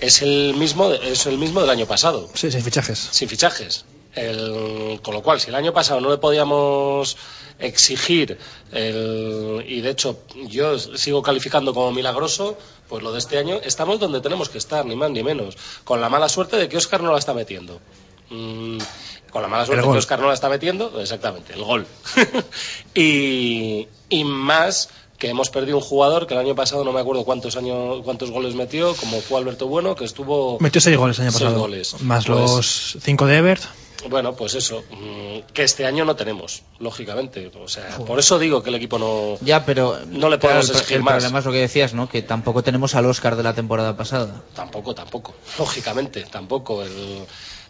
es 0.00 0.20
el 0.20 0.52
mismo, 0.54 0.92
es 0.92 1.24
el 1.26 1.38
mismo 1.38 1.60
del 1.62 1.70
año 1.70 1.86
pasado. 1.86 2.28
Sí, 2.34 2.50
sin 2.50 2.62
fichajes. 2.62 2.98
Sin 2.98 3.28
fichajes. 3.30 3.86
El- 4.14 5.00
con 5.02 5.14
lo 5.14 5.22
cual, 5.22 5.40
si 5.40 5.48
el 5.48 5.54
año 5.54 5.72
pasado 5.72 6.00
no 6.02 6.10
le 6.10 6.18
podíamos 6.18 7.16
exigir, 7.58 8.38
el- 8.72 9.64
y 9.66 9.80
de 9.80 9.90
hecho 9.90 10.18
yo 10.48 10.78
sigo 10.78 11.22
calificando 11.22 11.72
como 11.74 11.92
milagroso, 11.92 12.56
pues 12.88 13.02
lo 13.02 13.12
de 13.12 13.18
este 13.18 13.38
año 13.38 13.60
estamos 13.64 13.98
donde 14.00 14.20
tenemos 14.20 14.48
que 14.48 14.58
estar, 14.58 14.84
ni 14.84 14.96
más 14.96 15.10
ni 15.10 15.22
menos. 15.22 15.56
Con 15.84 16.00
la 16.00 16.08
mala 16.08 16.28
suerte 16.28 16.56
de 16.56 16.68
que 16.68 16.76
Oscar 16.76 17.02
no 17.02 17.12
la 17.12 17.18
está 17.18 17.32
metiendo. 17.34 17.80
Mm, 18.30 18.78
con 19.30 19.42
la 19.42 19.48
mala 19.48 19.66
suerte 19.66 19.82
que 19.84 19.98
Oscar 19.98 20.20
no 20.20 20.28
la 20.28 20.34
está 20.34 20.48
metiendo, 20.48 21.00
exactamente, 21.00 21.52
el 21.54 21.62
gol. 21.64 21.86
y, 22.94 23.86
y 24.08 24.24
más 24.24 24.88
que 25.18 25.28
hemos 25.28 25.48
perdido 25.50 25.76
un 25.78 25.82
jugador 25.82 26.26
que 26.26 26.34
el 26.34 26.40
año 26.40 26.54
pasado 26.54 26.84
no 26.84 26.92
me 26.92 27.00
acuerdo 27.00 27.24
cuántos 27.24 27.56
años 27.56 28.00
cuántos 28.04 28.30
goles 28.30 28.54
metió, 28.54 28.94
como 28.96 29.20
fue 29.20 29.38
Alberto 29.38 29.66
Bueno, 29.68 29.94
que 29.94 30.04
estuvo 30.04 30.58
Metió 30.60 30.80
seis 30.80 30.96
goles 30.96 31.18
el 31.18 31.26
año 31.26 31.32
pasado. 31.32 31.58
goles. 31.58 32.00
Más 32.02 32.26
Pues, 32.26 32.38
los 32.38 32.96
cinco 33.00 33.26
de 33.26 33.36
Ebert. 33.38 33.62
Bueno, 34.08 34.34
pues 34.34 34.54
eso, 34.54 34.82
mm, 34.90 35.52
que 35.52 35.62
este 35.62 35.86
año 35.86 36.04
no 36.04 36.16
tenemos, 36.16 36.62
lógicamente. 36.78 37.50
O 37.62 37.68
sea, 37.68 37.96
por 37.98 38.18
eso 38.18 38.38
digo 38.38 38.62
que 38.62 38.70
el 38.70 38.76
equipo 38.76 38.98
no, 38.98 39.36
Ya, 39.40 39.64
pero 39.64 39.98
no 40.08 40.28
le 40.28 40.38
podemos 40.38 40.68
el, 40.70 40.76
exigir 40.76 40.96
el 40.98 41.02
más. 41.02 41.24
es 41.24 41.32
lo 41.44 41.52
que 41.52 41.58
decías, 41.58 41.94
¿no? 41.94 42.08
Que 42.08 42.22
tampoco 42.22 42.62
tenemos 42.62 42.94
al 42.94 43.06
Oscar 43.06 43.36
de 43.36 43.42
la 43.42 43.54
temporada 43.54 43.96
pasada. 43.96 44.42
Tampoco, 44.54 44.94
tampoco. 44.94 45.34
Lógicamente, 45.58 46.22
tampoco. 46.30 46.82
El, 46.82 47.24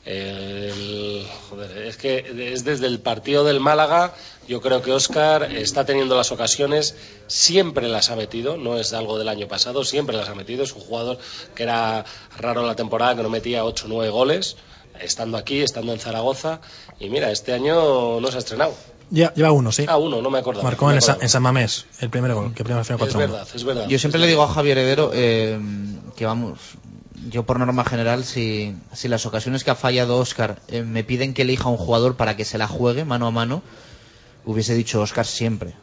el- 0.07 1.27
joder, 1.49 1.79
es 1.87 1.97
que 1.97 2.53
es 2.53 2.65
desde 2.65 2.87
el 2.87 3.01
partido 3.01 3.45
del 3.45 3.61
Málaga. 3.61 4.15
Yo 4.47 4.61
creo 4.61 4.83
que 4.83 4.93
Oscar 4.93 5.45
está 5.55 5.87
teniendo 5.87 6.15
las 6.17 6.31
ocasiones, 6.31 6.95
siempre 7.27 7.89
las 7.89 8.11
ha 8.11 8.17
metido, 8.17 8.59
no 8.59 8.77
es 8.79 8.93
algo 8.93 9.19
del 9.19 9.29
año 9.29 9.49
pasado, 9.49 9.85
siempre 9.85 10.15
las 10.17 10.29
ha 10.29 10.35
metido. 10.35 10.65
Es 10.65 10.73
un 10.75 10.83
jugador 10.83 11.19
que 11.55 11.63
era 11.63 12.05
raro 12.39 12.61
en 12.61 12.67
la 12.67 12.77
temporada, 12.77 13.17
que 13.17 13.23
no 13.23 13.31
metía 13.31 13.65
8 13.65 13.87
o 13.87 13.89
9 13.89 14.11
goles, 14.11 14.57
estando 15.01 15.37
aquí, 15.37 15.61
estando 15.61 15.93
en 15.93 16.01
Zaragoza. 16.01 16.61
Y 16.99 17.09
mira, 17.11 17.31
este 17.31 17.53
año 17.53 18.21
no 18.21 18.31
se 18.31 18.37
ha 18.37 18.39
estrenado. 18.39 18.75
Ya, 19.11 19.33
lleva 19.35 19.53
uno, 19.53 19.71
sí. 19.71 19.85
Ah, 19.89 19.97
uno, 19.97 20.23
no 20.23 20.31
me 20.31 20.39
acuerdo. 20.39 20.63
Marcó 20.63 20.91
en, 20.91 21.01
San 21.01 21.43
Mamés 21.43 21.87
el 22.01 22.11
primer 22.11 22.35
gol, 22.35 22.55
que 22.55 22.65
primero 22.65 22.85
fue 22.85 22.97
4 22.97 23.21
Es 23.21 23.31
verdad, 23.31 23.49
es 23.55 23.65
verdad. 23.65 23.89
Yo 23.89 23.99
siempre 23.99 24.21
le 24.21 24.27
digo 24.27 24.43
a 24.43 24.49
Javier 24.49 24.79
Heredero 24.79 25.11
eh, 25.13 25.59
que 26.17 26.27
vamos, 26.27 26.59
yo 27.31 27.45
por 27.45 27.59
norma 27.59 27.85
general, 27.85 28.25
si, 28.25 28.75
si 28.93 29.09
las 29.09 29.27
ocasiones 29.27 29.65
que 29.65 29.71
ha 29.71 29.75
fallado 29.75 30.19
Oscar 30.19 30.61
eh, 30.69 30.83
me 30.83 31.05
piden 31.05 31.35
que 31.35 31.43
elija 31.43 31.69
un 31.69 31.77
jugador 31.77 32.17
para 32.17 32.37
que 32.37 32.45
se 32.45 32.59
la 32.59 32.67
juegue 32.67 33.05
mano 33.05 33.27
a 33.27 33.31
mano, 33.31 33.63
hubiese 34.45 34.75
dicho 34.75 35.01
Oscar 35.01 35.27
siempre. 35.27 35.75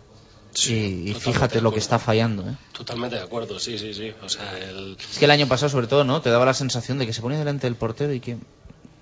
y 0.67 1.11
y 1.11 1.13
fíjate 1.13 1.61
lo 1.61 1.71
que 1.71 1.79
está 1.79 1.99
fallando. 1.99 2.43
¿eh? 2.43 2.55
Totalmente 2.73 3.15
de 3.15 3.23
acuerdo, 3.23 3.59
sí, 3.59 3.77
sí, 3.77 3.93
sí. 3.93 4.11
O 4.23 4.29
sea, 4.29 4.57
el, 4.57 4.97
Es 4.99 5.19
que 5.19 5.25
el 5.25 5.31
año 5.31 5.47
pasado, 5.47 5.69
sobre 5.69 5.87
todo, 5.87 6.03
¿no? 6.03 6.21
Te 6.21 6.29
daba 6.29 6.45
la 6.45 6.53
sensación 6.53 6.97
de 6.97 7.05
que 7.05 7.13
se 7.13 7.21
ponía 7.21 7.39
delante 7.39 7.67
del 7.67 7.75
portero 7.75 8.13
y 8.13 8.19
que 8.19 8.37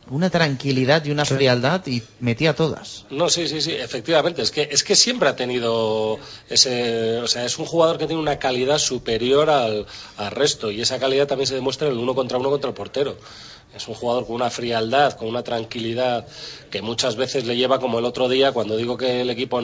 una 0.09 0.29
tranquilidad 0.29 1.05
y 1.05 1.11
una 1.11 1.25
frialdad 1.25 1.85
y 1.87 2.01
metía 2.19 2.55
todas. 2.55 3.05
No, 3.09 3.29
sí, 3.29 3.47
sí, 3.47 3.61
sí, 3.61 3.71
efectivamente. 3.73 4.41
Es 4.41 4.51
que, 4.51 4.67
es 4.71 4.83
que 4.83 4.95
siempre 4.95 5.29
ha 5.29 5.35
tenido 5.35 6.17
ese. 6.49 7.17
O 7.19 7.27
sea, 7.27 7.45
es 7.45 7.57
un 7.59 7.65
jugador 7.65 7.97
que 7.97 8.07
tiene 8.07 8.21
una 8.21 8.39
calidad 8.39 8.77
superior 8.79 9.49
al, 9.49 9.85
al 10.17 10.31
resto 10.31 10.71
y 10.71 10.81
esa 10.81 10.99
calidad 10.99 11.27
también 11.27 11.47
se 11.47 11.55
demuestra 11.55 11.87
en 11.87 11.93
el 11.93 11.99
uno 11.99 12.15
contra 12.15 12.37
uno 12.37 12.49
contra 12.49 12.69
el 12.69 12.75
portero. 12.75 13.17
Es 13.75 13.87
un 13.87 13.93
jugador 13.93 14.25
con 14.25 14.35
una 14.35 14.49
frialdad, 14.49 15.13
con 15.13 15.27
una 15.27 15.43
tranquilidad 15.43 16.25
que 16.71 16.81
muchas 16.81 17.15
veces 17.15 17.45
le 17.45 17.55
lleva 17.55 17.79
como 17.79 17.99
el 17.99 18.05
otro 18.05 18.27
día, 18.27 18.51
cuando 18.51 18.75
digo 18.75 18.97
que 18.97 19.21
el 19.21 19.29
equipo 19.29 19.61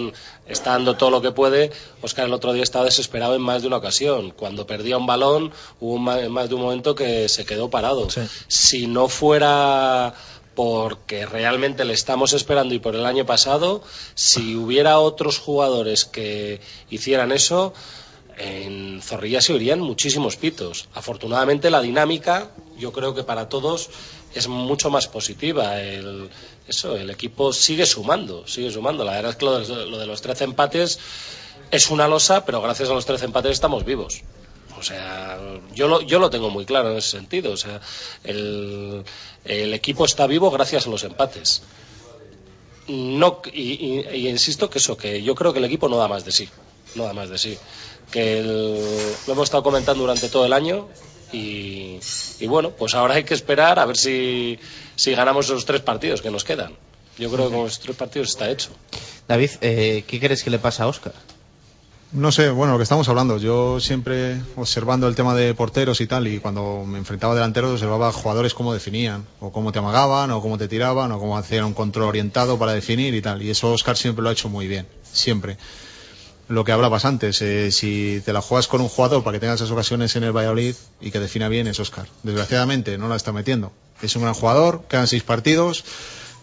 está 0.47 0.71
dando 0.73 0.95
todo 0.95 1.09
lo 1.09 1.23
que 1.23 1.31
puede, 1.31 1.71
Oscar 2.03 2.27
el 2.27 2.33
otro 2.33 2.53
día 2.53 2.61
estaba 2.61 2.85
desesperado 2.85 3.33
en 3.33 3.41
más 3.41 3.63
de 3.63 3.67
una 3.67 3.77
ocasión. 3.77 4.29
Cuando 4.29 4.67
perdía 4.67 4.99
un 4.99 5.07
balón, 5.07 5.51
hubo 5.79 5.97
ma- 5.97 6.29
más 6.29 6.49
de 6.49 6.55
un 6.55 6.61
momento 6.61 6.93
que 6.93 7.27
se 7.29 7.45
quedó 7.47 7.71
parado. 7.71 8.07
Si 8.47 8.85
no 8.85 9.07
fuera 9.09 10.13
porque 10.55 11.25
realmente 11.25 11.85
le 11.85 11.93
estamos 11.93 12.33
esperando 12.33 12.73
y 12.73 12.79
por 12.79 12.95
el 12.95 13.05
año 13.05 13.25
pasado, 13.25 13.83
si 14.15 14.55
hubiera 14.55 14.99
otros 14.99 15.37
jugadores 15.37 16.05
que 16.05 16.61
hicieran 16.89 17.31
eso, 17.31 17.73
en 18.37 19.01
Zorrilla 19.01 19.41
se 19.41 19.53
oirían 19.53 19.79
muchísimos 19.79 20.35
pitos. 20.35 20.87
Afortunadamente 20.93 21.69
la 21.69 21.81
dinámica, 21.81 22.51
yo 22.77 22.91
creo 22.91 23.13
que 23.13 23.23
para 23.23 23.49
todos 23.49 23.89
es 24.33 24.47
mucho 24.47 24.89
más 24.89 25.07
positiva. 25.07 25.81
El, 25.81 26.29
eso, 26.67 26.95
el 26.95 27.09
equipo 27.09 27.53
sigue 27.53 27.85
sumando, 27.85 28.47
sigue 28.47 28.71
sumando. 28.71 29.03
La 29.03 29.13
verdad 29.13 29.31
es 29.31 29.37
que 29.37 29.45
lo 29.45 29.59
de, 29.59 29.85
lo 29.85 29.97
de 29.97 30.05
los 30.05 30.21
13 30.21 30.45
empates 30.45 30.99
es 31.71 31.89
una 31.89 32.07
losa, 32.07 32.45
pero 32.45 32.61
gracias 32.61 32.89
a 32.89 32.93
los 32.93 33.05
13 33.05 33.25
empates 33.25 33.51
estamos 33.51 33.85
vivos. 33.85 34.21
O 34.77 34.83
sea, 34.83 35.39
yo 35.73 35.87
lo, 35.87 36.01
yo 36.01 36.19
lo 36.19 36.29
tengo 36.29 36.49
muy 36.49 36.65
claro 36.65 36.91
en 36.91 36.97
ese 36.97 37.11
sentido. 37.11 37.51
O 37.53 37.57
sea, 37.57 37.79
el, 38.23 39.03
el 39.45 39.73
equipo 39.73 40.05
está 40.05 40.27
vivo 40.27 40.51
gracias 40.51 40.87
a 40.87 40.89
los 40.89 41.03
empates. 41.03 41.61
No, 42.87 43.41
y, 43.51 44.05
y- 44.13 44.27
insisto 44.29 44.69
que 44.69 44.77
eso, 44.77 44.95
que 44.95 45.23
yo 45.23 45.33
creo 45.33 45.53
que 45.53 45.59
el 45.59 45.65
equipo 45.65 45.89
no 45.89 45.97
da 45.97 46.07
más 46.07 46.23
de 46.25 46.31
sí. 46.31 46.49
No 46.95 47.03
da 47.05 47.13
más 47.13 47.29
de 47.29 47.37
sí. 47.37 47.57
Que 48.11 48.39
el- 48.39 49.15
lo 49.25 49.33
hemos 49.33 49.45
estado 49.45 49.63
comentando 49.63 50.01
durante 50.03 50.29
todo 50.29 50.45
el 50.45 50.53
año 50.53 50.87
y, 51.31 51.99
y 52.39 52.47
bueno, 52.47 52.69
pues 52.71 52.93
ahora 52.93 53.15
hay 53.15 53.23
que 53.23 53.33
esperar 53.33 53.79
a 53.79 53.85
ver 53.85 53.97
si, 53.97 54.59
si 54.95 55.13
ganamos 55.15 55.45
esos 55.47 55.65
tres 55.65 55.81
partidos 55.81 56.21
que 56.21 56.29
nos 56.29 56.43
quedan. 56.43 56.75
Yo 57.17 57.31
creo 57.31 57.47
que 57.49 57.55
con 57.55 57.63
los 57.63 57.79
tres 57.79 57.95
partidos 57.95 58.29
está 58.29 58.49
hecho. 58.51 58.69
David, 59.27 59.49
eh, 59.61 60.03
¿qué 60.05 60.19
crees 60.19 60.43
que 60.43 60.49
le 60.51 60.59
pasa 60.59 60.83
a 60.83 60.87
Oscar? 60.87 61.13
No 62.11 62.31
sé, 62.31 62.49
bueno, 62.49 62.73
lo 62.73 62.77
que 62.79 62.83
estamos 62.83 63.09
hablando. 63.09 63.37
Yo 63.37 63.79
siempre 63.79 64.41
observando 64.55 65.07
el 65.07 65.15
tema 65.15 65.35
de 65.35 65.53
porteros 65.53 65.99
y 66.01 66.07
tal, 66.07 66.27
y 66.27 66.39
cuando 66.39 66.83
me 66.85 66.97
enfrentaba 66.97 67.33
a 67.33 67.35
delanteros 67.35 67.71
observaba 67.73 68.11
jugadores 68.11 68.53
cómo 68.53 68.73
definían, 68.73 69.25
o 69.39 69.51
cómo 69.51 69.71
te 69.71 69.79
amagaban, 69.79 70.31
o 70.31 70.41
cómo 70.41 70.57
te 70.57 70.67
tiraban, 70.67 71.11
o 71.11 71.19
cómo 71.19 71.37
hacían 71.37 71.65
un 71.65 71.73
control 71.73 72.05
orientado 72.05 72.57
para 72.57 72.73
definir 72.73 73.13
y 73.15 73.21
tal. 73.21 73.41
Y 73.41 73.49
eso 73.49 73.71
Oscar 73.71 73.97
siempre 73.97 74.23
lo 74.23 74.29
ha 74.29 74.33
hecho 74.33 74.49
muy 74.49 74.67
bien, 74.67 74.87
siempre. 75.03 75.57
Lo 76.47 76.63
que 76.63 76.71
hablabas 76.71 77.05
antes, 77.05 77.41
eh, 77.41 77.71
si 77.71 78.21
te 78.23 78.31
la 78.31 78.41
juegas 78.41 78.67
con 78.67 78.79
un 78.79 78.87
jugador 78.87 79.23
para 79.23 79.35
que 79.35 79.39
tengas 79.39 79.55
esas 79.55 79.71
ocasiones 79.71 80.15
en 80.15 80.23
el 80.23 80.31
Valladolid 80.31 80.75
y 81.01 81.09
que 81.09 81.19
defina 81.19 81.49
bien 81.49 81.65
es 81.65 81.79
Oscar. 81.79 82.07
Desgraciadamente 82.21 82.99
no 82.99 83.09
la 83.09 83.15
está 83.15 83.31
metiendo. 83.31 83.71
Es 84.01 84.15
un 84.15 84.21
gran 84.21 84.35
jugador, 84.35 84.83
quedan 84.87 85.07
seis 85.07 85.23
partidos 85.23 85.83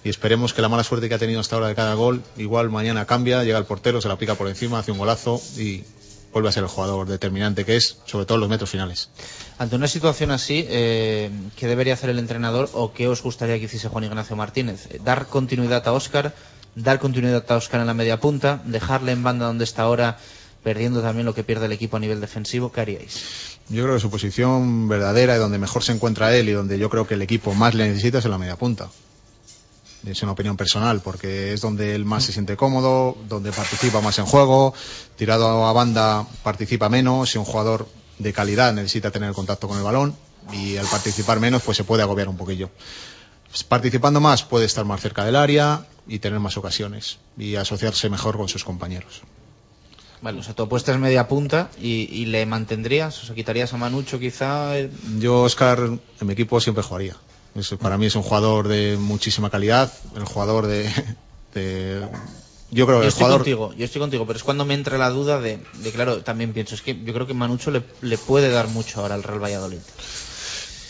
y 0.05 0.09
esperemos 0.09 0.53
que 0.53 0.63
la 0.63 0.69
mala 0.69 0.85
suerte 0.85 1.09
que 1.09 1.15
ha 1.15 1.19
tenido 1.19 1.41
hasta 1.41 1.57
ahora 1.57 1.69
de 1.69 1.75
cada 1.75 1.95
gol, 1.95 2.23
igual 2.37 2.71
mañana 2.71 3.07
cambia, 3.07 3.45
llega 3.45 3.59
el 3.59 3.65
portero, 3.65 4.01
se 4.01 4.09
la 4.09 4.19
pica 4.19 4.35
por 4.35 4.49
encima, 4.49 4.79
hace 4.79 4.93
un 4.93 4.99
golazo 4.99 5.41
y 5.57 5.85
vuelve 6.33 6.49
a 6.49 6.53
ser 6.53 6.63
el 6.63 6.69
jugador 6.69 7.07
determinante 7.07 7.65
que 7.65 7.77
es, 7.77 7.99
sobre 8.07 8.25
todo 8.25 8.37
en 8.37 8.41
los 8.41 8.51
metros 8.51 8.71
finales. 8.71 9.11
Ante 9.59 9.77
una 9.77 9.87
situación 9.87 10.31
así, 10.31 10.67
eh, 10.69 11.31
¿qué 11.57 11.67
debería 11.67 11.95
hacer 11.95 12.11
el 12.11 12.19
entrenador 12.19 12.71
o 12.73 12.93
qué 12.93 13.07
os 13.09 13.23
gustaría 13.23 13.59
que 13.59 13.67
hiciese 13.67 13.89
Juan 13.89 14.05
Ignacio 14.05 14.35
Martínez? 14.35 14.89
¿Dar 15.05 15.27
continuidad 15.27 15.87
a 15.87 15.93
Oscar? 15.93 16.35
¿Dar 16.75 16.99
continuidad 16.99 17.45
a 17.51 17.57
Oscar 17.57 17.81
en 17.81 17.87
la 17.87 17.95
media 17.95 18.19
punta? 18.19 18.63
¿Dejarle 18.65 19.13
en 19.13 19.23
banda 19.23 19.47
donde 19.47 19.65
está 19.65 19.83
ahora, 19.83 20.19
perdiendo 20.63 21.03
también 21.03 21.27
lo 21.27 21.35
que 21.35 21.45
pierde 21.45 21.67
el 21.67 21.73
equipo 21.73 21.99
a 21.99 22.01
nivel 22.01 22.21
defensivo? 22.21 22.73
¿Qué 22.73 22.81
haríais? 22.81 23.59
Yo 23.69 23.85
creo 23.85 23.95
que 23.95 24.01
su 24.01 24.11
posición 24.11 24.89
verdadera 24.89 25.37
y 25.37 25.39
donde 25.39 25.59
mejor 25.59 25.85
se 25.85 25.93
encuentra 25.93 26.35
él 26.35 26.49
y 26.49 26.53
donde 26.53 26.79
yo 26.79 26.89
creo 26.91 27.07
que 27.07 27.15
el 27.15 27.23
equipo 27.23 27.55
más 27.55 27.75
le 27.75 27.89
necesita 27.89 28.19
es 28.19 28.25
en 28.25 28.31
la 28.31 28.39
media 28.39 28.57
punta. 28.57 28.89
Es 30.07 30.23
una 30.23 30.33
opinión 30.33 30.57
personal, 30.57 31.01
porque 31.01 31.53
es 31.53 31.61
donde 31.61 31.95
él 31.95 32.05
más 32.05 32.25
se 32.25 32.33
siente 32.33 32.57
cómodo, 32.57 33.17
donde 33.29 33.53
participa 33.53 34.01
más 34.01 34.19
en 34.19 34.27
juego, 34.27 34.75
tirado 35.17 35.65
a 35.67 35.73
banda 35.73 36.27
participa 36.43 36.89
menos, 36.89 37.31
si 37.31 37.39
un 37.39 37.45
jugador 37.45 37.87
de 38.19 38.33
calidad 38.33 38.73
necesita 38.73 39.11
tener 39.11 39.33
contacto 39.33 39.69
con 39.69 39.79
el 39.79 39.85
balón 39.85 40.15
y 40.53 40.77
al 40.77 40.87
participar 40.87 41.39
menos 41.39 41.63
pues 41.63 41.77
se 41.77 41.85
puede 41.85 42.03
agobiar 42.03 42.29
un 42.29 42.37
poquillo. 42.37 42.69
Pues, 43.49 43.63
Participando 43.65 44.21
más 44.21 44.43
puede 44.43 44.65
estar 44.67 44.85
más 44.85 45.01
cerca 45.01 45.25
del 45.25 45.37
área 45.37 45.87
y 46.09 46.19
tener 46.19 46.41
más 46.41 46.57
ocasiones 46.57 47.19
y 47.39 47.55
asociarse 47.55 48.11
mejor 48.11 48.37
con 48.37 48.49
sus 48.49 48.65
compañeros. 48.65 49.23
Vale, 50.21 50.39
o 50.39 50.43
sea, 50.43 50.55
tu 50.55 50.63
apuesta 50.63 50.93
es 50.93 50.99
media 50.99 51.27
punta 51.29 51.69
y, 51.81 52.09
y 52.11 52.27
le 52.27 52.47
mantendrías, 52.47 53.23
o 53.23 53.27
sea, 53.27 53.35
quitarías 53.35 53.73
a 53.73 53.77
Manucho 53.77 54.19
quizá. 54.19 54.79
eh, 54.79 54.91
Yo, 55.19 55.43
Oscar, 55.43 55.79
en 55.81 56.27
mi 56.27 56.33
equipo 56.33 56.61
siempre 56.61 56.83
jugaría. 56.85 57.17
Es- 57.55 57.75
para 57.81 57.99
mí 57.99 58.07
es 58.07 58.15
un 58.17 58.23
jugador 58.23 58.69
de 58.69 58.97
muchísima 58.99 59.51
calidad, 59.51 59.93
el 60.17 60.25
jugador 60.25 60.67
de... 60.67 60.85
de- 61.55 62.07
yo 62.71 62.87
creo 62.87 63.01
que 63.01 63.03
Yo 63.03 63.03
el 63.03 63.09
estoy 63.09 63.21
jugador... 63.25 63.41
contigo, 63.41 63.75
yo 63.77 63.85
estoy 63.85 64.01
contigo, 64.01 64.27
pero 64.27 64.39
es 64.39 64.43
cuando 64.45 64.65
me 64.65 64.73
entra 64.75 64.97
la 64.97 65.11
duda 65.11 65.39
de, 65.41 65.59
de, 65.83 65.91
claro, 65.93 66.23
también 66.23 66.55
pienso, 66.55 66.75
es 66.75 66.81
que 66.81 66.99
yo 67.05 67.13
creo 67.13 67.27
que 67.27 67.35
Manucho 67.35 67.71
le, 67.71 67.83
le 68.01 68.17
puede 68.17 68.49
dar 68.51 68.69
mucho 68.69 69.01
ahora 69.03 69.15
al 69.15 69.23
Real 69.23 69.43
Valladolid. 69.43 69.81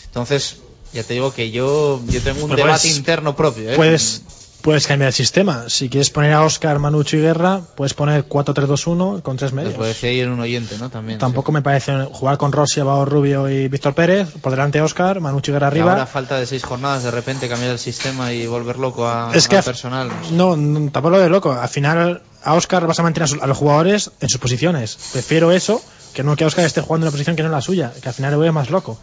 Entonces, 0.05 0.57
ya 0.93 1.03
te 1.03 1.13
digo 1.15 1.33
que 1.33 1.51
yo, 1.51 2.01
yo 2.07 2.21
tengo 2.21 2.43
un 2.43 2.49
Pues 2.49 2.57
debate 2.57 2.81
puedes- 2.83 2.97
interno 2.97 3.35
propio. 3.35 3.69
¿eh? 3.71 3.75
Puedes, 3.75 4.21
puedes 4.63 4.87
cambiar 4.87 5.09
el 5.09 5.13
sistema. 5.13 5.65
Si 5.67 5.89
quieres 5.89 6.09
poner 6.09 6.33
a 6.33 6.41
Oscar, 6.43 6.79
Manucho 6.79 7.17
y 7.17 7.21
Guerra, 7.21 7.61
puedes 7.75 7.93
poner 7.93 8.27
4-3-2-1 8.27 9.21
con 9.21 9.37
tres 9.37 9.53
medios. 9.53 9.77
Lo 9.77 9.85
decía 9.85 10.09
ayer 10.09 10.29
un 10.29 10.39
oyente, 10.39 10.77
¿no? 10.79 10.89
También. 10.89 11.19
Tampoco 11.19 11.51
me 11.51 11.61
parece 11.61 12.05
jugar 12.11 12.37
con 12.37 12.51
Rossi, 12.51 12.79
Abao 12.79 13.05
Rubio 13.05 13.49
y 13.49 13.67
Víctor 13.67 13.93
Pérez, 13.93 14.29
por 14.41 14.51
delante 14.51 14.81
Oscar, 14.81 15.19
Manucho 15.19 15.51
y 15.51 15.53
Guerra 15.53 15.69
sí. 15.69 15.77
Y 15.77 15.79
ahora, 15.81 15.91
a 15.91 15.95
arriba. 15.97 16.05
falta 16.07 16.37
de 16.39 16.45
seis 16.47 16.63
jornadas, 16.63 17.03
de 17.03 17.11
repente 17.11 17.47
cambiar 17.49 17.71
el 17.71 17.79
sistema 17.79 18.31
y 18.33 18.47
volver 18.47 18.77
loco 18.79 19.07
a, 19.07 19.31
Es 19.35 19.47
que 19.47 19.57
af- 19.59 19.63
personal. 19.65 20.09
No, 20.31 20.55
no, 20.55 20.89
tampoco 20.91 21.11
lo 21.17 21.19
de 21.19 21.29
loco. 21.29 21.51
Al 21.51 21.69
final, 21.69 22.21
a 22.43 22.53
Oscar 22.55 22.87
vas 22.87 22.99
a 22.99 23.03
mantener 23.03 23.25
a 23.25 23.27
su- 23.27 23.41
a 23.43 23.47
los 23.47 23.57
jugadores 23.57 24.11
en 24.21 24.29
sus 24.29 24.39
posiciones. 24.39 24.97
Prefiero 25.11 25.51
eso 25.51 25.81
que 26.13 26.23
no 26.23 26.35
que 26.35 26.45
Oscar 26.45 26.65
esté 26.65 26.81
jugando 26.81 27.05
en 27.05 27.07
una 27.09 27.11
posición 27.11 27.35
que 27.35 27.43
no 27.43 27.49
es 27.49 27.53
la 27.53 27.61
suya, 27.61 27.91
que 28.01 28.07
al 28.07 28.13
final 28.15 28.31
lo 28.31 28.39
veo 28.39 28.53
más 28.53 28.69
loco. 28.69 28.97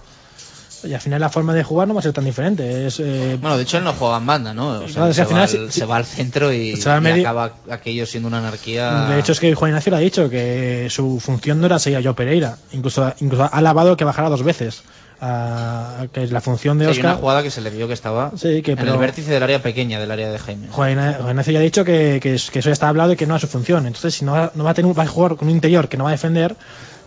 Y 0.85 0.95
al 0.95 1.01
final 1.01 1.21
la 1.21 1.29
forma 1.29 1.53
de 1.55 1.63
jugar 1.63 1.87
no 1.89 1.95
va 1.95 2.01
a 2.01 2.03
ser 2.03 2.13
tan 2.13 2.25
diferente. 2.25 2.87
Es, 2.87 3.01
eh, 3.01 3.37
Bueno, 3.41 3.57
de 3.57 3.63
hecho 3.65 3.79
él 3.79 3.85
no 3.85 3.93
juega 3.93 4.17
en 4.19 4.27
banda, 4.27 4.55
¿no? 4.55 4.81
O 4.81 4.89
sea, 4.89 5.09
es 5.09 5.17
se, 5.17 5.23
al 5.23 5.29
final 5.29 5.41
va 5.43 5.45
al, 5.45 5.49
si- 5.49 5.71
se 5.81 5.85
va 5.87 5.97
al 5.97 6.05
centro 6.07 6.53
y, 6.53 6.77
se 6.77 6.89
va 6.89 6.97
al 6.97 7.01
y 7.01 7.05
medio- 7.05 7.23
acaba 7.29 7.53
aquello 7.71 8.07
siendo 8.07 8.29
una 8.29 8.39
anarquía. 8.39 9.07
De 9.11 9.19
hecho, 9.21 9.33
es 9.33 9.41
que 9.41 9.55
Juan 9.55 9.71
Ignacio 9.71 9.91
lo 9.91 9.97
ha 9.97 10.01
dicho, 10.01 10.31
que 10.31 10.89
su 10.91 11.21
función 11.21 11.61
no 11.61 11.67
era 11.67 11.79
seguir 11.79 11.99
a 11.99 12.03
Joe 12.03 12.15
Pereira. 12.15 12.57
Incluso, 12.73 13.13
incluso 13.21 13.45
ha 13.45 13.49
alabado 13.49 13.97
que 13.97 14.05
bajara 14.05 14.29
dos 14.31 14.43
veces. 14.43 14.83
a- 15.23 16.07
que 16.15 16.27
la 16.29 16.41
función 16.41 16.79
de 16.79 16.87
Sí, 16.87 16.93
hay 16.93 16.99
una 17.01 17.09
Oscar. 17.11 17.21
jugada 17.21 17.43
que 17.43 17.51
se 17.51 17.61
le 17.61 17.69
vio 17.69 17.87
que 17.87 17.93
estaba 17.93 18.33
Sí, 18.37 18.63
que, 18.63 18.71
en 18.73 18.79
pero- 18.79 18.95
el 18.95 18.99
vértice 18.99 19.31
del 19.31 19.43
área 19.43 19.63
pequeña, 19.63 20.01
del 20.01 20.11
área 20.11 20.31
de 20.33 20.39
Jaime. 20.39 20.69
Juan 20.71 20.93
Igna- 20.93 21.17
Juan 21.19 21.29
Ignacio 21.33 21.53
ya 21.53 21.59
ha 21.59 21.63
dicho 21.63 21.85
que, 21.85 22.21
que, 22.23 22.37
es- 22.37 22.51
que 22.51 22.61
eso 22.61 22.71
ya 22.71 22.73
está 22.73 22.89
hablado 22.89 23.13
y 23.13 23.17
que 23.17 23.27
no 23.27 23.37
es 23.37 23.43
su 23.43 23.47
función. 23.47 23.87
Entonces, 23.87 24.15
si 24.15 24.25
no, 24.25 24.33
va- 24.33 24.51
no 24.55 24.65
va, 24.65 24.71
a 24.71 24.75
tener, 24.75 24.99
va 24.99 25.03
a 25.03 25.07
jugar 25.07 25.37
con 25.37 25.49
un 25.49 25.55
interior 25.55 25.91
que 25.91 25.99
no 25.99 26.05
va 26.05 26.11
a 26.11 26.13
defender, 26.13 26.57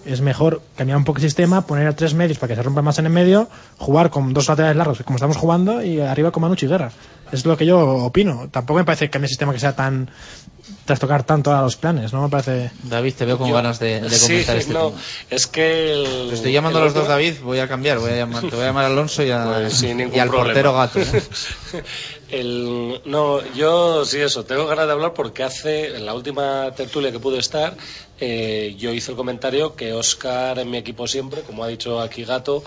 es 0.06 0.22
mejor 0.22 0.62
cambiar 0.76 0.98
un 0.98 1.04
poco 1.04 1.18
el 1.18 1.24
sistema, 1.24 1.66
poner 1.66 1.88
a 1.88 1.96
tres 1.96 2.14
medios 2.14 2.38
para 2.38 2.50
que 2.50 2.56
se 2.56 2.64
rompa 2.64 2.82
más 2.82 3.00
en 3.00 3.06
el 3.06 3.12
medio, 3.12 3.48
jugar 3.78 4.10
con 4.10 4.34
dos 4.34 4.48
laterales 4.48 4.78
largos, 4.78 5.02
como 5.04 5.18
estamos 5.18 5.38
jugando, 5.38 5.82
y 5.82 6.00
arriba 6.02 6.32
con 6.32 6.42
Manucci 6.42 6.66
y 6.66 6.70
Guerra. 6.70 6.92
Es 7.32 7.46
lo 7.46 7.58
que 7.58 7.66
yo 7.66 7.80
opino. 8.06 8.48
Tampoco 8.52 8.78
me 8.78 8.86
parece 8.86 9.06
que 9.06 9.12
cambie 9.12 9.26
el 9.26 9.30
sistema 9.30 9.54
que 9.54 9.60
sea 9.60 9.76
tan. 9.76 10.10
Tras 10.86 11.00
tocar 11.00 11.24
tanto 11.26 11.54
a 11.54 11.62
los 11.62 11.76
planes, 11.76 12.14
¿no? 12.14 12.22
Me 12.24 12.30
parece. 12.30 12.72
David, 12.84 13.14
te 13.18 13.26
veo 13.26 13.38
con 13.38 13.50
Yo- 13.50 13.56
ganas 13.56 13.80
de, 13.80 14.00
de 14.02 14.10
Sí, 14.10 14.28
comentar 14.28 14.58
este 14.58 14.74
no, 14.74 14.90
tema. 14.90 15.02
es 15.30 15.48
que 15.48 15.92
el- 15.94 16.28
Te 16.30 16.36
estoy 16.36 16.52
llamando 16.54 16.80
a 16.80 16.84
los 16.84 16.94
dos 16.94 17.04
otro- 17.04 17.14
David, 17.14 17.36
voy 17.44 17.60
a 17.60 17.68
cambiar, 17.68 18.00
voy 18.00 18.12
a 18.12 18.16
llamar, 18.16 18.42
te 18.42 18.50
voy 18.56 18.62
a 18.64 18.68
llamar 18.68 18.86
a 18.86 18.88
Alonso 18.88 19.24
y, 19.24 19.32
a- 19.32 19.44
Pues 19.62 19.74
sin 19.74 20.00
y 20.00 20.04
al 20.04 20.30
problema. 20.30 20.32
portero 20.32 20.74
gato. 20.74 21.00
¿eh? 21.00 21.24
El- 22.32 23.02
no, 23.06 23.42
yo 23.54 24.06
sí 24.06 24.20
eso, 24.20 24.44
tengo 24.46 24.66
ganas 24.66 24.88
de 24.88 24.94
hablar 24.94 25.14
porque 25.14 25.44
hace, 25.44 25.96
en 25.96 26.06
la 26.06 26.14
última 26.14 26.72
tertulia 26.76 27.12
que 27.12 27.20
pude 27.20 27.38
estar, 27.40 27.76
eh, 28.20 28.76
yo 28.78 28.92
hice 28.92 29.12
el 29.12 29.18
comentario 29.18 29.76
que 29.76 29.94
Oscar 29.94 30.58
en 30.60 30.70
mi 30.72 30.78
equipo 30.78 31.08
siempre, 31.08 31.42
como 31.42 31.64
ha 31.64 31.68
dicho 31.68 32.02
aquí 32.02 32.24
Gato, 32.24 32.64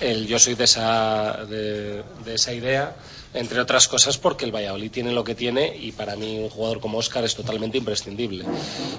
el, 0.00 0.26
yo 0.26 0.38
soy 0.38 0.54
de 0.54 0.64
esa, 0.64 1.44
de, 1.48 2.02
de 2.24 2.34
esa 2.34 2.52
idea, 2.52 2.96
entre 3.34 3.60
otras 3.60 3.88
cosas 3.88 4.18
porque 4.18 4.44
el 4.44 4.54
Valladolid 4.54 4.90
tiene 4.90 5.12
lo 5.12 5.24
que 5.24 5.34
tiene 5.34 5.76
y 5.76 5.92
para 5.92 6.16
mí 6.16 6.38
un 6.38 6.48
jugador 6.48 6.80
como 6.80 6.98
Oscar 6.98 7.24
es 7.24 7.34
totalmente 7.34 7.78
imprescindible. 7.78 8.44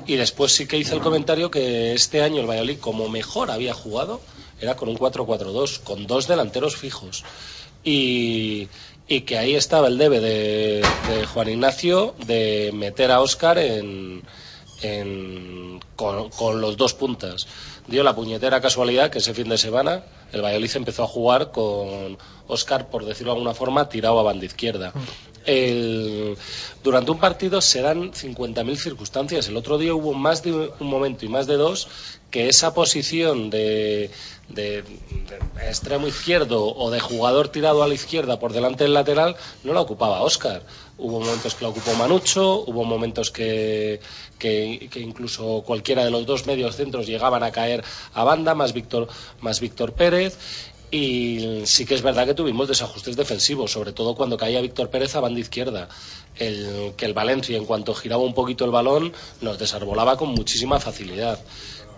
Y 0.05 0.15
después 0.15 0.51
sí 0.51 0.67
que 0.67 0.77
hice 0.77 0.95
el 0.95 1.01
comentario 1.01 1.49
que 1.49 1.93
este 1.93 2.21
año 2.21 2.41
el 2.41 2.47
Valladolid 2.47 2.79
como 2.79 3.09
mejor 3.09 3.51
había 3.51 3.73
jugado 3.73 4.21
era 4.59 4.75
con 4.75 4.89
un 4.89 4.97
4-4-2, 4.97 5.81
con 5.81 6.07
dos 6.07 6.27
delanteros 6.27 6.75
fijos. 6.75 7.23
Y, 7.83 8.67
y 9.07 9.21
que 9.21 9.37
ahí 9.37 9.55
estaba 9.55 9.87
el 9.87 9.97
debe 9.97 10.19
de, 10.19 10.81
de 11.07 11.25
Juan 11.25 11.49
Ignacio 11.49 12.15
de 12.25 12.71
meter 12.73 13.11
a 13.11 13.21
Oscar 13.21 13.57
en, 13.57 14.23
con, 15.95 16.29
con 16.29 16.61
los 16.61 16.77
dos 16.77 16.93
puntas. 16.93 17.47
Dio 17.87 18.03
la 18.03 18.15
puñetera 18.15 18.61
casualidad 18.61 19.09
que 19.09 19.19
ese 19.19 19.33
fin 19.33 19.49
de 19.49 19.57
semana 19.57 20.03
el 20.33 20.41
Valladolid 20.41 20.75
empezó 20.75 21.03
a 21.03 21.07
jugar 21.07 21.51
con 21.51 22.17
Oscar, 22.47 22.89
por 22.89 23.05
decirlo 23.05 23.33
de 23.33 23.37
alguna 23.39 23.53
forma, 23.53 23.89
tirado 23.89 24.19
a 24.19 24.23
banda 24.23 24.45
izquierda. 24.45 24.93
El- 25.45 26.37
durante 26.83 27.11
un 27.11 27.19
partido 27.19 27.61
se 27.61 27.81
dan 27.81 28.11
50.000 28.13 28.75
circunstancias. 28.77 29.47
El 29.47 29.55
otro 29.57 29.77
día 29.77 29.93
hubo 29.93 30.13
más 30.13 30.43
de 30.43 30.51
un 30.51 30.87
momento 30.87 31.25
y 31.25 31.29
más 31.29 31.47
de 31.47 31.55
dos 31.55 31.87
que 32.31 32.49
esa 32.49 32.73
posición 32.73 33.49
de, 33.49 34.11
de- 34.49 34.81
de 34.83 35.39
extremo 35.69 36.07
izquierdo 36.07 36.65
o 36.75 36.91
de 36.91 36.99
jugador 36.99 37.47
tirado 37.47 37.81
a 37.81 37.87
la 37.87 37.93
izquierda 37.93 38.39
por 38.39 38.51
delante 38.51 38.83
del 38.83 38.93
lateral 38.93 39.37
no 39.63 39.71
la 39.73 39.79
ocupaba 39.81 40.21
Oscar. 40.21 40.63
Hubo 40.99 41.19
momentos 41.19 41.53
que 41.53 41.64
la 41.64 41.69
ocupó 41.69 41.94
Manucho, 41.94 42.64
hubo 42.65 42.84
momentos 42.84 43.30
que, 43.30 43.99
que, 44.40 44.90
incluso 44.95 45.64
cualquiera 45.65 46.03
de 46.03 46.10
los 46.10 46.26
dos 46.26 46.48
medios 46.48 46.76
centros 46.76 47.06
llegaban 47.06 47.44
a 47.44 47.52
caer 47.52 47.84
a 48.14 48.24
banda, 48.24 48.56
más 48.56 48.74
Víctor, 48.74 49.07
más 49.40 49.60
Víctor 49.60 49.94
Pérez. 49.94 50.38
Y 50.90 51.64
sí 51.65 51.86
que 51.86 51.95
es 51.95 52.02
verdad 52.02 52.26
que 52.26 52.34
tuvimos 52.34 52.68
desajustes 52.68 53.15
defensivos, 53.15 53.72
sobre 53.72 53.91
todo 53.91 54.15
cuando 54.15 54.38
caía 54.38 54.61
Víctor 54.61 54.90
Pérez 54.90 55.15
a 55.15 55.19
banda 55.19 55.40
izquierda. 55.40 55.90
El, 56.36 56.94
que 56.95 57.06
el 57.06 57.14
Valencia, 57.14 57.57
en 57.57 57.65
cuanto 57.65 57.94
giraba 57.94 58.24
un 58.24 58.34
poquito 58.34 58.65
el 58.65 58.72
balón, 58.72 59.14
nos 59.41 59.60
desarbolaba 59.60 60.18
con 60.18 60.30
muchísima 60.30 60.80
facilidad. 60.80 61.40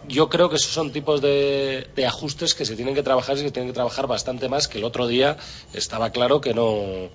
Yo 0.07 0.27
creo 0.27 0.49
que 0.49 0.55
esos 0.55 0.71
son 0.73 0.91
tipos 0.91 1.21
de, 1.21 1.87
de 1.95 2.05
ajustes 2.05 2.55
que 2.55 2.65
se 2.65 2.75
tienen 2.75 2.95
que 2.95 3.03
trabajar 3.03 3.37
y 3.37 3.43
que 3.43 3.51
tienen 3.51 3.69
que 3.69 3.75
trabajar 3.75 4.07
bastante 4.07 4.49
más 4.49 4.67
que 4.67 4.79
el 4.79 4.83
otro 4.83 5.07
día 5.07 5.37
estaba 5.73 6.09
claro 6.09 6.41
que 6.41 6.53
no 6.53 7.09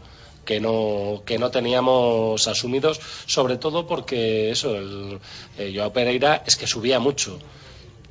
que 0.45 0.61
no 0.61 1.23
que 1.25 1.39
no 1.39 1.51
teníamos 1.51 2.47
asumidos 2.49 3.01
sobre 3.27 3.57
todo 3.57 3.87
porque 3.87 4.51
eso 4.51 4.77
el 4.77 5.21
eh, 5.59 5.73
Joao 5.75 5.93
Pereira 5.93 6.43
es 6.47 6.57
que 6.57 6.67
subía 6.67 7.01
mucho 7.01 7.39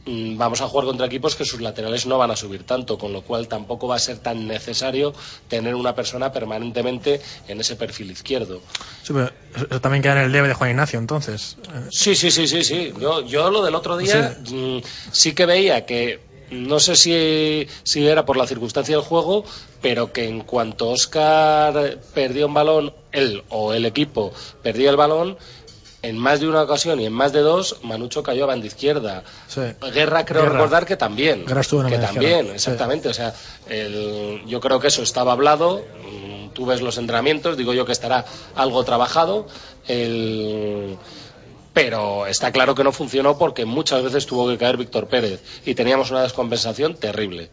Mm, 0.06 0.38
vamos 0.38 0.60
a 0.60 0.68
jugar 0.68 0.86
contra 0.86 1.06
equipos 1.06 1.36
que 1.36 1.46
sus 1.46 1.62
laterales 1.62 2.06
no 2.06 2.18
van 2.18 2.30
a 2.30 2.36
subir 2.36 2.64
tanto, 2.66 2.98
con 2.98 3.14
lo 3.14 3.22
cual 3.22 3.48
tampoco 3.48 3.88
va 3.88 3.96
a 3.96 4.00
ser 4.00 4.18
tan 4.18 4.48
necesario 4.48 5.14
tener 5.48 5.76
una 5.76 5.96
persona 5.96 6.32
permanentemente 6.32 7.22
en 7.48 7.62
ese 7.62 7.78
perfil 7.78 8.12
izquierdo. 8.12 8.62
Sí, 9.02 9.14
pero 9.14 9.32
eso 9.56 9.80
también 9.80 10.04
queda 10.04 10.14
en 10.20 10.26
el 10.26 10.32
debe 10.32 10.50
de 10.50 10.56
Juan 10.56 10.72
Ignacio, 10.72 11.00
entonces. 11.00 11.58
Eh, 11.74 11.88
Sí, 11.90 12.16
sí, 12.16 12.32
sí, 12.32 12.48
sí, 12.48 12.64
sí. 12.64 12.94
Yo, 13.00 13.22
yo 13.26 13.50
lo 13.50 13.64
del 13.64 13.76
otro 13.76 13.96
día 13.96 14.38
mm, 14.52 14.80
sí 15.12 15.34
que 15.34 15.46
veía 15.46 15.86
que 15.86 16.33
no 16.52 16.80
sé 16.80 16.96
si, 16.96 17.68
si 17.84 18.08
era 18.08 18.26
por 18.26 18.38
la 18.38 18.48
circunstancia 18.48 18.96
del 18.96 19.06
juego, 19.06 19.44
pero 19.82 20.12
que 20.14 20.28
en 20.28 20.42
cuanto 20.42 20.90
Oscar 20.90 22.00
perdió 22.14 22.48
un 22.48 22.54
balón, 22.54 22.94
él 23.12 23.44
o 23.50 23.74
el 23.74 23.86
equipo 23.86 24.32
perdía 24.62 24.90
el 24.90 24.98
balón, 24.98 25.38
en 26.02 26.18
más 26.18 26.42
de 26.42 26.50
una 26.50 26.62
ocasión 26.64 27.00
y 27.00 27.06
en 27.06 27.14
más 27.14 27.32
de 27.32 27.40
dos, 27.40 27.78
Manucho 27.84 28.24
cayó 28.24 28.44
a 28.44 28.48
banda 28.48 28.68
izquierda. 28.68 29.24
sí. 29.48 29.62
Guerra 29.94 30.26
creo 30.26 30.42
Guerra. 30.42 30.54
recordar 30.56 30.86
que 30.86 30.98
también. 30.98 31.46
Guerra 31.46 31.62
estuvo 31.62 31.80
en 31.82 31.92
la 31.92 31.98
que 31.98 31.98
también, 32.06 32.50
exactamente. 32.54 33.08
O 33.08 33.14
sea, 33.14 33.34
el- 33.70 34.42
yo 34.46 34.60
creo 34.60 34.80
que 34.82 34.88
eso 34.88 35.02
estaba 35.02 35.32
hablado. 35.32 35.86
mm, 36.04 36.34
Tú 36.54 36.68
ves 36.68 36.82
los 36.82 36.98
entrenamientos, 37.00 37.58
digo 37.58 37.74
yo 37.74 37.84
que 37.86 37.94
estará 37.94 38.26
algo 38.56 38.84
trabajado. 38.84 39.48
El- 39.88 40.98
pero 41.74 42.28
está 42.28 42.52
claro 42.52 42.76
que 42.76 42.84
no 42.84 42.92
funcionó 42.92 43.38
porque 43.38 43.66
muchas 43.66 44.04
veces 44.04 44.26
tuvo 44.26 44.48
que 44.48 44.58
caer 44.58 44.78
Víctor 44.78 45.08
Pérez 45.08 45.42
y 45.66 45.76
teníamos 45.76 46.12
una 46.12 46.22
descompensación 46.22 46.96
terrible. 46.96 47.50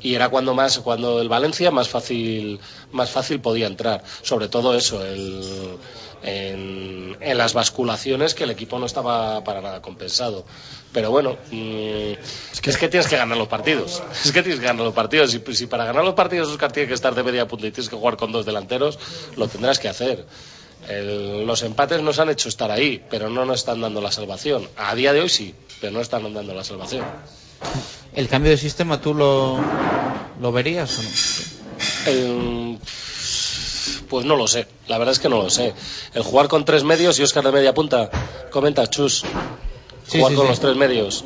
Y 0.00 0.14
era 0.14 0.28
cuando 0.28 0.54
más, 0.54 0.78
cuando 0.78 1.20
el 1.20 1.28
Valencia 1.28 1.70
más 1.70 1.88
fácil, 1.88 2.60
más 2.92 3.10
fácil 3.10 3.40
podía 3.40 3.66
entrar. 3.66 4.04
Sobre 4.22 4.48
todo 4.48 4.76
eso, 4.76 5.04
el, 5.04 5.76
en, 6.22 7.16
las 7.36 7.52
basculaciones 7.52 8.34
que 8.34 8.44
el 8.44 8.50
equipo 8.50 8.78
no 8.78 8.86
estaba 8.86 9.42
para 9.42 9.60
nada 9.60 9.82
compensado. 9.82 10.44
Pero 10.92 11.10
bueno, 11.10 11.36
mm, 11.50 12.12
es, 12.52 12.60
que, 12.78 12.88
tienes 12.88 13.08
que 13.08 13.16
ganar 13.16 13.36
los 13.36 13.48
partidos. 13.48 14.02
Es 14.24 14.30
que 14.30 14.42
tienes 14.42 14.60
que 14.60 14.66
ganar 14.66 14.84
los 14.84 14.94
partidos. 14.94 15.32
Si, 15.32 15.42
si 15.54 15.66
para 15.66 15.84
ganar 15.84 16.04
los 16.04 16.14
partidos 16.14 16.48
Oscar 16.48 16.70
tiene 16.70 16.88
que 16.88 16.94
estar 16.94 17.14
de 17.14 17.24
media 17.24 17.48
punta 17.48 17.66
y 17.66 17.72
tienes 17.72 17.90
que 17.90 17.96
jugar 17.96 18.16
con 18.16 18.30
dos 18.30 18.46
delanteros, 18.46 19.00
lo 19.36 19.48
tendrás 19.48 19.80
que 19.80 19.88
hacer. 19.88 20.26
El- 20.88 21.46
los 21.46 21.62
empates 21.62 22.00
nos 22.02 22.18
han 22.18 22.30
hecho 22.30 22.48
estar 22.48 22.70
ahí, 22.70 23.02
pero 23.10 23.28
no 23.28 23.44
nos 23.44 23.60
están 23.60 23.80
dando 23.80 24.00
la 24.00 24.10
salvación. 24.10 24.68
A 24.76 24.94
día 24.94 25.12
de 25.12 25.20
hoy 25.20 25.28
sí, 25.28 25.54
pero 25.80 25.92
no 25.92 26.00
están 26.00 26.32
dando 26.32 26.54
la 26.54 26.64
salvación. 26.64 27.04
¿El 28.14 28.28
cambio 28.28 28.50
de 28.50 28.56
sistema 28.56 29.00
tú 29.00 29.14
lo, 29.14 29.60
lo 30.40 30.52
verías 30.52 30.98
o 30.98 31.02
no? 31.02 31.08
El- 32.12 32.78
pues 34.08 34.24
no 34.24 34.36
lo 34.36 34.48
sé, 34.48 34.66
la 34.86 34.96
verdad 34.96 35.12
es 35.12 35.18
que 35.18 35.28
no 35.28 35.42
lo 35.42 35.50
sé. 35.50 35.74
El 36.14 36.22
jugar 36.22 36.48
con 36.48 36.64
tres 36.64 36.82
medios 36.84 37.18
y 37.18 37.22
Oscar 37.22 37.44
de 37.44 37.52
media 37.52 37.74
punta, 37.74 38.10
comenta 38.50 38.86
Chus. 38.88 39.24
Sí, 40.06 40.18
jugar 40.18 40.30
sí, 40.32 40.36
con 40.36 40.46
sí. 40.46 40.50
los 40.50 40.60
tres 40.60 40.76
medios. 40.76 41.24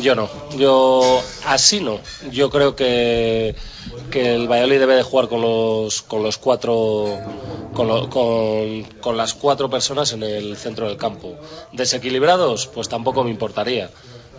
Yo 0.00 0.14
no, 0.14 0.30
yo 0.56 1.22
así 1.44 1.80
no. 1.80 2.00
Yo 2.32 2.48
creo 2.48 2.74
que, 2.74 3.54
que 4.10 4.34
el 4.34 4.48
Valladolid 4.50 4.78
debe 4.80 4.96
de 4.96 5.02
jugar 5.02 5.28
con 5.28 5.40
los 5.40 6.02
con 6.02 6.22
los 6.22 6.36
cuatro 6.38 7.22
con, 7.72 7.86
lo- 7.86 8.08
con, 8.10 8.82
con 9.00 9.16
las 9.16 9.32
cuatro 9.34 9.70
personas 9.70 10.12
en 10.12 10.22
el 10.24 10.56
centro 10.56 10.88
del 10.88 10.96
campo. 10.96 11.38
Desequilibrados, 11.72 12.66
pues 12.66 12.88
tampoco 12.88 13.22
me 13.22 13.30
importaría 13.30 13.90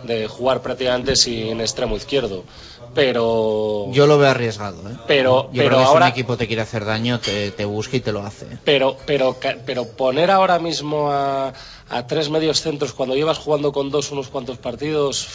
de 0.02 0.26
jugar 0.28 0.60
prácticamente 0.62 1.16
sin 1.16 1.60
extremo 1.60 1.96
izquierdo, 1.96 2.44
pero 2.92 3.86
Yo 3.92 4.06
lo 4.06 4.18
veo 4.18 4.30
arriesgado, 4.30 4.88
¿eh? 4.90 4.96
pero 5.06 5.44
Yo 5.52 5.62
pero 5.62 5.68
creo 5.68 5.78
que 5.80 5.84
si 5.84 5.88
ahora 5.88 6.06
un 6.06 6.12
equipo 6.12 6.36
te 6.36 6.46
quiere 6.46 6.62
hacer 6.62 6.84
daño, 6.84 7.20
te, 7.20 7.50
te 7.52 7.64
busca 7.64 7.96
y 7.96 8.00
te 8.00 8.12
lo 8.12 8.20
hace. 8.22 8.46
pero, 8.64 8.96
pero, 9.06 9.38
ca- 9.38 9.56
pero 9.64 9.86
poner 9.86 10.30
ahora 10.30 10.58
mismo 10.58 11.10
a, 11.10 11.52
a 11.88 12.06
tres 12.06 12.28
medios 12.30 12.60
centros 12.60 12.92
cuando 12.92 13.14
llevas 13.14 13.38
jugando 13.38 13.72
con 13.72 13.90
dos 13.90 14.10
unos 14.12 14.28
cuantos 14.28 14.58
partidos, 14.58 15.26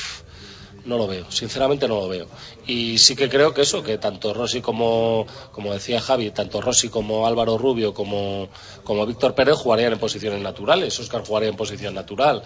no 0.88 0.98
lo 0.98 1.08
veo, 1.08 1.30
sinceramente 1.30 1.88
no 1.88 2.00
lo 2.00 2.08
veo. 2.08 2.28
Y 2.66 2.98
sí 2.98 3.16
que 3.16 3.30
creo 3.30 3.54
que 3.54 3.62
eso, 3.62 3.84
que 3.84 3.98
tanto 3.98 4.34
Rossi 4.34 4.62
como, 4.62 5.28
como 5.52 5.74
decía 5.74 6.02
Javi, 6.02 6.32
tanto 6.32 6.62
Rossi 6.62 6.90
como 6.90 7.28
Álvaro 7.28 7.58
Rubio 7.58 7.94
como, 7.94 8.50
como 8.84 9.06
Víctor 9.06 9.36
Pérez 9.36 9.56
jugarían 9.56 9.94
en 9.94 10.00
posiciones 10.00 10.42
naturales, 10.42 11.00
Oscar 11.00 11.24
jugaría 11.26 11.50
en 11.50 11.56
posición 11.56 11.94
natural. 11.94 12.42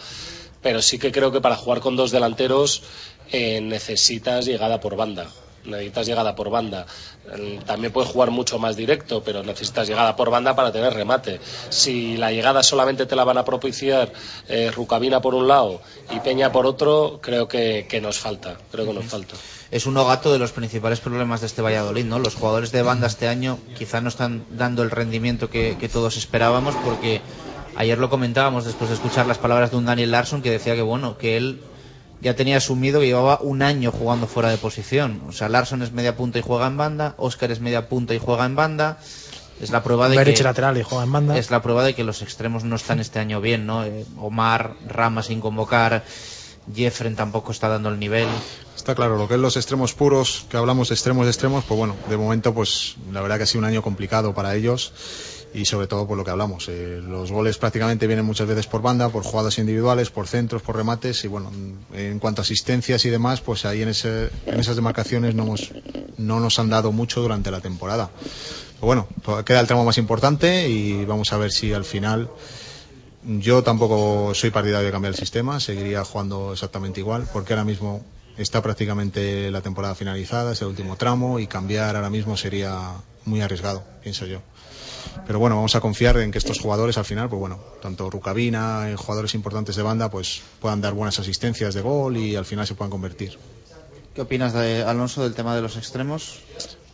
Pero 0.62 0.82
sí 0.82 1.00
que 1.00 1.12
creo 1.12 1.32
que 1.32 1.42
para 1.42 1.56
jugar 1.56 1.80
con 1.80 1.96
dos 1.96 2.12
delanteros 2.12 2.84
eh, 3.32 3.62
necesitas 3.62 4.46
llegada 4.46 4.80
por 4.80 4.96
banda. 4.96 5.28
Necesitas 5.66 6.08
llegada 6.08 6.36
por 6.36 6.50
banda. 6.50 6.86
Eh, 7.38 7.60
También 7.66 7.94
puedes 7.94 8.12
jugar 8.12 8.32
mucho 8.32 8.60
más 8.60 8.76
directo, 8.76 9.24
pero 9.24 9.44
necesitas 9.44 9.88
llegada 9.88 10.16
por 10.16 10.30
banda 10.30 10.56
para 10.56 10.72
tener 10.72 10.94
remate. 10.94 11.40
Si 11.70 12.18
la 12.18 12.32
llegada 12.32 12.64
solamente 12.64 13.06
te 13.06 13.16
la 13.16 13.24
van 13.24 13.38
a 13.38 13.46
propiciar 13.46 14.12
eh, 14.48 14.72
Rucabina 14.72 15.22
por 15.22 15.36
un 15.36 15.48
lado 15.48 15.82
y 16.12 16.20
Peña 16.20 16.52
por 16.52 16.66
otro, 16.66 17.20
creo 17.22 17.48
que, 17.48 17.86
que 17.90 18.02
nos 18.02 18.20
falta. 18.20 18.58
Creo 18.72 18.86
que 18.86 18.94
nos 18.94 19.06
falta. 19.06 19.36
es 19.72 19.86
uno 19.86 20.06
gato 20.06 20.32
de 20.34 20.40
los 20.40 20.52
principales 20.52 21.00
problemas 21.00 21.42
de 21.42 21.48
este 21.48 21.62
Valladolid, 21.62 22.06
¿no? 22.06 22.20
Los 22.20 22.36
jugadores 22.36 22.72
de 22.72 22.82
banda 22.82 23.08
este 23.08 23.28
año 23.28 23.58
quizá 23.78 24.02
no 24.02 24.10
están 24.10 24.46
dando 24.50 24.84
el 24.84 24.92
rendimiento 24.92 25.50
que, 25.50 25.78
que 25.80 25.90
todos 25.90 26.18
esperábamos 26.18 26.76
porque 26.84 27.22
ayer 27.76 27.98
lo 27.98 28.10
comentábamos 28.10 28.66
después 28.66 28.90
de 28.90 28.96
escuchar 28.96 29.26
las 29.28 29.38
palabras 29.38 29.72
de 29.72 29.78
un 29.78 29.86
Daniel 29.86 30.12
Larsson 30.12 30.42
que 30.42 30.52
decía 30.52 30.76
que 30.76 30.82
bueno, 30.82 31.18
que 31.18 31.38
él 31.38 31.62
ya 32.22 32.36
tenía 32.36 32.58
asumido 32.58 33.00
que 33.00 33.08
llevaba 33.08 33.40
un 33.42 33.62
año 33.62 33.92
jugando 33.92 34.28
fuera 34.28 34.50
de 34.50 34.58
posición. 34.58 35.22
O 35.28 35.32
sea, 35.32 35.50
Larsson 35.50 35.82
es 35.82 35.92
media 35.92 36.16
punta 36.16 36.40
y 36.40 36.42
juega 36.42 36.68
en 36.68 36.78
banda, 36.78 37.16
Oscar 37.18 37.52
es 37.52 37.60
media 37.60 37.90
punta 37.90 38.14
y 38.14 38.20
juega 38.20 38.46
en 38.46 38.56
banda. 38.56 39.00
Es 39.60 39.70
la 39.70 39.84
prueba 39.84 40.10
de 40.10 40.18
Berich 40.18 40.38
que 40.38 40.44
lateral 40.44 40.78
y 40.78 40.84
juega 40.84 41.04
en 41.04 41.12
banda. 41.12 41.38
es 41.38 41.52
la 41.52 41.62
prueba 41.62 41.84
de 41.84 41.94
que 41.94 42.04
los 42.04 42.22
extremos 42.22 42.64
no 42.64 42.76
están 42.76 43.00
este 43.00 43.20
año 43.20 43.42
bien, 43.42 43.66
¿no? 43.68 43.84
Eh, 43.84 44.06
Omar, 44.18 44.76
Rama 44.88 45.22
sin 45.22 45.40
convocar, 45.40 46.04
Jeffren 46.74 47.16
tampoco 47.16 47.52
está 47.52 47.68
dando 47.68 47.90
el 47.90 48.00
nivel. 48.00 48.28
Está 48.76 48.96
claro, 48.96 49.18
lo 49.18 49.28
que 49.28 49.36
es 49.36 49.40
los 49.40 49.58
extremos 49.58 49.94
puros, 49.94 50.46
que 50.50 50.58
hablamos 50.58 50.90
de 50.90 50.96
extremos 50.96 51.26
de 51.26 51.32
extremos, 51.32 51.64
pues 51.66 51.78
bueno, 51.78 51.96
de 52.10 52.18
momento 52.18 52.54
pues 52.54 52.96
la 53.12 53.22
verdad 53.22 53.38
que 53.38 53.44
ha 53.44 53.46
sido 53.48 53.60
un 53.60 53.66
año 53.66 53.84
complicado 53.84 54.34
para 54.34 54.56
ellos 54.56 54.94
y 55.54 55.66
sobre 55.66 55.88
todo 55.88 56.08
por 56.08 56.18
lo 56.18 56.24
que 56.24 56.32
hablamos. 56.32 56.68
eh, 56.70 57.02
los 57.04 57.32
goles 57.32 57.58
prácticamente 57.58 58.08
vienen 58.08 58.26
muchas 58.26 58.48
veces 58.48 58.68
por 58.68 58.82
banda, 58.82 59.10
por 59.10 59.24
jugadas 59.24 59.58
individuales, 59.58 60.10
por 60.10 60.28
centros, 60.28 60.62
por 60.62 60.76
remates 60.78 61.24
y 61.26 61.28
bueno, 61.28 61.52
en 61.94 62.20
cuanto 62.20 62.42
a 62.42 62.44
asistencias 62.44 63.04
y 63.06 63.10
demás, 63.10 63.42
pues 63.42 63.66
ahí 63.66 63.82
en, 63.82 63.90
ese, 63.90 64.30
en 64.46 64.60
esas 64.60 64.76
demarcaciones 64.78 65.36
no, 65.36 65.44
hemos, 65.44 65.72
no 66.18 66.40
nos 66.40 66.58
han 66.60 66.70
dado 66.70 66.92
mucho 66.92 67.22
durante 67.22 67.52
la 67.52 67.60
temporada. 67.60 68.10
Pero 68.76 68.88
bueno, 68.88 69.08
to- 69.24 69.44
queda 69.44 69.60
el 69.60 69.68
tramo 69.68 69.84
más 69.84 69.98
importante 69.98 70.70
y 70.70 71.04
vamos 71.06 71.34
a 71.34 71.38
ver 71.38 71.52
si 71.52 71.74
al 71.74 71.86
final 71.86 72.30
yo 73.24 73.62
tampoco 73.64 74.34
soy 74.34 74.50
partidario 74.50 74.86
de 74.88 74.92
cambiar 74.92 75.14
el 75.14 75.20
sistema, 75.20 75.60
seguiría 75.60 76.04
jugando 76.04 76.54
exactamente 76.54 77.00
igual, 77.02 77.28
porque 77.32 77.54
ahora 77.54 77.66
mismo 77.66 78.04
está 78.38 78.62
prácticamente 78.64 79.52
la 79.52 79.62
temporada 79.62 79.94
finalizada, 79.96 80.54
es 80.54 80.62
el 80.62 80.70
último 80.70 80.96
tramo 80.96 81.40
y 81.40 81.46
cambiar 81.48 81.96
ahora 81.96 82.10
mismo 82.10 82.36
sería 82.38 82.80
muy 83.26 83.42
arriesgado, 83.42 83.84
pienso 84.02 84.26
yo. 84.26 84.40
Pero 85.28 85.40
bueno, 85.40 85.56
vamos 85.56 85.76
a 85.76 85.82
confiar 85.82 86.18
en 86.18 86.32
que 86.32 86.38
estos 86.38 86.60
jugadores 86.60 86.98
al 86.98 87.06
final, 87.06 87.30
pues 87.30 87.40
bueno, 87.40 87.60
tanto 87.82 88.10
Rucabina, 88.10 88.90
eh, 88.90 88.96
jugadores 88.96 89.34
importantes 89.36 89.76
de 89.76 89.84
banda, 89.84 90.10
pues 90.10 90.42
puedan 90.60 90.82
dar 90.82 90.94
buenas 90.94 91.20
asistencias 91.20 91.74
de 91.74 91.82
gol 91.82 92.18
y 92.18 92.36
al 92.36 92.46
final 92.46 92.66
se 92.68 92.76
puedan 92.76 92.92
convertir. 92.92 93.38
¿Qué 94.14 94.22
opinas 94.22 94.54
de 94.54 94.84
Alonso 94.84 95.24
del 95.24 95.34
tema 95.34 95.56
de 95.56 95.62
los 95.62 95.78
extremos? 95.78 96.40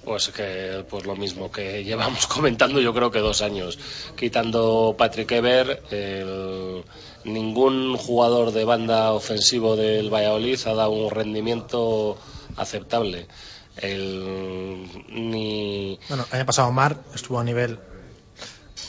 Pues 0.05 0.29
que 0.29 0.85
pues 0.89 1.05
lo 1.05 1.15
mismo 1.15 1.51
que 1.51 1.83
llevamos 1.83 2.27
comentando 2.27 2.79
yo 2.79 2.93
creo 2.93 3.11
que 3.11 3.19
dos 3.19 3.41
años. 3.41 3.77
Quitando 4.15 4.95
Patrick 4.97 5.31
Ever, 5.31 5.81
el- 5.91 6.83
ningún 7.25 7.97
jugador 7.97 8.51
de 8.51 8.63
banda 8.63 9.11
ofensivo 9.11 9.75
del 9.75 10.13
Valladolid 10.13 10.59
ha 10.65 10.73
dado 10.75 10.91
un 10.91 11.09
rendimiento 11.11 12.17
aceptable. 12.55 13.27
El, 13.75 14.87
ni, 15.09 15.99
Bueno, 16.07 16.25
el 16.31 16.35
año 16.37 16.45
pasado 16.45 16.69
Omar 16.69 16.97
estuvo 17.13 17.39
a 17.39 17.43
nivel 17.43 17.77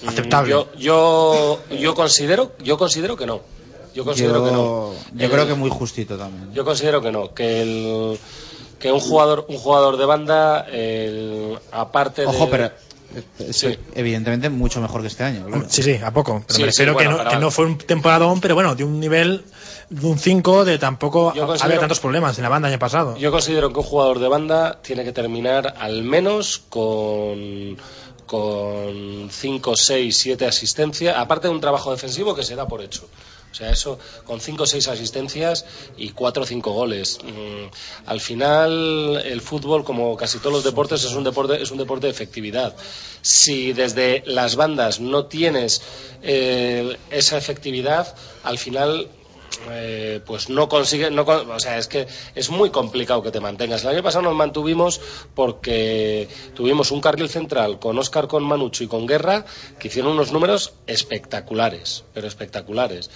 aceptable. 0.07 0.51
Yo, 0.51 0.69
yo, 0.79 1.59
yo 1.79 1.95
considero, 1.95 2.53
yo 2.62 2.79
considero 2.79 3.16
que 3.16 3.27
no. 3.27 3.41
Yo 3.95 4.05
considero 4.05 4.39
Yo- 4.41 4.45
que 4.45 4.51
no. 4.53 4.93
yo 5.19 5.25
El- 5.27 5.31
creo 5.31 5.47
que 5.47 5.55
muy 5.55 5.70
justito 5.70 6.16
también. 6.16 6.53
Yo 6.55 6.65
considero 6.65 7.01
que 7.01 7.11
no, 7.11 7.35
que 7.35 7.62
el 7.62 8.19
que 8.79 8.93
un 8.93 9.01
jugador, 9.01 9.47
un 9.49 9.59
jugador 9.59 9.97
de 9.97 10.05
banda, 10.05 10.61
el- 10.70 11.59
aparte 11.73 12.23
de 12.23 12.29
Ojo, 12.29 12.49
pero 12.49 12.70
es 13.41 13.57
Sí. 13.57 13.77
evidentemente 13.95 14.51
mucho 14.51 14.81
mejor 14.81 15.01
que 15.01 15.09
este 15.09 15.25
año. 15.25 15.47
claro. 15.47 15.65
Sí, 15.69 15.83
sí, 15.83 15.95
a 15.97 16.12
poco. 16.12 16.45
Pero 16.47 16.55
Sí, 16.55 16.62
me 16.62 16.70
sí, 16.70 16.83
refiero 16.85 16.93
bueno, 16.95 17.11
que, 17.11 17.16
no, 17.16 17.19
pero- 17.25 17.31
que 17.31 17.37
no 17.39 17.51
fue 17.51 17.65
un 17.66 17.79
temporadón, 17.79 18.41
pero 18.41 18.55
bueno, 18.55 18.77
de 18.77 18.85
un 18.85 19.01
nivel 19.01 19.43
de 19.91 20.07
un 20.07 20.19
5 20.19 20.65
de 20.65 20.79
tampoco 20.79 21.31
había 21.61 21.81
tantos 21.81 21.99
problemas 21.99 22.37
en 22.39 22.43
la 22.45 22.51
banda 22.51 22.69
el 22.69 22.75
año 22.75 22.79
pasado. 22.79 23.16
Yo 23.16 23.33
considero 23.33 23.73
que 23.73 23.79
un 23.81 23.85
jugador 23.87 24.20
de 24.20 24.29
banda 24.29 24.79
tiene 24.83 25.03
que 25.03 25.12
terminar 25.12 25.75
al 25.81 26.03
menos 26.05 26.59
con 26.69 27.77
con 28.29 29.31
5, 29.31 29.75
6, 29.75 30.17
7 30.17 30.47
asistencias, 30.47 31.17
aparte 31.17 31.49
de 31.49 31.55
un 31.55 31.61
trabajo 31.61 31.91
defensivo 31.91 32.37
que 32.37 32.45
se 32.45 32.55
da 32.55 32.69
por 32.69 32.83
hecho. 32.83 33.09
O 33.51 33.55
sea, 33.55 33.71
eso 33.71 33.99
con 34.25 34.41
5 34.41 34.63
o 34.63 34.67
6 34.67 34.89
asistencias 34.89 35.65
y 35.97 36.11
4 36.11 36.43
o 36.43 36.47
5 36.47 36.73
goles. 36.73 37.19
Mm, 37.25 38.07
al 38.07 38.21
final, 38.21 39.23
el 39.25 39.41
fútbol, 39.41 39.83
como 39.83 40.17
casi 40.17 40.39
todos 40.39 40.53
los 40.53 40.65
deportes, 40.65 41.03
es 41.05 41.13
un 41.13 41.25
deporte, 41.25 41.61
es 41.61 41.71
un 41.71 41.79
deporte 41.79 42.07
de 42.07 42.13
efectividad. 42.13 42.77
Si 43.23 43.73
desde 43.73 44.23
las 44.27 44.57
bandas 44.57 45.01
no 45.01 45.25
tienes 45.25 45.81
eh, 46.23 46.99
esa 47.11 47.39
efectividad, 47.39 48.15
al 48.45 48.59
final 48.59 49.09
eh, 49.71 50.21
pues 50.25 50.49
no 50.49 50.69
consigue, 50.69 51.11
no, 51.11 51.23
o 51.23 51.61
sea, 51.61 51.79
es 51.79 51.89
que 51.89 52.07
es 52.35 52.51
muy 52.51 52.71
complicado 52.71 53.23
que 53.23 53.31
te 53.31 53.41
mantengas. 53.41 53.83
El 53.83 53.91
año 53.91 54.03
pasado 54.03 54.23
nos 54.23 54.35
mantuvimos 54.35 55.01
porque 55.35 56.29
tuvimos 56.55 56.91
un 56.91 57.01
carril 57.01 57.29
central 57.29 57.79
con 57.79 57.99
Oscar, 57.99 58.29
con 58.29 58.45
Manucho 58.45 58.85
y 58.85 58.89
con 58.89 59.07
Guerra 59.07 59.45
que 59.79 59.89
hicieron 59.89 60.13
unos 60.13 60.33
números 60.33 60.75
espectaculares, 60.87 62.05
pero 62.15 62.27
espectaculares. 62.27 63.11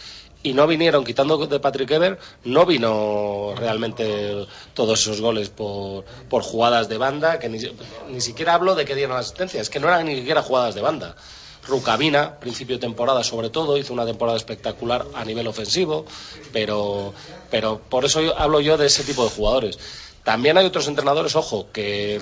Y 0.44 0.54
no 0.54 0.66
vinieron, 0.66 1.04
quitando 1.04 1.46
de 1.46 1.60
Patrick 1.60 1.90
Ever, 1.92 2.18
no 2.44 2.66
vino 2.66 3.54
realmente 3.56 4.44
todos 4.74 5.00
esos 5.00 5.20
goles 5.20 5.50
por, 5.50 6.04
por 6.28 6.42
jugadas 6.42 6.88
de 6.88 6.98
banda, 6.98 7.38
que 7.38 7.48
ni, 7.48 7.58
ni 8.10 8.20
siquiera 8.20 8.54
hablo 8.54 8.74
de 8.74 8.84
que 8.84 8.96
dieron 8.96 9.16
asistencia, 9.16 9.60
es 9.60 9.70
que 9.70 9.78
no 9.78 9.86
eran 9.86 10.06
ni 10.06 10.16
siquiera 10.16 10.42
jugadas 10.42 10.74
de 10.74 10.80
banda. 10.80 11.14
Rucabina, 11.66 12.38
principio 12.40 12.76
de 12.76 12.80
temporada 12.80 13.22
sobre 13.22 13.50
todo, 13.50 13.76
hizo 13.76 13.92
una 13.92 14.04
temporada 14.04 14.36
espectacular 14.36 15.06
a 15.14 15.24
nivel 15.24 15.46
ofensivo, 15.46 16.04
pero, 16.52 17.14
pero 17.50 17.80
por 17.88 18.04
eso 18.04 18.20
hablo 18.36 18.60
yo 18.60 18.76
de 18.76 18.86
ese 18.86 19.04
tipo 19.04 19.24
de 19.24 19.30
jugadores. 19.30 19.78
También 20.24 20.58
hay 20.58 20.66
otros 20.66 20.88
entrenadores, 20.88 21.36
ojo, 21.36 21.68
que, 21.72 22.20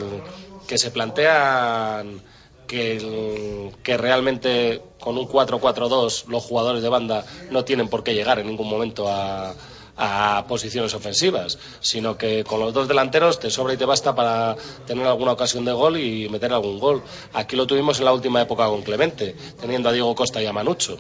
que 0.67 0.79
se 0.79 0.91
plantean 0.91 2.21
que, 2.67 3.73
que 3.83 3.97
realmente 3.97 4.83
con 5.01 5.19
un 5.19 5.27
4-4-2 5.27 6.27
los 6.27 6.45
jugadores 6.45 6.83
de 6.83 6.89
banda 6.89 7.25
no 7.51 7.65
tienen 7.65 7.89
por 7.89 8.05
qué 8.05 8.15
llegar 8.15 8.39
en 8.39 8.47
ningún 8.47 8.69
momento 8.69 9.09
a, 9.09 9.55
a 10.03 10.47
posiciones 10.49 10.95
ofensivas, 10.95 11.59
sino 11.81 12.17
que 12.17 12.43
con 12.43 12.59
los 12.59 12.73
dos 12.73 12.89
delanteros 12.89 13.39
te 13.39 13.51
sobra 13.51 13.75
y 13.75 13.77
te 13.77 13.85
basta 13.85 14.15
para 14.15 14.57
tener 14.87 15.07
alguna 15.07 15.33
ocasión 15.33 15.65
de 15.67 15.73
gol 15.73 15.99
y 15.99 16.29
meter 16.31 16.53
algún 16.55 16.79
gol. 16.79 17.03
Aquí 17.35 17.55
lo 17.55 17.67
tuvimos 17.67 17.99
en 17.99 18.07
la 18.07 18.13
última 18.15 18.41
época 18.41 18.67
con 18.67 18.81
Clemente, 18.83 19.37
teniendo 19.61 19.91
a 19.91 19.93
Diego 19.93 20.15
Costa 20.15 20.41
y 20.41 20.47
a 20.47 20.53
Manucho. 20.55 20.97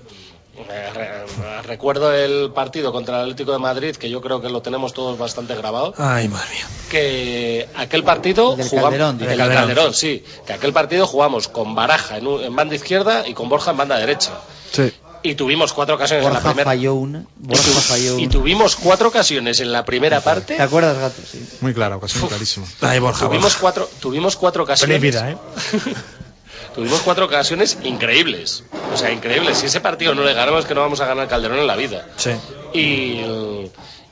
Eh, 0.68 0.90
re- 0.92 1.62
Recuerdo 1.62 2.12
el 2.12 2.50
partido 2.52 2.92
contra 2.92 3.16
el 3.16 3.22
Atlético 3.22 3.52
de 3.52 3.58
Madrid, 3.58 3.96
que 3.96 4.10
yo 4.10 4.20
creo 4.20 4.42
que 4.42 4.50
lo 4.50 4.60
tenemos 4.60 4.92
todos 4.92 5.16
bastante 5.16 5.54
grabado, 5.54 5.94
Ay, 5.96 6.28
madre 6.28 6.48
mía. 6.52 6.66
que 6.90 7.68
aquel 7.76 8.04
partido 8.04 8.56
Del 8.56 8.68
jugamos- 8.68 8.90
Calderón, 8.90 9.10
el 9.14 9.18
dice. 9.18 9.28
del 9.30 9.38
Calderón. 9.38 9.62
Calderón, 9.68 9.94
sí, 9.94 10.24
que 10.46 10.52
aquel 10.52 10.72
partido 10.74 11.06
jugamos 11.06 11.48
con 11.48 11.74
Baraja 11.74 12.18
en, 12.18 12.26
un- 12.26 12.42
en 12.44 12.54
banda 12.54 12.74
izquierda 12.74 13.26
y 13.26 13.32
con 13.32 13.48
Borja 13.48 13.70
en 13.70 13.76
banda 13.78 13.96
derecha. 13.96 14.32
Sí. 14.72 14.92
Y 15.22 15.34
tuvimos 15.34 15.72
cuatro 15.74 15.96
ocasiones 15.96 16.26
en 16.26 16.32
la 16.32 16.40
primera. 16.40 16.64
falló 16.64 16.94
una. 16.94 17.24
Borja 17.36 17.62
falló 17.80 18.18
Y 18.18 18.28
tuvimos 18.28 18.76
cuatro 18.76 19.08
ocasiones 19.08 19.60
en 19.60 19.70
la 19.70 19.84
primera 19.84 20.20
parte. 20.22 20.56
¿Te 20.56 20.62
acuerdas, 20.62 20.96
Gato? 20.98 21.20
Sí. 21.30 21.46
Muy 21.60 21.74
clara, 21.74 21.96
ocasión 21.96 22.26
clarísima. 22.26 22.66
Ay, 22.80 23.00
Borja, 23.00 23.26
Tuvimos 23.26 23.42
Borja. 23.44 23.58
cuatro, 23.60 23.90
tuvimos 24.00 24.36
cuatro 24.36 24.62
ocasiones. 24.62 25.00
Vida, 25.00 25.30
¿eh? 25.30 25.36
Tuvimos 26.74 27.00
cuatro 27.00 27.26
ocasiones 27.26 27.78
increíbles. 27.82 28.64
O 28.94 28.96
sea, 28.96 29.10
increíbles. 29.10 29.58
Si 29.58 29.66
ese 29.66 29.80
partido 29.80 30.14
no 30.14 30.22
le 30.24 30.32
ganamos, 30.34 30.60
es 30.60 30.66
que 30.66 30.74
no 30.74 30.80
vamos 30.80 31.00
a 31.00 31.06
ganar 31.06 31.28
Calderón 31.28 31.58
en 31.58 31.66
la 31.66 31.76
vida. 31.76 32.06
Sí. 32.16 32.30
Y, 32.72 33.20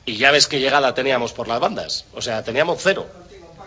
y 0.05 0.17
ya 0.17 0.31
ves 0.33 0.47
qué 0.49 0.59
llegada 0.61 0.93
teníamos 0.93 1.33
por 1.33 1.47
las 1.49 1.61
bandas. 1.61 2.05
O 2.15 2.21
sea, 2.21 2.43
teníamos 2.43 2.81
cero. 2.83 3.07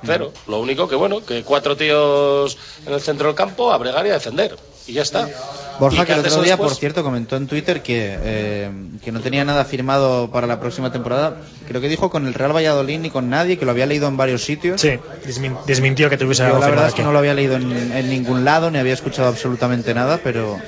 Cero. 0.04 0.34
Lo 0.48 0.60
único 0.60 0.88
que, 0.88 0.96
bueno, 0.96 1.24
que 1.26 1.44
cuatro 1.44 1.78
tíos 1.78 2.58
en 2.86 2.94
el 2.94 3.02
centro 3.02 3.28
del 3.28 3.36
campo 3.36 3.72
a 3.72 3.78
bregar 3.78 4.06
y 4.08 4.10
a 4.10 4.14
defender. 4.14 4.58
Y 4.88 4.94
ya 4.94 5.04
está. 5.04 5.30
Borja, 5.80 6.06
que 6.06 6.14
el 6.14 6.20
otro 6.20 6.42
día, 6.42 6.52
después- 6.54 6.72
por 6.72 6.80
cierto, 6.80 7.04
comentó 7.04 7.36
en 7.38 7.48
Twitter 7.48 7.82
que, 7.82 8.18
eh, 8.22 8.70
que 9.04 9.12
no 9.12 9.20
tenía 9.20 9.44
nada 9.46 9.66
firmado 9.66 10.30
para 10.32 10.46
la 10.48 10.60
próxima 10.60 10.92
temporada. 10.92 11.38
Creo 11.68 11.82
que 11.82 11.90
dijo 11.90 12.10
con 12.10 12.28
el 12.28 12.34
Real 12.34 12.56
Valladolid 12.56 13.00
ni 13.00 13.10
con 13.10 13.30
nadie, 13.30 13.58
que 13.58 13.66
lo 13.66 13.72
había 13.72 13.86
leído 13.86 14.08
en 14.08 14.18
varios 14.18 14.44
sitios. 14.44 14.82
Sí, 14.82 15.00
desmin- 15.26 15.64
desmintió 15.66 16.10
que 16.10 16.18
tuviese 16.18 16.44
algo 16.44 16.60
la 16.60 16.68
verdad 16.68 16.88
es 16.88 16.94
que 16.94 17.02
aquí. 17.02 17.06
no 17.08 17.12
lo 17.14 17.20
había 17.20 17.34
leído 17.34 17.56
en, 17.56 17.72
en 17.94 18.10
ningún 18.10 18.46
lado, 18.46 18.70
ni 18.72 18.78
había 18.78 18.94
escuchado 18.94 19.28
absolutamente 19.28 19.94
nada, 19.94 20.20
pero, 20.24 20.60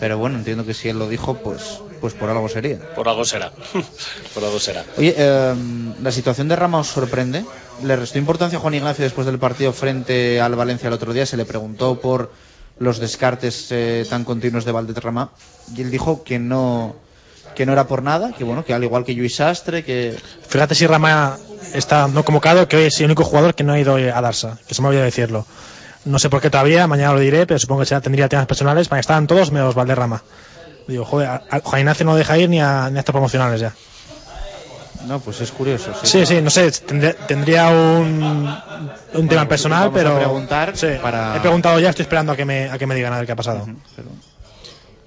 pero 0.00 0.18
bueno, 0.18 0.38
entiendo 0.38 0.64
que 0.64 0.74
si 0.74 0.88
él 0.88 0.98
lo 0.98 1.08
dijo, 1.08 1.34
pues, 1.34 1.80
pues 2.00 2.14
por 2.14 2.30
algo 2.30 2.48
sería. 2.48 2.78
Por 2.94 3.08
algo 3.08 3.24
será. 3.24 3.52
por 4.34 4.44
algo 4.44 4.58
será. 4.60 4.84
Oye, 4.96 5.14
eh, 5.16 5.54
la 6.02 6.12
situación 6.12 6.48
de 6.48 6.56
Rama 6.56 6.78
os 6.78 6.88
sorprende. 6.88 7.44
Le 7.82 7.96
restó 7.96 8.18
importancia 8.18 8.58
a 8.58 8.60
Juan 8.60 8.74
Ignacio 8.74 9.04
después 9.04 9.26
del 9.26 9.38
partido 9.38 9.72
frente 9.72 10.40
al 10.40 10.54
Valencia 10.54 10.86
el 10.88 10.92
otro 10.94 11.12
día. 11.12 11.26
Se 11.26 11.36
le 11.36 11.44
preguntó 11.44 12.00
por 12.00 12.30
los 12.78 12.98
descartes 12.98 13.68
eh, 13.70 14.04
tan 14.08 14.24
continuos 14.24 14.64
de 14.64 14.72
Valderrama 14.72 15.30
y 15.76 15.82
él 15.82 15.90
dijo 15.90 16.22
que 16.24 16.38
no 16.38 16.96
que 17.54 17.66
no 17.66 17.72
era 17.72 17.86
por 17.86 18.02
nada, 18.02 18.32
que 18.32 18.42
bueno, 18.42 18.64
que 18.64 18.74
al 18.74 18.82
igual 18.82 19.04
que 19.04 19.12
Luis 19.12 19.36
Sastre, 19.36 19.84
que... 19.84 20.16
Fíjate 20.48 20.74
si 20.74 20.88
Rama 20.88 21.38
está 21.72 22.08
no 22.08 22.24
convocado, 22.24 22.66
que 22.66 22.76
hoy 22.76 22.84
es 22.84 22.98
el 22.98 23.06
único 23.06 23.22
jugador 23.22 23.54
que 23.54 23.62
no 23.62 23.74
ha 23.74 23.78
ido 23.78 23.94
a 23.94 24.20
Darsa, 24.20 24.58
que 24.66 24.74
se 24.74 24.82
me 24.82 24.88
olvidó 24.88 25.04
decirlo. 25.04 25.46
No 26.04 26.18
sé 26.18 26.28
por 26.30 26.40
qué 26.40 26.50
todavía, 26.50 26.88
mañana 26.88 27.12
lo 27.12 27.20
diré, 27.20 27.46
pero 27.46 27.60
supongo 27.60 27.82
que 27.82 27.86
será- 27.86 28.00
tendría 28.00 28.28
temas 28.28 28.46
personales, 28.46 28.88
para 28.88 28.98
que 28.98 29.02
estaban 29.02 29.28
todos 29.28 29.52
menos 29.52 29.76
Valderrama. 29.76 30.24
Digo, 30.88 31.04
joder, 31.04 31.42
Juan 31.62 31.80
Ignacio 31.80 32.04
no 32.04 32.16
deja 32.16 32.36
ir 32.38 32.48
ni 32.50 32.60
a, 32.60 32.90
ni 32.90 32.96
a 32.96 33.00
estos 33.00 33.12
promocionales 33.12 33.60
ya. 33.60 33.72
No, 35.06 35.20
pues 35.20 35.40
es 35.40 35.50
curioso. 35.52 35.92
Sí, 36.02 36.24
sí, 36.26 36.40
no 36.40 36.50
sé, 36.50 36.70
tendría, 36.72 37.14
tendría 37.14 37.68
un, 37.68 38.56
un 39.14 39.28
tema 39.28 39.46
personal, 39.48 39.90
vamos 39.90 40.00
a 40.00 40.02
pero... 40.04 40.16
preguntar 40.16 40.76
sí, 40.76 40.86
para- 41.02 41.36
He 41.36 41.40
preguntado 41.40 41.78
ya, 41.80 41.90
estoy 41.90 42.02
esperando 42.04 42.32
a 42.32 42.36
que 42.36 42.44
me, 42.44 42.70
a 42.70 42.78
que 42.78 42.86
me 42.86 42.94
digan 42.94 43.12
a 43.12 43.18
ver 43.18 43.26
qué 43.26 43.32
ha 43.32 43.36
pasado. 43.36 43.66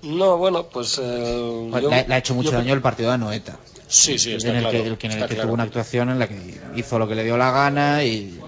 No, 0.03 0.37
bueno, 0.37 0.63
pues. 0.63 0.99
eh, 1.01 1.67
Pues 1.71 1.83
yo- 1.83 1.89
le, 1.89 2.07
le 2.07 2.13
ha 2.13 2.17
hecho 2.17 2.33
mucho 2.35 2.51
yo- 2.51 2.57
daño 2.57 2.73
el 2.73 2.81
partido 2.81 3.11
de 3.11 3.17
Noeta. 3.17 3.57
Sí, 3.87 4.19
sí, 4.19 4.33
está 4.33 4.49
en 4.49 4.57
el 4.57 4.61
claro, 4.63 4.83
que, 4.83 4.87
el 4.89 4.97
que- 4.97 5.07
en 5.07 5.11
el 5.13 5.17
está 5.19 5.27
que 5.27 5.33
claro. 5.35 5.47
tuvo 5.47 5.53
una 5.55 5.63
actuación 5.63 6.09
en 6.09 6.19
la 6.19 6.27
que 6.27 6.61
hizo 6.75 6.99
lo 6.99 7.07
que 7.07 7.15
le 7.15 7.23
dio 7.23 7.37
la 7.37 7.51
gana 7.51 8.03
y 8.03 8.39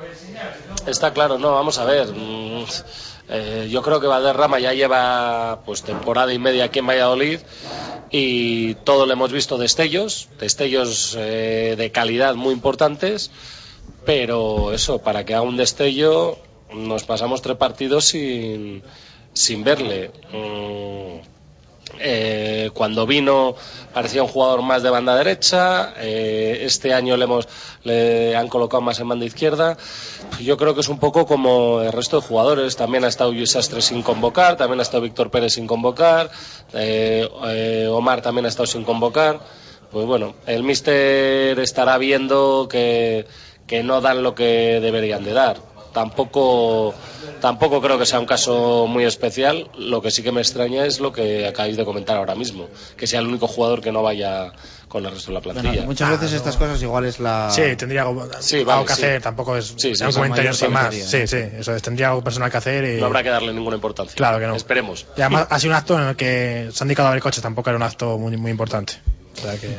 Está 0.86 1.12
claro, 1.14 1.38
no, 1.38 1.52
vamos 1.54 1.78
a 1.78 1.86
ver. 1.86 2.08
mm, 2.08 2.66
eh, 3.30 3.68
yo 3.70 3.82
creo 3.82 4.00
que 4.00 4.08
Valderrama 4.08 4.60
ya 4.60 4.74
lleva 4.74 5.62
pues 5.66 5.84
temporada 5.84 6.34
y 6.34 6.40
media 6.40 6.66
aquí 6.66 6.80
en 6.80 6.88
Valladolid 6.88 7.40
y 8.12 8.74
todo 8.76 9.06
lo 9.06 9.14
hemos 9.14 9.32
visto 9.32 9.58
destellos, 9.58 10.30
destellos 10.40 11.16
eh, 11.18 11.76
de 11.78 11.92
calidad 11.92 12.36
muy 12.36 12.54
importantes, 12.54 13.30
pero 14.06 14.74
eso, 14.74 15.00
para 15.00 15.26
que 15.26 15.36
haga 15.36 15.44
un 15.44 15.58
destello 15.58 16.38
nos 16.74 17.04
pasamos 17.04 17.42
tres 17.42 17.58
partidos 17.58 18.06
sin, 18.06 18.84
sin 19.34 19.64
verle. 19.64 20.12
Mm, 20.32 21.39
eh, 22.00 22.70
cuando 22.74 23.06
vino 23.06 23.56
parecía 23.94 24.24
un 24.24 24.30
jugador 24.30 24.62
más 24.62 24.84
de 24.84 24.90
banda 24.90 25.16
derecha, 25.16 25.94
eh, 25.98 26.62
este 26.64 26.94
año 26.94 27.18
le, 27.18 27.26
hemos, 27.26 27.48
le 27.84 28.36
han 28.36 28.48
colocado 28.48 28.82
más 28.82 29.00
en 29.00 29.10
banda 29.10 29.26
izquierda. 29.26 29.78
Yo 30.40 30.58
creo 30.58 30.74
que 30.74 30.82
es 30.82 30.90
un 30.90 31.00
poco 31.00 31.26
como 31.26 31.82
el 31.82 31.92
resto 31.92 32.20
de 32.22 32.28
jugadores. 32.28 32.76
También 32.76 33.04
ha 33.04 33.08
estado 33.08 33.32
Luis 33.32 33.52
Sastre 33.52 33.82
sin 33.82 34.02
convocar, 34.02 34.58
también 34.58 34.80
ha 34.80 34.84
estado 34.84 35.04
Víctor 35.04 35.30
Pérez 35.30 35.54
sin 35.54 35.68
convocar, 35.68 36.32
eh, 36.74 37.88
Omar 37.92 38.22
también 38.22 38.46
ha 38.46 38.50
estado 38.50 38.68
sin 38.68 38.84
convocar. 38.84 39.40
Pues 39.92 40.06
bueno, 40.06 40.36
el 40.46 40.64
míster 40.64 41.60
estará 41.60 41.98
viendo 41.98 42.68
que, 42.70 43.26
que 43.66 43.84
no 43.84 44.02
dan 44.02 44.24
lo 44.24 44.36
que 44.36 44.80
deberían 44.82 45.24
de 45.24 45.34
dar. 45.34 45.69
Tampoco, 45.94 46.94
tampoco 47.42 47.82
creo 47.82 47.98
que 47.98 48.06
sea 48.06 48.20
un 48.20 48.26
caso 48.26 48.86
muy 48.88 49.06
especial. 49.06 49.70
Lo 49.78 50.02
que 50.02 50.12
sí 50.12 50.22
que 50.24 50.32
me 50.32 50.42
extraña 50.42 50.86
es 50.86 51.00
lo 51.00 51.12
que 51.12 51.48
acabáis 51.48 51.78
de 51.78 51.86
comentar 51.86 52.18
ahora 52.18 52.36
mismo, 52.36 52.68
que 52.98 53.08
sea 53.08 53.20
el 53.20 53.28
único 53.28 53.48
jugador 53.48 53.82
que 53.82 53.92
no 53.92 54.04
vaya 54.04 54.52
con 54.88 55.06
el 55.06 55.12
resto 55.12 55.28
de 55.28 55.34
la 55.36 55.40
bueno, 55.42 55.62
plantilla. 55.62 55.86
muchas 55.86 56.10
veces 56.12 56.34
estas 56.34 56.58
cosas 56.58 56.82
igual 56.82 57.06
es 57.06 57.20
la 57.20 57.50
Sí, 57.52 57.76
tendría 57.78 58.02
algo, 58.04 58.28
Sí, 58.40 58.58
algo 58.58 58.72
vale, 58.72 58.86
que 58.86 58.94
sí. 58.96 59.02
hacer, 59.04 59.22
tampoco 59.22 59.56
es 59.56 59.74
Sí, 59.78 59.94
sí, 59.96 60.04
un 60.04 60.12
comentario 60.12 60.54
sin 60.54 60.72
más. 60.72 60.84
tontería, 60.86 61.06
Sí, 61.08 61.28
sí, 61.28 61.38
eso 61.60 61.76
es, 61.76 61.82
tendría 61.84 62.10
algo 62.10 62.24
personal 62.24 62.50
que 62.50 62.58
hacer 62.58 62.84
y... 62.86 63.00
No 63.00 63.06
habrá 63.08 63.22
que 63.22 63.30
darle 63.30 63.54
ninguna 63.54 63.76
importancia. 63.76 64.16
Claro 64.16 64.40
que 64.40 64.48
no. 64.48 64.56
Esperemos. 64.56 65.06
Y 65.16 65.22
además 65.22 65.46
ha 65.50 65.60
sido 65.60 65.72
un 65.74 65.78
acto 65.78 66.00
en 66.00 66.08
el 66.08 66.16
que 66.16 66.70
se 66.74 66.84
han 66.84 66.88
dedicado 66.88 67.10
a 67.10 67.12
ver 67.12 67.22
coches, 67.22 67.42
tampoco 67.44 67.70
era 67.70 67.78
un 67.78 67.84
acto 67.84 68.18
muy, 68.18 68.36
muy 68.38 68.50
importante. 68.52 68.94
O 69.38 69.42
sea 69.42 69.58
que... 69.60 69.78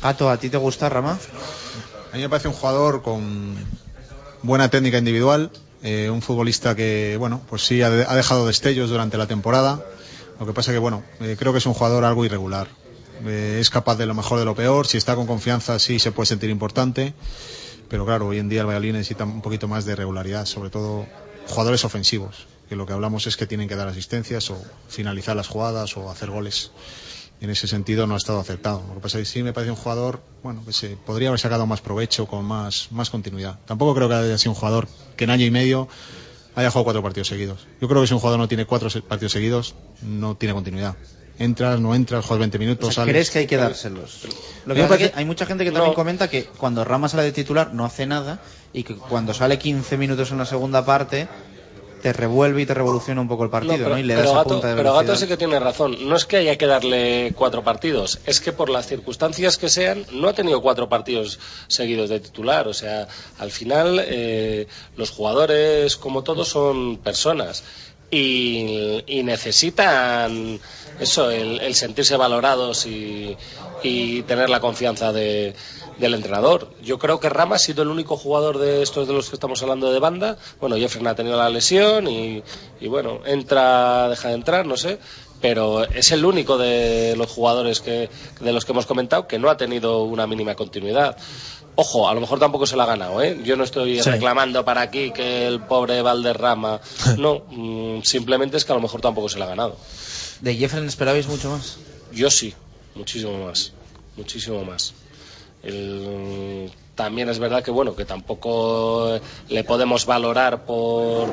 Pato, 0.00 0.28
¿a 0.28 0.36
ti 0.38 0.50
te 0.50 0.56
gusta 0.56 0.88
Rama? 0.88 1.18
A 2.12 2.16
mí 2.16 2.22
me 2.22 2.28
parece 2.28 2.48
un 2.48 2.54
jugador 2.54 3.02
con 3.02 3.56
buena 4.42 4.68
técnica 4.70 4.98
individual, 4.98 5.50
eh, 5.82 6.10
un 6.10 6.22
futbolista 6.22 6.74
que, 6.74 7.16
bueno, 7.18 7.42
pues 7.48 7.62
sí 7.66 7.82
ha, 7.82 7.90
de- 7.90 8.04
ha 8.06 8.14
dejado 8.14 8.46
destellos 8.46 8.90
durante 8.90 9.16
la 9.18 9.26
temporada. 9.26 9.84
Lo 10.38 10.46
que 10.46 10.52
pasa 10.52 10.72
que, 10.72 10.78
bueno, 10.78 11.02
eh, 11.20 11.36
creo 11.38 11.52
que 11.52 11.58
es 11.58 11.66
un 11.66 11.74
jugador 11.74 12.04
algo 12.04 12.24
irregular. 12.24 12.68
Eh, 13.24 13.58
es 13.60 13.70
capaz 13.70 13.96
de 13.96 14.06
lo 14.06 14.14
mejor 14.14 14.38
de 14.38 14.44
lo 14.44 14.54
peor. 14.54 14.86
Si 14.86 14.96
está 14.98 15.14
con 15.14 15.26
confianza, 15.26 15.78
sí 15.78 15.98
se 15.98 16.12
puede 16.12 16.26
sentir 16.26 16.50
importante. 16.50 17.14
Pero 17.88 18.04
claro, 18.04 18.26
hoy 18.28 18.38
en 18.38 18.48
día 18.48 18.60
el 18.62 18.66
Valladolid 18.66 18.92
necesita 18.92 19.24
un 19.24 19.40
poquito 19.42 19.68
más 19.68 19.84
de 19.84 19.94
regularidad, 19.96 20.44
sobre 20.46 20.70
todo 20.70 21.06
jugadores 21.46 21.84
ofensivos, 21.84 22.46
que 22.68 22.74
lo 22.76 22.84
que 22.84 22.92
hablamos 22.92 23.26
es 23.28 23.36
que 23.36 23.46
tienen 23.46 23.68
que 23.68 23.76
dar 23.76 23.86
asistencias 23.88 24.50
o 24.50 24.60
finalizar 24.88 25.36
las 25.36 25.46
jugadas 25.46 25.96
o 25.96 26.10
hacer 26.10 26.30
goles. 26.30 26.72
En 27.40 27.50
ese 27.50 27.68
sentido 27.68 28.06
no 28.06 28.14
ha 28.14 28.16
estado 28.16 28.40
acertado. 28.40 28.82
Lo 28.88 28.94
que 28.94 29.00
pasa 29.00 29.18
es 29.18 29.28
que 29.28 29.32
sí 29.32 29.42
me 29.42 29.52
parece 29.52 29.70
un 29.70 29.76
jugador, 29.76 30.22
bueno, 30.42 30.64
que 30.64 30.72
se 30.72 30.96
podría 30.96 31.28
haber 31.28 31.40
sacado 31.40 31.66
más 31.66 31.80
provecho 31.82 32.26
con 32.26 32.44
más, 32.44 32.88
más 32.90 33.10
continuidad. 33.10 33.58
Tampoco 33.66 33.94
creo 33.94 34.08
que 34.08 34.14
haya 34.14 34.38
sido 34.38 34.52
un 34.52 34.56
jugador 34.56 34.88
que 35.16 35.24
en 35.24 35.30
año 35.30 35.44
y 35.44 35.50
medio 35.50 35.88
haya 36.54 36.70
jugado 36.70 36.84
cuatro 36.84 37.02
partidos 37.02 37.28
seguidos. 37.28 37.66
Yo 37.80 37.88
creo 37.88 38.00
que 38.00 38.06
si 38.06 38.14
un 38.14 38.20
jugador 38.20 38.40
no 38.40 38.48
tiene 38.48 38.64
cuatro 38.64 38.88
partidos 39.02 39.32
seguidos, 39.32 39.74
no 40.02 40.36
tiene 40.36 40.54
continuidad. 40.54 40.96
Entras, 41.38 41.78
no 41.78 41.94
entras, 41.94 42.24
juegas 42.24 42.40
20 42.40 42.58
minutos, 42.58 42.88
O 42.88 42.92
sea, 42.92 43.02
sales. 43.02 43.12
¿Crees 43.12 43.30
que 43.30 43.38
hay 43.40 43.46
que 43.46 43.58
dárselos? 43.58 44.22
Lo 44.64 44.74
que 44.74 44.82
pasa 44.82 44.94
es 44.94 45.10
que 45.10 45.18
hay 45.18 45.24
mucha 45.26 45.44
gente 45.44 45.64
que 45.64 45.70
también 45.70 45.92
comenta 45.92 46.30
que 46.30 46.44
cuando 46.44 46.82
Rama 46.82 47.10
sale 47.10 47.24
de 47.24 47.32
titular 47.32 47.74
no 47.74 47.84
hace 47.84 48.06
nada 48.06 48.40
y 48.72 48.84
que 48.84 48.96
cuando 48.96 49.34
sale 49.34 49.58
15 49.58 49.98
minutos 49.98 50.30
en 50.30 50.38
la 50.38 50.46
segunda 50.46 50.86
parte 50.86 51.28
te 52.06 52.12
revuelve 52.12 52.62
y 52.62 52.66
te 52.66 52.72
revoluciona 52.72 53.20
un 53.20 53.26
poco 53.26 53.42
el 53.42 53.50
partido, 53.50 53.78
No, 53.78 53.82
pero, 53.82 53.90
¿no? 53.96 53.98
Y 53.98 54.04
le 54.04 54.14
da 54.14 54.20
pero 54.20 54.30
esa 54.30 54.38
Gato, 54.38 54.50
punta 54.50 54.68
de 54.68 54.76
pero. 54.76 54.94
Gato 54.94 55.16
sí 55.16 55.26
que 55.26 55.36
tiene 55.36 55.58
razón. 55.58 56.08
No 56.08 56.14
es 56.14 56.24
que 56.24 56.36
haya 56.36 56.56
que 56.56 56.68
darle 56.68 57.32
cuatro 57.34 57.64
partidos, 57.64 58.20
es 58.26 58.40
que 58.40 58.52
por 58.52 58.70
las 58.70 58.86
circunstancias 58.86 59.58
que 59.58 59.68
sean, 59.68 60.06
no 60.12 60.28
ha 60.28 60.32
tenido 60.32 60.62
cuatro 60.62 60.88
partidos 60.88 61.40
seguidos 61.66 62.08
de 62.08 62.20
titular. 62.20 62.68
O 62.68 62.74
sea, 62.74 63.08
al 63.40 63.50
final 63.50 64.00
eh, 64.06 64.68
los 64.96 65.10
jugadores, 65.10 65.96
como 65.96 66.22
todos, 66.22 66.46
son 66.46 66.98
personas. 66.98 67.64
Y, 68.08 69.02
y 69.08 69.24
necesitan 69.24 70.60
eso, 71.00 71.30
el, 71.30 71.60
el 71.60 71.74
sentirse 71.74 72.16
valorados 72.16 72.86
y, 72.86 73.36
y 73.82 74.22
tener 74.22 74.48
la 74.50 74.60
confianza 74.60 75.12
de, 75.12 75.54
del 75.98 76.14
entrenador. 76.14 76.70
Yo 76.82 76.98
creo 76.98 77.20
que 77.20 77.28
Rama 77.28 77.56
ha 77.56 77.58
sido 77.58 77.82
el 77.82 77.88
único 77.88 78.16
jugador 78.16 78.58
de 78.58 78.82
estos 78.82 79.06
de 79.06 79.14
los 79.14 79.28
que 79.28 79.36
estamos 79.36 79.62
hablando 79.62 79.92
de 79.92 79.98
banda. 79.98 80.36
Bueno, 80.60 80.76
Jeffrey 80.76 81.06
ha 81.06 81.14
tenido 81.14 81.36
la 81.36 81.50
lesión 81.50 82.06
y, 82.08 82.42
y 82.80 82.88
bueno, 82.88 83.20
entra, 83.26 84.08
deja 84.08 84.28
de 84.28 84.34
entrar, 84.34 84.66
no 84.66 84.76
sé. 84.76 84.98
Pero 85.40 85.84
es 85.84 86.12
el 86.12 86.24
único 86.24 86.56
de 86.56 87.14
los 87.16 87.30
jugadores 87.30 87.80
que, 87.80 88.08
de 88.40 88.52
los 88.52 88.64
que 88.64 88.72
hemos 88.72 88.86
comentado 88.86 89.26
que 89.28 89.38
no 89.38 89.50
ha 89.50 89.56
tenido 89.58 90.02
una 90.04 90.26
mínima 90.26 90.54
continuidad. 90.54 91.14
Ojo, 91.78 92.08
a 92.08 92.14
lo 92.14 92.22
mejor 92.22 92.38
tampoco 92.38 92.64
se 92.66 92.74
la 92.74 92.84
ha 92.84 92.86
ganado, 92.86 93.20
¿eh? 93.20 93.38
Yo 93.44 93.54
no 93.54 93.64
estoy 93.64 94.02
Sí. 94.02 94.08
reclamando 94.10 94.64
para 94.64 94.80
aquí 94.80 95.10
que 95.10 95.46
el 95.46 95.60
pobre 95.60 96.00
Valderrama. 96.00 96.80
No, 97.18 97.42
mm, 97.50 98.00
simplemente 98.02 98.56
es 98.56 98.64
que 98.64 98.72
a 98.72 98.76
lo 98.76 98.80
mejor 98.80 99.02
tampoco 99.02 99.28
se 99.28 99.38
la 99.38 99.44
ha 99.44 99.48
ganado. 99.48 99.76
¿De 100.40 100.54
Jeffrey 100.54 100.84
esperabais 100.86 101.26
mucho 101.26 101.50
más? 101.50 101.78
Yo 102.12 102.30
sí, 102.30 102.54
muchísimo 102.94 103.44
más, 103.46 103.72
muchísimo 104.16 104.64
más. 104.64 104.94
El- 105.62 106.70
también 106.94 107.28
es 107.28 107.38
verdad 107.38 107.62
que 107.62 107.70
bueno 107.70 107.94
que 107.94 108.04
tampoco 108.06 109.20
le 109.48 109.64
podemos 109.64 110.06
valorar 110.06 110.64
por 110.64 111.28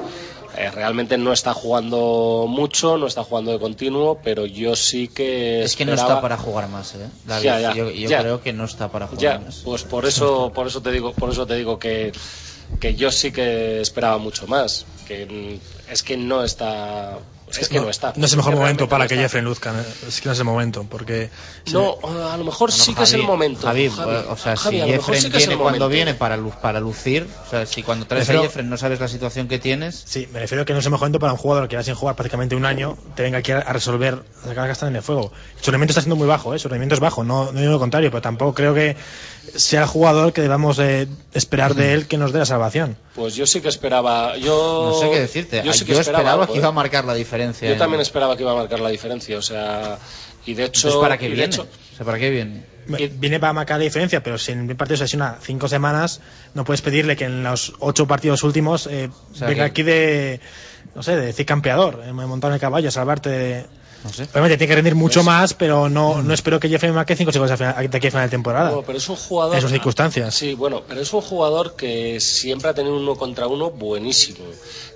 eh, 0.58 0.70
realmente 0.72 1.18
no 1.18 1.32
está 1.34 1.54
jugando 1.54 2.46
mucho, 2.50 2.98
no 2.98 3.08
está 3.08 3.24
jugando 3.24 3.52
de 3.52 3.60
continuo, 3.60 4.20
pero 4.24 4.46
yo 4.46 4.76
sí 4.76 5.08
que 5.08 5.64
Es 5.64 5.76
que 5.76 5.86
no 5.86 5.94
esperaba- 5.94 6.14
está 6.16 6.22
para 6.22 6.38
jugar 6.38 6.68
más, 6.70 6.94
¿eh? 6.96 7.08
David, 7.26 7.44
Ya, 7.46 7.60
ya, 7.60 7.74
yo 7.74 7.90
yo 7.92 8.10
ya. 8.10 8.20
creo 8.20 8.42
que 8.42 8.54
no 8.54 8.66
está 8.66 8.92
para 8.92 9.08
jugar 9.08 9.42
más. 9.42 9.62
pues 9.64 9.84
por 9.84 10.06
eso, 10.06 10.52
por 10.54 10.68
eso 10.68 10.82
te 10.82 10.92
digo, 10.92 11.14
por 11.14 11.30
eso 11.32 11.48
te 11.48 11.56
digo 11.56 11.80
que, 11.80 12.12
que 12.80 12.96
yo 12.96 13.12
sí 13.12 13.32
que 13.32 13.80
esperaba 13.82 14.18
mucho 14.18 14.46
más. 14.48 14.86
Que 15.08 15.60
es 15.90 16.04
que 16.04 16.18
no 16.18 16.44
está, 16.44 17.20
es, 17.62 17.70
que 17.70 17.80
no, 17.80 17.90
está. 17.90 18.14
No 18.16 18.26
es 18.26 18.32
el 18.32 18.38
mejor 18.38 18.56
momento 18.56 18.88
para 18.90 19.06
no 19.06 19.08
que. 19.10 19.16
Jeffrey 19.16 19.44
luzca. 19.44 19.72
¿eh? 19.72 19.84
Es 20.08 20.22
que 20.22 20.28
no 20.30 20.34
es 20.34 20.40
el 20.40 20.46
momento, 20.46 20.86
porque... 20.90 21.30
No, 21.72 21.98
a 22.32 22.38
lo 22.38 22.44
mejor 22.44 22.72
sí 22.72 22.94
que 22.94 23.04
es 23.04 23.14
el 23.14 23.24
momento. 23.24 23.68
Javi, 23.68 23.90
Javi. 23.90 24.16
o 24.30 24.38
sea, 24.38 24.56
si 24.56 24.68
a 24.82 24.86
lo 24.86 24.92
mejor 24.94 25.16
Jeffrey 25.16 25.22
sí 25.22 25.30
que 25.32 25.38
es 25.38 25.44
el 25.44 25.50
viene 25.50 25.62
cuando 25.64 25.90
viene 25.90 26.14
para, 26.14 26.38
lu- 26.38 26.54
para 26.62 26.80
lucir, 26.80 27.28
o 27.46 27.50
sea, 27.50 27.66
si 27.66 27.84
cuando 27.84 28.06
traes 28.08 28.30
a 28.30 28.34
Jeffrey 28.42 28.66
no 28.66 28.78
sabes 28.78 29.00
la 29.00 29.08
situación 29.08 29.48
que 29.48 29.60
tienes, 29.60 30.04
Sí, 30.06 30.28
me 30.34 30.40
refiero 30.40 30.64
a 30.64 30.66
que 30.66 30.74
no 30.74 30.80
es 30.80 30.86
el 30.86 30.92
mejor 30.92 31.06
momento 31.06 31.20
para 31.20 31.34
un 31.34 31.40
jugador 31.40 31.68
que 31.68 31.76
va 31.76 31.84
sin 31.84 31.96
jugar 31.96 32.16
prácticamente 32.16 32.56
un 32.56 32.66
año, 32.66 32.98
te 33.16 33.24
venga 33.24 33.38
aquí 33.40 33.52
a, 33.52 33.60
a 33.60 33.74
resolver, 33.74 34.24
a 34.44 34.48
sacar 34.48 34.68
la 34.68 34.88
en 34.88 34.96
el 34.96 35.02
fuego. 35.02 35.32
Su 35.62 35.72
rendimiento 35.72 35.92
está 35.92 36.02
siendo 36.02 36.16
muy 36.16 36.28
bajo, 36.28 36.54
¿eh? 36.54 36.60
su 36.60 36.68
rendimiento 36.68 36.96
es 36.96 37.00
bajo, 37.02 37.24
no, 37.24 37.52
no 37.52 37.60
digo 37.60 37.74
lo 37.74 37.80
contrario, 37.80 38.10
pero 38.12 38.22
tampoco 38.22 38.54
creo 38.54 38.74
que 38.74 38.96
sea 39.56 39.82
el 39.82 39.88
jugador 39.88 40.34
que 40.34 40.42
debamos 40.42 40.80
eh, 40.80 41.08
esperar 41.34 41.76
de 41.76 41.94
él 41.94 42.08
que 42.08 42.18
nos 42.18 42.32
dé 42.34 42.40
la 42.40 42.46
salvación. 42.46 42.98
Pues 43.16 43.36
yo 43.36 43.46
sí 43.46 43.62
que 43.62 43.68
esperaba. 43.70 44.38
Yo 44.38 44.90
no 44.94 45.00
sé 45.00 45.10
qué 45.12 45.20
decirte. 45.20 45.62
Yo, 45.64 45.74
sí 45.74 45.86
que 45.86 45.94
Yo 45.94 46.00
esperaba, 46.00 46.48
que 46.48 46.58
iba 46.58 46.68
a 46.70 46.72
marcar 46.72 47.06
la 47.06 47.14
diferencia. 47.14 47.68
Yo 47.68 47.74
en- 47.74 47.80
también 47.80 48.02
esperaba 48.02 48.36
que 48.36 48.44
iba 48.44 48.52
a 48.52 48.56
marcar 48.56 48.80
la 48.80 48.90
diferencia. 48.90 49.38
O 49.38 49.42
sea, 49.42 49.98
y 50.46 50.54
de 50.54 50.66
hecho. 50.66 50.88
Entonces, 50.88 51.02
¿para 51.02 51.18
qué 51.18 51.28
viene? 51.28 51.44
hecho- 51.46 51.68
O 51.94 51.96
sea, 51.98 52.06
¿para 52.06 52.18
qué 52.20 52.30
viene? 52.30 52.64
Viene 53.20 53.40
para 53.40 53.54
marcar 53.54 53.78
la 53.78 53.84
diferencia, 53.86 54.22
pero 54.24 54.38
si 54.38 54.52
en 54.52 54.62
un 54.70 54.76
partido 54.76 54.98
se 54.98 55.04
lesiona 55.06 55.38
cinco 55.42 55.68
semanas, 55.70 56.20
no 56.54 56.66
puedes 56.66 56.82
pedirle 56.82 57.16
que 57.16 57.26
en 57.26 57.42
los 57.44 57.74
ocho 57.80 58.08
partidos 58.08 58.44
últimos 58.44 58.88
eh, 58.88 59.10
O 59.32 59.36
sea, 59.36 59.48
venga 59.48 59.64
que- 59.66 59.70
aquí 59.70 59.84
de, 59.84 60.40
no 60.96 61.02
sé, 61.04 61.16
de 61.16 61.28
decir 61.28 61.46
campeador, 61.46 62.04
eh, 62.06 62.12
montar 62.12 62.50
en 62.52 62.56
el 62.56 62.60
caballo, 62.60 62.90
a 62.90 62.92
salvarte 62.92 63.30
de... 63.30 63.66
No 64.04 64.12
sé. 64.12 64.24
Obviamente 64.32 64.58
tiene 64.58 64.68
que 64.70 64.76
rendir 64.76 64.96
mucho 64.96 65.20
Pues- 65.22 65.26
más, 65.26 65.54
pero 65.54 65.88
no, 65.90 66.22
no 66.22 66.34
espero 66.34 66.60
que 66.60 66.68
Jeffrey 66.68 66.90
al 66.92 67.06
final- 67.06 67.90
de 67.90 67.98
aquí 67.98 68.08
a 68.08 68.12
final 68.12 68.26
de 68.28 68.32
temporada. 68.32 68.70
Bueno, 68.70 68.84
pero 68.86 68.98
es 68.98 69.08
un 69.08 69.16
jugador. 69.16 69.56
En 69.56 69.62
sus 69.62 69.72
circunstancias. 69.72 70.36
Sí, 70.36 70.56
bueno, 70.56 70.84
pero 70.88 71.00
es 71.02 71.14
un 71.14 71.22
jugador 71.22 71.76
que 71.76 72.20
siempre 72.20 72.70
ha 72.70 72.74
tenido 72.74 72.98
uno 72.98 73.16
contra 73.16 73.48
uno 73.48 73.72
buenísimo. 73.72 74.40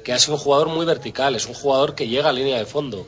Que 0.03 0.13
ha 0.13 0.19
sido 0.19 0.34
un 0.35 0.39
jugador 0.39 0.67
muy 0.69 0.85
vertical, 0.85 1.35
es 1.35 1.45
un 1.47 1.53
jugador 1.53 1.95
que 1.95 2.07
llega 2.07 2.29
a 2.29 2.34
línea 2.34 2.57
de 2.57 2.65
fondo. 2.65 3.05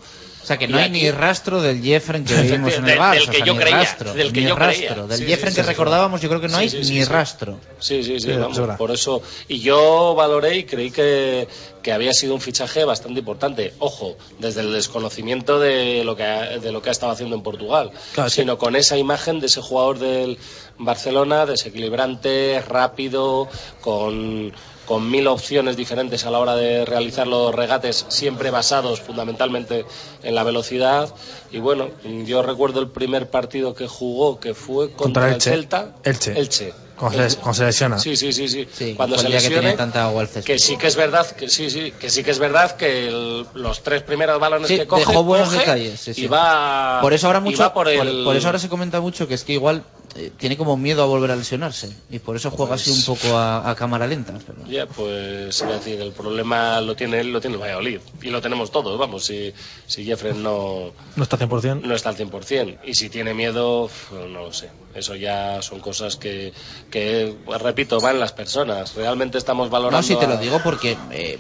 Sea 0.50 0.58
que 0.58 0.66
Y 0.66 0.68
no 0.68 0.78
hay 0.78 0.84
aquí- 0.86 0.92
ni 0.94 1.12
rastro 1.12 1.62
del 1.62 1.82
Jeffren 1.82 2.26
que 2.26 2.34
vimos 2.42 2.74
en 2.74 2.80
el 2.80 2.86
Del- 2.86 3.00
Barça. 3.00 3.12
del 3.14 3.24
o 3.24 3.32
que 3.32 3.38
sea, 3.38 3.46
yo 3.46 3.54
ni 3.54 3.60
creía, 3.60 3.78
rastro, 3.78 4.14
del 4.14 4.34
que 4.34 4.42
ni 4.42 4.48
yo 4.48 4.56
rastro. 4.56 4.88
creía. 4.88 5.04
Del 5.08 5.18
Sí, 5.18 5.26
Jeffren 5.26 5.52
sí, 5.52 5.56
que 5.58 5.64
sí, 5.64 5.70
recordábamos 5.70 6.22
yo 6.22 6.30
creo 6.30 6.42
que 6.42 6.48
no 6.48 6.58
Sí, 6.58 6.64
hay 6.64 6.80
ni 6.80 6.84
sí. 6.86 7.04
rastro. 7.06 7.58
Sí, 7.80 8.04
sí, 8.04 8.20
sí, 8.20 8.32
vamos, 8.34 8.58
es 8.58 8.76
por 8.78 8.92
eso. 8.92 9.22
Y 9.48 9.60
yo 9.60 10.14
valoré 10.16 10.58
y 10.58 10.64
creí 10.66 10.92
que, 10.92 11.48
que 11.82 11.94
había 11.94 12.12
sido 12.14 12.34
un 12.34 12.42
fichaje 12.42 12.84
bastante 12.84 13.20
importante. 13.20 13.74
Ojo, 13.80 14.18
desde 14.40 14.62
el 14.62 14.74
desconocimiento 14.74 15.60
de 15.60 16.04
lo 16.04 16.16
que 16.18 16.24
ha, 16.24 16.58
de 16.58 16.72
lo 16.72 16.82
que 16.82 16.90
ha 16.90 16.92
estado 16.92 17.12
haciendo 17.14 17.36
en 17.36 17.42
Portugal, 17.44 17.92
Claro, 18.14 18.30
sí. 18.30 18.42
sino 18.42 18.58
con 18.58 18.76
esa 18.76 18.98
imagen 18.98 19.40
de 19.40 19.46
ese 19.46 19.62
jugador 19.62 20.00
del 20.00 20.38
Barcelona, 20.78 21.46
desequilibrante, 21.46 22.62
rápido, 22.68 23.48
con 23.82 24.52
con 24.90 25.08
mil 25.12 25.28
opciones 25.28 25.78
diferentes 25.78 26.26
a 26.26 26.32
la 26.32 26.40
hora 26.40 26.56
de 26.56 26.84
realizar 26.84 27.28
los 27.28 27.54
regates, 27.54 28.08
siempre 28.10 28.50
basados 28.50 29.00
fundamentalmente 29.00 29.86
en 30.24 30.34
la 30.34 30.44
velocidad. 30.44 31.14
Y 31.52 31.60
bueno, 31.60 31.90
yo 32.26 32.42
recuerdo 32.42 32.80
el 32.80 32.88
primer 32.90 33.30
partido 33.30 33.76
que 33.76 33.88
jugó, 33.88 34.40
que 34.40 34.56
fue 34.56 34.88
contra, 34.92 34.98
Contra 34.98 35.28
el 35.28 35.34
Elche. 35.36 35.50
Celta. 35.52 35.92
Elche. 36.04 36.40
Elche. 36.40 36.74
Cuando 36.98 37.54
se, 37.54 37.66
lesiona. 37.66 38.00
Sí, 38.00 38.16
sí, 38.18 38.34
sí, 38.34 38.50
sí. 38.50 38.68
Sí, 38.74 38.94
Cuando 38.98 39.16
se 39.20 39.28
que 39.28 39.30
lesione, 39.30 39.74
tanta 39.74 40.10
césped. 40.26 40.44
que 40.44 40.58
sí 40.58 40.76
que 40.76 40.88
es 40.88 40.96
verdad, 40.96 41.28
que 41.36 41.48
sí, 41.50 41.70
sí, 41.70 41.92
que 41.92 42.10
sí 42.10 42.24
que 42.24 42.32
es 42.32 42.40
verdad 42.40 42.72
que 42.76 43.08
el- 43.10 43.46
los 43.54 43.84
tres 43.84 44.02
primeros 44.02 44.40
balones 44.40 44.68
Sí, 44.70 44.76
que 44.80 44.88
coge, 44.88 45.06
dejó 45.06 45.24
buenos 45.24 45.50
coge 45.50 45.60
detalles. 45.60 46.00
sí, 46.00 46.14
sí. 46.16 46.24
y 46.24 46.28
va 46.28 46.98
por 47.00 47.14
eso 47.14 47.28
ahora 47.28 47.40
mucho, 47.42 47.60
va 47.60 47.74
por, 47.76 47.86
por, 47.86 48.08
el- 48.08 48.24
por 48.26 48.36
eso 48.36 48.48
ahora 48.48 48.58
se 48.60 48.68
comenta 48.70 49.00
mucho 49.00 49.28
que 49.30 49.36
es 49.36 49.44
que 49.46 49.54
igual 49.54 49.84
eh, 50.16 50.32
tiene 50.38 50.58
como 50.58 50.76
miedo 50.76 51.04
a 51.04 51.06
volver 51.06 51.32
a 51.32 51.36
lesionarse 51.36 51.96
y 52.10 52.20
por 52.20 52.36
eso 52.36 52.50
juega 52.52 52.76
así 52.76 52.90
un 52.92 53.04
poco 53.04 53.38
a, 53.38 53.70
a 53.70 53.76
cámara 53.76 54.08
lenta. 54.08 54.34
pero- 54.46 54.66
Ya, 54.68 54.86
pues 54.88 55.60
iba 55.62 55.70
a 55.70 55.74
decir, 55.74 56.02
el 56.02 56.12
problema 56.12 56.82
lo 56.82 56.96
tiene 56.96 57.20
él, 57.20 57.32
lo 57.32 57.40
tiene 57.42 57.56
el 57.58 57.62
Valladolid. 57.62 58.00
Y 58.22 58.30
lo 58.30 58.42
tenemos 58.42 58.72
todos, 58.72 58.98
vamos, 58.98 59.26
si, 59.26 59.54
si 59.88 60.04
Jeffrey 60.06 60.34
no, 60.34 60.92
No 61.16 61.24
está 61.24 61.38
100%. 61.38 61.82
no 61.82 61.96
está 61.96 62.10
al 62.10 62.18
100%. 62.18 62.80
Y 62.86 62.96
si 62.96 63.10
tiene 63.10 63.34
miedo, 63.34 63.90
pues, 64.10 64.22
no 64.30 64.46
lo 64.46 64.54
sé. 64.54 64.70
Eso 64.96 65.16
ya 65.16 65.62
son 65.62 65.80
cosas 65.80 66.16
que, 66.16 66.54
que 66.90 67.36
pues, 67.46 67.62
repito, 67.62 68.00
van 68.00 68.20
las 68.20 68.32
personas. 68.34 68.96
Realmente 68.96 69.38
estamos 69.38 69.70
valorando... 69.70 69.98
No, 69.98 70.04
sí 70.04 70.16
te 70.16 70.28
lo 70.28 70.34
a- 70.34 70.38
digo 70.38 70.60
porque 70.64 70.98
eh, 71.12 71.40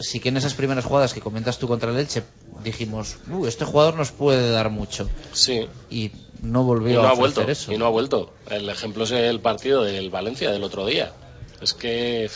sí 0.00 0.18
que 0.20 0.30
en 0.30 0.36
esas 0.36 0.54
primeras 0.54 0.84
jugadas 0.84 1.14
que 1.14 1.20
comentas 1.20 1.58
tú 1.58 1.68
contra 1.68 1.90
el 1.90 1.98
Elche 1.98 2.22
dijimos, 2.64 3.16
"Uh, 3.30 3.46
este 3.46 3.64
jugador 3.64 3.94
nos 3.94 4.10
puede 4.10 4.50
dar 4.50 4.70
mucho. 4.70 5.08
Sí. 5.32 5.66
Y 5.90 6.10
no 6.44 6.62
volvió 6.62 7.00
no 7.02 7.06
a 7.06 7.10
ha 7.10 7.12
ofrecer 7.14 7.34
vuelto. 7.44 7.50
eso. 7.52 7.72
Y 7.72 7.76
no 7.78 7.86
ha 7.86 7.90
vuelto. 7.90 8.32
El 8.50 8.68
ejemplo 8.68 9.04
es 9.04 9.10
el 9.10 9.40
partido 9.40 9.82
del 9.82 10.10
Valencia 10.10 10.50
del 10.52 10.62
otro 10.62 10.86
día. 10.86 11.12
Es 11.60 11.74
que 11.74 12.30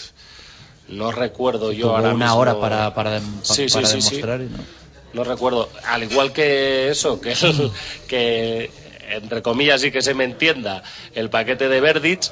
no 0.89 1.13
recuerdo 1.13 1.71
yo 1.73 1.87
Tuvo 1.89 1.97
ahora 1.97 2.15
una 2.15 2.27
mismo- 2.27 2.41
hora 2.41 2.59
para, 2.61 2.95
para, 2.95 3.21
Sí, 3.43 3.69
sí, 3.69 3.79
demostrar 3.83 4.41
y 4.41 4.45
no. 4.47 4.59
No 5.13 5.25
recuerdo. 5.25 5.69
Al 5.87 6.03
igual 6.05 6.33
que 6.33 6.89
eso, 6.91 7.21
que, 7.21 7.35
que 8.09 8.71
entre 9.11 9.41
comillas 9.43 9.83
y 9.85 9.91
que 9.91 10.03
se 10.03 10.13
me 10.15 10.25
entienda, 10.25 10.83
el 11.15 11.31
paquete 11.31 11.69
de 11.69 11.81
Verdic, 11.81 12.31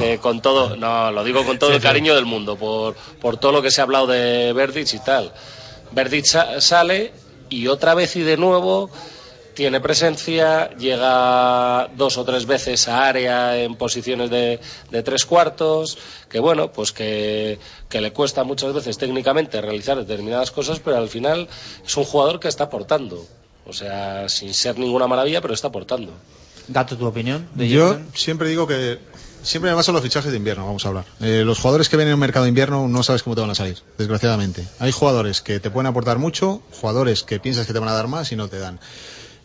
eh, 0.00 0.18
con 0.20 0.42
todo, 0.42 0.76
no, 0.76 1.10
lo 1.10 1.24
digo 1.24 1.44
con 1.44 1.58
todo 1.58 1.72
el 1.72 1.80
cariño 1.80 2.14
del 2.14 2.26
mundo, 2.26 2.56
por, 2.56 2.94
por 3.20 3.38
todo 3.38 3.52
lo 3.52 3.62
que 3.62 3.70
se 3.70 3.80
ha 3.80 3.84
hablado 3.84 4.06
de 4.06 4.52
Verdic 4.52 4.92
y 4.92 4.98
tal. 4.98 5.32
Verdic 5.92 6.26
sa- 6.26 6.60
sale 6.60 7.12
y 7.48 7.68
otra 7.68 7.94
vez 7.94 8.14
y 8.16 8.20
de 8.22 8.36
nuevo 8.36 8.90
tiene 9.56 9.80
presencia, 9.80 10.70
llega 10.76 11.88
dos 11.96 12.18
o 12.18 12.24
tres 12.24 12.44
veces 12.44 12.88
a 12.88 13.08
área 13.08 13.56
en 13.58 13.74
posiciones 13.74 14.28
de, 14.28 14.60
de 14.90 15.02
tres 15.02 15.24
cuartos, 15.24 15.96
que 16.28 16.38
bueno, 16.38 16.70
pues 16.70 16.92
que, 16.92 17.58
que 17.88 18.02
le 18.02 18.12
cuesta 18.12 18.44
muchas 18.44 18.74
veces 18.74 18.98
técnicamente 18.98 19.60
realizar 19.62 19.96
determinadas 19.96 20.50
cosas, 20.50 20.78
pero 20.78 20.98
al 20.98 21.08
final 21.08 21.48
es 21.84 21.96
un 21.96 22.04
jugador 22.04 22.38
que 22.38 22.48
está 22.48 22.64
aportando. 22.64 23.26
O 23.66 23.72
sea, 23.72 24.28
sin 24.28 24.52
ser 24.54 24.78
ninguna 24.78 25.08
maravilla, 25.08 25.40
pero 25.40 25.54
está 25.54 25.68
aportando. 25.68 26.12
Gato, 26.68 26.96
¿tu 26.96 27.06
opinión? 27.06 27.48
de 27.54 27.68
Yo 27.68 27.98
siempre 28.14 28.50
digo 28.50 28.66
que 28.66 28.98
siempre 29.42 29.70
me 29.70 29.76
baso 29.76 29.90
en 29.90 29.94
los 29.94 30.04
fichajes 30.04 30.30
de 30.30 30.36
invierno, 30.36 30.66
vamos 30.66 30.84
a 30.84 30.88
hablar. 30.88 31.04
Eh, 31.20 31.42
los 31.44 31.58
jugadores 31.58 31.88
que 31.88 31.96
vienen 31.96 32.10
en 32.10 32.14
un 32.14 32.20
mercado 32.20 32.44
de 32.44 32.50
invierno 32.50 32.86
no 32.88 33.02
sabes 33.02 33.22
cómo 33.22 33.34
te 33.34 33.40
van 33.40 33.50
a 33.50 33.54
salir, 33.54 33.78
desgraciadamente. 33.96 34.68
Hay 34.80 34.92
jugadores 34.92 35.40
que 35.40 35.60
te 35.60 35.70
pueden 35.70 35.86
aportar 35.86 36.18
mucho, 36.18 36.60
jugadores 36.78 37.22
que 37.22 37.40
piensas 37.40 37.66
que 37.66 37.72
te 37.72 37.78
van 37.78 37.88
a 37.88 37.92
dar 37.92 38.06
más 38.06 38.30
y 38.32 38.36
no 38.36 38.48
te 38.48 38.58
dan. 38.58 38.78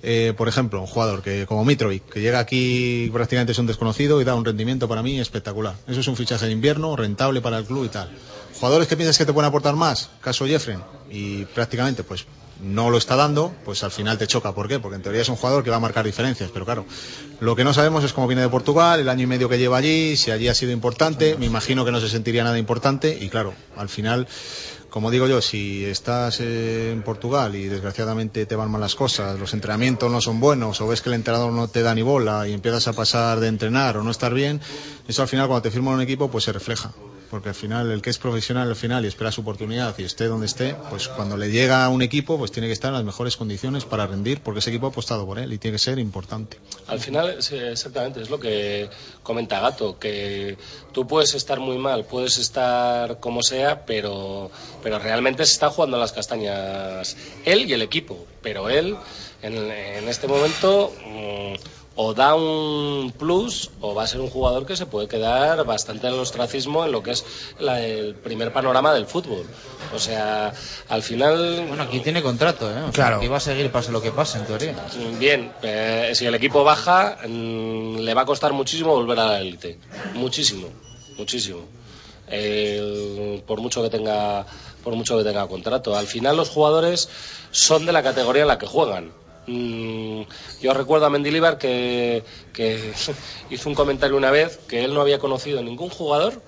Eh, 0.03 0.33
por 0.35 0.47
ejemplo, 0.47 0.81
un 0.81 0.87
jugador 0.87 1.21
que 1.21 1.45
como 1.45 1.63
Mitrovic, 1.63 2.09
que 2.09 2.21
llega 2.21 2.39
aquí 2.39 3.09
prácticamente 3.13 3.51
es 3.51 3.59
un 3.59 3.67
desconocido 3.67 4.19
y 4.19 4.23
da 4.23 4.33
un 4.33 4.43
rendimiento 4.43 4.87
para 4.87 5.03
mí 5.03 5.19
espectacular. 5.19 5.75
Eso 5.87 5.99
es 5.99 6.07
un 6.07 6.15
fichaje 6.15 6.47
de 6.47 6.51
invierno, 6.51 6.95
rentable 6.95 7.41
para 7.41 7.59
el 7.59 7.65
club 7.65 7.85
y 7.85 7.89
tal. 7.89 8.09
Jugadores 8.59 8.87
que 8.87 8.95
piensas 8.95 9.17
que 9.17 9.25
te 9.25 9.33
pueden 9.33 9.47
aportar 9.47 9.75
más, 9.75 10.09
caso 10.21 10.45
Jeffren, 10.45 10.81
y 11.09 11.45
prácticamente 11.45 12.03
pues 12.03 12.25
no 12.61 12.89
lo 12.89 12.97
está 12.97 13.15
dando, 13.15 13.53
pues 13.65 13.83
al 13.83 13.91
final 13.91 14.17
te 14.17 14.27
choca. 14.27 14.53
¿Por 14.53 14.67
qué? 14.67 14.79
Porque 14.79 14.95
en 14.95 15.01
teoría 15.01 15.21
es 15.21 15.29
un 15.29 15.35
jugador 15.35 15.63
que 15.63 15.69
va 15.69 15.77
a 15.77 15.79
marcar 15.79 16.05
diferencias, 16.05 16.51
pero 16.53 16.65
claro, 16.65 16.85
lo 17.39 17.55
que 17.55 17.63
no 17.63 17.73
sabemos 17.73 18.03
es 18.03 18.13
cómo 18.13 18.27
viene 18.27 18.43
de 18.43 18.49
Portugal, 18.49 18.99
el 18.99 19.09
año 19.09 19.23
y 19.23 19.27
medio 19.27 19.49
que 19.49 19.57
lleva 19.57 19.77
allí, 19.77 20.15
si 20.15 20.31
allí 20.31 20.47
ha 20.47 20.53
sido 20.53 20.71
importante, 20.71 21.35
me 21.37 21.45
imagino 21.45 21.85
que 21.85 21.91
no 21.91 21.99
se 21.99 22.09
sentiría 22.09 22.43
nada 22.43 22.59
importante 22.59 23.17
y 23.19 23.29
claro, 23.29 23.53
al 23.75 23.89
final, 23.89 24.27
como 24.91 25.09
digo 25.09 25.25
yo, 25.25 25.41
si 25.41 25.85
estás 25.85 26.41
eh, 26.41 26.91
en 26.91 27.01
Portugal 27.01 27.55
y 27.55 27.63
desgraciadamente 27.63 28.45
te 28.45 28.55
van 28.57 28.69
mal 28.69 28.81
las 28.81 28.93
cosas, 28.93 29.39
los 29.39 29.53
entrenamientos 29.53 30.11
no 30.11 30.19
son 30.19 30.41
buenos 30.41 30.81
o 30.81 30.87
ves 30.87 31.01
que 31.01 31.07
el 31.07 31.15
entrenador 31.15 31.53
no 31.53 31.69
te 31.69 31.81
da 31.81 31.95
ni 31.95 32.01
bola 32.01 32.45
y 32.45 32.51
empiezas 32.51 32.89
a 32.89 32.93
pasar 32.93 33.39
de 33.39 33.47
entrenar 33.47 33.95
o 33.95 34.03
no 34.03 34.11
estar 34.11 34.33
bien, 34.33 34.59
eso 35.07 35.21
al 35.21 35.29
final 35.29 35.47
cuando 35.47 35.61
te 35.63 35.71
firma 35.71 35.91
un 35.91 36.01
equipo 36.01 36.29
pues 36.29 36.43
se 36.43 36.51
refleja. 36.51 36.91
Porque 37.31 37.47
al 37.47 37.55
final, 37.55 37.89
el 37.89 38.01
que 38.01 38.09
es 38.09 38.17
profesional 38.17 38.67
al 38.67 38.75
final 38.75 39.05
y 39.05 39.07
espera 39.07 39.31
su 39.31 39.39
oportunidad 39.39 39.97
y 39.97 40.03
esté 40.03 40.25
donde 40.25 40.47
esté, 40.47 40.75
pues 40.89 41.07
cuando 41.07 41.37
le 41.37 41.49
llega 41.49 41.85
a 41.85 41.89
un 41.89 42.01
equipo, 42.01 42.37
pues 42.37 42.51
tiene 42.51 42.67
que 42.67 42.73
estar 42.73 42.89
en 42.89 42.95
las 42.95 43.05
mejores 43.05 43.37
condiciones 43.37 43.85
para 43.85 44.05
rendir, 44.05 44.41
porque 44.41 44.59
ese 44.59 44.69
equipo 44.69 44.87
ha 44.87 44.89
apostado 44.89 45.25
por 45.25 45.39
él 45.39 45.53
y 45.53 45.57
tiene 45.57 45.75
que 45.75 45.79
ser 45.79 45.97
importante. 45.97 46.57
Al 46.87 46.99
final, 46.99 47.37
exactamente, 47.39 48.21
es 48.21 48.29
lo 48.29 48.37
que 48.37 48.89
comenta 49.23 49.61
Gato, 49.61 49.97
que 49.97 50.57
tú 50.91 51.07
puedes 51.07 51.33
estar 51.33 51.61
muy 51.61 51.77
mal, 51.77 52.03
puedes 52.03 52.37
estar 52.37 53.21
como 53.21 53.41
sea, 53.43 53.85
pero, 53.85 54.51
pero 54.83 54.99
realmente 54.99 55.45
se 55.45 55.53
está 55.53 55.69
jugando 55.69 55.97
las 55.97 56.11
castañas 56.11 57.15
él 57.45 57.69
y 57.69 57.71
el 57.71 57.81
equipo. 57.81 58.27
Pero 58.41 58.69
él, 58.69 58.97
en, 59.41 59.53
en 59.55 60.09
este 60.09 60.27
momento, 60.27 60.91
mm, 61.05 61.80
o 61.95 62.13
da 62.13 62.35
un 62.35 63.11
plus 63.19 63.69
o 63.81 63.93
va 63.93 64.03
a 64.03 64.07
ser 64.07 64.21
un 64.21 64.29
jugador 64.29 64.65
que 64.65 64.77
se 64.77 64.85
puede 64.85 65.07
quedar 65.09 65.65
bastante 65.65 66.07
en 66.07 66.13
el 66.13 66.19
ostracismo 66.19 66.85
en 66.85 66.91
lo 66.93 67.03
que 67.03 67.11
es 67.11 67.25
la- 67.59 67.81
el 67.81 68.15
primer 68.15 68.53
panorama 68.53 68.93
del 68.93 69.05
fútbol. 69.05 69.45
O 69.93 69.99
sea, 69.99 70.53
al 70.87 71.03
final... 71.03 71.65
Bueno, 71.67 71.83
aquí 71.83 71.99
tiene 71.99 72.21
contrato, 72.21 72.69
¿eh? 72.69 72.75
O 72.79 72.83
sea, 72.85 72.91
Claro. 72.91 73.17
aquí 73.17 73.27
va 73.27 73.37
a 73.37 73.41
seguir 73.41 73.69
pase 73.71 73.91
lo 73.91 74.01
que 74.01 74.11
pase, 74.11 74.37
en 74.37 74.45
teoría. 74.45 74.75
Bien, 75.19 75.51
eh, 75.63 76.11
si 76.15 76.25
el 76.25 76.33
equipo 76.35 76.63
baja, 76.63 77.17
mm, 77.27 77.97
le 77.97 78.13
va 78.13 78.21
a 78.21 78.25
costar 78.25 78.53
muchísimo 78.53 78.93
volver 78.93 79.19
a 79.19 79.25
la 79.25 79.39
élite. 79.41 79.77
Muchísimo, 80.13 80.67
muchísimo. 81.17 81.59
Eh, 82.33 83.43
por 83.45 83.59
mucho 83.59 83.81
que 83.83 83.89
tenga 83.89 84.45
por 84.83 84.95
mucho 84.95 85.17
que 85.17 85.23
tenga 85.23 85.45
contrato. 85.47 85.95
Al 85.95 86.07
final 86.07 86.37
los 86.37 86.49
jugadores 86.49 87.07
son 87.51 87.85
de 87.85 87.91
la 87.91 88.01
categoría 88.01 88.43
en 88.43 88.47
la 88.47 88.57
que 88.57 88.65
juegan. 88.65 89.11
Mm, 89.47 90.21
yo 90.61 90.73
recuerdo 90.73 91.05
a 91.05 91.09
Mendilibar 91.09 91.57
que, 91.57 92.23
que 92.53 92.93
hizo 93.49 93.69
un 93.69 93.75
comentario 93.75 94.15
una 94.17 94.31
vez 94.31 94.59
que 94.67 94.83
él 94.83 94.93
no 94.93 95.01
había 95.01 95.19
conocido 95.19 95.61
ningún 95.63 95.89
jugador 95.89 96.41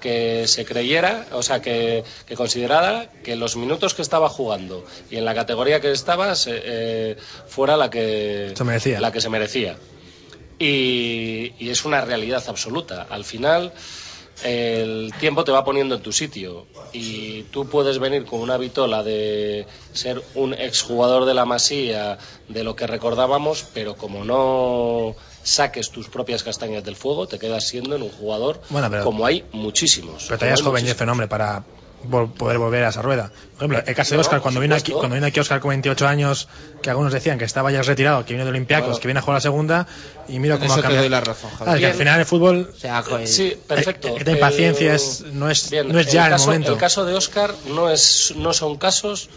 que 0.00 0.46
se 0.46 0.64
creyera, 0.66 1.26
o 1.32 1.42
sea, 1.42 1.60
que, 1.62 2.04
que 2.26 2.36
considerara 2.36 3.10
que 3.24 3.34
los 3.34 3.56
minutos 3.56 3.94
que 3.94 4.02
estaba 4.02 4.28
jugando 4.28 4.84
y 5.10 5.16
en 5.16 5.24
la 5.24 5.34
categoría 5.34 5.80
que 5.80 5.90
estaba 5.90 6.34
se- 6.34 6.60
eh, 6.62 7.16
fuera 7.48 7.76
la 7.78 7.88
que 7.90 8.52
Se 8.54 8.62
merecía. 8.64 9.00
la 9.00 9.10
que 9.10 9.20
se 9.22 9.30
merecía. 9.30 9.76
Y, 10.58 11.54
y 11.58 11.70
es 11.70 11.84
una 11.84 12.00
realidad 12.02 12.42
absoluta. 12.46 13.06
Al 13.10 13.24
final, 13.24 13.72
el 14.44 15.12
tiempo 15.18 15.44
te 15.44 15.52
va 15.52 15.64
poniendo 15.64 15.94
en 15.94 16.02
tu 16.02 16.12
sitio 16.12 16.66
y 16.92 17.42
tú 17.44 17.68
puedes 17.68 17.98
venir 17.98 18.24
con 18.24 18.40
una 18.40 18.56
vitola 18.56 19.02
de 19.02 19.66
ser 19.92 20.22
un 20.34 20.54
exjugador 20.54 21.24
de 21.24 21.34
la 21.34 21.44
Masía, 21.44 22.18
de 22.48 22.64
lo 22.64 22.76
que 22.76 22.86
recordábamos, 22.86 23.64
pero 23.74 23.96
como 23.96 24.24
no 24.24 25.14
saques 25.42 25.90
tus 25.90 26.08
propias 26.08 26.42
castañas 26.42 26.84
del 26.84 26.96
fuego, 26.96 27.26
te 27.26 27.38
quedas 27.38 27.66
siendo 27.66 27.96
en 27.96 28.02
un 28.02 28.10
jugador 28.10 28.60
Bueno, 28.68 28.90
pero- 28.90 29.04
como 29.04 29.26
hay 29.26 29.44
muchísimos. 29.52 30.24
Pero 30.26 30.38
todavía 30.38 30.54
es 30.54 30.62
joven 30.62 31.08
hombre, 31.08 31.28
para 31.28 31.64
poder 32.38 32.58
volver 32.58 32.84
a 32.84 32.88
esa 32.90 33.02
rueda. 33.02 33.30
Por 33.56 33.64
ejemplo, 33.64 33.82
el 33.86 33.94
caso 33.94 34.14
de 34.14 34.20
Oscar, 34.20 34.40
cuando 34.40 34.60
vino, 34.60 34.74
aquí, 34.74 34.92
cuando 34.92 35.14
vino 35.14 35.26
aquí 35.26 35.40
Oscar 35.40 35.60
con 35.60 35.70
28 35.70 36.06
años, 36.06 36.48
que 36.82 36.90
algunos 36.90 37.12
decían 37.12 37.38
que 37.38 37.44
estaba 37.44 37.70
ya 37.72 37.82
retirado, 37.82 38.24
que 38.24 38.34
viene 38.34 38.44
de 38.44 38.50
Olympiacos, 38.50 38.88
Claro. 38.88 39.00
que 39.00 39.08
viene 39.08 39.18
a 39.18 39.22
jugar 39.22 39.34
a 39.34 39.38
la 39.38 39.40
segunda, 39.40 39.86
y 40.28 40.38
mira 40.38 40.58
cómo 40.58 40.72
ha 40.72 40.76
te 40.76 40.82
cambiado. 40.82 41.02
doy 41.02 41.10
la 41.10 41.20
razón, 41.20 41.50
Javier. 41.50 41.64
Claro, 41.64 41.74
es 41.76 41.80
que 41.80 41.86
al 41.86 41.94
final 41.94 42.20
el 42.20 42.26
fútbol, 42.26 42.70
O 42.74 42.78
sea, 42.78 43.04
Sí, 43.24 43.56
perfecto. 43.66 44.16
esta 44.16 44.30
impaciencia 44.30 44.94
es, 44.94 45.22
no 45.32 45.50
es, 45.50 45.70
Bien, 45.70 45.88
no 45.88 45.98
es 45.98 46.12
ya 46.12 46.26
el, 46.26 46.32
caso, 46.32 46.46
momento. 46.46 46.72
El 46.72 46.78
caso 46.78 47.04
de 47.04 47.14
Oscar 47.14 47.54
no, 47.74 47.90
es, 47.90 48.34
no 48.36 48.52
son 48.52 48.76
casos 48.76 49.28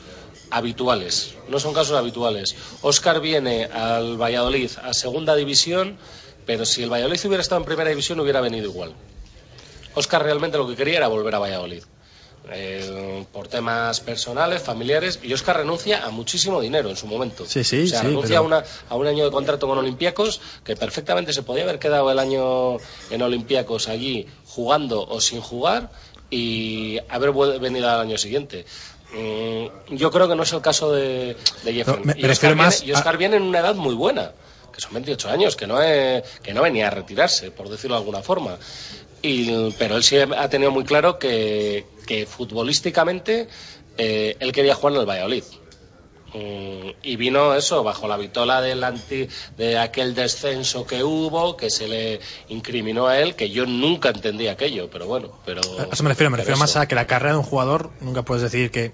habituales. 0.51 1.35
No 1.49 1.59
son 1.59 1.73
casos 1.73 1.97
habituales. 1.97 2.55
Oscar 2.81 3.21
viene 3.21 3.65
al 3.65 4.17
Valladolid 4.21 4.69
a 4.83 4.93
segunda 4.93 5.35
división, 5.35 5.97
pero 6.45 6.65
si 6.65 6.83
el 6.83 6.91
Valladolid 6.91 7.19
hubiera 7.25 7.41
estado 7.41 7.61
en 7.61 7.65
primera 7.65 7.89
división 7.89 8.19
hubiera 8.19 8.41
venido 8.41 8.65
igual. 8.65 8.93
Oscar 9.95 10.23
realmente 10.23 10.57
lo 10.57 10.67
que 10.67 10.75
quería 10.75 10.97
era 10.97 11.07
volver 11.07 11.33
a 11.35 11.39
Valladolid. 11.39 11.83
Eh, 12.51 13.25
por 13.31 13.47
temas 13.47 13.99
personales, 13.99 14.61
familiares, 14.61 15.19
y 15.23 15.33
Oscar 15.33 15.57
renuncia 15.57 16.05
a 16.05 16.09
muchísimo 16.09 16.59
dinero 16.61 16.89
en 16.89 16.95
su 16.95 17.07
momento. 17.07 17.45
Sí, 17.45 17.63
sí, 17.63 17.83
o 17.83 17.87
sea, 17.87 18.01
sí, 18.01 18.07
renuncia 18.07 18.29
pero- 18.29 18.55
a, 18.55 18.59
una- 18.59 18.63
a 18.89 18.95
un 18.95 19.07
año 19.07 19.25
de 19.25 19.31
contrato 19.31 19.67
con 19.67 19.77
Olympiacos, 19.77 20.41
que 20.63 20.75
perfectamente 20.75 21.33
se 21.33 21.43
podía 21.43 21.63
haber 21.63 21.79
quedado 21.79 22.11
el 22.11 22.19
año 22.19 22.77
en 23.09 23.21
Olympiacos 23.21 23.87
allí 23.87 24.27
jugando 24.47 25.01
o 25.07 25.21
sin 25.21 25.41
jugar 25.41 25.89
y 26.29 26.99
haber 27.09 27.31
venido 27.59 27.89
al 27.89 28.01
año 28.01 28.17
siguiente. 28.17 28.65
Mm, 29.13 29.95
yo 29.95 30.11
creo 30.11 30.27
que 30.27 30.35
no 30.35 30.43
es 30.43 30.53
el 30.53 30.61
caso 30.61 30.91
de, 30.93 31.35
de 31.63 31.73
Jeffrey. 31.73 32.01
No, 32.03 32.13
y, 32.15 32.25
Oscar 32.25 32.49
viene, 32.53 32.63
más 32.65 32.83
y 32.83 32.91
Oscar 32.91 33.17
viene 33.17 33.37
en 33.37 33.43
una 33.43 33.59
edad 33.59 33.75
muy 33.75 33.95
buena, 33.95 34.31
que 34.73 34.81
son 34.81 34.93
28 34.93 35.29
años, 35.29 35.55
que 35.55 35.65
no, 35.65 35.81
es- 35.81 36.23
que 36.43 36.53
no 36.53 36.61
venía 36.61 36.87
a 36.87 36.91
retirarse, 36.91 37.49
por 37.51 37.69
decirlo 37.69 37.95
de 37.95 38.01
alguna 38.01 38.21
forma. 38.21 38.57
Y, 39.21 39.71
pero 39.73 39.97
él 39.97 40.03
sí 40.03 40.17
ha 40.17 40.49
tenido 40.49 40.71
muy 40.71 40.83
claro 40.85 41.19
que, 41.19 41.85
que 42.09 42.25
futbolísticamente 42.25 43.47
eh, 43.99 44.35
él 44.39 44.51
quería 44.51 44.73
jugar 44.73 44.95
en 44.95 45.01
el 45.01 45.05
Valladolid. 45.05 45.43
Mm, 46.33 46.89
y 47.03 47.15
vino 47.17 47.53
eso 47.53 47.83
bajo 47.83 48.07
la 48.07 48.17
vitola 48.17 48.61
del 48.61 48.83
anti, 48.83 49.27
de 49.57 49.77
aquel 49.77 50.15
descenso 50.15 50.87
que 50.87 51.03
hubo, 51.03 51.55
que 51.55 51.69
se 51.69 51.87
le 51.87 52.19
incriminó 52.47 53.05
a 53.05 53.19
él, 53.19 53.35
que 53.35 53.51
yo 53.51 53.67
nunca 53.67 54.09
entendí 54.09 54.47
aquello, 54.47 54.89
pero 54.89 55.05
bueno, 55.05 55.29
pero 55.45 55.61
A 55.79 55.93
eso 55.93 56.01
me 56.01 56.09
refiero, 56.09 56.31
me 56.31 56.37
refiero 56.37 56.57
más 56.57 56.75
a 56.77 56.87
que 56.87 56.95
la 56.95 57.05
carrera 57.05 57.33
de 57.33 57.39
un 57.39 57.43
jugador, 57.43 57.91
nunca 58.01 58.23
puedes 58.23 58.41
decir 58.41 58.71
que, 58.71 58.91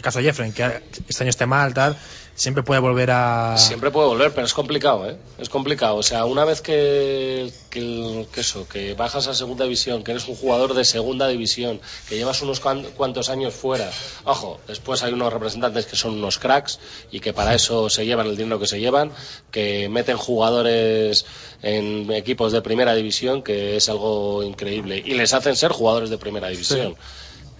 el 0.00 0.04
caso 0.04 0.18
de 0.18 0.24
Jeffrey, 0.24 0.50
que 0.52 0.80
este 1.08 1.22
año 1.24 1.28
esté 1.30 1.44
mal, 1.44 1.74
tal, 1.74 1.94
siempre 2.34 2.62
puede 2.62 2.80
volver 2.80 3.10
a... 3.10 3.54
Siempre 3.58 3.90
puede 3.90 4.08
volver, 4.08 4.32
pero 4.32 4.46
es 4.46 4.54
complicado, 4.54 5.08
¿eh? 5.10 5.16
Es 5.36 5.50
complicado. 5.50 5.96
O 5.96 6.02
sea, 6.02 6.24
una 6.24 6.46
vez 6.46 6.62
que, 6.62 7.52
que, 7.68 8.26
que 8.32 8.40
eso, 8.40 8.66
que 8.66 8.94
bajas 8.94 9.26
a 9.26 9.34
segunda 9.34 9.64
división, 9.64 10.02
que 10.02 10.12
eres 10.12 10.26
un 10.26 10.36
jugador 10.36 10.72
de 10.72 10.86
segunda 10.86 11.28
división, 11.28 11.82
que 12.08 12.16
llevas 12.16 12.40
unos 12.40 12.60
cuan- 12.60 12.84
cuantos 12.96 13.28
años 13.28 13.52
fuera. 13.52 13.90
Ojo, 14.24 14.58
después 14.66 15.02
hay 15.02 15.12
unos 15.12 15.30
representantes 15.34 15.84
que 15.84 15.96
son 15.96 16.12
unos 16.14 16.38
cracks 16.38 16.78
y 17.10 17.20
que 17.20 17.34
para 17.34 17.54
eso 17.54 17.90
se 17.90 18.06
llevan 18.06 18.26
el 18.26 18.38
dinero 18.38 18.58
que 18.58 18.66
se 18.66 18.80
llevan, 18.80 19.12
que 19.50 19.90
meten 19.90 20.16
jugadores 20.16 21.26
en 21.60 22.10
equipos 22.12 22.52
de 22.52 22.62
primera 22.62 22.94
división, 22.94 23.42
que 23.42 23.76
es 23.76 23.90
algo 23.90 24.42
increíble. 24.44 25.02
Y 25.04 25.12
les 25.12 25.34
hacen 25.34 25.56
ser 25.56 25.72
jugadores 25.72 26.08
de 26.08 26.16
primera 26.16 26.48
división. 26.48 26.96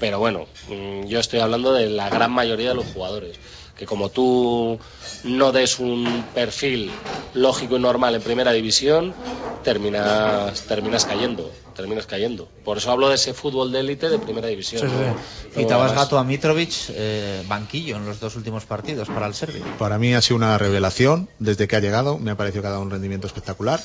Pero 0.00 0.18
bueno, 0.18 0.46
mm, 0.68 1.04
yo 1.06 1.20
estoy 1.20 1.40
hablando 1.40 1.72
de 1.72 1.90
la 1.90 2.08
gran 2.08 2.32
mayoría 2.32 2.70
de 2.70 2.74
los 2.74 2.86
jugadores. 2.86 3.38
Que 3.76 3.86
como 3.86 4.08
tú 4.10 4.78
no 5.24 5.52
des 5.52 5.78
un 5.78 6.24
perfil 6.34 6.90
lógico 7.34 7.76
y 7.76 7.80
normal 7.80 8.14
en 8.14 8.22
primera 8.22 8.52
división, 8.52 9.14
terminas, 9.62 10.62
terminas 10.62 11.04
cayendo. 11.04 11.50
Terminas 11.76 12.06
cayendo. 12.06 12.48
Por 12.64 12.78
eso 12.78 12.90
hablo 12.90 13.08
de 13.08 13.14
ese 13.14 13.32
fútbol 13.32 13.72
de 13.72 13.80
élite 13.80 14.10
de 14.10 14.18
primera 14.18 14.48
división. 14.48 14.86
¿no? 14.86 15.14
No 15.14 15.16
Citabas 15.54 15.92
más. 15.92 16.02
gato 16.02 16.18
a 16.18 16.24
Mitrovic, 16.24 16.72
eh, 16.90 17.42
banquillo 17.46 17.96
en 17.96 18.06
los 18.06 18.20
dos 18.20 18.36
últimos 18.36 18.64
partidos 18.66 19.08
para 19.08 19.26
el 19.26 19.34
Serbia. 19.34 19.62
Para 19.78 19.98
mí 19.98 20.14
ha 20.14 20.20
sido 20.20 20.36
una 20.36 20.58
revelación 20.58 21.28
desde 21.38 21.68
que 21.68 21.76
ha 21.76 21.80
llegado. 21.80 22.18
Me 22.18 22.32
ha 22.32 22.36
parecido 22.36 22.62
que 22.62 22.68
ha 22.68 22.72
dado 22.72 22.82
un 22.82 22.90
rendimiento 22.90 23.26
espectacular. 23.26 23.80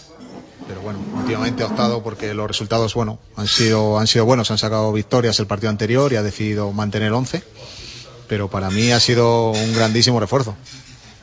Pero 0.68 0.82
bueno, 0.82 1.00
últimamente 1.16 1.64
ha 1.64 1.68
optado 1.68 2.02
porque 2.02 2.34
los 2.34 2.48
resultados, 2.48 2.94
bueno, 2.96 3.20
han 3.36 3.48
sido, 3.48 4.00
han 4.00 4.08
sido 4.08 4.26
buenos. 4.26 4.50
Han 4.52 4.58
sacado 4.58 4.92
victorias 4.92 5.40
el 5.40 5.46
partido 5.48 5.70
anterior 5.70 6.12
y 6.12 6.16
ha 6.16 6.24
decidido 6.24 6.72
mantener 6.72 7.12
11. 7.14 7.44
Pero 8.28 8.50
para 8.50 8.70
mí 8.72 8.92
ha 8.92 9.00
sido 9.00 9.52
un 9.52 9.74
grandísimo 9.76 10.20
refuerzo. 10.20 10.56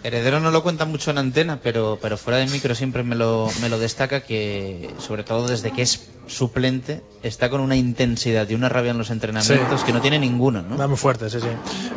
Heredero 0.05 0.40
no 0.40 0.51
lo 0.51 0.64
cuenta 0.64 0.85
mucho 0.85 1.12
en 1.12 1.19
antena, 1.19 1.60
pero, 1.62 1.97
pero 2.02 2.16
fuera 2.16 2.39
del 2.39 2.51
micro 2.51 2.74
siempre 2.74 3.05
me 3.05 3.14
lo, 3.14 3.48
me 3.60 3.69
lo 3.69 3.78
destaca 3.78 4.20
que, 4.23 4.90
sobre 4.98 5.23
todo 5.23 5.47
desde 5.47 5.70
que 5.73 5.82
es 5.82 6.09
suplente, 6.27 7.02
está 7.23 7.51
con 7.51 7.60
una 7.60 7.77
intensidad 7.77 8.48
y 8.48 8.55
una 8.55 8.69
rabia 8.69 8.90
en 8.90 8.98
los 8.98 9.10
entrenamientos 9.10 9.81
Sí. 9.81 9.86
que 9.86 9.93
no 9.93 10.01
tiene 10.01 10.19
ninguna, 10.19 10.62
¿no? 10.62 10.77
Va 10.77 10.89
muy 10.89 10.97
fuerte, 10.97 11.31
sí, 11.31 11.39
sí. 11.40 11.47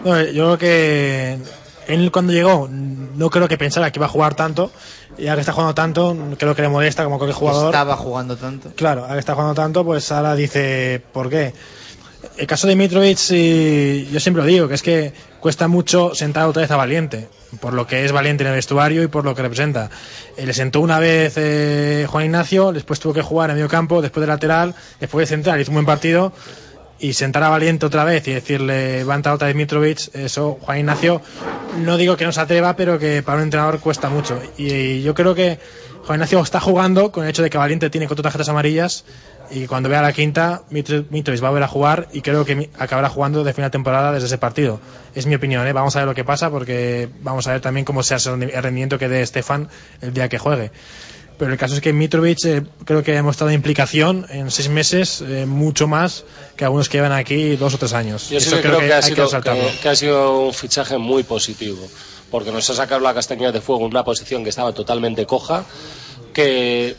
No, 0.04 0.22
yo 0.22 0.56
creo 0.56 0.58
que 0.60 1.38
él 1.88 2.12
cuando 2.12 2.34
llegó 2.34 2.68
no 2.70 3.30
creo 3.30 3.48
que 3.48 3.58
pensara 3.58 3.92
que 3.92 4.00
iba 4.00 4.06
a 4.06 4.10
jugar 4.10 4.36
tanto 4.36 4.72
y 5.18 5.28
ahora 5.28 5.36
que 5.36 5.42
está 5.42 5.54
jugando 5.54 5.76
tanto 5.76 6.18
creo 6.38 6.56
que 6.56 6.62
le 6.62 6.70
molesta 6.70 7.04
como 7.04 7.18
cualquier 7.18 7.38
jugador. 7.38 7.68
Estaba 7.68 7.96
jugando 7.96 8.36
tanto. 8.36 8.72
Claro, 8.76 9.02
ahora 9.02 9.14
que 9.14 9.20
está 9.20 9.34
jugando 9.34 9.54
tanto 9.54 9.86
pues 9.86 10.12
ahora 10.12 10.36
dice 10.36 11.02
¿por 11.14 11.30
qué? 11.30 11.54
El 12.38 12.48
caso 12.48 12.68
de 12.68 12.76
Mitrovic 12.76 13.18
yo 13.18 14.20
siempre 14.20 14.42
lo 14.42 14.46
digo, 14.46 14.68
que 14.68 14.74
es 14.74 14.82
que 14.82 15.14
cuesta 15.40 15.68
mucho 15.68 16.16
sentar 16.16 16.48
otra 16.48 16.64
vez 16.64 16.72
a 16.72 16.76
Valiente, 16.76 17.28
por 17.62 17.74
lo 17.74 17.86
que 17.86 18.04
es 18.04 18.12
Valiente 18.12 18.44
en 18.44 18.50
el 18.50 18.56
vestuario 18.56 19.04
y 19.04 19.08
por 19.08 19.24
lo 19.24 19.36
que 19.36 19.44
representa. 19.44 19.90
Eh, 20.36 20.46
le 20.46 20.54
sentó 20.54 20.82
una 20.82 21.00
vez 21.00 21.34
eh, 21.38 22.08
Juan 22.10 22.26
Ignacio, 22.26 22.74
después 22.74 23.00
tuvo 23.00 23.14
que 23.14 23.22
jugar 23.22 23.52
en 23.52 23.58
medio 23.58 23.70
campo, 23.70 24.02
después 24.02 24.22
de 24.22 24.28
lateral, 24.28 24.74
después 25.00 25.30
de 25.30 25.36
central, 25.36 25.62
hizo 25.62 25.72
un 25.72 25.76
buen 25.76 25.86
partido 25.86 26.34
y 27.00 27.14
sentar 27.14 27.44
a 27.44 27.50
Valiente 27.50 27.86
otra 27.86 28.04
vez 28.04 28.28
y 28.28 28.34
decirle 28.34 29.04
va 29.04 29.14
a 29.14 29.18
entrar 29.18 29.36
otra 29.36 29.48
vez 29.48 29.56
Mitrovic, 29.56 30.16
eso 30.16 30.58
Juan 30.62 30.80
Ignacio 30.80 31.22
no 31.80 31.98
digo 31.98 32.16
que 32.16 32.26
no 32.26 32.32
se 32.32 32.40
atreva, 32.42 32.76
pero 32.76 32.98
que 33.00 33.22
para 33.22 33.38
un 33.38 33.44
entrenador 33.44 33.80
cuesta 33.80 34.10
mucho. 34.10 34.40
Y, 34.58 35.02
yo 35.02 35.14
creo 35.14 35.36
que 35.36 35.60
Juan 36.06 36.18
Ignacio 36.18 36.40
está 36.42 36.60
jugando 36.60 37.12
con 37.12 37.24
el 37.26 37.30
hecho 37.32 37.44
de 37.44 37.50
que 37.50 37.58
Valiente 37.58 37.90
tiene 37.90 38.08
cuatro 38.08 38.24
tarjetas 38.24 38.48
amarillas 38.50 39.04
y 39.52 39.68
cuando 39.68 39.90
vea 39.90 40.02
la 40.02 40.14
quinta 40.14 40.64
Mitro- 40.72 41.06
Mitrovic 41.10 41.44
va 41.44 41.48
a 41.48 41.52
volver 41.52 41.64
a 41.64 41.68
jugar 41.68 42.08
y 42.14 42.22
creo 42.22 42.46
que 42.46 42.70
acabará 42.80 43.10
jugando 43.10 43.44
de 43.44 43.54
final 43.54 43.70
de 43.70 43.74
temporada 43.74 44.12
desde 44.14 44.28
ese 44.28 44.38
partido. 44.38 44.80
Es 45.14 45.26
mi 45.26 45.36
opinión, 45.36 45.68
¿eh? 45.68 45.74
vamos 45.74 45.96
a 45.96 46.00
ver 46.00 46.08
lo 46.08 46.16
que 46.16 46.24
pasa 46.24 46.50
porque 46.50 47.10
vamos 47.22 47.46
a 47.48 47.52
ver 47.52 47.62
también 47.62 47.86
cómo 47.86 48.04
sea 48.04 48.18
el 48.18 48.52
rendimiento 48.64 48.98
que 48.98 49.10
dé 49.10 49.22
Estefan 49.22 49.68
el 50.02 50.14
día 50.14 50.30
que 50.30 50.38
juegue. 50.40 50.72
Pero 51.38 51.52
el 51.52 51.58
caso 51.58 51.76
es 51.76 51.82
que 51.82 51.92
Mitrovic 51.92 52.46
eh, 52.46 52.64
creo 52.86 53.04
que 53.04 53.12
ha 53.12 53.16
demostrado 53.16 53.52
implicación 53.52 54.26
en 54.30 54.52
seis 54.52 54.70
meses 54.70 55.22
eh, 55.22 55.46
mucho 55.46 55.88
más 55.88 56.24
que 56.56 56.64
algunos 56.64 56.88
que 56.88 56.98
llevan 56.98 57.12
aquí 57.12 57.56
dos 57.58 57.74
o 57.74 57.78
tres 57.78 57.94
años. 57.94 58.30
Yo 58.30 58.40
sí 58.40 58.48
Eso 58.48 58.58
que 58.58 58.62
creo 58.64 58.80
que, 58.80 58.94
ha 58.94 59.02
sido, 59.02 59.28
que 59.82 59.90
ha 59.90 59.96
sido 59.96 60.40
un 60.46 60.54
fichaje 60.54 60.98
muy 60.98 61.24
positivo, 61.24 61.86
porque 62.32 62.52
nos 62.52 62.70
ha 62.70 62.76
sacado 62.76 63.02
la 63.02 63.14
castaña 63.14 63.52
de 63.52 63.60
fuego 63.60 63.86
en 63.86 63.92
una 63.92 64.06
posición 64.06 64.44
que 64.44 64.50
estaba 64.50 64.72
totalmente 64.74 65.26
coja, 65.26 65.66
que 66.34 66.96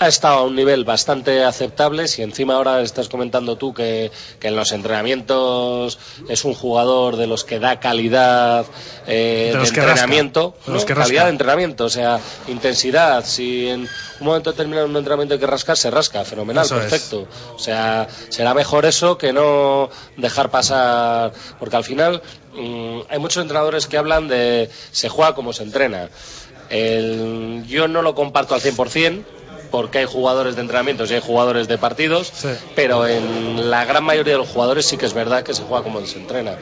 ha 0.00 0.08
estado 0.08 0.38
a 0.38 0.42
un 0.44 0.56
nivel 0.56 0.84
bastante 0.84 1.44
aceptable. 1.44 2.08
Si 2.08 2.22
encima 2.22 2.54
ahora 2.54 2.80
estás 2.80 3.08
comentando 3.10 3.56
tú 3.56 3.74
que, 3.74 4.10
que 4.40 4.48
en 4.48 4.56
los 4.56 4.72
entrenamientos 4.72 5.98
es 6.28 6.44
un 6.46 6.54
jugador 6.54 7.16
de 7.16 7.26
los 7.26 7.44
que 7.44 7.58
da 7.60 7.78
calidad 7.80 8.64
eh, 9.06 9.52
De 9.54 9.62
entrenamiento, 9.68 10.56
calidad 10.64 10.96
rasca. 10.96 11.24
de 11.24 11.30
entrenamiento, 11.30 11.84
o 11.84 11.88
sea, 11.90 12.18
intensidad. 12.48 13.24
Si 13.26 13.68
en 13.68 13.80
un 14.20 14.26
momento 14.26 14.50
determinado 14.52 14.86
en 14.86 14.92
un 14.92 14.96
entrenamiento 14.96 15.34
hay 15.34 15.40
que 15.40 15.46
rascar, 15.46 15.76
se 15.76 15.90
rasca, 15.90 16.24
fenomenal, 16.24 16.64
Eso 16.64 16.76
es. 16.76 16.82
perfecto. 16.90 17.28
O 17.54 17.58
sea, 17.58 18.08
será 18.30 18.54
mejor 18.54 18.86
eso 18.86 19.18
que 19.18 19.32
no 19.34 19.90
dejar 20.16 20.50
pasar, 20.50 21.32
porque 21.58 21.76
al 21.76 21.84
final 21.84 22.22
mm, 22.54 23.00
hay 23.10 23.18
muchos 23.18 23.42
entrenadores 23.42 23.86
que 23.86 23.98
hablan 23.98 24.28
de 24.28 24.70
se 24.92 25.10
juega 25.10 25.34
como 25.34 25.52
se 25.52 25.62
entrena. 25.64 26.08
El- 26.70 27.64
yo 27.68 27.86
no 27.88 28.00
lo 28.02 28.14
comparto 28.14 28.54
al 28.54 28.60
100%. 28.62 29.24
Porque 29.70 29.98
hay 29.98 30.04
jugadores 30.06 30.56
de 30.56 30.62
entrenamientos 30.62 31.10
y 31.10 31.14
hay 31.14 31.20
jugadores 31.20 31.68
de 31.68 31.78
partidos, 31.78 32.32
pero 32.74 33.06
en 33.06 33.70
la 33.70 33.84
gran 33.84 34.04
mayoría 34.04 34.34
de 34.34 34.38
los 34.38 34.48
jugadores 34.48 34.86
sí 34.86 34.96
que 34.96 35.06
es 35.06 35.14
verdad 35.14 35.42
que 35.42 35.54
se 35.54 35.62
juega 35.62 35.84
como 35.84 36.04
se 36.06 36.18
entrena. 36.18 36.56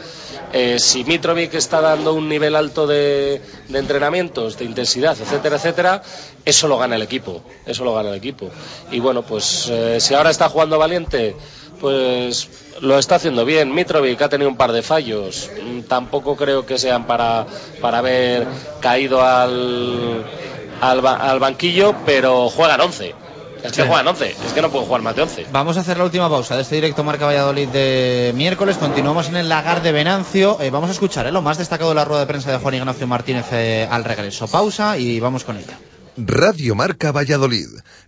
Eh, 0.52 0.78
si 0.78 1.04
Mitrovic 1.04 1.54
está 1.54 1.80
dando 1.80 2.14
un 2.14 2.28
nivel 2.28 2.56
alto 2.56 2.86
de, 2.86 3.40
de 3.68 3.78
entrenamientos, 3.78 4.58
de 4.58 4.64
intensidad, 4.64 5.16
etcétera, 5.20 5.56
etcétera, 5.56 6.02
eso 6.44 6.68
lo 6.68 6.78
gana 6.78 6.96
el 6.96 7.02
equipo, 7.02 7.42
eso 7.66 7.84
lo 7.84 7.94
gana 7.94 8.10
el 8.10 8.16
equipo. 8.16 8.50
Y 8.90 9.00
bueno, 9.00 9.22
pues 9.22 9.68
eh, 9.70 10.00
si 10.00 10.14
ahora 10.14 10.30
está 10.30 10.48
jugando 10.48 10.78
Valiente, 10.78 11.36
pues 11.80 12.48
lo 12.80 12.98
está 12.98 13.16
haciendo 13.16 13.44
bien. 13.44 13.74
Mitrovic 13.74 14.20
ha 14.22 14.28
tenido 14.28 14.50
un 14.50 14.56
par 14.56 14.72
de 14.72 14.82
fallos, 14.82 15.50
Mm, 15.68 15.82
tampoco 15.82 16.36
creo 16.36 16.66
que 16.66 16.78
sean 16.78 17.06
para, 17.06 17.46
para 17.80 17.98
haber 17.98 18.46
caído 18.80 19.22
al, 19.22 20.24
al, 20.80 21.00
ba- 21.00 21.16
al 21.16 21.38
banquillo, 21.40 21.94
pero 22.06 22.48
juegan 22.50 22.80
11. 22.80 23.14
Es 23.64 23.72
que 23.72 23.82
Sí. 23.82 23.88
juegan 23.88 24.06
11, 24.06 24.36
es 24.46 24.52
que 24.54 24.62
no 24.62 24.70
pueden 24.70 24.86
jugar 24.86 25.02
más 25.02 25.16
de 25.16 25.22
11. 25.22 25.46
Vamos 25.50 25.76
a 25.76 25.80
hacer 25.80 25.98
la 25.98 26.04
última 26.04 26.28
pausa 26.30 26.54
de 26.54 26.62
este 26.62 26.76
directo 26.76 27.02
Marca 27.02 27.26
Valladolid 27.26 27.66
de 27.68 28.32
miércoles. 28.36 28.76
Continuamos 28.76 29.28
en 29.28 29.36
el 29.36 29.48
lagar 29.48 29.82
de 29.82 29.90
Venancio. 29.90 30.58
Eh, 30.60 30.70
vamos 30.70 30.90
a 30.90 30.92
escuchar 30.92 31.26
eh, 31.26 31.32
lo 31.32 31.42
más 31.42 31.58
destacado 31.58 31.90
de 31.90 31.96
la 31.96 32.04
rueda 32.04 32.20
de 32.20 32.26
prensa 32.28 32.52
de 32.52 32.58
Juan 32.58 32.74
Ignacio 32.74 33.08
Martínez 33.08 33.46
eh, 33.50 33.88
al 33.90 34.04
regreso. 34.04 34.46
Pausa 34.46 34.96
y 34.96 35.18
vamos 35.18 35.42
con 35.42 35.56
ella. 35.56 35.76
Radio 36.16 36.74
Marca 36.76 37.10
Valladolid, 37.10 37.66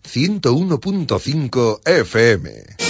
101.5 0.08 1.80
FM. 1.84 2.89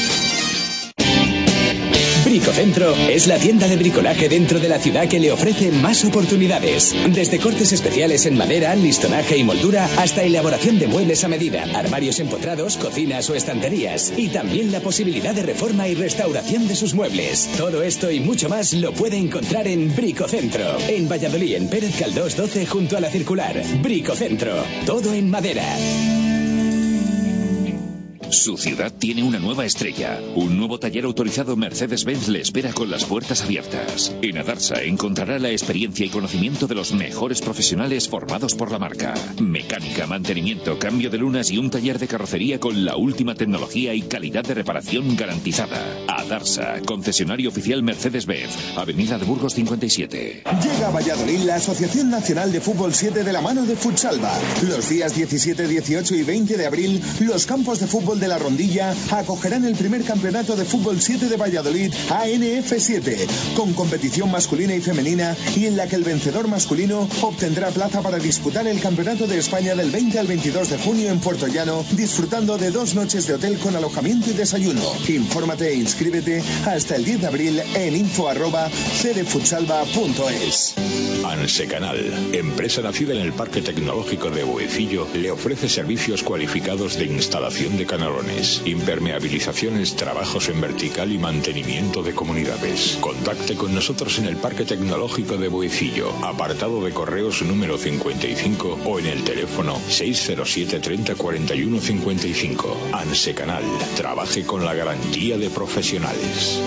Bricocentro 2.31 2.95
es 3.09 3.27
la 3.27 3.37
tienda 3.37 3.67
de 3.67 3.75
bricolaje 3.75 4.29
dentro 4.29 4.57
de 4.61 4.69
la 4.69 4.79
ciudad 4.79 5.09
que 5.09 5.19
le 5.19 5.33
ofrece 5.33 5.69
más 5.69 6.05
oportunidades. 6.05 6.95
Desde 7.09 7.39
cortes 7.39 7.73
especiales 7.73 8.25
en 8.25 8.37
madera, 8.37 8.73
listonaje 8.73 9.35
y 9.35 9.43
moldura 9.43 9.89
hasta 9.97 10.23
elaboración 10.23 10.79
de 10.79 10.87
muebles 10.87 11.25
a 11.25 11.27
medida, 11.27 11.65
armarios 11.75 12.21
empotrados, 12.21 12.77
cocinas 12.77 13.29
o 13.29 13.35
estanterías. 13.35 14.13
Y 14.15 14.29
también 14.29 14.71
la 14.71 14.79
posibilidad 14.79 15.35
de 15.35 15.43
reforma 15.43 15.89
y 15.89 15.93
restauración 15.93 16.69
de 16.69 16.77
sus 16.77 16.93
muebles. 16.93 17.49
Todo 17.57 17.83
esto 17.83 18.09
y 18.09 18.21
mucho 18.21 18.47
más 18.47 18.71
lo 18.75 18.93
puede 18.93 19.17
encontrar 19.17 19.67
en 19.67 19.93
Bricocentro. 19.93 20.77
En 20.87 21.09
Valladolid, 21.09 21.55
en 21.55 21.67
Pérez 21.67 21.99
Caldós 21.99 22.37
12 22.37 22.65
junto 22.65 22.95
a 22.95 23.01
la 23.01 23.09
circular. 23.09 23.61
Bricocentro. 23.81 24.63
Todo 24.85 25.13
en 25.13 25.29
madera. 25.29 25.65
Su 28.31 28.57
ciudad 28.57 28.93
tiene 28.97 29.23
una 29.23 29.39
nueva 29.39 29.65
estrella. 29.65 30.17
Un 30.35 30.57
nuevo 30.57 30.79
taller 30.79 31.03
autorizado 31.03 31.57
Mercedes-Benz 31.57 32.29
le 32.29 32.39
espera 32.39 32.71
con 32.71 32.89
las 32.89 33.03
puertas 33.03 33.41
abiertas. 33.41 34.15
En 34.21 34.37
Adarsa 34.37 34.81
encontrará 34.83 35.37
la 35.37 35.49
experiencia 35.49 36.05
y 36.05 36.09
conocimiento 36.09 36.65
de 36.65 36.75
los 36.75 36.93
mejores 36.93 37.41
profesionales 37.41 38.07
formados 38.07 38.55
por 38.55 38.71
la 38.71 38.79
marca. 38.79 39.13
Mecánica, 39.41 40.07
mantenimiento, 40.07 40.79
cambio 40.79 41.09
de 41.09 41.17
lunas 41.17 41.51
y 41.51 41.57
un 41.57 41.69
taller 41.69 41.99
de 41.99 42.07
carrocería 42.07 42.57
con 42.57 42.85
la 42.85 42.95
última 42.95 43.35
tecnología 43.35 43.93
y 43.93 44.03
calidad 44.03 44.45
de 44.45 44.53
reparación 44.53 45.17
garantizada. 45.17 45.77
Adarsa, 46.07 46.79
concesionario 46.85 47.49
oficial 47.49 47.83
Mercedes-Benz, 47.83 48.77
Avenida 48.77 49.17
de 49.17 49.25
Burgos 49.25 49.55
57. 49.55 50.43
Llega 50.63 50.87
a 50.87 50.91
Valladolid 50.91 51.39
la 51.39 51.55
Asociación 51.55 52.09
Nacional 52.09 52.53
de 52.53 52.61
Fútbol 52.61 52.93
7 52.93 53.25
de 53.25 53.33
la 53.33 53.41
mano 53.41 53.65
de 53.65 53.75
Futsalva. 53.75 54.31
Los 54.69 54.87
días 54.87 55.15
17, 55.15 55.67
18 55.67 56.15
y 56.15 56.23
20 56.23 56.55
de 56.55 56.65
abril, 56.65 57.01
los 57.19 57.45
campos 57.45 57.81
de 57.81 57.87
fútbol 57.87 58.20
de 58.21 58.27
la 58.27 58.37
Rondilla 58.37 58.93
acogerán 59.09 59.65
el 59.65 59.75
primer 59.75 60.03
campeonato 60.03 60.55
de 60.55 60.63
fútbol 60.63 61.01
7 61.01 61.27
de 61.27 61.37
Valladolid, 61.37 61.91
ANF7, 62.09 63.17
con 63.55 63.73
competición 63.73 64.31
masculina 64.31 64.75
y 64.75 64.81
femenina 64.81 65.35
y 65.55 65.65
en 65.65 65.75
la 65.75 65.87
que 65.87 65.95
el 65.95 66.03
vencedor 66.03 66.47
masculino 66.47 67.09
obtendrá 67.21 67.71
plaza 67.71 68.01
para 68.01 68.19
disputar 68.19 68.67
el 68.67 68.79
Campeonato 68.79 69.25
de 69.25 69.39
España 69.39 69.75
del 69.75 69.89
20 69.89 70.19
al 70.19 70.27
22 70.27 70.69
de 70.69 70.77
junio 70.77 71.09
en 71.09 71.19
Puerto 71.19 71.47
Llano, 71.47 71.83
disfrutando 71.93 72.59
de 72.59 72.69
dos 72.69 72.93
noches 72.93 73.25
de 73.25 73.33
hotel 73.33 73.57
con 73.57 73.75
alojamiento 73.75 74.29
y 74.29 74.33
desayuno. 74.33 74.83
Infórmate 75.07 75.69
e 75.69 75.75
inscríbete 75.75 76.43
hasta 76.65 76.95
el 76.95 77.03
10 77.03 77.21
de 77.21 77.27
abril 77.27 77.61
en 77.73 77.95
info 77.95 78.29
arroba 78.29 78.69
cdfutsalva.es. 78.69 80.75
Anse 81.25 81.67
Canal, 81.67 82.33
empresa 82.33 82.81
nacida 82.81 83.13
en 83.13 83.21
el 83.21 83.33
Parque 83.33 83.61
Tecnológico 83.61 84.29
de 84.29 84.43
Boecillo, 84.43 85.07
le 85.13 85.31
ofrece 85.31 85.67
servicios 85.67 86.23
cualificados 86.23 86.97
de 86.97 87.05
instalación 87.05 87.77
de 87.77 87.85
impermeabilizaciones, 88.65 89.95
trabajos 89.95 90.49
en 90.49 90.61
vertical 90.61 91.11
y 91.11 91.17
mantenimiento 91.17 92.03
de 92.03 92.13
comunidades. 92.13 92.97
Contacte 92.99 93.55
con 93.55 93.73
nosotros 93.73 94.19
en 94.19 94.25
el 94.25 94.37
Parque 94.37 94.65
Tecnológico 94.65 95.37
de 95.37 95.47
Boecillo, 95.47 96.11
apartado 96.23 96.83
de 96.83 96.91
correos 96.91 97.41
número 97.41 97.77
55 97.77 98.79
o 98.85 98.99
en 98.99 99.07
el 99.07 99.23
teléfono 99.23 99.79
607 99.87 100.79
30 100.79 101.15
41 101.15 101.79
55. 101.79 102.77
Anse 102.93 103.33
Canal, 103.33 103.63
trabaje 103.95 104.45
con 104.45 104.65
la 104.65 104.73
garantía 104.73 105.37
de 105.37 105.49
profesionales. 105.49 106.59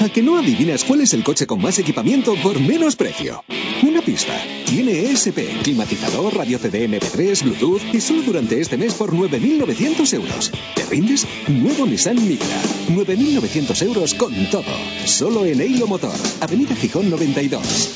¿A 0.00 0.08
que 0.08 0.22
no 0.22 0.38
adivinas 0.38 0.84
cuál 0.84 1.00
es 1.00 1.12
el 1.12 1.24
coche 1.24 1.46
con 1.46 1.60
más 1.60 1.78
equipamiento 1.78 2.34
por 2.36 2.60
menos 2.60 2.94
precio? 2.94 3.42
Una 3.82 4.02
pista. 4.02 4.32
Tiene 4.66 5.10
ESP, 5.10 5.62
climatizador, 5.62 6.36
radio 6.36 6.58
CD 6.58 6.88
MP3, 6.88 7.42
Bluetooth 7.44 7.82
y 7.92 8.00
solo 8.00 8.22
durante 8.22 8.60
este 8.60 8.76
mes 8.76 8.94
por 8.94 9.12
9.900 9.12 10.14
euros. 10.14 10.50
¿Te 10.74 10.84
rindes? 10.86 11.26
Nuevo 11.46 11.86
Nissan 11.86 12.16
Micra. 12.16 12.60
9.900 12.88 13.82
euros 13.82 14.14
con 14.14 14.34
todo. 14.50 14.64
Solo 15.04 15.44
en 15.44 15.60
Eilo 15.60 15.86
Motor. 15.86 16.14
Avenida 16.40 16.74
Gijón 16.74 17.08
92. 17.08 17.90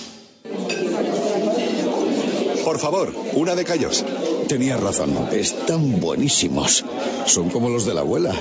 Por 2.64 2.78
favor, 2.78 3.12
una 3.34 3.56
de 3.56 3.64
callos. 3.64 4.04
Tenías 4.52 4.82
razón, 4.82 5.16
están 5.32 5.98
buenísimos. 5.98 6.84
Son 7.24 7.48
como 7.48 7.70
los 7.70 7.86
de 7.86 7.94
la 7.94 8.02
abuela. 8.02 8.34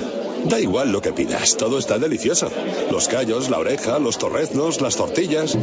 Da 0.44 0.60
igual 0.60 0.92
lo 0.92 1.00
que 1.00 1.10
pidas, 1.10 1.56
todo 1.56 1.78
está 1.78 1.98
delicioso. 1.98 2.50
Los 2.90 3.08
callos, 3.08 3.48
la 3.48 3.58
oreja, 3.58 3.98
los 3.98 4.18
torreznos, 4.18 4.82
las 4.82 4.96
tortillas. 4.96 5.56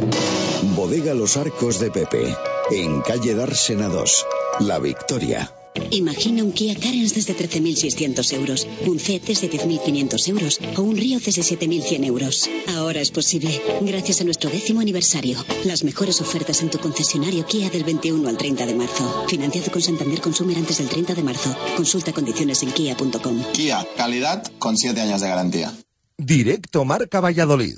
Bodega 0.74 1.14
Los 1.14 1.36
Arcos 1.36 1.78
de 1.78 1.92
Pepe, 1.92 2.34
en 2.72 3.00
calle 3.00 3.36
Dársena 3.36 3.86
2, 3.86 4.26
La 4.58 4.80
Victoria. 4.80 5.52
Imagina 5.90 6.42
un 6.42 6.52
Kia 6.52 6.74
Carens 6.74 7.14
desde 7.14 7.36
13.600 7.36 8.32
euros, 8.34 8.66
un 8.86 8.98
C 8.98 9.20
desde 9.24 9.50
10.500 9.50 10.28
euros 10.28 10.60
o 10.76 10.82
un 10.82 10.96
Río 10.96 11.18
desde 11.20 11.42
7.100 11.42 12.04
euros. 12.06 12.48
Ahora 12.68 13.00
es 13.00 13.10
posible, 13.10 13.60
gracias 13.80 14.20
a 14.20 14.24
nuestro 14.24 14.50
décimo 14.50 14.80
aniversario. 14.80 15.44
Las 15.64 15.84
mejores 15.84 16.20
ofertas 16.20 16.62
en 16.62 16.70
tu 16.70 16.78
concesionario 16.78 17.46
Kia 17.46 17.70
del 17.70 17.84
21 17.84 18.28
al 18.28 18.36
30 18.36 18.66
de 18.66 18.74
marzo. 18.74 19.26
Financiado 19.28 19.70
con 19.70 19.82
Santander 19.82 20.20
Consumer 20.20 20.56
antes 20.56 20.78
del 20.78 20.88
30 20.88 21.14
de 21.14 21.22
marzo. 21.22 21.56
Consulta 21.76 22.12
condiciones 22.12 22.62
en 22.62 22.72
kia.com. 22.72 23.42
Kia, 23.52 23.86
calidad 23.96 24.44
con 24.58 24.76
7 24.76 25.00
años 25.00 25.20
de 25.20 25.28
garantía. 25.28 25.72
Directo 26.18 26.84
Marca 26.84 27.20
Valladolid. 27.20 27.76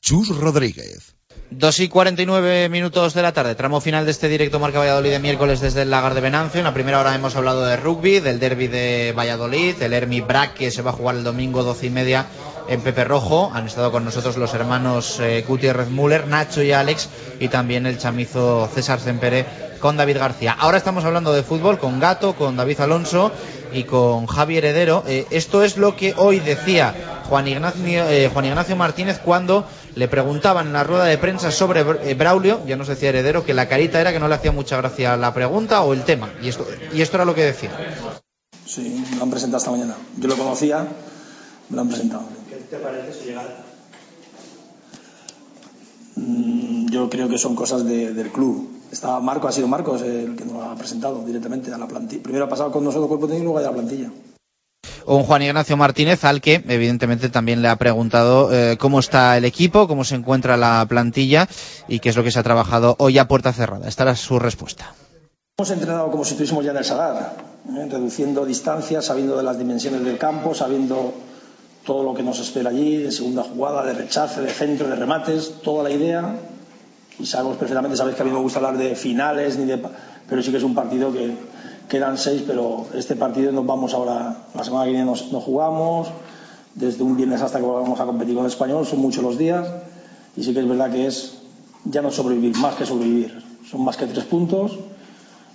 Chus 0.00 0.28
Rodríguez. 0.28 1.16
2 1.50 1.80
y 1.80 1.88
49 1.88 2.68
minutos 2.68 3.14
de 3.14 3.22
la 3.22 3.32
tarde, 3.32 3.54
tramo 3.54 3.80
final 3.80 4.04
de 4.04 4.10
este 4.10 4.28
directo 4.28 4.58
Marca 4.58 4.80
Valladolid 4.80 5.10
de 5.10 5.20
miércoles 5.20 5.60
desde 5.60 5.82
el 5.82 5.90
Lagar 5.90 6.14
de 6.14 6.20
Venancio. 6.20 6.58
En 6.58 6.64
la 6.64 6.74
primera 6.74 7.00
hora 7.00 7.14
hemos 7.14 7.36
hablado 7.36 7.64
de 7.64 7.76
rugby, 7.76 8.18
del 8.18 8.40
derby 8.40 8.66
de 8.66 9.14
Valladolid, 9.16 9.80
el 9.80 9.92
Hermi 9.92 10.22
Brac 10.22 10.54
que 10.54 10.72
se 10.72 10.82
va 10.82 10.90
a 10.90 10.94
jugar 10.94 11.14
el 11.14 11.22
domingo 11.22 11.62
12 11.62 11.86
y 11.86 11.90
media 11.90 12.26
en 12.68 12.80
Pepe 12.80 13.04
Rojo. 13.04 13.52
Han 13.54 13.66
estado 13.66 13.92
con 13.92 14.04
nosotros 14.04 14.36
los 14.36 14.54
hermanos 14.54 15.20
eh, 15.20 15.44
Gutiérrez 15.46 15.88
Müller, 15.88 16.26
Nacho 16.26 16.64
y 16.64 16.72
Alex, 16.72 17.08
y 17.38 17.46
también 17.46 17.86
el 17.86 17.96
chamizo 17.96 18.68
César 18.74 18.98
Sempere 18.98 19.46
con 19.78 19.96
David 19.96 20.18
García. 20.18 20.56
Ahora 20.58 20.78
estamos 20.78 21.04
hablando 21.04 21.32
de 21.32 21.44
fútbol 21.44 21.78
con 21.78 22.00
Gato, 22.00 22.34
con 22.34 22.56
David 22.56 22.80
Alonso 22.80 23.30
y 23.72 23.84
con 23.84 24.26
Javi 24.26 24.58
Heredero. 24.58 25.04
Eh, 25.06 25.26
esto 25.30 25.62
es 25.62 25.76
lo 25.76 25.94
que 25.94 26.12
hoy 26.16 26.40
decía 26.40 27.22
Juan 27.28 27.46
Ignacio, 27.46 28.08
eh, 28.08 28.30
Juan 28.32 28.46
Ignacio 28.46 28.74
Martínez 28.74 29.20
cuando 29.24 29.66
le 29.96 30.08
preguntaban 30.08 30.68
en 30.68 30.72
la 30.74 30.84
rueda 30.84 31.04
de 31.06 31.18
prensa 31.18 31.50
sobre 31.50 31.80
eh, 31.80 32.14
Braulio, 32.14 32.60
ya 32.66 32.76
nos 32.76 32.86
decía 32.88 33.08
Heredero, 33.08 33.44
que 33.44 33.54
la 33.54 33.66
carita 33.68 34.00
era 34.00 34.12
que 34.12 34.20
no 34.20 34.28
le 34.28 34.34
hacía 34.36 34.52
mucha 34.52 34.76
gracia 34.76 35.16
la 35.16 35.34
pregunta 35.34 35.82
o 35.82 35.92
el 35.94 36.04
tema. 36.04 36.30
Y 36.42 36.48
esto, 36.48 36.66
y 36.92 37.00
esto 37.02 37.16
era 37.16 37.24
lo 37.24 37.34
que 37.34 37.42
decía. 37.44 37.70
Sí, 38.64 39.04
me 39.10 39.16
lo 39.16 39.22
han 39.24 39.30
presentado 39.30 39.58
esta 39.58 39.70
mañana. 39.70 39.94
Yo 40.18 40.28
lo 40.28 40.36
conocía, 40.36 40.86
me 41.70 41.76
lo 41.76 41.80
han 41.82 41.88
presentado. 41.88 42.24
¿Qué 42.48 42.56
te 42.56 42.76
parece 42.76 43.12
su 43.18 43.24
llegada? 43.24 43.56
Mm, 46.16 46.86
Yo 46.90 47.10
creo 47.10 47.28
que 47.28 47.38
son 47.38 47.54
cosas 47.56 47.84
de- 47.84 48.12
del 48.12 48.30
club. 48.30 48.68
Estaba 48.92 49.18
Marco, 49.20 49.48
ha 49.48 49.52
sido 49.52 49.66
Marcos 49.66 50.02
el 50.02 50.36
que 50.36 50.44
nos 50.44 50.54
lo 50.54 50.62
ha 50.62 50.76
presentado 50.76 51.24
directamente 51.24 51.72
a 51.72 51.78
la 51.78 51.88
plantilla. 51.88 52.22
Primero 52.22 52.44
ha 52.44 52.48
pasado 52.48 52.70
con 52.70 52.84
nosotros 52.84 53.08
cuerpo 53.08 53.26
técnico 53.26 53.42
y 53.42 53.52
luego 53.52 53.58
a 53.58 53.62
la 53.70 53.72
plantilla. 53.72 54.10
Un 55.06 55.22
Juan 55.22 55.42
Ignacio 55.42 55.76
Martínez 55.76 56.24
al 56.24 56.40
que 56.40 56.64
evidentemente 56.66 57.28
también 57.28 57.62
le 57.62 57.68
ha 57.68 57.76
preguntado 57.76 58.52
eh, 58.52 58.76
cómo 58.76 58.98
está 58.98 59.36
el 59.36 59.44
equipo, 59.44 59.86
cómo 59.86 60.02
se 60.02 60.16
encuentra 60.16 60.56
la 60.56 60.84
plantilla 60.88 61.48
y 61.86 62.00
qué 62.00 62.08
es 62.08 62.16
lo 62.16 62.24
que 62.24 62.32
se 62.32 62.40
ha 62.40 62.42
trabajado 62.42 62.96
hoy 62.98 63.16
a 63.18 63.28
puerta 63.28 63.52
cerrada. 63.52 63.86
Esta 63.86 64.02
era 64.02 64.16
su 64.16 64.40
respuesta. 64.40 64.92
Hemos 65.58 65.70
entrenado 65.70 66.10
como 66.10 66.24
si 66.24 66.32
estuviésemos 66.32 66.64
ya 66.64 66.72
en 66.72 66.78
el 66.78 66.84
Sadar, 66.84 67.36
¿eh? 67.68 67.88
reduciendo 67.88 68.44
distancias, 68.44 69.04
sabiendo 69.04 69.36
de 69.36 69.44
las 69.44 69.56
dimensiones 69.56 70.04
del 70.04 70.18
campo, 70.18 70.54
sabiendo 70.54 71.14
todo 71.84 72.02
lo 72.02 72.12
que 72.12 72.24
nos 72.24 72.40
espera 72.40 72.70
allí, 72.70 72.96
de 72.96 73.12
segunda 73.12 73.44
jugada, 73.44 73.86
de 73.86 73.94
rechace, 73.94 74.40
de 74.40 74.50
centro, 74.50 74.88
de 74.88 74.96
remates, 74.96 75.62
toda 75.62 75.84
la 75.84 75.90
idea. 75.90 76.34
Y 77.18 77.26
sabemos 77.26 77.56
perfectamente, 77.56 77.96
sabéis 77.96 78.16
que 78.16 78.22
a 78.22 78.24
mí 78.24 78.32
no 78.32 78.38
me 78.38 78.42
gusta 78.42 78.58
hablar 78.58 78.76
de 78.76 78.96
finales, 78.96 79.56
ni 79.56 79.66
de, 79.66 79.80
pero 80.28 80.42
sí 80.42 80.50
que 80.50 80.56
es 80.56 80.64
un 80.64 80.74
partido 80.74 81.12
que 81.12 81.32
quedan 81.88 82.18
seis, 82.18 82.42
pero 82.46 82.86
este 82.94 83.16
partido 83.16 83.52
nos 83.52 83.66
vamos 83.66 83.94
ahora, 83.94 84.46
la 84.54 84.64
semana 84.64 84.84
que 84.84 84.90
viene 84.90 85.04
nos, 85.04 85.22
jugamos, 85.22 86.08
desde 86.74 87.02
un 87.02 87.16
viernes 87.16 87.42
hasta 87.42 87.58
que 87.58 87.64
volvamos 87.64 87.98
a 88.00 88.04
competir 88.04 88.34
con 88.34 88.44
el 88.44 88.50
español, 88.50 88.86
son 88.86 89.00
muchos 89.00 89.22
los 89.22 89.38
días, 89.38 89.68
y 90.36 90.42
sí 90.42 90.52
que 90.52 90.60
es 90.60 90.68
verdad 90.68 90.90
que 90.90 91.06
es 91.06 91.38
ya 91.84 92.02
no 92.02 92.10
sobrevivir, 92.10 92.56
más 92.58 92.74
que 92.74 92.84
sobrevivir. 92.84 93.42
Son 93.70 93.82
más 93.84 93.96
que 93.96 94.06
tres 94.06 94.24
puntos, 94.24 94.78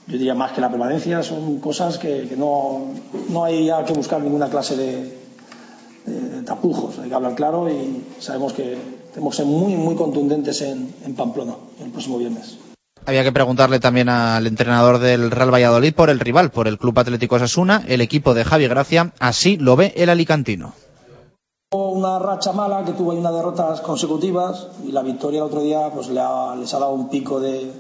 yo 0.08 0.18
diría 0.18 0.36
más 0.36 0.52
que 0.52 0.62
la 0.62 0.70
permanencia, 0.70 1.24
son 1.24 1.60
cosas 1.60 1.98
que, 1.98 2.34
no, 2.38 2.88
no 3.30 3.44
hay 3.44 3.68
ya 3.68 3.86
que 3.86 3.94
buscar 3.94 4.22
ninguna 4.22 4.50
clase 4.50 4.76
de, 4.76 5.22
tapujos, 6.46 7.00
hay 7.00 7.10
que 7.10 7.16
hablar 7.16 7.36
claro 7.36 7.70
y 7.70 8.04
sabemos 8.20 8.54
que 8.54 8.76
tenemos 9.14 9.36
que 9.36 9.44
ser 9.44 9.46
muy, 9.46 9.76
muy 9.76 9.96
contundentes 9.96 10.62
en, 10.62 10.94
en 11.06 11.16
Pamplona 11.16 11.56
el 11.80 11.92
próximo 11.92 12.18
viernes. 12.18 12.58
Había 13.06 13.24
que 13.24 13.32
preguntarle 13.32 13.80
también 13.80 14.10
al 14.10 14.46
entrenador 14.46 15.00
del 15.00 15.32
Real 15.32 15.54
Valladolid 15.54 15.94
por 15.94 16.10
el 16.10 16.20
rival, 16.20 16.52
por 16.52 16.68
el 16.68 16.78
Club 16.78 17.00
Atlético 17.00 17.36
Osasuna, 17.36 17.84
el 17.88 18.00
equipo 18.02 18.34
de 18.34 18.46
Javi 18.46 18.68
Gracia. 18.68 19.12
Así 19.20 19.58
lo 19.58 19.76
ve 19.76 19.94
el 19.98 20.10
alicantino. 20.10 20.74
Una 21.74 22.20
racha 22.20 22.52
mala 22.52 22.84
que 22.86 22.92
tuvo 22.92 23.12
ahí 23.12 23.18
unas 23.18 23.34
derrotas 23.34 23.82
consecutivas 23.82 24.68
y 24.86 24.92
la 24.92 25.02
victoria 25.02 25.40
el 25.40 25.46
otro 25.46 25.62
día 25.62 25.90
pues 25.94 26.10
le 26.10 26.20
ha- 26.20 26.56
les 26.56 26.74
ha 26.74 26.80
dado 26.80 26.92
un 26.92 27.10
pico 27.10 27.40
de, 27.40 27.72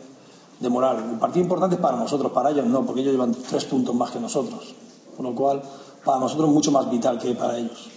de 0.59 0.69
moral. 0.69 0.97
El 1.13 1.19
partido 1.19 1.43
importante 1.43 1.75
para 1.77 1.97
nosotros, 1.97 2.31
para 2.31 2.49
ellos 2.51 2.65
no, 2.65 2.85
porque 2.85 3.01
ellos 3.01 3.13
llevan 3.13 3.35
tres 3.49 3.65
puntos 3.65 3.93
más 3.93 4.11
que 4.11 4.19
nosotros. 4.19 4.73
Con 5.15 5.25
lo 5.25 5.35
cual, 5.35 5.61
para 6.05 6.19
nosotros 6.19 6.49
mucho 6.49 6.71
más 6.71 6.89
vital 6.89 7.19
que 7.19 7.35
para 7.35 7.57
ellos. 7.57 7.89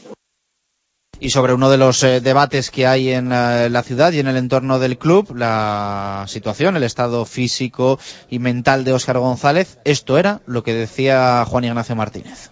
Y 1.25 1.31
sobre 1.31 1.55
uno 1.55 1.71
de 1.71 1.79
los 1.79 2.03
eh, 2.03 2.21
debates 2.21 2.71
que 2.71 2.87
hay 2.87 3.09
en 3.09 3.33
eh, 3.33 3.71
la 3.71 3.83
ciudad 3.83 4.13
y 4.13 4.19
en 4.19 4.27
el 4.27 4.37
entorno 4.37 4.79
del 4.79 4.99
club, 4.99 5.35
la 5.35 6.27
situación, 6.29 6.77
el 6.77 6.83
estado 6.83 7.25
físico 7.25 7.99
y 8.29 8.39
mental 8.41 8.85
de 8.85 8.93
Óscar 8.93 9.19
González, 9.19 9.79
esto 9.85 10.19
era 10.19 10.43
lo 10.45 10.63
que 10.63 10.75
decía 10.75 11.47
Juan 11.49 11.65
Ignacio 11.65 11.97
Martínez. 11.97 12.51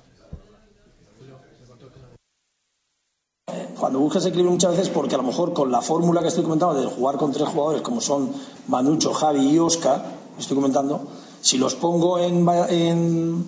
Cuando 3.78 3.98
buscas 3.98 4.24
equilibrio 4.24 4.52
muchas 4.52 4.70
veces 4.70 4.88
porque 4.88 5.16
a 5.16 5.18
lo 5.18 5.24
mejor 5.24 5.52
con 5.52 5.70
la 5.70 5.82
fórmula 5.82 6.22
que 6.22 6.28
estoy 6.28 6.44
comentando 6.44 6.80
de 6.80 6.86
jugar 6.86 7.18
con 7.18 7.30
tres 7.30 7.50
jugadores 7.50 7.82
como 7.82 8.00
son 8.00 8.32
Manucho, 8.68 9.12
Javi 9.12 9.50
y 9.50 9.58
Óscar, 9.58 10.02
estoy 10.38 10.54
comentando, 10.54 11.08
si 11.42 11.58
los 11.58 11.74
pongo 11.74 12.18
en, 12.18 12.48
en, 12.70 13.44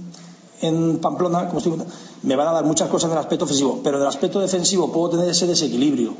en 0.60 0.98
Pamplona, 0.98 1.46
como 1.46 1.60
estoy 1.60 1.72
comentando, 1.72 1.96
me 2.24 2.36
van 2.36 2.48
a 2.48 2.52
dar 2.52 2.64
muchas 2.64 2.88
cosas 2.88 3.10
en 3.10 3.16
el 3.16 3.22
aspecto 3.22 3.44
ofensivo, 3.44 3.80
pero 3.82 3.96
en 3.96 4.02
el 4.02 4.08
aspecto 4.08 4.40
defensivo 4.40 4.92
puedo 4.92 5.10
tener 5.10 5.28
ese 5.28 5.46
desequilibrio. 5.46 6.14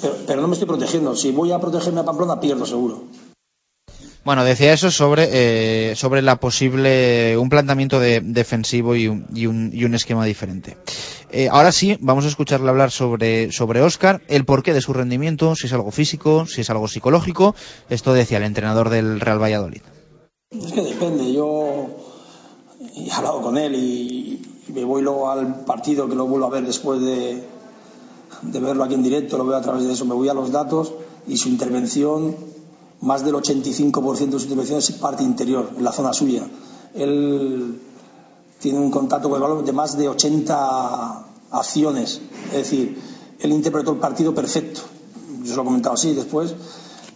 Pero, 0.00 0.14
pero 0.26 0.40
no 0.40 0.48
me 0.48 0.54
estoy 0.54 0.68
protegiendo. 0.68 1.16
Si 1.16 1.32
voy 1.32 1.50
a 1.52 1.58
protegerme 1.58 2.00
a 2.00 2.04
Pamplona, 2.04 2.38
pierdo 2.38 2.64
seguro. 2.66 3.04
Bueno, 4.28 4.44
decía 4.44 4.74
eso 4.74 4.90
sobre, 4.90 5.28
eh, 5.32 5.96
sobre 5.96 6.20
la 6.20 6.36
posible, 6.36 7.38
un 7.38 7.48
planteamiento 7.48 7.98
de, 7.98 8.20
defensivo 8.20 8.94
y 8.94 9.08
un, 9.08 9.26
y, 9.32 9.46
un, 9.46 9.70
y 9.72 9.84
un, 9.84 9.94
esquema 9.94 10.26
diferente. 10.26 10.76
Eh, 11.30 11.48
ahora 11.50 11.72
sí, 11.72 11.96
vamos 12.00 12.26
a 12.26 12.28
escucharle 12.28 12.68
hablar 12.68 12.90
sobre, 12.90 13.50
sobre 13.52 13.80
Oscar, 13.80 14.20
el 14.28 14.44
porqué 14.44 14.74
de 14.74 14.82
su 14.82 14.92
rendimiento, 14.92 15.56
si 15.56 15.66
es 15.66 15.72
algo 15.72 15.90
físico, 15.92 16.44
si 16.44 16.60
es 16.60 16.68
algo 16.68 16.88
psicológico. 16.88 17.54
Esto 17.88 18.12
decía 18.12 18.36
el 18.36 18.44
entrenador 18.44 18.90
del 18.90 19.18
Real 19.18 19.40
Valladolid. 19.40 19.80
Es 20.50 20.72
que 20.72 20.82
depende. 20.82 21.32
Yo 21.32 21.86
he 22.96 23.10
hablado 23.10 23.40
con 23.40 23.56
él 23.56 23.74
y 23.76 24.17
me 24.74 24.84
voy 24.84 25.02
luego 25.02 25.30
al 25.30 25.64
partido 25.64 26.08
que 26.08 26.14
lo 26.14 26.26
vuelvo 26.26 26.46
a 26.46 26.50
ver 26.50 26.66
después 26.66 27.00
de, 27.00 27.42
de 28.42 28.60
verlo 28.60 28.84
aquí 28.84 28.94
en 28.94 29.02
directo, 29.02 29.38
lo 29.38 29.46
veo 29.46 29.56
a 29.56 29.62
través 29.62 29.84
de 29.84 29.92
eso, 29.92 30.04
me 30.04 30.14
voy 30.14 30.28
a 30.28 30.34
los 30.34 30.50
datos 30.50 30.92
y 31.26 31.36
su 31.36 31.48
intervención 31.48 32.36
más 33.00 33.24
del 33.24 33.34
85% 33.34 34.16
de 34.16 34.32
sus 34.32 34.44
intervenciones 34.44 34.90
es 34.90 34.96
parte 34.96 35.22
interior, 35.22 35.70
en 35.76 35.84
la 35.84 35.92
zona 35.92 36.12
suya. 36.12 36.46
Él 36.94 37.80
tiene 38.60 38.78
un 38.78 38.90
contacto 38.90 39.28
con 39.28 39.36
el 39.36 39.42
balón 39.42 39.64
de 39.64 39.72
más 39.72 39.96
de 39.96 40.08
80 40.08 41.24
acciones. 41.52 42.20
Es 42.46 42.52
decir, 42.52 42.98
él 43.38 43.52
interpretó 43.52 43.92
el 43.92 43.98
partido 43.98 44.34
perfecto. 44.34 44.80
Yo 45.42 45.46
se 45.46 45.56
lo 45.56 45.62
he 45.62 45.64
comentado 45.64 45.94
así 45.94 46.12
después, 46.12 46.54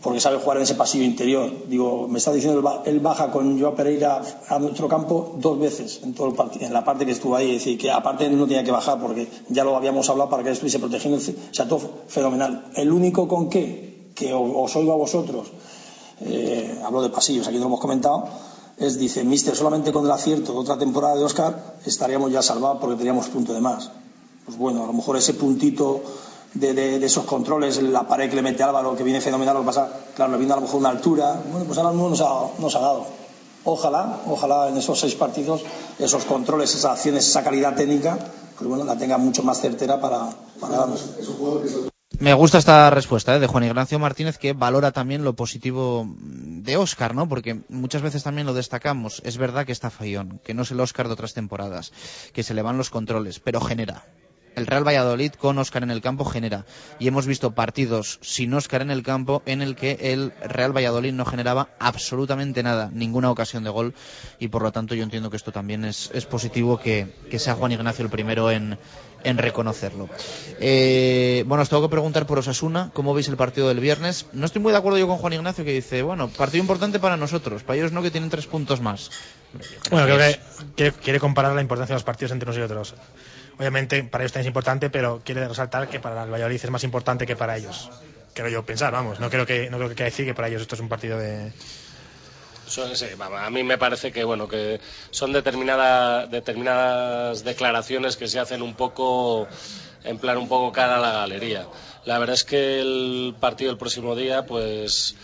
porque 0.02 0.20
sabe 0.20 0.38
jugar 0.38 0.56
en 0.56 0.64
ese 0.64 0.74
pasillo 0.74 1.04
interior. 1.04 1.50
Digo, 1.68 2.08
me 2.08 2.18
está 2.18 2.32
diciendo, 2.32 2.82
él 2.84 3.00
baja 3.00 3.30
con 3.30 3.58
Joao 3.58 3.74
Pereira 3.74 4.20
a 4.48 4.58
nuestro 4.58 4.88
campo 4.88 5.36
dos 5.38 5.58
veces 5.58 6.00
en 6.02 6.12
todo 6.12 6.28
el 6.28 6.62
en 6.62 6.72
la 6.72 6.84
parte 6.84 7.06
que 7.06 7.12
estuvo 7.12 7.36
ahí. 7.36 7.52
Es 7.52 7.64
decir, 7.64 7.78
que 7.78 7.90
aparte 7.90 8.28
no 8.28 8.46
tenía 8.46 8.64
que 8.64 8.72
bajar 8.72 9.00
porque 9.00 9.28
ya 9.48 9.64
lo 9.64 9.76
habíamos 9.76 10.08
hablado 10.10 10.28
para 10.28 10.42
que 10.42 10.48
él 10.48 10.54
estuviese 10.54 10.80
protegiendo. 10.80 11.18
O 11.18 11.54
sea, 11.54 11.68
todo 11.68 11.80
fenomenal. 12.08 12.72
El 12.74 12.90
único 12.90 13.28
con 13.28 13.48
qué 13.48 13.92
que 14.14 14.32
os 14.34 14.76
oigo 14.76 14.92
a 14.92 14.96
vosotros, 14.96 15.48
eh, 16.20 16.80
hablo 16.84 17.02
de 17.02 17.08
pasillos, 17.08 17.46
aquí 17.46 17.56
no 17.56 17.62
lo 17.62 17.66
hemos 17.68 17.80
comentado, 17.80 18.28
es, 18.78 18.98
dice, 18.98 19.24
Mister, 19.24 19.56
solamente 19.56 19.92
con 19.92 20.04
el 20.04 20.10
acierto 20.10 20.52
de 20.52 20.58
otra 20.58 20.78
temporada 20.78 21.16
de 21.16 21.24
Oscar 21.24 21.76
estaríamos 21.84 22.32
ya 22.32 22.42
salvados 22.42 22.78
porque 22.80 22.96
teníamos 22.96 23.28
punto 23.28 23.52
de 23.52 23.60
más. 23.60 23.90
Pues 24.44 24.58
bueno, 24.58 24.82
a 24.82 24.86
lo 24.86 24.92
mejor 24.92 25.16
ese 25.16 25.34
puntito 25.34 26.02
de, 26.54 26.74
de, 26.74 27.04
esos 27.04 27.24
controles, 27.24 27.82
la 27.82 28.06
pared 28.06 28.28
que 28.28 28.36
le 28.36 28.42
mete 28.42 28.62
Álvaro, 28.62 28.96
que 28.96 29.02
viene 29.02 29.20
fenomenal, 29.20 29.54
lo 29.54 29.60
que 29.60 29.66
pasa, 29.66 29.88
claro, 30.14 30.32
le 30.32 30.38
viene 30.38 30.52
a 30.52 30.56
lo 30.56 30.62
mejor 30.62 30.80
una 30.80 30.90
altura, 30.90 31.40
bueno, 31.50 31.64
pues 31.66 31.78
ahora 31.78 31.92
no 31.96 32.10
nos 32.10 32.20
ha, 32.20 32.60
nos 32.60 32.74
ha 32.76 32.80
dado. 32.80 33.06
Ojalá, 33.64 34.20
ojalá 34.26 34.68
en 34.68 34.76
esos 34.76 34.98
seis 34.98 35.14
partidos, 35.14 35.62
esos 35.98 36.24
controles, 36.24 36.74
esas 36.74 36.92
acciones, 36.92 37.28
esa 37.28 37.44
calidad 37.44 37.74
técnica, 37.74 38.18
pues 38.58 38.68
bueno, 38.68 38.84
la 38.84 38.96
tenga 38.96 39.18
mucho 39.18 39.42
más 39.42 39.60
certera 39.60 40.00
para, 40.00 40.30
para 40.60 40.76
darnos. 40.78 41.04
Me 42.18 42.34
gusta 42.34 42.58
esta 42.58 42.90
respuesta 42.90 43.34
¿eh? 43.34 43.40
de 43.40 43.46
Juan 43.46 43.64
Ignacio 43.64 43.98
Martínez 43.98 44.38
que 44.38 44.52
valora 44.52 44.92
también 44.92 45.24
lo 45.24 45.34
positivo 45.34 46.06
de 46.18 46.76
Oscar, 46.76 47.14
¿no? 47.14 47.28
Porque 47.28 47.62
muchas 47.68 48.02
veces 48.02 48.22
también 48.22 48.46
lo 48.46 48.54
destacamos. 48.54 49.22
Es 49.24 49.38
verdad 49.38 49.66
que 49.66 49.72
está 49.72 49.90
fallón, 49.90 50.40
que 50.44 50.54
no 50.54 50.62
es 50.62 50.70
el 50.70 50.80
Oscar 50.80 51.08
de 51.08 51.14
otras 51.14 51.34
temporadas, 51.34 51.92
que 52.32 52.42
se 52.42 52.54
le 52.54 52.62
van 52.62 52.78
los 52.78 52.90
controles, 52.90 53.40
pero 53.40 53.60
genera. 53.60 54.04
El 54.56 54.66
Real 54.66 54.86
Valladolid 54.86 55.32
con 55.32 55.58
Oscar 55.58 55.82
en 55.82 55.90
el 55.90 56.00
campo 56.00 56.24
genera. 56.24 56.64
Y 56.98 57.08
hemos 57.08 57.26
visto 57.26 57.52
partidos 57.52 58.18
sin 58.22 58.52
Oscar 58.54 58.82
en 58.82 58.90
el 58.90 59.02
campo 59.02 59.42
en 59.46 59.62
el 59.62 59.76
que 59.76 59.98
el 60.00 60.32
Real 60.42 60.76
Valladolid 60.76 61.12
no 61.12 61.24
generaba 61.24 61.68
absolutamente 61.78 62.62
nada, 62.62 62.90
ninguna 62.92 63.30
ocasión 63.30 63.64
de 63.64 63.70
gol. 63.70 63.94
Y 64.38 64.48
por 64.48 64.62
lo 64.62 64.72
tanto 64.72 64.94
yo 64.94 65.02
entiendo 65.02 65.30
que 65.30 65.36
esto 65.36 65.52
también 65.52 65.84
es, 65.84 66.10
positivo 66.30 66.78
que, 66.78 67.08
sea 67.38 67.54
Juan 67.54 67.72
Ignacio 67.72 68.04
el 68.04 68.10
primero 68.10 68.50
en, 68.50 68.78
reconocerlo. 69.24 70.08
Eh, 70.60 71.44
bueno, 71.46 71.62
os 71.62 71.68
tengo 71.68 71.82
que 71.82 71.90
preguntar 71.90 72.26
por 72.26 72.38
Osasuna, 72.38 72.90
¿cómo 72.92 73.14
veis 73.14 73.28
el 73.28 73.36
partido 73.36 73.68
del 73.68 73.80
viernes? 73.80 74.26
No 74.32 74.46
estoy 74.46 74.60
muy 74.60 74.72
de 74.72 74.78
acuerdo 74.78 74.98
yo 74.98 75.06
con 75.06 75.18
Juan 75.18 75.32
Ignacio 75.32 75.64
que 75.64 75.72
dice, 75.72 76.02
bueno, 76.02 76.28
partido 76.28 76.62
importante 76.62 76.98
para 76.98 77.16
nosotros, 77.16 77.62
para 77.62 77.78
ellos 77.78 77.92
no 77.92 78.02
que 78.02 78.10
tienen 78.10 78.30
tres 78.30 78.46
puntos 78.46 78.80
más. 78.80 79.10
Bueno, 79.90 80.06
creo 80.06 80.36
que 80.76 80.92
quiere 80.92 81.20
comparar 81.20 81.54
la 81.54 81.60
importancia 81.60 81.94
de 81.94 81.96
los 81.96 82.04
partidos 82.04 82.32
entre 82.32 82.50
unos 82.50 82.58
y 82.58 82.62
otros. 82.62 82.94
Obviamente 83.62 84.02
para 84.02 84.24
ellos 84.24 84.32
también 84.32 84.46
es 84.46 84.50
importante, 84.50 84.90
pero 84.90 85.22
quiere 85.24 85.46
resaltar 85.46 85.88
que 85.88 86.00
para 86.00 86.24
el 86.24 86.32
Valladolid 86.32 86.60
es 86.60 86.70
más 86.70 86.82
importante 86.82 87.26
que 87.26 87.36
para 87.36 87.56
ellos. 87.56 87.90
Creo 88.34 88.48
yo 88.48 88.66
pensar, 88.66 88.92
vamos, 88.92 89.20
no 89.20 89.30
creo 89.30 89.46
que 89.46 89.70
no 89.70 89.78
creo 89.78 89.94
que 89.94 90.02
decir 90.02 90.26
que 90.26 90.34
para 90.34 90.48
ellos 90.48 90.62
esto 90.62 90.74
es 90.74 90.80
un 90.80 90.88
partido 90.88 91.16
de 91.16 91.52
sí, 92.66 93.04
a 93.20 93.50
mí 93.50 93.62
me 93.62 93.78
parece 93.78 94.10
que 94.10 94.24
bueno 94.24 94.48
que 94.48 94.80
son 95.12 95.32
determinada, 95.32 96.26
determinadas 96.26 97.44
declaraciones 97.44 98.16
que 98.16 98.26
se 98.26 98.40
hacen 98.40 98.62
un 98.62 98.74
poco 98.74 99.46
en 100.02 100.18
plan 100.18 100.38
un 100.38 100.48
poco 100.48 100.72
cara 100.72 100.96
a 100.96 101.00
la 101.00 101.12
galería. 101.12 101.68
La 102.04 102.18
verdad 102.18 102.34
es 102.34 102.42
que 102.42 102.80
el 102.80 103.36
partido 103.38 103.70
del 103.70 103.78
próximo 103.78 104.16
día, 104.16 104.44
pues 104.44 105.14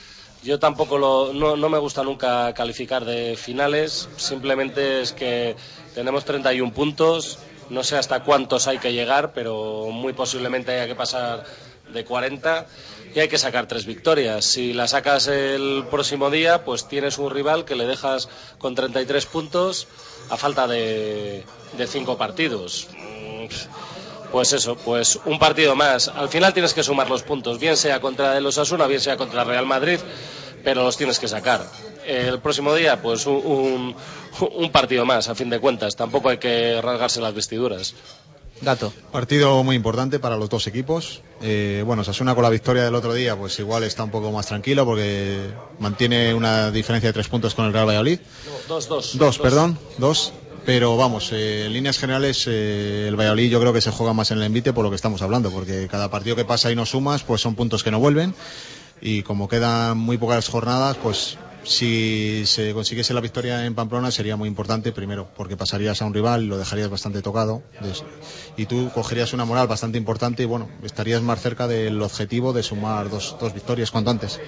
yo 0.44 0.60
tampoco 0.60 0.96
lo, 0.96 1.32
no, 1.32 1.56
no, 1.56 1.68
me 1.68 1.78
gusta 1.78 2.04
nunca 2.04 2.54
calificar 2.54 3.04
de 3.04 3.36
finales, 3.36 4.08
simplemente 4.16 5.00
es 5.00 5.12
que 5.12 5.56
tenemos 5.96 6.24
31 6.24 6.72
puntos, 6.72 7.40
no 7.70 7.84
sé 7.84 7.96
hasta 7.96 8.22
cuántos 8.22 8.66
hay 8.66 8.78
que 8.78 8.92
llegar, 8.92 9.32
pero 9.32 9.86
muy 9.90 10.12
posiblemente 10.12 10.72
haya 10.72 10.86
que 10.86 10.94
pasar 10.94 11.44
de 11.92 12.04
40 12.04 12.66
y 13.14 13.20
hay 13.20 13.28
que 13.28 13.38
sacar 13.38 13.66
tres 13.66 13.86
victorias. 13.86 14.44
Si 14.44 14.72
la 14.72 14.86
sacas 14.88 15.28
el 15.28 15.84
próximo 15.90 16.30
día, 16.30 16.64
pues 16.64 16.88
tienes 16.88 17.18
un 17.18 17.30
rival 17.30 17.64
que 17.64 17.74
le 17.74 17.86
dejas 17.86 18.28
con 18.58 18.74
33 18.74 19.26
puntos 19.26 19.88
a 20.30 20.36
falta 20.36 20.66
de, 20.66 21.44
de 21.76 21.86
cinco 21.86 22.18
partidos. 22.18 22.88
Pues 24.32 24.52
eso, 24.52 24.76
pues 24.76 25.18
un 25.24 25.38
partido 25.38 25.74
más. 25.74 26.08
Al 26.08 26.28
final 26.28 26.52
tienes 26.52 26.74
que 26.74 26.82
sumar 26.82 27.08
los 27.08 27.22
puntos, 27.22 27.58
bien 27.58 27.76
sea 27.76 28.00
contra 28.00 28.36
el 28.36 28.46
Osasuna, 28.46 28.86
bien 28.86 29.00
sea 29.00 29.16
contra 29.16 29.42
el 29.42 29.48
Real 29.48 29.66
Madrid, 29.66 29.98
pero 30.64 30.82
los 30.82 30.96
tienes 30.96 31.18
que 31.18 31.28
sacar. 31.28 31.64
El 32.06 32.40
próximo 32.40 32.74
día, 32.74 33.00
pues 33.00 33.26
un, 33.26 33.36
un, 33.36 33.96
un 34.40 34.72
partido 34.72 35.04
más, 35.04 35.28
a 35.28 35.34
fin 35.34 35.50
de 35.50 35.58
cuentas. 35.60 35.96
Tampoco 35.96 36.28
hay 36.28 36.38
que 36.38 36.80
rasgarse 36.82 37.20
las 37.20 37.34
vestiduras. 37.34 37.94
Dato. 38.60 38.92
Partido 39.12 39.62
muy 39.62 39.76
importante 39.76 40.18
para 40.18 40.36
los 40.36 40.48
dos 40.48 40.66
equipos. 40.66 41.22
Eh, 41.40 41.82
bueno, 41.86 42.02
Sasuna 42.02 42.34
con 42.34 42.42
la 42.42 42.50
victoria 42.50 42.82
del 42.84 42.94
otro 42.96 43.14
día, 43.14 43.36
pues 43.36 43.56
igual 43.60 43.84
está 43.84 44.02
un 44.02 44.10
poco 44.10 44.32
más 44.32 44.46
tranquilo 44.46 44.84
porque 44.84 45.50
mantiene 45.78 46.34
una 46.34 46.72
diferencia 46.72 47.08
de 47.08 47.12
tres 47.12 47.28
puntos 47.28 47.54
con 47.54 47.66
el 47.66 47.72
Real 47.72 47.86
Valladolid. 47.86 48.18
Dos, 48.66 48.88
dos. 48.88 49.16
Dos, 49.16 49.18
dos. 49.18 49.38
perdón, 49.38 49.78
dos. 49.98 50.32
Pero 50.64 50.96
vamos, 50.96 51.32
eh, 51.32 51.66
en 51.66 51.72
líneas 51.72 51.98
generales, 51.98 52.46
eh, 52.46 53.06
el 53.08 53.16
Valladolid 53.16 53.50
yo 53.50 53.60
creo 53.60 53.72
que 53.72 53.80
se 53.80 53.90
juega 53.90 54.12
más 54.12 54.30
en 54.30 54.38
el 54.38 54.44
envite 54.44 54.72
por 54.72 54.84
lo 54.84 54.90
que 54.90 54.96
estamos 54.96 55.22
hablando, 55.22 55.50
porque 55.50 55.88
cada 55.90 56.10
partido 56.10 56.36
que 56.36 56.44
pasa 56.44 56.70
y 56.70 56.76
no 56.76 56.84
sumas, 56.84 57.22
pues 57.22 57.40
son 57.40 57.54
puntos 57.54 57.82
que 57.82 57.90
no 57.90 57.98
vuelven. 57.98 58.34
Y 59.00 59.22
como 59.22 59.48
quedan 59.48 59.96
muy 59.96 60.18
pocas 60.18 60.48
jornadas, 60.48 60.96
pues 61.02 61.38
si 61.68 62.44
se 62.46 62.72
consiguiese 62.72 63.12
la 63.12 63.20
victoria 63.20 63.66
en 63.66 63.74
Pamplona 63.74 64.10
sería 64.10 64.36
muy 64.36 64.48
importante, 64.48 64.90
primero, 64.90 65.28
porque 65.36 65.54
pasarías 65.54 66.00
a 66.00 66.06
un 66.06 66.14
rival 66.14 66.44
y 66.44 66.46
lo 66.46 66.56
dejarías 66.56 66.88
bastante 66.88 67.20
tocado. 67.20 67.62
Y 68.56 68.64
tú 68.64 68.90
cogerías 68.94 69.34
una 69.34 69.44
moral 69.44 69.68
bastante 69.68 69.98
importante 69.98 70.42
y 70.42 70.46
bueno, 70.46 70.70
estarías 70.82 71.20
más 71.20 71.42
cerca 71.42 71.68
del 71.68 72.00
objetivo 72.00 72.54
de 72.54 72.62
sumar 72.62 73.10
dos, 73.10 73.36
dos 73.38 73.52
victorias 73.52 73.90
cuanto 73.90 74.10
antes. 74.10 74.40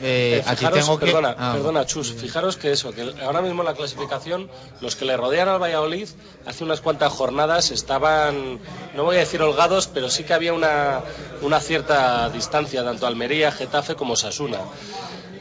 Eh, 0.00 0.40
aquí 0.46 0.66
tengo 0.72 1.00
perdona, 1.00 1.34
que... 1.34 1.42
ah, 1.42 1.52
perdona, 1.54 1.84
Chus, 1.84 2.12
fijaros 2.12 2.56
que 2.56 2.70
eso, 2.70 2.92
que 2.92 3.12
ahora 3.24 3.42
mismo 3.42 3.62
en 3.62 3.66
la 3.66 3.74
clasificación, 3.74 4.48
los 4.80 4.94
que 4.94 5.04
le 5.04 5.16
rodean 5.16 5.48
al 5.48 5.60
Valladolid 5.60 6.08
hace 6.46 6.62
unas 6.62 6.80
cuantas 6.80 7.12
jornadas 7.12 7.72
estaban, 7.72 8.60
no 8.94 9.02
voy 9.02 9.16
a 9.16 9.20
decir 9.20 9.42
holgados, 9.42 9.88
pero 9.88 10.08
sí 10.08 10.22
que 10.22 10.32
había 10.32 10.52
una, 10.52 11.00
una 11.42 11.58
cierta 11.58 12.30
distancia, 12.30 12.84
tanto 12.84 13.08
Almería, 13.08 13.50
Getafe 13.50 13.96
como 13.96 14.14
Sasuna. 14.14 14.60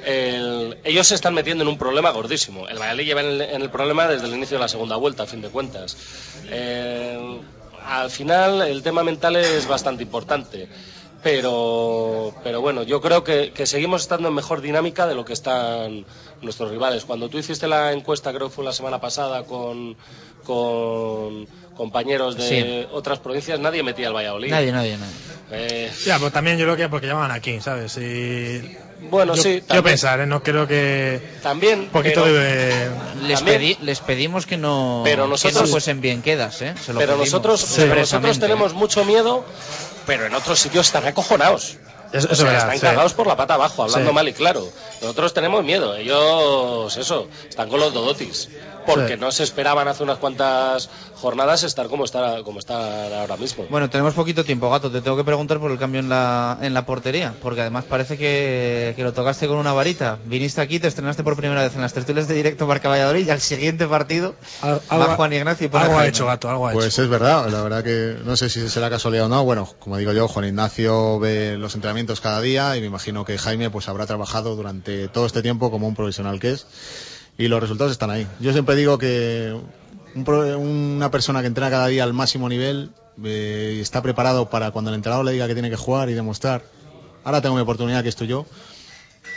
El, 0.07 0.77
ellos 0.85 1.05
se 1.05 1.15
están 1.15 1.33
metiendo 1.33 1.65
en 1.65 1.67
un 1.67 1.77
problema 1.77 2.11
gordísimo. 2.11 2.65
El 2.69 2.79
Valladolid 2.79 3.05
lleva 3.05 3.21
en 3.21 3.27
el, 3.27 3.41
en 3.41 3.61
el, 3.61 3.69
problema 3.69 4.07
desde 4.07 4.27
el 4.27 4.35
inicio 4.35 4.55
de 4.55 4.61
la 4.61 4.69
segunda 4.69 4.95
vuelta, 4.95 5.23
a 5.23 5.25
fin 5.25 5.41
de 5.41 5.49
cuentas. 5.49 5.97
Eh, 6.49 7.41
al 7.85 8.09
final, 8.09 8.61
el 8.61 8.81
tema 8.83 9.03
mental 9.03 9.35
es 9.35 9.67
bastante 9.67 10.03
importante. 10.03 10.69
Pero, 11.23 12.33
pero 12.41 12.61
bueno, 12.61 12.83
yo 12.83 13.01
creo 13.01 13.25
que, 13.25 13.51
que, 13.51 13.65
seguimos 13.65 14.03
estando 14.03 14.29
en 14.29 14.35
mejor 14.35 14.61
dinámica 14.61 15.07
de 15.07 15.15
lo 15.15 15.25
que 15.25 15.33
están 15.33 16.05
nuestros 16.41 16.71
rivales. 16.71 17.03
Cuando 17.03 17.27
tú 17.27 17.37
hiciste 17.37 17.67
la 17.67 17.91
encuesta, 17.91 18.31
creo 18.31 18.47
que 18.47 18.55
fue 18.55 18.63
la 18.63 18.71
semana 18.71 19.01
pasada, 19.01 19.43
con, 19.43 19.97
con 20.45 21.47
compañeros 21.75 22.37
de 22.37 22.47
sí. 22.47 22.87
otras 22.93 23.19
provincias, 23.19 23.59
nadie 23.59 23.83
metía 23.83 24.07
al 24.07 24.15
Valladolid. 24.15 24.51
Nadie, 24.51 24.71
nadie, 24.71 24.97
nadie. 24.97 25.15
Eh, 25.51 25.91
Ya, 26.05 26.17
pues 26.17 26.31
también 26.31 26.57
yo 26.57 26.63
creo 26.63 26.77
que 26.77 26.87
porque 26.87 27.07
llaman 27.07 27.31
aquí, 27.31 27.59
¿sabes? 27.59 27.97
Y 27.97 28.77
Bueno, 28.99 29.35
yo, 29.35 29.43
sí, 29.43 29.55
Yo 29.61 29.65
también. 29.67 29.83
pensar, 29.83 30.19
¿eh? 30.21 30.25
No 30.25 30.41
creo 30.41 30.67
que... 30.67 31.21
También, 31.43 31.81
Un 31.81 31.89
poquito 31.89 32.23
pero- 32.23 32.33
de... 32.35 32.89
Les, 33.23 33.39
También- 33.39 33.61
pedi- 33.61 33.77
les 33.81 33.99
pedimos 33.99 34.45
que 34.45 34.57
no, 34.57 35.01
Pero 35.05 35.25
que 35.25 35.29
nosotros- 35.29 35.61
no 35.61 35.67
fuesen 35.67 36.01
bien 36.01 36.21
quedas, 36.21 36.61
¿eh? 36.61 36.73
Se 36.83 36.93
lo 36.93 36.99
pero 36.99 37.13
pedimos 37.13 37.27
nosotros, 37.31 37.73
pero 37.77 37.95
nosotros 37.95 38.39
tenemos 38.39 38.73
mucho 38.73 39.05
miedo, 39.05 39.45
pero 40.07 40.25
en 40.25 40.33
otros 40.33 40.59
sitios 40.59 40.87
están 40.87 41.05
acojonados. 41.05 41.77
Eso, 42.11 42.29
O 42.29 42.31
eso 42.31 42.35
sea, 42.35 42.35
es 42.35 42.43
verdad, 42.43 42.57
están 42.75 42.79
sí. 42.79 42.85
cagados 42.95 43.13
por 43.13 43.27
la 43.27 43.35
pata 43.35 43.55
abajo, 43.55 43.83
hablando 43.83 44.09
Sí. 44.09 44.15
mal 44.15 44.27
y 44.29 44.33
claro. 44.33 44.65
Nosotros 45.01 45.33
tenemos 45.33 45.63
miedo, 45.63 45.93
ellos, 45.95 46.95
eso, 46.97 47.27
están 47.49 47.67
con 47.69 47.79
los 47.81 47.93
dodotis. 47.93 48.47
Porque 48.87 49.13
Sí. 49.15 49.19
no 49.19 49.31
se 49.31 49.43
esperaban 49.43 49.87
hace 49.87 50.01
unas 50.03 50.17
cuantas 50.17 50.89
jornadas 51.15 51.63
estar 51.63 51.87
como 51.87 52.05
estar, 52.05 52.41
como 52.43 52.59
estar 52.59 53.13
ahora 53.13 53.37
mismo. 53.37 53.65
Bueno, 53.69 53.89
tenemos 53.89 54.13
poquito 54.15 54.43
tiempo, 54.43 54.69
Gato. 54.69 54.89
Te 54.89 55.01
tengo 55.01 55.15
que 55.17 55.23
preguntar 55.23 55.59
por 55.59 55.69
el 55.71 55.77
cambio 55.77 55.99
en 55.99 56.09
la, 56.09 56.57
en 56.61 56.73
la 56.73 56.85
portería, 56.85 57.33
porque 57.41 57.61
además 57.61 57.85
parece 57.85 58.17
que, 58.17 58.93
que 58.95 59.03
lo 59.03 59.13
tocaste 59.13 59.47
con 59.47 59.57
una 59.57 59.73
varita. 59.73 60.17
Viniste 60.25 60.61
aquí, 60.61 60.79
te 60.79 60.87
estrenaste 60.87 61.23
por 61.23 61.35
primera 61.35 61.61
vez 61.63 61.75
en 61.75 61.81
las 61.81 61.93
tertulias 61.93 62.27
de 62.27 62.33
directo 62.35 62.65
Marca 62.65 62.89
Valladolid 62.89 63.27
y 63.27 63.29
al 63.29 63.41
siguiente 63.41 63.85
partido 63.87 64.35
Al- 64.61 64.81
va 64.91 65.15
Juan 65.15 65.33
Ignacio 65.33 65.69
algo 65.73 65.99
ha 65.99 66.07
hecho, 66.07 66.25
Gato, 66.25 66.49
algo 66.49 66.67
ha 66.67 66.71
Pues 66.71 66.87
hecho. 66.87 67.03
es 67.03 67.09
verdad, 67.09 67.49
la 67.49 67.61
verdad 67.61 67.83
que 67.83 68.15
no 68.23 68.35
sé 68.37 68.49
si 68.49 68.67
será 68.69 68.89
casualidad 68.89 69.25
o 69.25 69.29
no. 69.29 69.43
Bueno, 69.43 69.67
como 69.79 69.97
digo 69.97 70.13
yo, 70.13 70.27
Juan 70.27 70.45
Ignacio 70.45 71.19
ve 71.19 71.57
los 71.57 71.75
entrenamientos 71.75 72.21
cada 72.21 72.41
día 72.41 72.75
y 72.77 72.81
me 72.81 72.87
imagino 72.87 73.25
que 73.25 73.37
Jaime 73.37 73.69
pues 73.69 73.87
habrá 73.89 74.05
trabajado 74.05 74.55
durante 74.55 75.07
todo 75.09 75.25
este 75.25 75.41
tiempo 75.41 75.71
como 75.71 75.87
un 75.87 75.95
profesional 75.95 76.39
que 76.39 76.51
es 76.51 76.65
y 77.37 77.47
los 77.47 77.61
resultados 77.61 77.91
están 77.91 78.09
ahí. 78.09 78.27
Yo 78.39 78.51
siempre 78.51 78.75
digo 78.75 78.97
que 78.97 79.55
una 80.15 81.11
persona 81.11 81.41
que 81.41 81.47
entrena 81.47 81.69
cada 81.69 81.87
día 81.87 82.03
al 82.03 82.13
máximo 82.13 82.49
nivel 82.49 82.91
eh, 83.23 83.77
está 83.81 84.01
preparado 84.01 84.49
para 84.49 84.71
cuando 84.71 84.89
el 84.89 84.95
entrenador 84.95 85.25
le 85.25 85.33
diga 85.33 85.47
que 85.47 85.53
tiene 85.53 85.69
que 85.69 85.75
jugar 85.75 86.09
y 86.09 86.13
demostrar. 86.13 86.63
Ahora 87.23 87.41
tengo 87.41 87.55
mi 87.55 87.61
oportunidad 87.61 88.03
que 88.03 88.09
estoy 88.09 88.27
yo. 88.27 88.45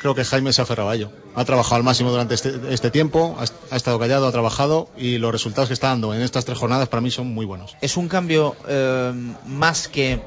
Creo 0.00 0.14
que 0.14 0.24
Jaime 0.24 0.52
se 0.54 0.62
ha 0.62 0.64
aferrado 0.64 0.88
a 0.88 0.94
ello. 0.94 1.10
Ha 1.34 1.44
trabajado 1.44 1.76
al 1.76 1.82
máximo 1.82 2.10
durante 2.10 2.34
este, 2.34 2.58
este 2.70 2.90
tiempo, 2.90 3.36
ha, 3.38 3.74
ha 3.74 3.76
estado 3.76 3.98
callado, 3.98 4.26
ha 4.26 4.32
trabajado 4.32 4.88
y 4.96 5.18
los 5.18 5.30
resultados 5.30 5.68
que 5.68 5.74
está 5.74 5.88
dando 5.88 6.14
en 6.14 6.22
estas 6.22 6.46
tres 6.46 6.56
jornadas 6.56 6.88
para 6.88 7.02
mí 7.02 7.10
son 7.10 7.26
muy 7.26 7.44
buenos. 7.44 7.76
¿Es 7.82 7.98
un 7.98 8.08
cambio 8.08 8.56
eh, 8.66 9.12
más 9.44 9.88
que 9.88 10.22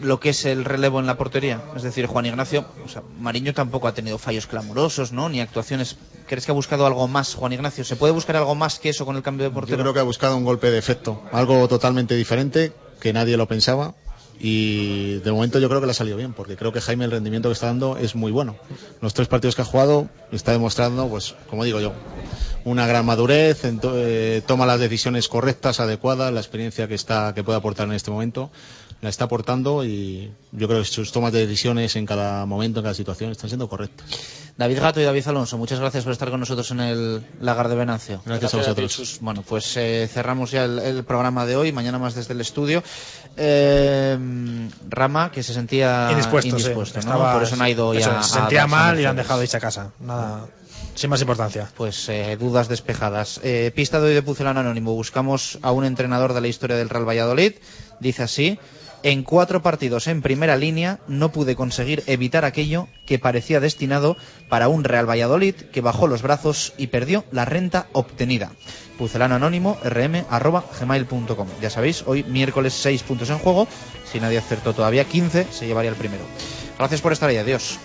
lo 0.00 0.20
que 0.20 0.30
es 0.30 0.44
el 0.44 0.64
relevo 0.64 1.00
en 1.00 1.06
la 1.06 1.16
portería? 1.16 1.62
Es 1.76 1.82
decir, 1.82 2.06
Juan 2.06 2.26
Ignacio, 2.26 2.64
o 2.84 2.88
sea, 2.88 3.02
Mariño 3.18 3.54
tampoco 3.54 3.88
ha 3.88 3.94
tenido 3.94 4.18
fallos 4.18 4.46
clamorosos, 4.46 5.12
¿no? 5.12 5.28
Ni 5.28 5.40
actuaciones. 5.40 5.96
¿Crees 6.26 6.46
que 6.46 6.52
ha 6.52 6.54
buscado 6.54 6.86
algo 6.86 7.06
más, 7.08 7.34
Juan 7.34 7.52
Ignacio? 7.52 7.84
¿Se 7.84 7.96
puede 7.96 8.12
buscar 8.12 8.36
algo 8.36 8.54
más 8.54 8.78
que 8.78 8.90
eso 8.90 9.04
con 9.06 9.16
el 9.16 9.22
cambio 9.22 9.44
de 9.44 9.50
Yo 9.50 9.54
portero? 9.54 9.78
creo 9.78 9.94
que 9.94 10.00
ha 10.00 10.04
buscado 10.04 10.36
un 10.36 10.44
golpe 10.44 10.70
de 10.70 10.78
efecto, 10.78 11.22
algo 11.32 11.66
totalmente 11.68 12.14
diferente 12.14 12.72
que 13.00 13.12
nadie 13.12 13.36
lo 13.36 13.46
pensaba 13.46 13.94
y 14.40 15.18
de 15.20 15.32
momento 15.32 15.58
yo 15.58 15.68
creo 15.68 15.80
que 15.80 15.86
le 15.86 15.92
ha 15.92 15.94
salido 15.94 16.16
bien 16.16 16.32
porque 16.32 16.56
creo 16.56 16.72
que 16.72 16.80
Jaime 16.80 17.04
el 17.04 17.10
rendimiento 17.10 17.48
que 17.48 17.52
está 17.52 17.66
dando 17.66 17.96
es 17.96 18.14
muy 18.14 18.32
bueno. 18.32 18.56
Los 19.00 19.14
tres 19.14 19.28
partidos 19.28 19.54
que 19.54 19.62
ha 19.62 19.64
jugado 19.64 20.08
está 20.32 20.52
demostrando, 20.52 21.08
pues 21.08 21.34
como 21.48 21.64
digo 21.64 21.80
yo, 21.80 21.92
una 22.64 22.86
gran 22.86 23.06
madurez, 23.06 23.60
eh, 23.64 24.42
toma 24.46 24.66
las 24.66 24.80
decisiones 24.80 25.28
correctas, 25.28 25.80
adecuadas, 25.80 26.32
la 26.32 26.40
experiencia 26.40 26.88
que 26.88 26.94
está 26.94 27.32
que 27.34 27.44
puede 27.44 27.58
aportar 27.58 27.86
en 27.86 27.94
este 27.94 28.10
momento 28.10 28.50
la 29.04 29.10
está 29.10 29.24
aportando 29.26 29.84
y 29.84 30.32
yo 30.52 30.66
creo 30.66 30.80
que 30.80 30.84
sus 30.86 31.12
tomas 31.12 31.32
de 31.32 31.46
decisiones 31.46 31.94
en 31.96 32.06
cada 32.06 32.44
momento, 32.46 32.80
en 32.80 32.84
cada 32.84 32.94
situación 32.94 33.30
están 33.30 33.48
siendo 33.50 33.68
correctas. 33.68 34.06
David 34.56 34.78
Gato 34.80 35.00
y 35.00 35.04
David 35.04 35.26
Alonso, 35.26 35.58
muchas 35.58 35.80
gracias 35.80 36.04
por 36.04 36.12
estar 36.12 36.30
con 36.30 36.38
nosotros 36.40 36.70
en 36.70 36.80
el 36.80 37.26
Lagar 37.40 37.68
de 37.68 37.74
Venancio. 37.74 38.22
Gracias 38.24 38.54
a 38.54 38.56
Gracias 38.58 38.72
a 38.72 38.74
ti, 38.76 38.82
vosotros. 38.82 39.18
Bueno, 39.20 39.42
pues 39.42 39.76
eh, 39.76 40.08
cerramos 40.12 40.50
ya 40.52 40.64
el, 40.64 40.78
el 40.78 41.04
programa 41.04 41.44
de 41.44 41.56
hoy, 41.56 41.72
mañana 41.72 41.98
más 41.98 42.14
desde 42.14 42.34
el 42.34 42.40
estudio. 42.40 42.82
Eh, 43.36 44.16
Rama, 44.88 45.30
que 45.32 45.42
se 45.42 45.52
sentía 45.54 46.08
Indispuesto, 46.10 46.58
sí. 46.58 46.70
¿no? 46.74 46.82
Estaba- 46.82 47.32
Por 47.34 47.42
eso 47.42 47.56
no 47.56 47.64
ha 47.64 47.70
ido 47.70 47.92
eso 47.94 48.10
ya 48.10 48.22
se 48.22 48.34
sentía 48.34 48.66
mal 48.66 48.98
y 49.00 49.04
han 49.04 49.16
dejado 49.16 49.42
irse 49.42 49.56
a 49.56 49.60
casa. 49.60 49.90
Nada, 50.00 50.46
sin 50.94 51.10
más 51.10 51.20
importancia. 51.20 51.68
Pues 51.76 52.08
eh, 52.08 52.36
dudas 52.38 52.68
despejadas. 52.68 53.40
Eh, 53.42 53.72
pista 53.74 54.00
de 54.00 54.08
hoy 54.08 54.14
de 54.14 54.22
Pucelano 54.22 54.60
Anónimo. 54.60 54.94
Buscamos 54.94 55.58
a 55.62 55.72
un 55.72 55.84
entrenador 55.84 56.32
de 56.32 56.40
la 56.40 56.46
historia 56.48 56.76
del 56.76 56.88
Real 56.88 57.08
Valladolid. 57.08 57.54
Dice 58.00 58.22
así. 58.22 58.58
En 59.04 59.22
cuatro 59.22 59.60
partidos 59.60 60.06
en 60.06 60.22
primera 60.22 60.56
línea 60.56 60.98
no 61.08 61.30
pude 61.30 61.56
conseguir 61.56 62.02
evitar 62.06 62.46
aquello 62.46 62.88
que 63.04 63.18
parecía 63.18 63.60
destinado 63.60 64.16
para 64.48 64.68
un 64.68 64.82
Real 64.82 65.06
Valladolid 65.06 65.54
que 65.54 65.82
bajó 65.82 66.06
los 66.06 66.22
brazos 66.22 66.72
y 66.78 66.86
perdió 66.86 67.22
la 67.30 67.44
renta 67.44 67.86
obtenida. 67.92 68.52
Pucelano 68.96 69.34
Anónimo, 69.34 69.76
rm, 69.84 70.24
arroba, 70.30 70.64
gmail.com. 70.80 71.48
Ya 71.60 71.68
sabéis, 71.68 72.02
hoy 72.06 72.24
miércoles 72.24 72.72
6 72.72 73.02
puntos 73.02 73.28
en 73.28 73.38
juego. 73.38 73.68
Si 74.10 74.20
nadie 74.20 74.38
acertó 74.38 74.72
todavía 74.72 75.04
15, 75.04 75.48
se 75.50 75.66
llevaría 75.66 75.90
el 75.90 75.96
primero. 75.96 76.24
Gracias 76.78 77.02
por 77.02 77.12
estar 77.12 77.28
ahí. 77.28 77.36
Adiós. 77.36 77.78